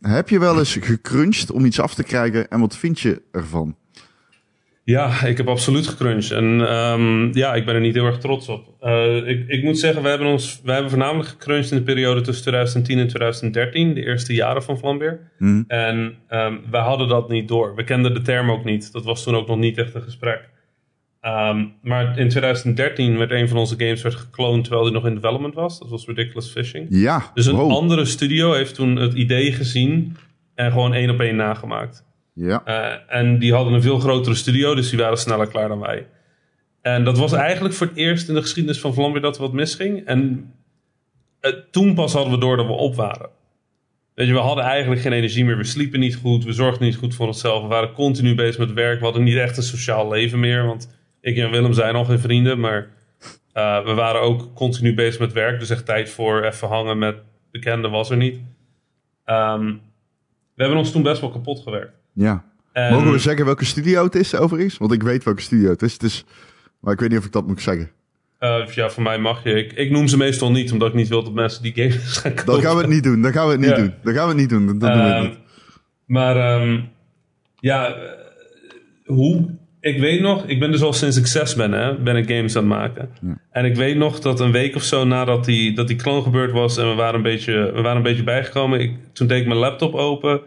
heb 0.00 0.28
je 0.28 0.38
wel 0.38 0.58
eens 0.58 0.76
gecrunched 0.80 1.50
om 1.50 1.64
iets 1.64 1.80
af 1.80 1.94
te 1.94 2.02
krijgen 2.02 2.48
en 2.48 2.60
wat 2.60 2.76
vind 2.76 3.00
je 3.00 3.22
ervan? 3.32 3.76
Ja, 4.84 5.22
ik 5.24 5.36
heb 5.36 5.48
absoluut 5.48 5.86
gecrunched. 5.86 6.30
En 6.30 6.68
ehm, 6.68 7.32
ja, 7.32 7.54
ik 7.54 7.64
ben 7.64 7.74
er 7.74 7.80
niet 7.80 7.94
heel 7.94 8.06
erg 8.06 8.18
trots 8.18 8.48
op. 8.48 8.74
Eh, 8.80 9.16
ik, 9.16 9.48
ik 9.48 9.62
moet 9.62 9.78
zeggen, 9.78 10.02
we 10.02 10.08
hebben, 10.08 10.26
ons, 10.26 10.60
we 10.64 10.72
hebben 10.72 10.90
voornamelijk 10.90 11.28
gecrunched 11.28 11.70
in 11.70 11.76
de 11.76 11.82
periode 11.82 12.20
tussen 12.20 12.42
2010 12.42 12.98
en 12.98 13.08
2013. 13.08 13.94
De 13.94 14.04
eerste 14.04 14.34
jaren 14.34 14.62
van 14.62 14.78
Flambeer. 14.78 15.30
Hm? 15.38 15.62
En 15.66 16.14
ehm, 16.28 16.56
wij 16.70 16.80
hadden 16.80 17.08
dat 17.08 17.28
niet 17.28 17.48
door. 17.48 17.74
We 17.74 17.84
kenden 17.84 18.14
de 18.14 18.22
term 18.22 18.50
ook 18.50 18.64
niet. 18.64 18.92
Dat 18.92 19.04
was 19.04 19.22
toen 19.22 19.36
ook 19.36 19.46
nog 19.46 19.58
niet 19.58 19.78
echt 19.78 19.94
een 19.94 20.02
gesprek. 20.02 20.48
Ehm, 21.24 21.64
maar 21.82 22.18
in 22.18 22.28
2013 22.28 23.18
werd 23.18 23.30
een 23.30 23.48
van 23.48 23.58
onze 23.58 23.74
games 23.78 24.02
werd 24.02 24.14
gekloond 24.14 24.62
terwijl 24.64 24.84
die 24.84 24.92
nog 24.92 25.06
in 25.06 25.14
development 25.14 25.54
was. 25.54 25.78
Dat 25.78 25.88
was 25.88 26.06
Ridiculous 26.06 26.50
Fishing. 26.50 26.86
Ja, 26.90 27.30
Dus 27.34 27.46
een 27.46 27.56
wow. 27.56 27.70
andere 27.70 28.04
studio 28.04 28.52
heeft 28.52 28.74
toen 28.74 28.96
het 28.96 29.14
idee 29.14 29.52
gezien 29.52 30.16
en 30.54 30.72
gewoon 30.72 30.92
één 30.92 31.10
op 31.10 31.20
één 31.20 31.36
nagemaakt. 31.36 32.04
Ja, 32.34 32.62
Eh, 32.64 33.16
en 33.16 33.38
die 33.38 33.52
hadden 33.54 33.72
een 33.72 33.82
veel 33.82 33.98
grotere 33.98 34.34
studio, 34.34 34.74
dus 34.74 34.90
die 34.90 34.98
waren 34.98 35.18
sneller 35.18 35.46
klaar 35.46 35.68
dan 35.68 35.80
wij. 35.80 36.06
En 36.82 37.04
dat 37.04 37.18
was 37.18 37.32
eigenlijk 37.32 37.74
voor 37.74 37.86
het 37.86 37.96
eerst 37.96 38.28
in 38.28 38.34
de 38.34 38.40
geschiedenis 38.40 38.80
van 38.80 38.94
Vlambeer 38.94 39.22
dat 39.22 39.36
er 39.36 39.42
wat 39.42 39.52
misging. 39.52 40.06
En 40.06 40.52
eh, 41.40 41.52
toen 41.70 41.94
pas 41.94 42.12
hadden 42.12 42.32
we 42.32 42.38
door 42.38 42.56
dat 42.56 42.66
we 42.66 42.72
op 42.72 42.94
waren. 42.94 43.28
Weet 44.14 44.26
je, 44.26 44.32
we 44.32 44.38
hadden 44.38 44.64
eigenlijk 44.64 45.00
geen 45.00 45.12
energie 45.12 45.44
meer. 45.44 45.56
We 45.56 45.64
sliepen 45.64 46.00
niet 46.00 46.16
goed. 46.16 46.44
We 46.44 46.52
zorgden 46.52 46.86
niet 46.86 46.96
goed 46.96 47.14
voor 47.14 47.26
onszelf. 47.26 47.62
We 47.62 47.68
waren 47.68 47.92
continu 47.92 48.34
bezig 48.34 48.58
met 48.58 48.72
werk. 48.72 48.98
We 48.98 49.04
hadden 49.04 49.22
niet 49.22 49.36
echt 49.36 49.56
een 49.56 49.62
sociaal 49.62 50.08
leven 50.08 50.40
meer. 50.40 50.66
Want 50.66 50.88
ik 51.24 51.36
en 51.36 51.50
Willem 51.50 51.72
zijn 51.72 51.94
al 51.94 52.04
geen 52.04 52.18
vrienden. 52.18 52.60
Maar 52.60 52.88
eh, 53.52 53.84
we 53.84 53.92
waren 53.94 54.20
ook 54.20 54.54
continu 54.54 54.94
bezig 54.94 55.20
met 55.20 55.32
werk. 55.32 55.58
Dus 55.58 55.70
echt 55.70 55.86
tijd 55.86 56.10
voor 56.10 56.42
even 56.42 56.68
hangen 56.68 56.98
met 56.98 57.16
bekenden 57.50 57.90
was 57.90 58.10
er 58.10 58.16
niet. 58.16 58.38
Ehm, 59.24 59.64
we 60.54 60.62
hebben 60.62 60.78
ons 60.78 60.92
toen 60.92 61.02
best 61.02 61.20
wel 61.20 61.30
kapot 61.30 61.60
gewerkt. 61.60 61.92
ja. 62.12 62.44
En- 62.72 62.92
Mogen 62.92 63.10
we 63.12 63.18
zeggen 63.18 63.44
welke 63.44 63.64
studio 63.64 64.04
het 64.04 64.14
is 64.14 64.34
overigens? 64.36 64.78
Want 64.78 64.92
ik 64.92 65.02
weet 65.02 65.24
welke 65.24 65.40
studio 65.40 65.70
het 65.70 65.82
is. 65.82 65.92
Het 65.92 66.02
is 66.02 66.24
maar 66.80 66.92
ik 66.92 67.00
weet 67.00 67.08
niet 67.08 67.18
of 67.18 67.24
ik 67.24 67.32
dat 67.32 67.46
moet 67.46 67.62
zeggen. 67.62 67.90
Eh, 68.38 68.66
ja, 68.66 68.90
voor 68.90 69.02
mij 69.02 69.18
mag 69.18 69.44
je. 69.44 69.50
Ik, 69.52 69.72
ik 69.72 69.90
noem 69.90 70.08
ze 70.08 70.16
meestal 70.16 70.50
niet, 70.50 70.72
omdat 70.72 70.88
ik 70.88 70.94
niet 70.94 71.08
wil 71.08 71.22
dat 71.22 71.32
mensen 71.32 71.62
die 71.62 71.72
games 71.74 71.96
gaan 72.18 72.34
kopen. 72.34 72.52
Dan 72.52 72.62
gaan 72.62 72.74
we 72.76 72.80
het 72.80 72.90
niet 72.90 73.02
doen. 73.02 73.22
Dan 73.22 73.32
gaan 73.32 73.44
we 73.46 73.50
het 73.52 73.60
niet 73.60 73.70
Ja. 73.70 73.76
doen. 73.76 73.94
Dan 74.02 74.14
gaan 74.14 74.22
we 74.22 74.28
het 74.28 74.36
niet 74.40 74.48
doen. 74.48 74.66
Dan 74.66 74.78
doen 74.78 74.90
we 74.92 74.98
het 75.12 75.22
niet. 75.28 75.38
Maar 76.06 76.36
ehm, 76.36 76.80
ja, 77.60 77.86
eh, 77.86 77.94
hoe? 79.06 79.50
Ik 79.84 79.98
weet 79.98 80.20
nog, 80.20 80.44
ik 80.46 80.60
ben 80.60 80.70
dus 80.70 80.82
al 80.82 80.92
sinds 80.92 81.16
ik 81.16 81.26
zes 81.26 81.54
ben, 81.54 81.72
hè, 81.72 81.94
ben 81.94 82.16
ik 82.16 82.30
games 82.30 82.56
aan 82.56 82.70
het 82.70 82.78
maken. 82.78 83.10
Ja. 83.20 83.38
En 83.50 83.64
ik 83.64 83.76
weet 83.76 83.96
nog 83.96 84.20
dat 84.20 84.40
een 84.40 84.52
week 84.52 84.74
of 84.74 84.82
zo 84.82 85.04
nadat 85.04 85.44
die, 85.44 85.74
dat 85.74 85.88
die 85.88 85.96
clone 85.96 86.22
gebeurd 86.22 86.52
was 86.52 86.76
en 86.76 86.88
we 86.88 86.94
waren 86.94 87.14
een 87.14 87.22
beetje, 87.22 87.72
we 87.74 87.80
waren 87.80 87.96
een 87.96 88.02
beetje 88.02 88.22
bijgekomen. 88.22 88.80
Ik, 88.80 88.96
toen 89.12 89.26
deed 89.26 89.40
ik 89.40 89.46
mijn 89.46 89.58
laptop 89.58 89.94
open 89.94 90.40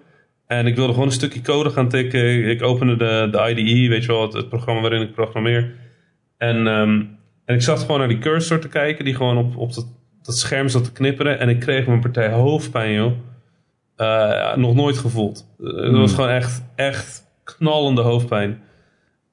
en 0.48 0.68
ik 0.68 0.76
wilde 0.76 0.94
gewoon 0.94 1.08
een 1.08 1.14
stukje 1.14 1.42
code 1.42 1.70
gaan 1.70 1.90
tikken. 1.90 2.50
Ik 2.50 2.64
opende 2.64 2.96
de, 2.96 3.28
de 3.32 3.50
IDE, 3.56 3.90
weet 3.90 4.02
je 4.02 4.12
wel, 4.12 4.22
het, 4.22 4.34
het 4.34 4.50
programma 4.50 4.82
waarin 4.82 5.02
ik 5.02 5.14
programmeer. 5.14 5.76
En, 6.38 6.68
ehm, 6.68 7.02
en 7.46 7.56
ik 7.56 7.62
zat 7.62 7.80
gewoon 7.80 8.00
naar 8.00 8.08
die 8.08 8.20
cursor 8.20 8.60
te 8.60 8.70
kijken, 8.70 9.06
die 9.06 9.16
gewoon 9.16 9.38
op, 9.38 9.58
op 9.58 9.74
dat, 9.74 9.88
dat 10.22 10.38
scherm 10.38 10.68
zat 10.68 10.84
te 10.84 10.92
knipperen. 10.92 11.40
En 11.40 11.50
ik 11.50 11.60
kreeg 11.60 11.88
mijn 11.88 12.02
partij 12.02 12.30
hoofdpijn, 12.30 12.94
joh. 12.94 13.12
Uh, 13.98 14.56
nog 14.56 14.76
nooit 14.76 14.98
gevoeld. 14.98 15.48
Uh, 15.60 15.84
Het 15.84 15.96
was 15.96 16.14
gewoon 16.14 16.30
echt, 16.30 16.64
echt 16.76 17.24
knallende 17.44 18.02
hoofdpijn. 18.02 18.66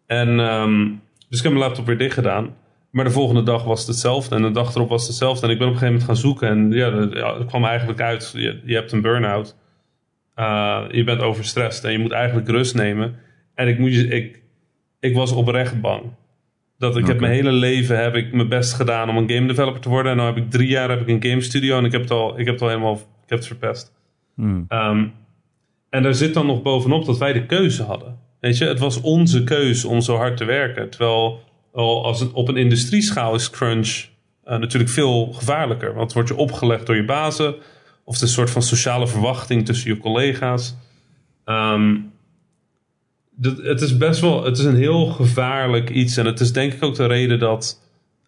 En 0.07 0.29
um, 0.39 1.03
dus 1.29 1.39
ik 1.39 1.45
heb 1.45 1.53
mijn 1.53 1.65
laptop 1.65 1.87
weer 1.87 1.99
dicht 1.99 2.15
gedaan. 2.15 2.55
Maar 2.91 3.05
de 3.05 3.11
volgende 3.11 3.43
dag 3.43 3.65
was 3.65 3.79
het 3.79 3.89
hetzelfde. 3.89 4.35
En 4.35 4.43
de 4.43 4.51
dag 4.51 4.75
erop 4.75 4.89
was 4.89 5.01
het 5.01 5.11
hetzelfde. 5.11 5.47
En 5.47 5.53
ik 5.53 5.59
ben 5.59 5.67
op 5.67 5.73
een 5.73 5.79
gegeven 5.79 6.01
moment 6.01 6.21
gaan 6.21 6.31
zoeken. 6.31 6.49
En 6.49 6.71
ja, 6.71 7.39
het 7.39 7.47
kwam 7.47 7.65
eigenlijk 7.65 8.01
uit. 8.01 8.33
Je, 8.37 8.61
je 8.65 8.75
hebt 8.75 8.93
een 8.93 9.01
burn-out. 9.01 9.57
Uh, 10.37 10.83
je 10.91 11.05
bent 11.05 11.21
overstrest. 11.21 11.85
En 11.85 11.93
je 11.93 11.99
moet 11.99 12.13
eigenlijk 12.13 12.49
rust 12.49 12.75
nemen. 12.75 13.17
En 13.55 13.69
ik, 13.69 13.79
moet 13.79 13.95
je, 13.95 14.09
ik, 14.09 14.43
ik 15.01 15.15
was 15.15 15.33
oprecht 15.33 15.81
bang. 15.81 16.03
Dat 16.79 16.97
ik 16.97 17.07
heb 17.07 17.21
mijn 17.21 17.33
hele 17.33 17.53
leven 17.53 18.03
heb 18.03 18.15
ik 18.15 18.33
mijn 18.33 18.49
best 18.49 18.73
gedaan 18.73 19.09
om 19.09 19.17
een 19.17 19.31
game 19.31 19.47
developer 19.47 19.81
te 19.81 19.89
worden. 19.89 20.13
En 20.13 20.19
nu 20.19 20.25
heb 20.25 20.37
ik 20.37 20.51
drie 20.51 20.69
jaar 20.69 20.91
heb 20.91 21.01
ik 21.01 21.09
een 21.09 21.31
game 21.31 21.41
studio. 21.41 21.79
En 21.79 21.85
ik 21.85 21.93
heb 21.93 22.01
het 22.01 22.11
al, 22.11 22.39
ik 22.39 22.45
heb 22.45 22.55
het 22.55 22.63
al 22.63 22.69
helemaal 22.69 22.95
ik 22.95 23.31
heb 23.31 23.39
het 23.39 23.47
verpest. 23.47 23.93
Hmm. 24.35 24.67
Um, 24.69 25.13
en 25.91 26.03
daar 26.03 26.15
zit 26.15 26.35
dan 26.35 26.47
nog 26.47 26.63
bovenop 26.63 27.05
dat 27.05 27.19
wij 27.19 27.33
de 27.33 27.47
keuze 27.47 27.83
hadden. 27.83 28.19
Weet 28.45 28.59
je, 28.59 28.65
het 28.65 28.79
was 28.79 29.01
onze 29.01 29.45
keuze 29.45 29.89
om 29.89 30.01
zo 30.01 30.17
hard 30.17 30.37
te 30.37 30.45
werken. 30.45 30.91
Terwijl 30.91 31.43
als 31.73 32.21
het, 32.21 32.33
op 32.33 32.49
een 32.49 32.57
industrieschaal 32.57 33.35
is 33.35 33.51
crunch 33.51 34.05
uh, 34.47 34.59
natuurlijk 34.59 34.91
veel 34.91 35.33
gevaarlijker. 35.33 35.89
Want 35.89 36.03
het 36.03 36.13
wordt 36.13 36.29
je 36.29 36.37
opgelegd 36.37 36.87
door 36.87 36.97
je 36.97 37.05
bazen. 37.05 37.55
Of 38.05 38.15
het 38.15 38.15
is 38.15 38.21
een 38.21 38.29
soort 38.29 38.51
van 38.51 38.63
sociale 38.63 39.09
verwachting 39.09 39.65
tussen 39.65 39.91
je 39.91 39.99
collega's. 39.99 40.77
Um, 41.45 42.13
dat, 43.31 43.57
het 43.57 43.81
is 43.81 43.97
best 43.97 44.21
wel, 44.21 44.45
het 44.45 44.59
is 44.59 44.65
een 44.65 44.77
heel 44.77 45.07
gevaarlijk 45.07 45.91
iets. 45.91 46.17
En 46.17 46.27
het 46.27 46.41
is 46.41 46.53
denk 46.53 46.73
ik 46.73 46.83
ook 46.83 46.95
de 46.95 47.07
reden 47.07 47.39
dat 47.39 47.81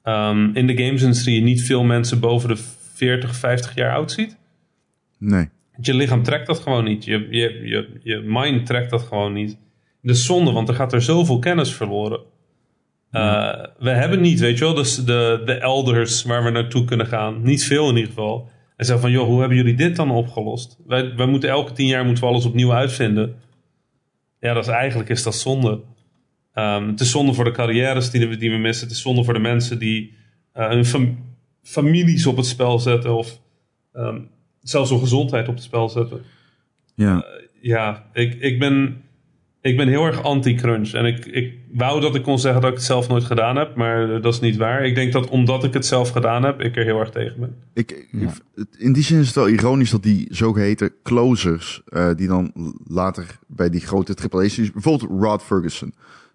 um, 0.05 0.51
in 0.55 0.67
de 0.67 0.77
gamesindustrie 0.77 1.35
je 1.35 1.43
niet 1.43 1.63
veel 1.63 1.85
mensen 1.85 2.21
boven 2.21 2.49
de 2.49 2.63
40, 2.95 3.35
50 3.35 3.75
jaar 3.75 3.95
oud 3.95 4.13
ziet. 4.13 4.37
Nee. 5.19 5.49
Je 5.81 5.95
lichaam 5.95 6.23
trekt 6.23 6.47
dat 6.47 6.59
gewoon 6.59 6.85
niet. 6.85 7.05
Je, 7.05 7.27
je, 7.31 7.61
je, 7.63 7.89
je 8.03 8.23
mind 8.25 8.67
trekt 8.67 8.91
dat 8.91 9.03
gewoon 9.03 9.33
niet. 9.33 9.65
De 10.07 10.15
zonde, 10.15 10.53
want 10.53 10.69
er 10.69 10.75
gaat 10.75 10.93
er 10.93 11.03
zoveel 11.03 11.39
kennis 11.39 11.73
verloren. 11.75 12.21
Uh, 13.13 13.65
we 13.79 13.91
hebben 13.91 14.21
niet, 14.21 14.41
weet 14.41 14.59
je 14.59 14.65
wel, 14.65 14.75
dus 14.75 15.05
de, 15.05 15.43
de 15.45 15.55
elders 15.55 16.23
waar 16.23 16.45
we 16.45 16.51
naartoe 16.51 16.85
kunnen 16.85 17.07
gaan. 17.07 17.43
Niet 17.43 17.65
veel 17.65 17.89
in 17.89 17.95
ieder 17.95 18.09
geval. 18.09 18.49
En 18.77 18.85
zeggen 18.85 19.05
van, 19.05 19.11
joh, 19.11 19.27
hoe 19.27 19.39
hebben 19.39 19.57
jullie 19.57 19.75
dit 19.75 19.97
dan 19.97 20.11
opgelost? 20.11 20.79
Wij, 20.87 21.15
wij 21.15 21.27
moeten 21.27 21.49
elke 21.49 21.73
tien 21.73 21.87
jaar 21.87 22.05
moeten 22.05 22.25
we 22.25 22.31
alles 22.31 22.45
opnieuw 22.45 22.73
uitvinden. 22.73 23.35
Ja, 24.41 24.53
dat 24.53 24.67
is 24.67 24.73
eigenlijk 24.73 25.09
is 25.09 25.23
dat 25.23 25.35
zonde. 25.35 25.81
Um, 26.55 26.89
het 26.89 27.01
is 27.01 27.11
zonde 27.11 27.33
voor 27.33 27.45
de 27.45 27.51
carrières 27.51 28.11
die 28.11 28.29
we, 28.29 28.37
die 28.37 28.51
we 28.51 28.57
missen. 28.57 28.87
Het 28.87 28.97
is 28.97 29.03
zonde 29.03 29.25
voor 29.25 29.35
de 29.35 29.41
mensen 29.41 29.79
die 29.79 30.15
uh, 30.57 30.69
hun 30.69 30.85
fam 30.85 31.25
families 31.63 32.27
op 32.27 32.37
het 32.37 32.47
spel 32.47 32.79
zetten. 32.79 33.17
Of 33.17 33.41
um, 33.93 34.29
zelfs 34.61 34.91
hun 34.91 34.99
gezondheid 34.99 35.49
op 35.49 35.55
het 35.55 35.63
spel 35.63 35.89
zetten. 35.89 36.23
Ja, 36.95 37.17
uh, 37.17 37.23
ja 37.61 38.07
ik, 38.13 38.35
ik, 38.35 38.59
ben, 38.59 39.03
ik 39.67 39.77
ben 39.77 39.89
heel 39.89 40.05
erg 40.05 40.23
anti-crunch. 40.23 40.93
En 40.93 41.05
ik, 41.05 41.27
ik 41.27 41.55
wou 41.73 42.01
dat 42.01 42.15
ik 42.15 42.23
kon 42.23 42.39
zeggen 42.39 42.61
dat 42.61 42.71
ik 42.71 42.77
het 42.77 42.87
zelf 42.87 43.09
nooit 43.09 43.25
gedaan 43.25 43.57
heb, 43.57 43.75
maar 43.75 44.21
dat 44.21 44.33
is 44.33 44.41
niet 44.41 44.57
waar. 44.57 44.85
Ik 44.85 44.95
denk 44.95 45.13
dat 45.13 45.29
omdat 45.29 45.65
ik 45.65 45.73
het 45.73 45.87
zelf 45.87 46.11
gedaan 46.11 46.43
heb, 46.43 46.61
ik 46.61 46.77
er 46.77 46.85
heel 46.85 47.01
erg 47.01 47.11
tegen 47.11 47.41
ben. 47.41 47.55
Ik, 47.75 48.09
ja. 48.13 48.33
In 48.79 48.93
die 48.93 49.03
zin 49.03 49.21
is 49.21 49.27
het 49.27 49.35
wel 49.35 49.49
ironisch 49.49 49.91
dat 49.91 50.03
die 50.03 50.27
zogeheten 50.31 50.93
closers, 51.03 51.83
uh, 51.89 52.11
die 52.17 52.29
dan 52.29 52.53
later 52.87 53.39
bij 53.47 53.71
die 53.71 53.81
grote 53.81 54.15
AAA-series, 54.31 54.73
bijvoorbeeld 54.73 55.11
Rod 55.21 55.43
Ferguson, 55.43 55.95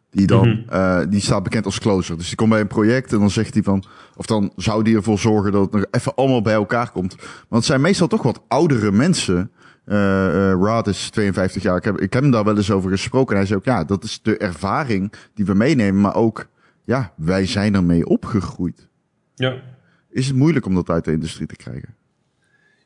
die 0.10 0.28
dan, 0.28 0.48
mm 0.48 0.64
-hmm. 0.68 0.80
uh, 0.80 1.00
die 1.10 1.22
staat 1.22 1.44
bekend 1.44 1.66
als 1.66 1.80
closer. 1.80 2.18
Dus 2.18 2.28
die 2.28 2.36
komt 2.36 2.50
bij 2.50 2.60
een 2.60 2.68
project 2.68 3.14
en 3.14 3.20
dan 3.20 3.30
zegt 3.30 3.54
hij 3.54 3.64
van, 3.64 3.84
of 4.16 4.26
dan 4.26 4.52
zou 4.56 4.84
die 4.84 4.96
ervoor 4.96 5.20
zorgen 5.20 5.52
dat 5.52 5.62
het 5.62 5.72
nog 5.72 5.86
even 5.92 6.16
allemaal 6.16 6.42
bij 6.42 6.54
elkaar 6.54 6.92
komt. 6.92 7.16
Want 7.16 7.48
het 7.50 7.66
zijn 7.66 7.82
meestal 7.82 8.08
toch 8.08 8.24
wat 8.24 8.42
oudere 8.48 8.92
mensen. 8.92 9.52
Uh, 9.86 9.96
uh, 9.96 10.52
Rod 10.52 10.88
is 10.88 11.10
52 11.10 11.64
jaar. 11.64 11.78
Ik 11.78 11.84
heb, 11.84 12.00
ik 12.00 12.14
heb 12.14 12.22
hem 12.22 12.32
daar 12.32 12.44
wel 12.44 12.58
eens 12.58 12.72
over 12.72 12.92
gesproken. 12.92 13.32
En 13.32 13.38
hij 13.38 13.46
zei 13.46 13.60
ook, 13.60 13.66
ja, 13.66 13.84
dat 13.84 14.04
is 14.04 14.20
de 14.22 14.38
ervaring 14.38 15.14
die 15.34 15.46
we 15.46 15.54
meenemen. 15.54 16.02
Maar 16.02 16.16
ook, 16.16 16.48
ja, 16.86 17.14
wij 17.18 17.46
zijn 17.46 17.76
ermee 17.76 18.06
opgegroeid. 18.06 18.88
Ja. 19.36 19.56
Is 20.10 20.28
het 20.28 20.36
moeilijk 20.36 20.66
om 20.66 20.76
dat 20.76 20.90
uit 20.90 21.06
de 21.06 21.12
industrie 21.12 21.48
te 21.48 21.56
krijgen? 21.56 21.96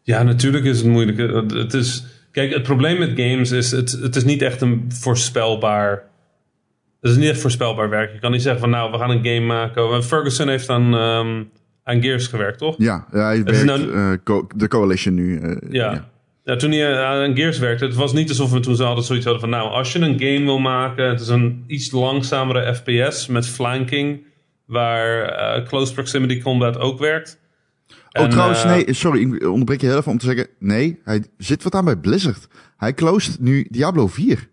Ja, 0.02 0.24
natuurlijk 0.24 0.66
is 0.66 0.78
het 0.78 0.88
moeilijk. 0.88 1.18
Het 1.54 1.74
is, 1.74 2.06
kijk, 2.32 2.54
het 2.54 2.64
probleem 2.64 3.00
met 3.00 3.10
games 3.10 3.52
is, 3.52 3.72
het, 3.72 3.92
het 3.92 4.16
is 4.16 4.24
niet 4.24 4.42
echt 4.42 4.62
een 4.62 4.86
voorspelbaar 4.88 6.14
het 7.06 7.14
is 7.14 7.20
niet 7.20 7.30
echt 7.30 7.42
voorspelbaar 7.42 7.90
werk. 7.90 8.14
Je 8.14 8.20
kan 8.20 8.32
niet 8.32 8.42
zeggen 8.42 8.62
van 8.62 8.70
nou, 8.70 8.92
we 8.92 8.98
gaan 8.98 9.10
een 9.10 9.26
game 9.26 9.46
maken. 9.46 10.04
Ferguson 10.04 10.48
heeft 10.48 10.70
aan, 10.70 10.94
um, 10.94 11.50
aan 11.84 12.02
Gears 12.02 12.28
gewerkt, 12.28 12.58
toch? 12.58 12.76
Ja, 12.78 13.06
ja 13.12 13.26
hij 13.26 13.44
werkt 13.44 13.64
nou, 13.64 13.82
uh, 13.82 14.12
co 14.24 14.48
de 14.56 14.68
Coalition 14.68 15.14
nu. 15.14 15.40
Uh, 15.40 15.56
ja. 15.70 15.92
ja. 15.92 16.10
Ja. 16.46 16.56
toen 16.56 16.72
hij 16.72 17.04
aan 17.04 17.36
Gears 17.36 17.58
werkte, 17.60 17.86
het 17.86 17.96
was 17.96 18.14
niet 18.14 18.30
alsof 18.30 18.52
we 18.52 18.60
toen 18.60 18.82
hadden 18.82 19.04
zoiets 19.04 19.26
hadden 19.26 19.42
van 19.42 19.52
nou, 19.52 19.70
als 19.70 19.94
je 19.94 20.00
een 20.00 20.20
game 20.20 20.44
wil 20.44 20.60
maken, 20.60 21.10
het 21.10 21.22
is 21.22 21.28
een 21.28 21.64
iets 21.68 21.92
langzamere 21.92 22.76
FPS 22.76 23.28
met 23.28 23.48
flanking, 23.48 24.26
waar 24.66 25.30
uh, 25.60 25.66
close 25.68 25.94
proximity 25.94 26.42
combat 26.42 26.78
ook 26.78 27.00
werkt. 27.00 27.40
Oh, 28.12 28.24
en, 28.24 28.30
trouwens, 28.30 28.64
nee, 28.64 28.94
sorry, 28.94 29.22
ik 29.22 29.48
onderbreek 29.48 29.82
je 29.82 29.88
heel 29.88 29.98
even 29.98 30.12
om 30.12 30.18
te 30.18 30.26
zeggen, 30.26 30.48
nee, 30.60 31.00
hij 31.04 31.24
zit 31.38 31.64
wat 31.64 31.76
aan 31.76 31.86
bij 31.86 31.98
Blizzard. 31.98 32.48
Hij 32.78 32.94
closed 32.94 33.40
nu 33.40 33.68
Diablo 33.70 34.08
4. 34.08 34.50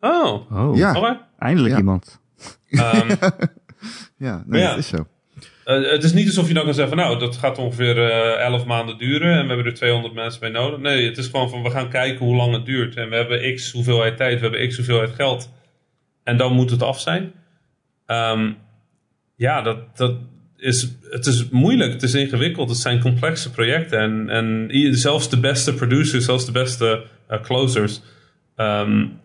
Oh, 0.00 0.52
oh. 0.52 0.76
ja. 0.76 0.96
Okay. 0.96 1.20
Eindelijk 1.38 1.72
Ja. 1.72 1.78
iemand. 1.78 2.20
Um, 2.70 2.80
Ja, 4.18 4.42
nee, 4.46 4.60
Ja. 4.60 4.68
dat 4.68 4.78
is 4.78 4.88
zo. 4.88 5.06
Uh, 5.68 5.90
het 5.90 6.04
is 6.04 6.12
niet 6.12 6.26
alsof 6.26 6.48
je 6.48 6.54
dan 6.54 6.64
kan 6.64 6.74
zeggen 6.74 6.96
van 6.96 7.06
nou, 7.06 7.18
dat 7.18 7.36
gaat 7.36 7.58
ongeveer 7.58 7.96
uh, 7.96 8.44
11 8.44 8.64
maanden 8.64 8.98
duren 8.98 9.32
en 9.32 9.42
we 9.42 9.46
hebben 9.46 9.66
er 9.66 9.74
200 9.74 10.14
mensen 10.14 10.40
bij 10.40 10.50
nodig. 10.50 10.78
Nee, 10.78 11.06
het 11.06 11.18
is 11.18 11.26
gewoon 11.26 11.50
van 11.50 11.62
we 11.62 11.70
gaan 11.70 11.90
kijken 11.90 12.26
hoe 12.26 12.36
lang 12.36 12.52
het 12.52 12.64
duurt. 12.64 12.96
En 12.96 13.08
we 13.08 13.16
hebben 13.16 13.54
x 13.54 13.72
hoeveelheid 13.72 14.16
tijd, 14.16 14.34
we 14.34 14.46
hebben 14.48 14.68
x 14.68 14.76
hoeveelheid 14.76 15.14
geld. 15.14 15.52
En 16.24 16.36
dan 16.36 16.52
moet 16.52 16.70
het 16.70 16.82
af 16.82 17.00
zijn. 17.00 17.32
Um, 18.06 18.56
ja, 19.36 19.62
dat, 19.62 19.96
dat 19.96 20.14
is, 20.56 20.88
het 21.10 21.26
is 21.26 21.48
moeilijk, 21.48 21.92
het 21.92 22.02
is 22.02 22.14
ingewikkeld, 22.14 22.68
het 22.68 22.78
zijn 22.78 23.00
complexe 23.00 23.50
projecten. 23.50 23.98
En, 23.98 24.28
en 24.30 24.70
zelfs 24.96 25.30
de 25.30 25.40
beste 25.40 25.74
producers, 25.74 26.24
zelfs 26.24 26.46
de 26.46 26.52
beste 26.52 27.04
uh, 27.30 27.42
closers, 27.42 28.00
um, 28.56 29.20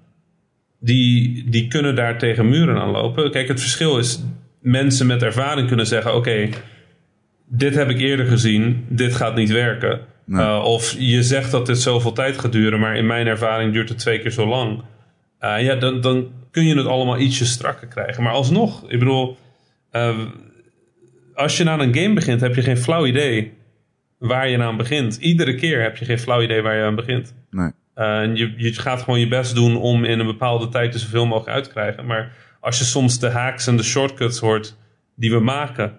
die, 0.80 1.44
die 1.50 1.68
kunnen 1.68 1.96
daar 1.96 2.18
tegen 2.18 2.50
muren 2.50 2.82
aan 2.82 2.92
lopen. 2.92 3.32
Kijk, 3.32 3.48
het 3.48 3.62
verschil 3.62 3.98
is, 3.98 4.24
mensen 4.64 5.08
met 5.08 5.24
ervaring 5.24 5.68
kunnen 5.68 5.88
zeggen: 5.88 6.16
Oké, 6.16 6.50
dit 7.48 7.76
heb 7.76 7.90
ik 7.90 8.00
eerder 8.00 8.26
gezien, 8.26 8.86
dit 8.90 9.16
gaat 9.16 9.36
niet 9.36 9.52
werken. 9.52 10.00
Nee. 10.26 10.46
Uh, 10.46 10.64
of 10.64 10.96
je 10.98 11.24
zegt 11.24 11.52
dat 11.52 11.66
dit 11.66 11.80
zoveel 11.80 12.14
tijd 12.14 12.38
gaat 12.38 12.52
duren, 12.52 12.80
maar 12.80 12.98
in 12.98 13.06
mijn 13.06 13.28
ervaring 13.28 13.74
duurt 13.74 13.90
het 13.90 13.98
twee 13.98 14.20
keer 14.20 14.32
zo 14.32 14.48
lang. 14.48 14.84
Uh, 15.42 15.62
ja, 15.62 15.76
dan, 15.76 16.02
dan 16.02 16.32
kun 16.52 16.66
je 16.66 16.76
het 16.76 16.86
allemaal 16.86 17.18
ietsje 17.20 17.46
strakker 17.46 17.88
krijgen. 17.88 18.24
Maar 18.24 18.34
alsnog, 18.34 18.84
ik 18.92 19.00
bedoel, 19.00 19.38
uh, 19.92 20.20
als 21.34 21.58
je 21.58 21.70
aan 21.70 21.80
een 21.80 21.96
game 21.96 22.14
begint, 22.14 22.42
heb 22.42 22.56
je 22.56 22.62
geen 22.62 22.78
flauw 22.78 23.06
idee 23.06 23.54
waar 24.18 24.50
je 24.50 24.62
aan 24.62 24.78
begint. 24.78 25.16
Iedere 25.16 25.56
keer 25.56 25.82
heb 25.82 25.98
je 25.98 26.06
geen 26.06 26.20
flauw 26.20 26.42
idee 26.42 26.62
waar 26.62 26.76
je 26.76 26.84
aan 26.84 26.96
begint. 26.96 27.36
Nee. 27.50 27.72
Uh, 27.96 28.36
je, 28.36 28.54
je 28.58 28.74
gaat 28.74 29.02
gewoon 29.02 29.20
je 29.20 29.28
best 29.28 29.56
doen 29.56 29.78
om 29.78 30.04
in 30.04 30.20
een 30.20 30.26
bepaalde 30.26 30.70
tijd 30.70 30.94
er 30.94 31.00
zoveel 31.00 31.26
mogelijk 31.26 31.56
uit 31.56 31.64
te 31.64 31.70
krijgen. 31.70 32.06
Maar 32.06 32.32
als 32.64 32.78
je 32.78 32.84
soms 32.84 33.20
de 33.20 33.30
hacks 33.30 33.68
en 33.68 33.78
de 33.78 33.84
shortcuts 33.84 34.40
hoort 34.40 34.78
die 35.16 35.32
we 35.32 35.40
maken 35.40 35.96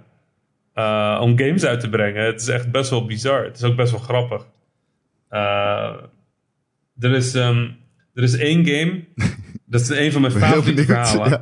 uh, 0.74 1.18
om 1.22 1.38
games 1.38 1.64
uit 1.64 1.80
te 1.80 1.88
brengen, 1.88 2.24
het 2.24 2.40
is 2.40 2.48
echt 2.48 2.70
best 2.70 2.90
wel 2.90 3.06
bizar. 3.06 3.44
Het 3.44 3.56
is 3.56 3.62
ook 3.62 3.76
best 3.76 3.90
wel 3.90 4.00
grappig. 4.00 4.46
Uh, 5.30 5.94
er, 6.98 7.12
is, 7.12 7.34
um, 7.34 7.76
er 8.14 8.22
is 8.22 8.36
één 8.36 8.66
game, 8.66 9.04
dat 9.66 9.80
is 9.80 9.88
een 9.88 10.12
van 10.12 10.20
mijn 10.20 10.32
favoriete 10.32 10.84
verhalen. 10.84 11.40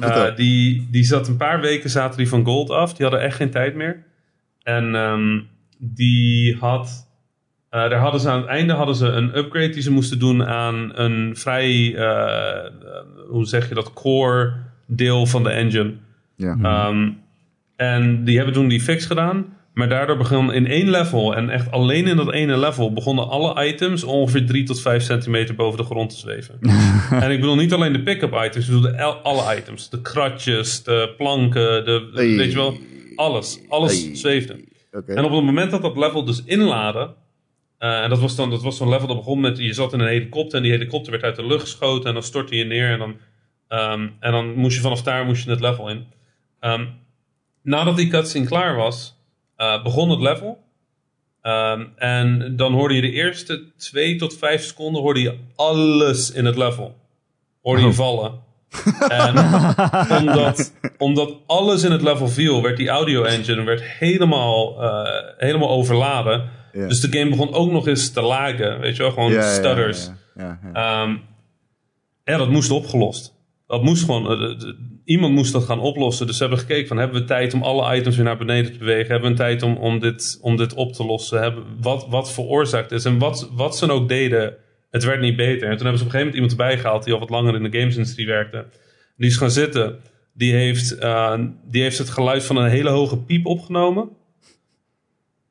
ja. 0.00 0.28
Uh, 0.28 0.36
die, 0.36 0.88
die 0.90 1.04
zat 1.04 1.28
een 1.28 1.36
paar 1.36 1.60
weken 1.60 1.90
zaten 1.90 2.18
die 2.18 2.28
van 2.28 2.44
Gold 2.44 2.70
af. 2.70 2.94
Die 2.94 3.06
hadden 3.06 3.24
echt 3.24 3.36
geen 3.36 3.50
tijd 3.50 3.74
meer. 3.74 4.04
En 4.62 4.94
um, 4.94 5.48
die 5.78 6.56
had. 6.56 7.07
Uh, 7.70 7.80
daar 7.90 7.98
hadden 7.98 8.20
ze 8.20 8.28
aan 8.30 8.40
het 8.40 8.48
einde 8.48 8.72
hadden 8.72 8.94
ze 8.94 9.06
een 9.06 9.36
upgrade 9.38 9.68
die 9.70 9.82
ze 9.82 9.90
moesten 9.90 10.18
doen 10.18 10.44
aan 10.46 10.90
een 10.94 11.36
vrij. 11.36 11.94
Uh, 11.94 12.70
hoe 13.28 13.46
zeg 13.46 13.68
je 13.68 13.74
dat? 13.74 13.92
Core 13.92 14.52
deel 14.86 15.26
van 15.26 15.42
de 15.42 15.50
engine. 15.50 15.94
Ja. 16.36 16.86
Um, 16.88 17.18
en 17.76 18.24
die 18.24 18.36
hebben 18.36 18.54
toen 18.54 18.68
die 18.68 18.80
fix 18.80 19.06
gedaan. 19.06 19.56
Maar 19.74 19.88
daardoor 19.88 20.16
begon 20.16 20.52
in 20.52 20.66
één 20.66 20.90
level, 20.90 21.36
en 21.36 21.50
echt 21.50 21.70
alleen 21.70 22.06
in 22.06 22.16
dat 22.16 22.32
ene 22.32 22.58
level, 22.58 22.92
begonnen 22.92 23.28
alle 23.28 23.66
items 23.66 24.04
ongeveer 24.04 24.46
3 24.46 24.64
tot 24.64 24.80
5 24.80 25.02
centimeter 25.02 25.54
boven 25.54 25.78
de 25.78 25.84
grond 25.84 26.10
te 26.10 26.16
zweven. 26.16 26.58
en 27.22 27.30
ik 27.30 27.40
bedoel 27.40 27.56
niet 27.56 27.72
alleen 27.72 27.92
de 27.92 28.02
pick-up 28.02 28.32
items, 28.44 28.68
ik 28.68 28.74
bedoel 28.74 28.90
de, 28.92 29.02
alle 29.02 29.56
items. 29.56 29.90
De 29.90 30.00
kratjes, 30.00 30.82
de 30.82 31.14
planken, 31.16 31.84
de, 31.84 32.10
Hey. 32.14 32.36
weet 32.36 32.50
je 32.50 32.56
wel, 32.56 32.76
alles. 33.16 33.60
Alles 33.68 34.04
Hey. 34.04 34.16
zweefde. 34.16 34.64
Oké. 34.92 35.12
En 35.12 35.24
op 35.24 35.30
het 35.32 35.44
moment 35.44 35.70
dat 35.70 35.82
dat 35.82 35.96
level 35.96 36.24
dus 36.24 36.42
inladen, 36.44 37.14
uh, 37.78 38.02
en 38.02 38.10
dat 38.10 38.20
was 38.20 38.36
dan 38.36 38.50
dat 38.50 38.62
was 38.62 38.76
zo'n 38.76 38.88
level 38.88 39.06
dat 39.06 39.16
begon 39.16 39.40
met, 39.40 39.58
je 39.58 39.72
zat 39.72 39.92
in 39.92 40.00
een 40.00 40.08
helikopter 40.08 40.56
en 40.56 40.62
die 40.62 40.72
helikopter 40.72 41.12
werd 41.12 41.24
uit 41.24 41.36
de 41.36 41.46
lucht 41.46 41.60
geschoten 41.60 42.08
en 42.08 42.14
dan 42.14 42.22
stortte 42.22 42.56
je 42.56 42.64
neer 42.64 42.90
en 42.90 42.98
dan, 42.98 43.16
um, 43.92 44.16
en 44.20 44.32
dan 44.32 44.54
moest 44.54 44.76
je 44.76 44.82
vanaf 44.82 45.02
daar 45.02 45.24
moest 45.24 45.44
je 45.44 45.50
het 45.50 45.60
level 45.60 45.88
in. 45.88 46.06
Ehm, 46.60 46.86
nadat 47.62 47.96
die 47.96 48.08
cutscene 48.08 48.46
klaar 48.46 48.76
was, 48.76 49.16
eh, 49.56 49.82
begon 49.82 50.10
het 50.10 50.20
level. 50.20 50.58
Ehm, 51.42 51.84
en 51.96 52.56
dan 52.56 52.72
hoorde 52.72 52.94
je 52.94 53.00
de 53.00 53.12
eerste 53.12 53.64
twee 53.76 54.16
tot 54.16 54.38
vijf 54.38 54.62
seconden 54.62 55.02
hoorde 55.02 55.20
je 55.20 55.34
alles 55.56 56.30
in 56.32 56.44
het 56.44 56.56
level. 56.56 56.96
Hoorde 57.62 57.82
je 57.82 57.88
Oh. 57.88 57.94
vallen. 57.94 58.46
En 59.08 59.36
omdat, 60.20 60.72
omdat 60.98 61.34
alles 61.46 61.82
in 61.82 61.92
het 61.92 62.02
level 62.02 62.28
viel, 62.28 62.62
werd 62.62 62.76
die 62.76 62.88
audio 62.88 63.22
engine 63.22 63.62
werd 63.62 63.82
helemaal, 63.82 64.82
eh, 64.82 65.22
helemaal 65.36 65.68
overladen. 65.70 66.50
Ja. 66.72 66.86
Dus 66.86 67.00
de 67.00 67.18
game 67.18 67.30
begon 67.30 67.52
ook 67.52 67.70
nog 67.70 67.86
eens 67.86 68.10
te 68.10 68.22
lagen. 68.22 68.80
Weet 68.80 68.96
je 68.96 69.02
wel, 69.02 69.12
gewoon 69.12 69.42
stutters. 69.42 70.10
Ja. 70.34 70.60
Ehm, 70.72 71.16
ja, 72.24 72.36
dat 72.36 72.50
moest 72.50 72.70
opgelost. 72.70 73.34
Dat 73.66 73.82
moest 73.82 74.04
gewoon, 74.04 74.30
eh, 74.30 74.72
iemand 75.04 75.34
moest 75.34 75.52
dat 75.52 75.64
gaan 75.64 75.80
oplossen. 75.80 76.26
Dus 76.26 76.36
ze 76.36 76.42
hebben 76.42 76.60
gekeken 76.60 76.88
van, 76.88 76.96
hebben 76.96 77.20
we 77.20 77.26
tijd 77.26 77.54
om 77.54 77.62
alle 77.62 77.96
items 77.96 78.16
weer 78.16 78.24
naar 78.24 78.38
beneden 78.38 78.72
te 78.72 78.78
bewegen? 78.78 79.10
Hebben 79.10 79.22
we 79.22 79.28
een 79.28 79.48
tijd 79.48 79.62
om, 79.62 79.76
om, 79.76 79.98
dit, 79.98 80.38
om 80.40 80.56
dit 80.56 80.74
op 80.74 80.92
te 80.92 81.04
lossen? 81.04 81.40
Hebben, 81.40 81.64
wat, 81.80 82.06
wat 82.08 82.32
veroorzaakt 82.32 82.92
is? 82.92 83.04
En 83.04 83.18
wat, 83.18 83.50
wat 83.52 83.76
ze 83.76 83.90
ook 83.90 84.08
deden, 84.08 84.54
het 84.90 85.04
werd 85.04 85.20
niet 85.20 85.36
beter. 85.36 85.68
En 85.68 85.76
toen 85.76 85.86
hebben 85.86 85.98
ze 85.98 86.04
op 86.04 86.12
een 86.12 86.18
gegeven 86.18 86.18
moment 86.18 86.34
iemand 86.34 86.50
erbij 86.50 86.78
gehaald 86.78 87.04
die 87.04 87.12
al 87.12 87.18
wat 87.18 87.30
langer 87.30 87.54
in 87.54 87.70
de 87.70 87.78
gamesindustrie 87.78 88.26
werkte. 88.26 88.64
Die 89.16 89.28
is 89.28 89.36
gaan 89.36 89.50
zitten. 89.50 89.98
Die 90.34 90.54
heeft, 90.54 90.98
eh, 90.98 91.40
die 91.70 91.82
heeft 91.82 91.98
het 91.98 92.10
geluid 92.10 92.44
van 92.44 92.56
een 92.56 92.70
hele 92.70 92.90
hoge 92.90 93.18
piep 93.18 93.46
opgenomen. 93.46 94.08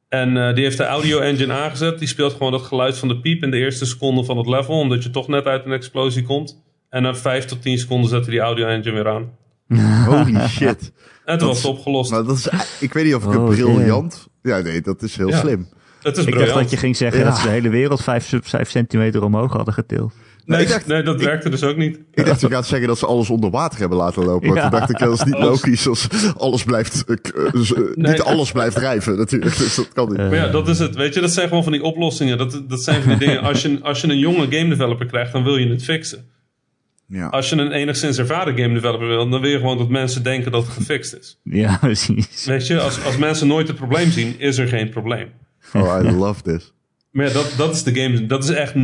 En 0.09 0.37
eh, 0.37 0.53
die 0.55 0.63
heeft 0.63 0.77
de 0.77 0.85
audio 0.85 1.19
engine 1.19 1.53
aangezet. 1.53 1.99
Die 1.99 2.07
speelt 2.07 2.31
gewoon 2.33 2.51
dat 2.51 2.61
geluid 2.61 2.97
van 2.97 3.07
de 3.07 3.19
piep 3.19 3.43
in 3.43 3.51
de 3.51 3.57
eerste 3.57 3.85
seconde 3.85 4.23
van 4.23 4.37
het 4.37 4.47
level. 4.47 4.79
Omdat 4.79 5.03
je 5.03 5.09
toch 5.09 5.27
net 5.27 5.45
uit 5.45 5.65
een 5.65 5.71
explosie 5.71 6.23
komt. 6.23 6.61
En 6.89 7.01
na 7.01 7.15
5 7.15 7.45
tot 7.45 7.61
10 7.61 7.77
seconden 7.77 8.09
zette 8.09 8.29
die 8.29 8.39
audio 8.39 8.67
engine 8.67 8.95
weer 8.95 9.07
aan. 9.09 9.29
Holy 10.09 10.47
shit. 10.57 10.91
En 11.25 11.37
toen 11.37 11.47
Dat 11.47 11.47
was 11.47 11.57
het 11.57 11.65
opgelost. 11.65 12.11
Maar 12.11 12.23
dat 12.23 12.37
is, 12.37 12.49
ik 12.79 12.93
weet 12.93 13.05
niet 13.05 13.15
of 13.15 13.23
ik 13.23 13.29
het 13.29 13.39
Oh, 13.39 13.47
briljant... 13.49 14.27
Ja, 14.41 14.59
nee, 14.59 14.81
dat 14.81 15.01
is 15.01 15.17
heel 15.17 15.29
Ja. 15.29 15.37
slim. 15.39 15.67
het 16.01 16.17
is 16.17 16.25
Ik 16.25 16.37
dacht 16.37 16.53
dat 16.53 16.69
je 16.69 16.77
ging 16.77 16.95
zeggen 16.97 17.19
Ja. 17.19 17.25
dat 17.25 17.37
ze 17.37 17.43
de 17.43 17.49
hele 17.49 17.69
wereld 17.69 18.03
vijf, 18.03 18.33
vijf 18.43 18.69
centimeter 18.69 19.23
omhoog 19.23 19.53
hadden 19.53 19.73
getild. 19.73 20.13
Nee, 20.47 20.61
ik 20.61 20.69
dacht- 20.69 20.87
nee, 20.87 21.03
dat 21.03 21.21
werkte 21.23 21.49
dus 21.49 21.63
ook 21.63 21.77
niet. 21.77 21.99
Ik 22.13 22.25
dacht, 22.25 22.41
je 22.41 22.49
gaat 22.49 22.67
zeggen 22.67 22.87
dat 22.87 22.97
ze 22.97 23.05
alles 23.05 23.29
onder 23.29 23.49
water 23.49 23.79
hebben 23.79 23.97
laten 23.97 24.25
lopen. 24.25 24.53
Ja. 24.53 24.61
toen 24.61 24.79
dacht 24.79 24.89
ik, 24.89 24.97
dat 24.99 25.13
is 25.13 25.23
niet 25.23 25.37
logisch 25.39 25.87
als 25.87 26.07
alles 26.37 26.63
blijft... 26.63 27.03
eh, 27.05 27.15
eh, 27.45 27.51
dus, 27.51 27.73
eh, 27.73 27.79
Nee. 27.79 28.11
Niet 28.11 28.21
alles 28.21 28.51
blijft 28.51 28.75
drijven 28.75 29.17
natuurlijk. 29.17 29.57
Dus 29.57 29.75
dat 29.75 29.93
kan 29.93 30.07
niet. 30.09 30.17
Maar 30.17 30.35
ja, 30.35 30.47
dat 30.47 30.67
is 30.67 30.79
het. 30.79 30.95
Weet 30.95 31.13
je, 31.13 31.21
dat 31.21 31.31
zijn 31.31 31.47
gewoon 31.47 31.63
van 31.63 31.71
die 31.71 31.83
oplossingen. 31.83 32.37
Dat, 32.37 32.63
dat 32.67 32.83
zijn 32.83 33.01
van 33.01 33.09
die 33.17 33.27
dingen. 33.27 33.41
Als 33.41 33.61
je, 33.61 33.79
als 33.81 34.01
je 34.01 34.07
een 34.07 34.19
jonge 34.19 34.47
game 34.49 34.69
developer 34.69 35.05
krijgt, 35.05 35.31
dan 35.31 35.43
wil 35.43 35.57
je 35.57 35.69
het 35.69 35.83
fixen. 35.83 36.25
ja. 37.07 37.27
Als 37.27 37.49
je 37.49 37.55
een 37.55 37.71
enigszins 37.71 38.17
ervaren 38.17 38.57
game 38.57 38.73
developer 38.73 39.07
wil, 39.07 39.29
dan 39.29 39.41
wil 39.41 39.49
je 39.49 39.57
gewoon 39.57 39.77
dat 39.77 39.89
mensen 39.89 40.23
denken 40.23 40.51
dat 40.51 40.63
het 40.63 40.73
gefixt 40.73 41.15
is. 41.15 41.39
Ja, 41.43 41.77
precies. 41.81 42.45
Weet 42.45 42.67
je, 42.67 42.79
als, 42.79 43.03
als 43.05 43.17
mensen 43.17 43.47
nooit 43.47 43.67
het 43.67 43.77
probleem 43.77 44.11
zien, 44.11 44.35
is 44.39 44.57
er 44.57 44.67
geen 44.67 44.89
probleem. 44.89 45.27
Oh, 45.73 45.99
I 46.03 46.11
love 46.11 46.41
this. 46.41 46.73
Maar 47.11 47.25
ja, 47.25 47.33
dat, 47.33 47.53
dat 47.57 47.75
is 47.75 47.83
de 47.83 47.95
games. 48.01 48.19
Dat 48.27 48.43
is 48.43 48.49
echt 48.49 48.73
90% 48.73 48.77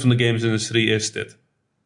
van 0.00 0.08
de 0.08 0.24
gamesindustrie 0.24 0.86
is 0.88 1.12
dit. 1.12 1.38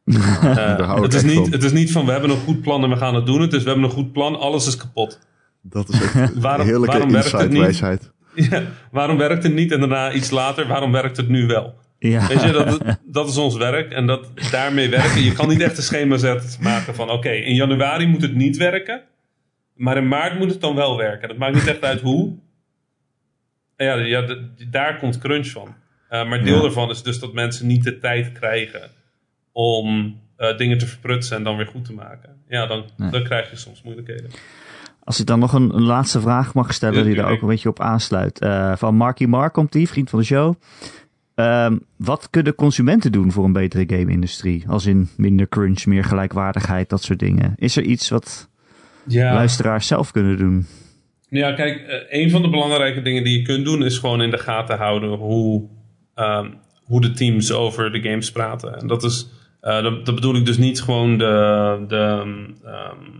Eh, 0.42 1.02
het, 1.02 1.14
is 1.14 1.22
niet, 1.22 1.34
van. 1.34 1.50
het 1.50 1.62
is 1.62 1.72
niet 1.72 1.92
van 1.92 2.04
we 2.06 2.12
hebben 2.12 2.30
een 2.30 2.36
goed 2.36 2.60
plan 2.62 2.82
en 2.84 2.90
we 2.90 2.96
gaan 2.96 3.14
het 3.14 3.26
doen. 3.26 3.40
Het 3.40 3.52
is 3.52 3.62
we 3.62 3.68
hebben 3.68 3.84
een 3.84 3.94
goed 3.94 4.12
plan, 4.12 4.38
alles 4.38 4.66
is 4.66 4.76
kapot. 4.76 5.18
Dat 5.62 5.88
is 5.88 6.00
echt 6.00 6.14
een 6.14 6.40
Waarom- 6.40 6.66
heerlijke 6.66 6.90
waarom 6.90 7.12
werkt 7.12 7.32
het 7.32 7.50
niet? 7.50 7.60
wijsheid. 7.60 8.12
Ja, 8.50 8.62
waarom 8.90 9.16
werkt 9.16 9.42
het 9.42 9.54
niet 9.54 9.72
en 9.72 9.80
daarna 9.80 10.12
iets 10.12 10.30
later, 10.30 10.66
waarom 10.66 10.92
werkt 10.92 11.16
het 11.16 11.28
nu 11.28 11.46
wel? 11.46 11.74
Ja. 11.98 12.26
Weet 12.26 12.42
je, 12.42 12.50
dat, 12.50 12.80
dat 13.04 13.28
is 13.28 13.36
ons 13.36 13.56
werk 13.56 13.92
en 13.92 14.06
dat, 14.06 14.26
daarmee 14.50 14.88
werken. 14.90 15.22
Je 15.22 15.32
kan 15.32 15.48
niet 15.48 15.60
echt 15.60 15.76
een 15.76 15.82
schema 15.82 16.16
zetten 16.16 16.50
maken 16.62 16.94
van 16.94 17.10
oké, 17.10 17.30
in 17.30 17.54
januari 17.54 18.06
moet 18.06 18.22
het 18.22 18.34
niet 18.34 18.56
werken, 18.56 19.02
maar 19.74 19.96
in 19.96 20.08
maart 20.08 20.38
moet 20.38 20.50
het 20.50 20.60
dan 20.60 20.74
wel 20.74 20.96
werken. 20.96 21.28
Dat 21.28 21.36
maakt 21.36 21.54
niet 21.54 21.66
echt 21.66 21.82
uit 21.84 22.00
hoe. 22.00 22.34
Ja, 23.76 23.94
ja 23.94 24.22
de- 24.22 24.50
daar 24.70 24.98
komt 24.98 25.18
crunch 25.18 25.46
van. 25.48 25.74
Eh, 26.08 26.28
maar 26.28 26.42
deel 26.44 26.54
Ja. 26.56 26.62
daarvan 26.62 26.90
is 26.90 27.02
dus 27.02 27.18
dat 27.20 27.32
mensen 27.32 27.66
niet 27.66 27.84
de 27.84 27.98
tijd 27.98 28.32
krijgen 28.32 28.90
om 29.52 30.18
eh, 30.36 30.56
dingen 30.56 30.78
te 30.78 30.86
verprutsen 30.86 31.36
en 31.36 31.42
dan 31.42 31.56
weer 31.56 31.66
goed 31.66 31.84
te 31.84 31.92
maken. 31.92 32.30
Ja, 32.48 32.66
dan, 32.66 32.84
Nee. 32.96 33.10
dan 33.10 33.22
krijg 33.24 33.50
je 33.50 33.56
soms 33.56 33.82
moeilijkheden. 33.82 34.30
Als 35.04 35.20
ik 35.20 35.26
dan 35.26 35.38
nog 35.38 35.52
een, 35.52 35.74
een 35.74 35.82
laatste 35.82 36.20
vraag 36.20 36.54
mag 36.54 36.72
stellen 36.74 36.98
Ja, 36.98 37.04
die 37.04 37.14
daar 37.14 37.30
ook 37.30 37.40
een 37.42 37.48
beetje 37.48 37.68
op 37.68 37.80
aansluit. 37.80 38.40
Eh, 38.40 38.76
van 38.76 38.94
Marky 38.96 39.24
Mark 39.24 39.52
komt 39.52 39.72
die, 39.72 39.88
vriend 39.88 40.10
van 40.10 40.18
de 40.18 40.24
show. 40.24 40.54
Ehm, 41.34 41.76
wat 41.96 42.30
kunnen 42.30 42.54
consumenten 42.54 43.12
doen 43.12 43.32
voor 43.32 43.44
een 43.44 43.52
betere 43.52 43.84
game-industrie? 43.86 44.64
Als 44.68 44.86
in 44.86 45.08
minder 45.16 45.48
crunch, 45.48 45.86
meer 45.86 46.04
gelijkwaardigheid, 46.04 46.88
dat 46.88 47.02
soort 47.02 47.18
dingen. 47.18 47.52
Is 47.56 47.76
er 47.76 47.82
iets 47.82 48.08
wat 48.08 48.48
Ja. 49.06 49.34
luisteraars 49.34 49.86
zelf 49.86 50.12
kunnen 50.12 50.36
doen? 50.36 50.66
Ja, 51.28 51.52
kijk, 51.52 51.80
eh, 51.80 52.20
een 52.22 52.30
van 52.30 52.42
de 52.42 52.48
belangrijke 52.48 53.02
dingen 53.02 53.24
die 53.24 53.38
je 53.38 53.44
kunt 53.44 53.64
doen 53.64 53.84
is 53.84 53.98
gewoon 53.98 54.22
in 54.22 54.30
de 54.30 54.38
gaten 54.38 54.76
houden 54.78 55.10
hoe, 55.10 55.68
ehm, 56.14 56.50
hoe 56.84 57.00
de 57.00 57.10
teams 57.10 57.52
over 57.52 57.92
de 57.92 58.02
games 58.02 58.32
praten. 58.32 58.78
En 58.78 58.86
dat 58.86 59.02
is, 59.02 59.30
eh, 59.60 59.82
dat, 59.82 60.06
dat 60.06 60.14
bedoel 60.14 60.36
ik 60.36 60.46
dus 60.46 60.58
niet 60.58 60.82
gewoon 60.82 61.18
de, 61.18 61.84
de, 61.88 62.34
ehm, 62.64 63.10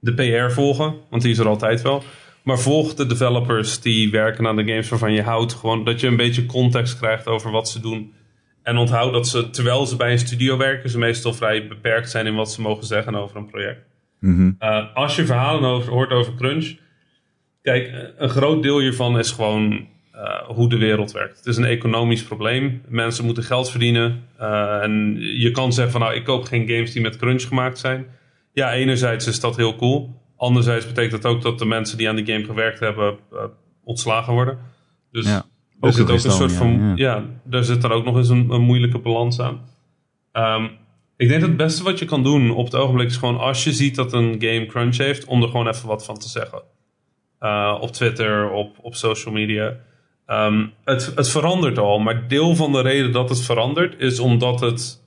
de 0.00 0.14
PR 0.14 0.52
volgen, 0.52 0.94
want 1.10 1.22
die 1.22 1.30
is 1.32 1.38
er 1.38 1.48
altijd 1.48 1.82
wel. 1.82 2.02
Maar 2.42 2.58
volg 2.58 2.94
de 2.94 3.06
developers 3.06 3.80
die 3.80 4.10
werken 4.10 4.46
aan 4.46 4.56
de 4.56 4.64
games 4.64 4.88
waarvan 4.88 5.12
je 5.12 5.22
houdt. 5.22 5.54
Gewoon 5.54 5.84
dat 5.84 6.00
je 6.00 6.06
een 6.06 6.16
beetje 6.16 6.46
context 6.46 6.98
krijgt 6.98 7.26
over 7.26 7.50
wat 7.50 7.68
ze 7.68 7.80
doen. 7.80 8.12
En 8.62 8.76
onthoud 8.76 9.12
dat 9.12 9.28
ze, 9.28 9.50
terwijl 9.50 9.86
ze 9.86 9.96
bij 9.96 10.12
een 10.12 10.18
studio 10.18 10.56
werken, 10.56 10.90
ze 10.90 10.98
meestal 10.98 11.32
vrij 11.32 11.66
beperkt 11.68 12.10
zijn 12.10 12.26
in 12.26 12.34
wat 12.34 12.52
ze 12.52 12.60
mogen 12.60 12.86
zeggen 12.86 13.14
over 13.14 13.36
een 13.36 13.46
project. 13.46 13.86
Mhm. 14.20 14.52
Uh, 14.60 14.94
als 14.94 15.16
je 15.16 15.26
verhalen 15.26 15.70
over, 15.70 15.92
hoort 15.92 16.10
over 16.10 16.34
crunch. 16.34 16.76
Kijk, 17.64 17.86
eh, 17.86 17.98
een 18.16 18.28
groot 18.28 18.62
deel 18.62 18.80
hiervan 18.80 19.18
is 19.18 19.30
gewoon 19.30 19.86
uh, 20.14 20.42
hoe 20.46 20.68
de 20.68 20.78
wereld 20.78 21.12
werkt. 21.12 21.36
Het 21.36 21.46
is 21.46 21.56
een 21.56 21.64
economisch 21.64 22.22
probleem. 22.22 22.82
Mensen 22.88 23.24
moeten 23.24 23.42
geld 23.42 23.70
verdienen. 23.70 24.24
Uh, 24.40 24.82
en 24.82 25.16
je 25.20 25.50
kan 25.50 25.72
zeggen 25.72 25.92
van 25.92 26.00
nou, 26.00 26.14
ik 26.14 26.24
koop 26.24 26.44
geen 26.44 26.68
games 26.68 26.92
die 26.92 27.02
met 27.02 27.16
crunch 27.16 27.42
gemaakt 27.42 27.78
zijn. 27.78 28.06
Ja, 28.52 28.72
enerzijds 28.72 29.26
is 29.26 29.40
dat 29.40 29.56
heel 29.56 29.76
cool. 29.76 30.22
Anderzijds 30.36 30.86
betekent 30.86 31.22
dat 31.22 31.32
ook 31.32 31.42
dat 31.42 31.58
de 31.58 31.64
mensen 31.64 31.98
die 31.98 32.08
aan 32.08 32.16
die 32.16 32.26
game 32.26 32.44
gewerkt 32.44 32.80
hebben 32.80 33.18
uh, 33.32 33.38
ontslagen 33.84 34.32
worden. 34.32 34.58
Dus 35.10 35.26
Ja, 35.26 35.44
er 35.80 35.92
zit 35.92 36.10
ook 36.10 36.24
een 36.24 36.30
soort 36.30 36.52
van. 36.52 36.92
ja, 36.96 37.24
daar 37.44 37.64
zit 37.64 37.82
dan 37.82 37.92
ook 37.92 38.04
nog 38.04 38.16
eens 38.16 38.28
een, 38.28 38.50
een 38.50 38.62
moeilijke 38.62 38.98
balans 38.98 39.40
aan. 39.40 39.60
Um, 40.32 40.70
ik 41.16 41.28
denk 41.28 41.40
dat 41.40 41.48
het 41.48 41.58
beste 41.58 41.82
wat 41.82 41.98
je 41.98 42.04
kan 42.04 42.22
doen 42.22 42.50
op 42.50 42.64
het 42.64 42.74
ogenblik 42.74 43.08
is 43.08 43.16
gewoon 43.16 43.38
als 43.38 43.64
je 43.64 43.72
ziet 43.72 43.94
dat 43.94 44.12
een 44.12 44.36
game 44.38 44.66
crunch 44.66 44.96
heeft, 44.96 45.24
om 45.24 45.42
er 45.42 45.48
gewoon 45.48 45.68
even 45.68 45.88
wat 45.88 46.04
van 46.04 46.18
te 46.18 46.28
zeggen. 46.28 46.62
Uh, 47.44 47.78
op 47.80 47.90
Twitter, 47.90 48.50
op, 48.50 48.76
op 48.80 48.94
social 48.94 49.34
media. 49.34 49.76
Um, 50.26 50.72
het, 50.84 51.12
het 51.14 51.28
verandert 51.28 51.78
al, 51.78 51.98
maar 51.98 52.28
deel 52.28 52.54
van 52.54 52.72
de 52.72 52.80
reden 52.80 53.12
dat 53.12 53.28
het 53.28 53.42
verandert 53.42 54.00
is 54.00 54.18
omdat 54.18 54.60
het 54.60 55.02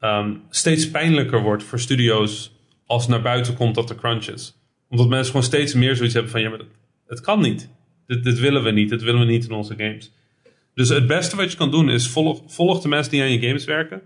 um, 0.00 0.42
steeds 0.50 0.90
pijnlijker 0.90 1.42
wordt 1.42 1.62
voor 1.62 1.80
studio's 1.80 2.52
als 2.86 3.08
naar 3.08 3.22
buiten 3.22 3.54
komt 3.54 3.74
dat 3.74 3.90
er 3.90 3.96
crunch 3.96 4.26
is. 4.26 4.58
Omdat 4.88 5.08
mensen 5.08 5.26
gewoon 5.26 5.42
steeds 5.42 5.74
meer 5.74 5.96
zoiets 5.96 6.14
hebben 6.14 6.32
van 6.32 6.40
ja, 6.40 6.48
maar 6.48 6.58
het, 6.58 6.68
het 7.06 7.20
kan 7.20 7.40
niet. 7.40 7.70
Dit, 8.06 8.24
dit 8.24 8.38
willen 8.38 8.62
we 8.62 8.70
niet, 8.70 8.88
dit 8.88 9.02
willen 9.02 9.20
we 9.20 9.26
niet 9.26 9.44
in 9.44 9.52
onze 9.52 9.74
games. 9.76 10.12
Dus 10.74 10.88
het 10.88 11.06
beste 11.06 11.36
wat 11.36 11.50
je 11.50 11.56
kan 11.56 11.70
doen 11.70 11.90
is 11.90 12.08
volg, 12.08 12.42
volg 12.46 12.80
de 12.80 12.88
mensen 12.88 13.12
die 13.12 13.22
aan 13.22 13.32
je 13.32 13.46
games 13.46 13.64
werken. 13.64 14.02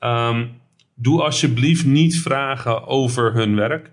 Um, 0.00 0.60
doe 0.94 1.22
alsjeblieft 1.22 1.84
niet 1.84 2.20
vragen 2.20 2.86
over 2.86 3.32
hun 3.32 3.56
werk. 3.56 3.90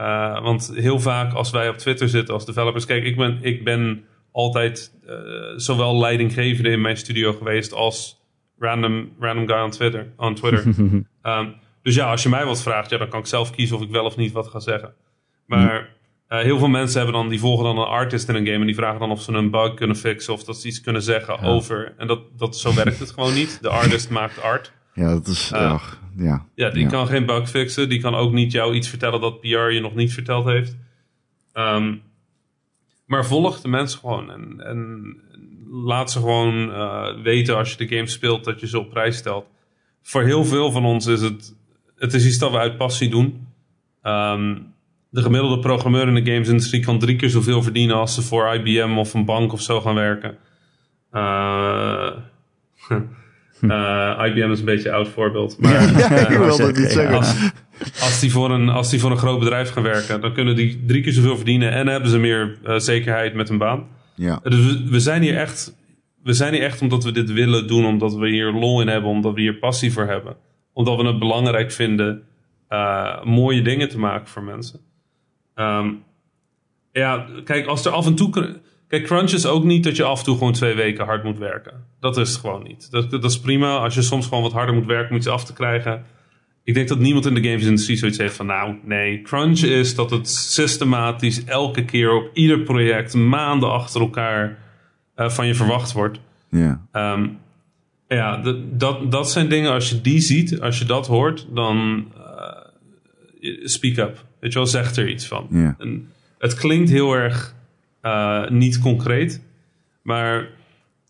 Uh, 0.00 0.42
want 0.42 0.72
heel 0.74 1.00
vaak 1.00 1.32
als 1.32 1.50
wij 1.50 1.68
op 1.68 1.76
Twitter 1.76 2.08
zitten 2.08 2.34
als 2.34 2.46
developers... 2.46 2.84
Kijk, 2.84 3.04
ik 3.04 3.16
ben, 3.16 3.38
ik 3.40 3.64
ben 3.64 4.04
altijd 4.32 4.94
uh, 5.06 5.12
zowel 5.56 5.98
leidinggevende 5.98 6.70
in 6.70 6.80
mijn 6.80 6.96
studio 6.96 7.32
geweest... 7.32 7.72
als 7.72 8.20
random, 8.58 9.12
random 9.20 9.48
guy 9.48 9.58
on 9.58 9.70
Twitter. 9.70 10.12
On 10.16 10.34
Twitter. 10.34 10.66
um, 11.22 11.54
dus 11.82 11.94
ja, 11.94 12.10
als 12.10 12.22
je 12.22 12.28
mij 12.28 12.44
wat 12.44 12.62
vraagt... 12.62 12.90
Ja, 12.90 12.98
dan 12.98 13.08
kan 13.08 13.20
ik 13.20 13.26
zelf 13.26 13.50
kiezen 13.50 13.76
of 13.76 13.82
ik 13.82 13.90
wel 13.90 14.04
of 14.04 14.16
niet 14.16 14.32
wat 14.32 14.48
ga 14.48 14.60
zeggen. 14.60 14.94
Maar 15.46 15.88
uh, 16.28 16.38
heel 16.38 16.58
veel 16.58 16.68
mensen 16.68 16.96
hebben 16.96 17.20
dan... 17.20 17.28
die 17.28 17.40
volgen 17.40 17.64
dan 17.64 17.78
een 17.78 17.86
artist 17.86 18.28
in 18.28 18.34
een 18.34 18.46
game... 18.46 18.58
en 18.58 18.66
die 18.66 18.74
vragen 18.74 19.00
dan 19.00 19.10
of 19.10 19.22
ze 19.22 19.32
een 19.32 19.50
bug 19.50 19.74
kunnen 19.74 19.96
fixen... 19.96 20.32
of 20.32 20.44
dat 20.44 20.56
ze 20.56 20.68
iets 20.68 20.80
kunnen 20.80 21.02
zeggen 21.02 21.38
ja. 21.40 21.48
over... 21.48 21.94
en 21.96 22.06
dat, 22.06 22.20
dat, 22.38 22.56
zo 22.56 22.74
werkt 22.74 22.98
het 22.98 23.10
gewoon 23.10 23.34
niet. 23.34 23.58
De 23.62 23.68
artist 23.68 24.10
maakt 24.10 24.42
art... 24.42 24.72
Ja, 24.96 25.12
dat 25.12 25.26
is. 25.26 25.50
Uh, 25.52 25.72
ach, 25.72 26.00
ja, 26.16 26.46
ja, 26.54 26.70
die 26.70 26.82
ja. 26.82 26.88
kan 26.88 27.06
geen 27.06 27.26
bug 27.26 27.50
fixen. 27.50 27.88
Die 27.88 28.00
kan 28.00 28.14
ook 28.14 28.32
niet 28.32 28.52
jou 28.52 28.74
iets 28.74 28.88
vertellen 28.88 29.20
dat 29.20 29.40
PR 29.40 29.46
je 29.46 29.80
nog 29.80 29.94
niet 29.94 30.12
verteld 30.12 30.44
heeft. 30.44 30.76
Um, 31.54 32.02
maar 33.06 33.26
volg 33.26 33.60
de 33.60 33.68
mensen 33.68 33.98
gewoon. 33.98 34.30
En, 34.30 34.60
en 34.60 35.16
laat 35.70 36.10
ze 36.10 36.18
gewoon 36.18 36.68
uh, 36.68 37.22
weten 37.22 37.56
als 37.56 37.70
je 37.70 37.86
de 37.86 37.96
game 37.96 38.08
speelt 38.08 38.44
dat 38.44 38.60
je 38.60 38.68
ze 38.68 38.78
op 38.78 38.90
prijs 38.90 39.16
stelt. 39.16 39.46
Voor 40.02 40.22
heel 40.22 40.44
veel 40.44 40.70
van 40.70 40.84
ons 40.84 41.06
is 41.06 41.20
het. 41.20 41.54
Het 41.96 42.14
is 42.14 42.26
iets 42.26 42.38
dat 42.38 42.50
we 42.50 42.58
uit 42.58 42.76
passie 42.76 43.10
doen. 43.10 43.46
Um, 44.02 44.74
de 45.10 45.22
gemiddelde 45.22 45.58
programmeur 45.58 46.08
in 46.08 46.24
de 46.24 46.32
gamesindustrie 46.32 46.84
kan 46.84 46.98
drie 46.98 47.16
keer 47.16 47.30
zoveel 47.30 47.62
verdienen 47.62 47.96
als 47.96 48.14
ze 48.14 48.22
voor 48.22 48.54
IBM 48.54 48.98
of 48.98 49.14
een 49.14 49.24
bank 49.24 49.52
of 49.52 49.60
zo 49.60 49.80
gaan 49.80 49.94
werken. 49.94 50.36
Uh, 51.12 52.10
Uh, 53.60 54.22
IBM 54.24 54.50
is 54.50 54.58
een 54.58 54.64
beetje 54.64 54.88
een 54.88 54.94
oud 54.94 55.08
voorbeeld. 55.08 55.58
Maar 55.58 55.72
Ja, 55.72 55.80
ik 56.28 56.38
wilde 56.38 56.66
het 56.66 56.78
niet 56.78 56.90
zeggen. 56.90 57.16
als, 57.16 57.34
als, 58.00 58.20
die 58.20 58.32
voor 58.32 58.50
een, 58.50 58.68
als 58.68 58.90
die 58.90 59.00
voor 59.00 59.10
een 59.10 59.16
groot 59.16 59.38
bedrijf 59.38 59.70
gaan 59.70 59.82
werken, 59.82 60.20
dan 60.20 60.32
kunnen 60.32 60.56
die 60.56 60.84
drie 60.86 61.02
keer 61.02 61.12
zoveel 61.12 61.36
verdienen 61.36 61.72
en 61.72 61.86
hebben 61.86 62.10
ze 62.10 62.18
meer 62.18 62.58
uh, 62.66 62.78
zekerheid 62.78 63.34
met 63.34 63.48
een 63.48 63.58
baan. 63.58 63.86
Ja. 64.14 64.40
Dus 64.42 64.66
we, 64.66 64.88
we, 64.90 65.00
zijn 65.00 65.22
hier 65.22 65.36
echt, 65.36 65.76
we 66.22 66.32
zijn 66.32 66.52
hier 66.52 66.62
echt 66.62 66.82
omdat 66.82 67.04
we 67.04 67.12
dit 67.12 67.32
willen 67.32 67.66
doen, 67.66 67.86
omdat 67.86 68.14
we 68.14 68.28
hier 68.28 68.52
lol 68.52 68.80
in 68.80 68.88
hebben, 68.88 69.10
omdat 69.10 69.34
we 69.34 69.40
hier 69.40 69.54
passie 69.54 69.92
voor 69.92 70.06
hebben. 70.06 70.36
Omdat 70.72 70.96
we 70.96 71.06
het 71.06 71.18
belangrijk 71.18 71.72
vinden 71.72 72.22
uh, 72.70 73.24
mooie 73.24 73.62
dingen 73.62 73.88
te 73.88 73.98
maken 73.98 74.26
voor 74.26 74.42
mensen. 74.42 74.80
Um, 75.54 76.02
ja, 76.92 77.26
kijk, 77.44 77.66
als 77.66 77.84
er 77.84 77.92
af 77.92 78.06
en 78.06 78.14
toe. 78.14 78.60
Kijk, 78.88 79.04
crunch 79.04 79.30
is 79.30 79.46
ook 79.46 79.64
niet 79.64 79.84
dat 79.84 79.96
je 79.96 80.04
af 80.04 80.18
en 80.18 80.24
toe 80.24 80.36
gewoon 80.36 80.52
twee 80.52 80.74
weken 80.74 81.04
hard 81.04 81.24
moet 81.24 81.38
werken. 81.38 81.84
Dat 82.00 82.16
is 82.16 82.30
het 82.30 82.40
gewoon 82.40 82.62
niet. 82.62 82.90
Dat, 82.90 83.10
dat 83.10 83.24
is 83.24 83.40
prima. 83.40 83.76
Als 83.76 83.94
je 83.94 84.02
soms 84.02 84.26
gewoon 84.26 84.42
wat 84.42 84.52
harder 84.52 84.74
moet 84.74 84.86
werken, 84.86 85.14
moet 85.14 85.24
je 85.24 85.30
af 85.30 85.44
te 85.44 85.52
krijgen. 85.52 86.04
Ik 86.64 86.74
denk 86.74 86.88
dat 86.88 86.98
niemand 86.98 87.26
in 87.26 87.34
de 87.34 87.42
gamesindustrie 87.42 87.96
zoiets 87.96 88.18
heeft 88.18 88.36
van, 88.36 88.46
nou, 88.46 88.76
nee. 88.84 89.22
Crunch 89.22 89.60
is 89.60 89.94
dat 89.94 90.10
het 90.10 90.28
systematisch 90.28 91.44
elke 91.44 91.84
keer 91.84 92.12
op 92.12 92.30
ieder 92.32 92.60
project 92.60 93.14
maanden 93.14 93.70
achter 93.70 94.00
elkaar 94.00 94.58
uh, 95.16 95.28
van 95.28 95.46
je 95.46 95.54
verwacht 95.54 95.92
wordt. 95.92 96.20
Ja. 96.48 96.86
Um, 96.92 97.38
ja, 98.08 98.42
dat, 98.72 99.10
dat 99.10 99.30
zijn 99.30 99.48
dingen, 99.48 99.72
als 99.72 99.90
je 99.90 100.00
die 100.00 100.20
ziet, 100.20 100.60
als 100.60 100.78
je 100.78 100.84
dat 100.84 101.06
hoort, 101.06 101.46
dan 101.50 102.06
uh, 103.40 103.64
speak 103.64 103.96
up. 103.96 104.24
Weet 104.40 104.52
je 104.52 104.58
wel, 104.58 104.66
zeg 104.66 104.96
er 104.96 105.08
iets 105.08 105.26
van. 105.26 105.46
Ja. 105.50 105.74
En 105.78 106.08
het 106.38 106.54
klinkt 106.54 106.90
heel 106.90 107.12
erg 107.12 107.54
uh, 108.06 108.48
niet 108.48 108.78
concreet, 108.78 109.42
maar 110.02 110.48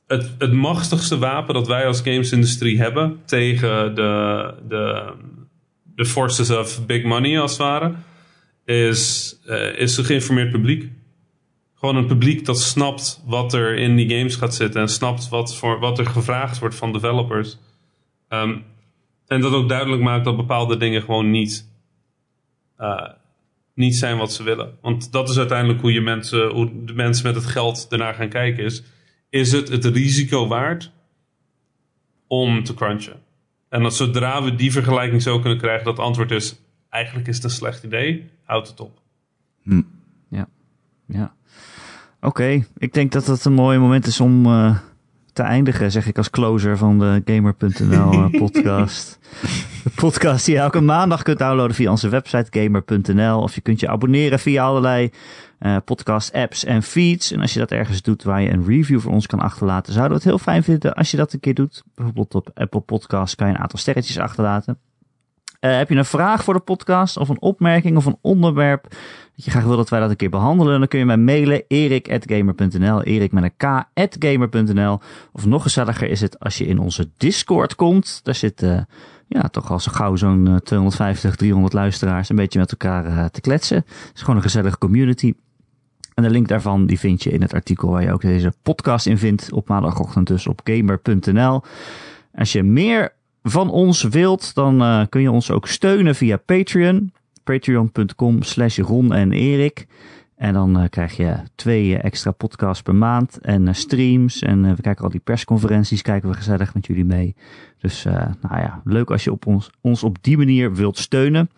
het, 0.07 0.35
het 0.39 0.53
machtigste 0.53 1.19
wapen 1.19 1.55
dat 1.55 1.67
wij 1.67 1.87
als 1.87 2.01
gamesindustrie 2.01 2.79
hebben 2.79 3.21
tegen 3.25 3.95
de, 3.95 4.55
de, 4.69 5.13
de 5.95 6.05
forces 6.05 6.51
of 6.51 6.87
big 6.87 7.05
money 7.05 7.41
als 7.41 7.51
het 7.51 7.61
ware, 7.61 7.95
is, 8.65 9.35
uh, 9.47 9.79
is 9.79 9.97
een 9.97 10.05
geïnformeerd 10.05 10.51
publiek. 10.51 10.91
Gewoon 11.75 11.97
een 11.97 12.07
publiek 12.07 12.45
dat 12.45 12.61
snapt 12.61 13.23
wat 13.27 13.53
er 13.53 13.77
in 13.77 13.97
die 13.97 14.17
games 14.17 14.37
gaat 14.37 14.55
zitten 14.55 14.81
en 14.81 14.89
snapt 14.89 15.29
wat, 15.29 15.57
voor, 15.57 15.79
wat 15.79 15.99
er 15.99 16.07
gevraagd 16.07 16.59
wordt 16.59 16.75
van 16.75 16.93
developers. 16.93 17.59
Um, 18.29 18.65
en 19.27 19.41
dat 19.41 19.53
ook 19.53 19.69
duidelijk 19.69 20.03
maakt 20.03 20.25
dat 20.25 20.37
bepaalde 20.37 20.77
dingen 20.77 21.03
gewoon 21.03 21.31
niet, 21.31 21.69
uh, 22.79 23.09
niet 23.77 23.97
zijn 23.97 24.17
wat 24.17 24.33
ze 24.33 24.43
willen. 24.43 24.79
Want 24.81 25.13
dat 25.13 25.29
is 25.29 25.39
uiteindelijk 25.39 25.81
hoe, 25.81 25.93
je 25.93 26.01
mensen, 26.01 26.49
hoe 26.49 26.85
de 26.85 26.95
mensen 26.95 27.27
met 27.27 27.35
het 27.35 27.47
geld 27.47 27.87
ernaar 27.91 28.15
gaan 28.15 28.29
kijken. 28.29 28.65
Is, 28.65 28.83
is 29.31 29.53
het 29.53 29.69
het 29.69 29.85
risico 29.85 30.47
waard 30.47 30.93
om 32.27 32.65
te 32.65 32.75
crunchen? 32.75 33.23
En 33.69 33.83
dat 33.83 33.97
zodra 33.97 34.43
we 34.43 34.55
die 34.55 34.73
vergelijking 34.73 35.23
zo 35.23 35.41
kunnen 35.41 35.59
krijgen, 35.59 35.85
dat 35.85 35.97
het 35.97 36.07
antwoord 36.07 36.31
is: 36.31 36.61
eigenlijk 36.89 37.29
is 37.29 37.35
het 37.35 37.45
een 37.45 37.51
slecht 37.51 37.85
idee, 37.85 38.31
houd 38.45 38.69
het 38.69 38.81
op. 38.81 39.01
Hm. 39.63 39.83
Ja, 40.29 40.49
ja. 41.07 41.35
Oké, 42.17 42.27
okay. 42.27 42.67
ik 42.79 42.93
denk 42.93 43.13
dat 43.13 43.27
het 43.27 43.45
een 43.45 43.53
mooi 43.53 43.79
moment 43.79 44.07
is 44.07 44.21
om 44.21 44.47
uh, 44.47 44.79
te 45.37 45.43
eindigen, 45.43 45.91
zeg 45.91 46.07
ik 46.07 46.17
als 46.17 46.31
closer 46.31 46.77
van 46.77 46.99
de 46.99 47.23
Gamer.nl 47.25 48.13
uh, 48.13 48.27
podcast. 48.43 49.19
de 49.85 49.91
podcast 49.95 50.45
die 50.45 50.55
je 50.55 50.61
elke 50.61 50.81
maandag 50.81 51.23
kunt 51.23 51.39
downloaden 51.39 51.75
via 51.75 51.91
onze 51.91 52.09
website 52.09 52.61
gamer.nl. 52.61 53.41
Of 53.41 53.55
je 53.55 53.61
kunt 53.61 53.81
je 53.81 53.89
abonneren 53.89 54.39
via 54.39 54.65
allerlei 54.65 55.11
uh, 55.61 55.77
podcast 55.85 56.33
apps 56.33 56.65
en 56.65 56.83
feeds. 56.83 57.33
En 57.33 57.41
als 57.41 57.53
je 57.53 57.59
dat 57.59 57.71
ergens 57.71 58.03
doet 58.03 58.23
waar 58.23 58.43
je 58.43 58.51
een 58.51 58.67
review 58.67 59.01
voor 59.01 59.13
ons 59.13 59.27
kan 59.27 59.41
achterlaten, 59.41 59.93
zouden 59.93 60.19
we 60.19 60.23
het 60.23 60.33
heel 60.33 60.45
fijn 60.53 60.63
vinden 60.63 60.95
als 60.95 61.11
je 61.11 61.17
dat 61.17 61.33
een 61.33 61.41
keer 61.41 61.55
doet. 61.55 61.83
Bijvoorbeeld 61.95 62.35
op 62.35 62.51
Apple 62.55 62.81
Podcast 62.81 63.35
kan 63.35 63.49
je 63.49 63.55
een 63.55 63.61
aantal 63.61 63.79
sterretjes 63.79 64.19
achterlaten. 64.19 64.79
Uh, 65.61 65.77
heb 65.77 65.89
je 65.89 65.97
een 65.97 66.05
vraag 66.05 66.45
voor 66.45 66.55
de 66.55 66.61
podcast 66.61 67.17
of 67.17 67.29
een 67.29 67.41
opmerking 67.41 67.97
of 67.97 68.07
een 68.07 68.19
onderwerp 68.21 68.97
dat 69.37 69.45
je 69.45 69.51
graag 69.51 69.65
wil 69.65 69.77
dat 69.77 69.89
wij 69.89 70.01
dat 70.01 70.11
een 70.11 70.17
keer 70.17 70.31
behandelen, 70.31 70.79
dan 70.79 70.89
kun 70.89 70.99
je 70.99 71.05
mij 71.05 71.17
mailen 71.17 71.63
erik.gamer.nl, 71.69 73.03
erik 73.03 73.33
met 73.33 73.53
een. 73.95 75.01
Of 75.33 75.47
nog 75.47 75.63
gezelliger 75.63 76.09
is 76.09 76.21
het 76.21 76.39
als 76.39 76.59
je 76.59 76.67
in 76.67 76.79
onze 76.79 77.11
Discord 77.17 77.75
komt. 77.75 78.21
Daar 78.23 78.35
zit 78.35 78.63
uh, 78.63 78.81
ja, 79.29 79.43
toch 79.43 79.71
al 79.71 79.81
zo 79.81 79.93
gauw 79.93 80.17
zo'n 80.17 80.47
uh, 80.47 80.57
250, 80.57 81.37
300 81.37 81.73
luisteraars 81.75 82.29
een 82.29 82.37
beetje 82.37 82.59
met 82.59 82.71
elkaar 82.71 83.07
uh, 83.07 83.25
te 83.25 83.41
kletsen. 83.41 83.77
Het 83.77 84.11
is 84.15 84.21
gewoon 84.21 84.37
een 84.37 84.43
gezellige 84.43 84.79
community. 84.79 85.35
En 86.15 86.23
de 86.23 86.31
link 86.31 86.49
daarvan 86.49 86.87
die 86.87 86.99
vind 86.99 87.23
je 87.23 87.31
in 87.31 87.43
het 87.43 87.55
artikel 87.55 87.91
waar 87.91 88.03
je 88.03 88.13
ook 88.13 88.21
deze 88.21 88.53
podcast 88.63 89.07
in 89.07 89.19
vindt 89.19 89.53
op 89.53 89.69
maandagochtend 89.69 90.27
dus 90.27 90.47
op 90.47 90.61
gamer.nl. 90.65 91.63
Als 92.35 92.53
je 92.53 92.63
meer 92.63 93.13
van 93.43 93.71
ons 93.71 94.03
wilt, 94.03 94.55
dan 94.55 95.07
kun 95.09 95.21
je 95.21 95.31
ons 95.31 95.51
ook 95.51 95.67
steunen 95.67 96.15
via 96.15 96.37
Patreon. 96.37 97.13
Patreon.com 97.47 98.43
slash 98.43 98.79
Ron 98.79 99.13
en 99.13 99.33
Erik. 99.33 99.87
En 100.37 100.53
dan 100.53 100.81
uh, 100.81 100.89
krijg 100.91 101.17
je 101.17 101.37
twee 101.55 101.89
uh, 101.89 102.05
extra 102.05 102.31
podcasts 102.31 102.83
per 102.83 102.95
maand 102.95 103.39
en 103.39 103.67
uh, 103.67 103.73
streams. 103.73 104.43
En 104.43 104.75
we 104.75 104.83
kijken 104.83 105.05
al 105.05 105.11
die 105.11 105.21
persconferenties, 105.21 106.03
kijken 106.03 106.29
we 106.29 106.35
gezellig 106.35 106.75
met 106.75 106.87
jullie 106.87 107.05
mee. 107.05 107.35
Dus 107.79 108.05
nou 108.41 108.61
ja, 108.61 108.81
leuk 108.85 109.11
als 109.11 109.25
je 109.25 109.33
op 109.33 109.47
ons, 109.47 109.71
ons 109.81 110.03
op 110.03 110.17
die 110.21 110.37
manier 110.37 110.75
wilt 110.75 110.99
steunen. 110.99 111.51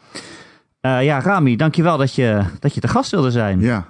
ja, 0.80 1.20
Rami, 1.20 1.56
dankjewel 1.56 1.96
dat 1.96 2.14
je, 2.14 2.42
dat 2.60 2.74
je 2.74 2.80
te 2.80 2.88
gast 2.88 3.10
wilde 3.10 3.30
zijn. 3.30 3.60
Ja, 3.60 3.88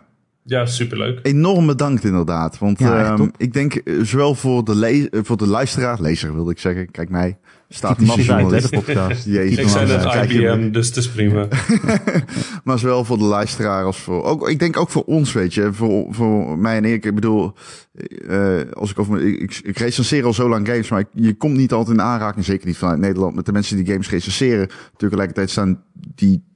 ja, 0.48 0.66
superleuk. 0.66 1.18
Enorm 1.22 1.66
bedankt 1.66 2.04
inderdaad. 2.04 2.58
Want 2.58 2.78
ja, 2.78 3.18
uh, 3.18 3.26
ik 3.36 3.52
denk 3.52 3.80
zowel 4.02 4.34
voor 4.34 4.64
de, 4.64 4.74
le 4.74 5.08
voor 5.22 5.36
de 5.36 5.46
luisteraar, 5.46 6.00
lezer 6.00 6.34
wilde 6.34 6.50
ik 6.50 6.58
zeggen, 6.58 6.90
kijk 6.90 7.08
mij, 7.08 7.38
staat 7.68 7.98
die 7.98 8.24
de 8.24 8.68
podcast. 8.70 9.24
Jezus, 9.24 9.58
ik 9.58 9.68
zei 9.68 9.86
net 9.86 10.30
IBM, 10.30 10.70
dus 10.70 10.86
het 10.86 10.96
is 10.96 11.08
prima. 11.08 11.48
maar 12.64 12.78
zowel 12.78 13.04
voor 13.04 13.18
de 13.18 13.24
luisteraar 13.24 13.84
als 13.84 13.98
voor, 13.98 14.24
ook, 14.24 14.48
ik 14.48 14.58
denk 14.58 14.76
ook 14.76 14.90
voor 14.90 15.04
ons, 15.04 15.32
weet 15.32 15.54
je, 15.54 15.72
voor, 15.72 16.06
voor 16.10 16.58
mij 16.58 16.76
en 16.76 16.84
Erik. 16.84 17.04
Ik 17.04 17.14
bedoel, 17.14 17.52
uh, 18.28 18.60
als 18.72 18.90
ik 18.90 18.98
over, 18.98 19.22
ik, 19.22 19.40
ik, 19.40 19.60
ik 19.62 19.78
recenseer 19.78 20.24
al 20.24 20.32
zo 20.32 20.48
lang 20.48 20.66
games, 20.66 20.88
maar 20.88 21.00
ik, 21.00 21.08
je 21.12 21.34
komt 21.34 21.56
niet 21.56 21.72
altijd 21.72 21.96
in 21.96 22.02
aanraking, 22.02 22.44
zeker 22.44 22.66
niet 22.66 22.76
vanuit 22.76 22.98
Nederland, 22.98 23.34
met 23.34 23.46
de 23.46 23.52
mensen 23.52 23.76
die 23.76 23.86
games 23.86 24.10
recenseren. 24.10 24.68
Tegelijkertijd 24.96 25.50
staan 25.50 25.82
die 26.14 26.47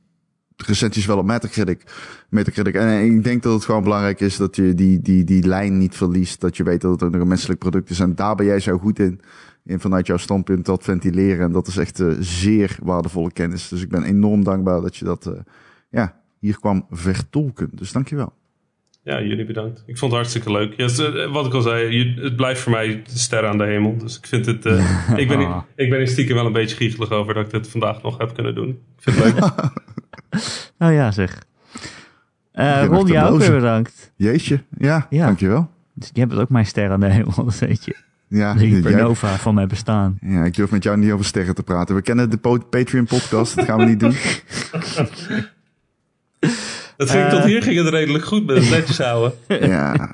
recensies 0.67 1.07
wel 1.07 1.19
op 1.19 1.25
Metacritic. 1.25 1.83
Metacritic. 2.29 2.75
En 2.75 3.05
ik 3.05 3.25
denk 3.25 3.43
dat 3.43 3.53
het 3.53 3.65
gewoon 3.65 3.83
belangrijk 3.83 4.21
is 4.21 4.37
dat 4.37 4.57
je 4.57 4.75
die, 4.75 5.01
die, 5.01 5.25
die 5.25 5.47
lijn 5.47 5.79
niet 5.79 5.97
verliest. 5.97 6.41
Dat 6.41 6.57
je 6.57 6.63
weet 6.63 6.81
dat 6.81 6.91
het 6.91 7.03
ook 7.03 7.11
nog 7.11 7.21
een 7.21 7.29
menselijk 7.29 7.59
product 7.59 7.91
is. 7.91 8.01
En 8.01 8.15
daar 8.15 8.35
ben 8.35 8.47
jij 8.47 8.61
zo 8.61 8.79
goed 8.79 8.99
in. 8.99 9.21
In 9.65 9.81
vanuit 9.81 10.07
jouw 10.07 10.17
standpunt 10.17 10.67
dat 10.67 10.85
ventileren. 10.85 11.45
En 11.45 11.53
dat 11.53 11.67
is 11.67 11.77
echt 11.77 12.01
uh, 12.01 12.17
zeer 12.21 12.79
waardevolle 12.83 13.33
kennis. 13.33 13.69
Dus 13.69 13.83
ik 13.83 13.89
ben 13.89 14.03
enorm 14.03 14.45
dankbaar 14.45 14.81
dat 14.81 14.97
je 14.97 15.05
dat 15.05 15.27
uh, 15.27 15.33
ja, 15.91 16.21
hier 16.39 16.59
kwam 16.59 16.87
vertolken. 16.91 17.71
Dus 17.73 17.93
dankjewel. 17.93 18.33
Ja, 19.05 19.21
jullie 19.23 19.45
bedankt. 19.45 19.83
Ik 19.87 19.99
vond 19.99 20.13
het 20.13 20.21
hartstikke 20.21 20.53
leuk. 20.53 20.75
Ja, 20.77 21.29
wat 21.29 21.47
ik 21.47 21.53
al 21.53 21.61
zei, 21.61 22.15
het 22.21 22.37
blijft 22.37 22.61
voor 22.61 22.73
mij 22.73 23.03
de 23.03 23.19
sterren 23.19 23.51
aan 23.51 23.59
de 23.59 23.65
hemel. 23.65 23.97
Dus 23.99 24.19
ik 24.19 24.27
vind 24.27 24.47
het. 24.47 24.67
Uh, 24.67 25.09
ik, 25.23 25.29
ben, 25.29 25.65
ik 25.77 25.91
ben 25.91 26.01
er 26.01 26.09
stiekem 26.09 26.35
wel 26.35 26.47
een 26.47 26.53
beetje 26.53 26.77
giechelig 26.77 27.11
over 27.11 27.35
dat 27.35 27.45
ik 27.45 27.51
dit 27.51 27.69
vandaag 27.69 28.03
nog 28.03 28.19
heb 28.19 28.35
kunnen 28.35 28.55
doen. 28.55 28.69
Ik 28.69 29.03
vind 29.03 29.17
het 29.17 29.25
leuk. 29.25 29.53
nou 30.79 30.93
ja, 31.01 31.11
zeg. 31.11 31.43
Uh, 32.55 32.85
Ron, 32.85 33.07
jou 33.07 33.33
ook 33.33 33.41
weer 33.41 33.51
bedankt. 33.51 34.13
Jeetje, 34.17 34.63
ja, 34.79 35.07
ja. 35.11 35.27
dankjewel. 35.27 35.71
Dus 35.95 36.11
je 36.13 36.21
hebt 36.21 36.35
ook 36.35 36.49
mijn 36.49 36.67
ster 36.67 36.91
aan 36.91 37.01
de 37.01 37.07
hemel, 37.07 37.45
dat 37.45 37.59
weet 37.59 37.85
je. 37.85 37.97
Ja, 38.29 38.55
de 38.55 38.65
hypernova 38.65 39.29
jij... 39.29 39.39
van 39.39 39.55
mijn 39.55 39.69
bestaan. 39.69 40.19
Ja, 40.21 40.45
ik 40.45 40.55
durf 40.55 40.71
met 40.71 40.83
jou 40.83 40.99
niet 40.99 41.13
over 41.13 41.25
sterren 41.25 41.55
te 41.55 41.63
praten. 41.63 41.95
We 41.95 42.03
kennen 42.03 42.31
de 42.31 42.39
Patreon-podcast, 42.71 43.57
dat 43.57 43.65
gaan 43.65 43.79
we 43.79 43.85
niet 43.85 44.01
doen. 44.01 44.15
Dat 46.97 47.11
ging, 47.11 47.25
uh, 47.25 47.31
tot 47.31 47.45
hier 47.45 47.63
ging 47.63 47.77
het 47.77 47.89
redelijk 47.89 48.25
goed 48.25 48.47
met 48.47 48.57
het 48.57 48.71
netjes 48.71 48.99
houden. 48.99 49.33
Ja. 49.71 50.11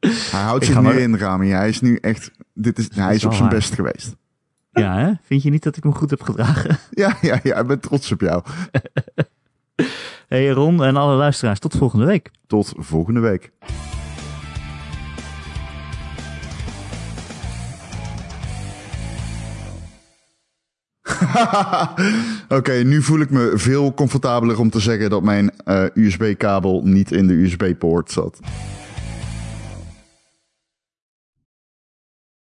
Hij 0.00 0.40
houdt 0.40 0.64
zich 0.64 0.80
nu 0.80 0.90
in, 0.90 1.16
Rami. 1.16 1.48
Hij 1.48 1.68
is 1.68 1.80
nu 1.80 1.96
echt... 1.96 2.30
Dit 2.54 2.78
is, 2.78 2.88
hij 2.94 3.14
is 3.14 3.24
op 3.24 3.34
zijn 3.34 3.48
best 3.48 3.74
geweest. 3.74 4.16
Ja, 4.72 4.98
hè? 4.98 5.12
Vind 5.22 5.42
je 5.42 5.50
niet 5.50 5.62
dat 5.62 5.76
ik 5.76 5.84
me 5.84 5.92
goed 5.92 6.10
heb 6.10 6.22
gedragen? 6.22 6.78
Ja, 6.90 7.16
ja, 7.20 7.40
ja. 7.42 7.56
Ik 7.56 7.66
ben 7.66 7.80
trots 7.80 8.12
op 8.12 8.20
jou. 8.20 8.42
hey 10.28 10.48
Ron 10.48 10.84
en 10.84 10.96
alle 10.96 11.14
luisteraars, 11.16 11.58
tot 11.58 11.76
volgende 11.76 12.04
week. 12.04 12.30
Tot 12.46 12.72
volgende 12.76 13.20
week. 13.20 13.52
Oké, 22.58 22.72
nu 22.72 23.02
voel 23.02 23.20
ik 23.20 23.30
me 23.30 23.52
veel 23.54 23.94
comfortabeler 23.94 24.58
om 24.58 24.70
te 24.70 24.80
zeggen 24.80 25.10
dat 25.10 25.22
mijn 25.22 25.50
uh, 25.66 25.82
USB-kabel 25.94 26.80
niet 26.84 27.12
in 27.12 27.26
de 27.26 27.34
USB-poort 27.34 28.10
zat. 28.10 28.40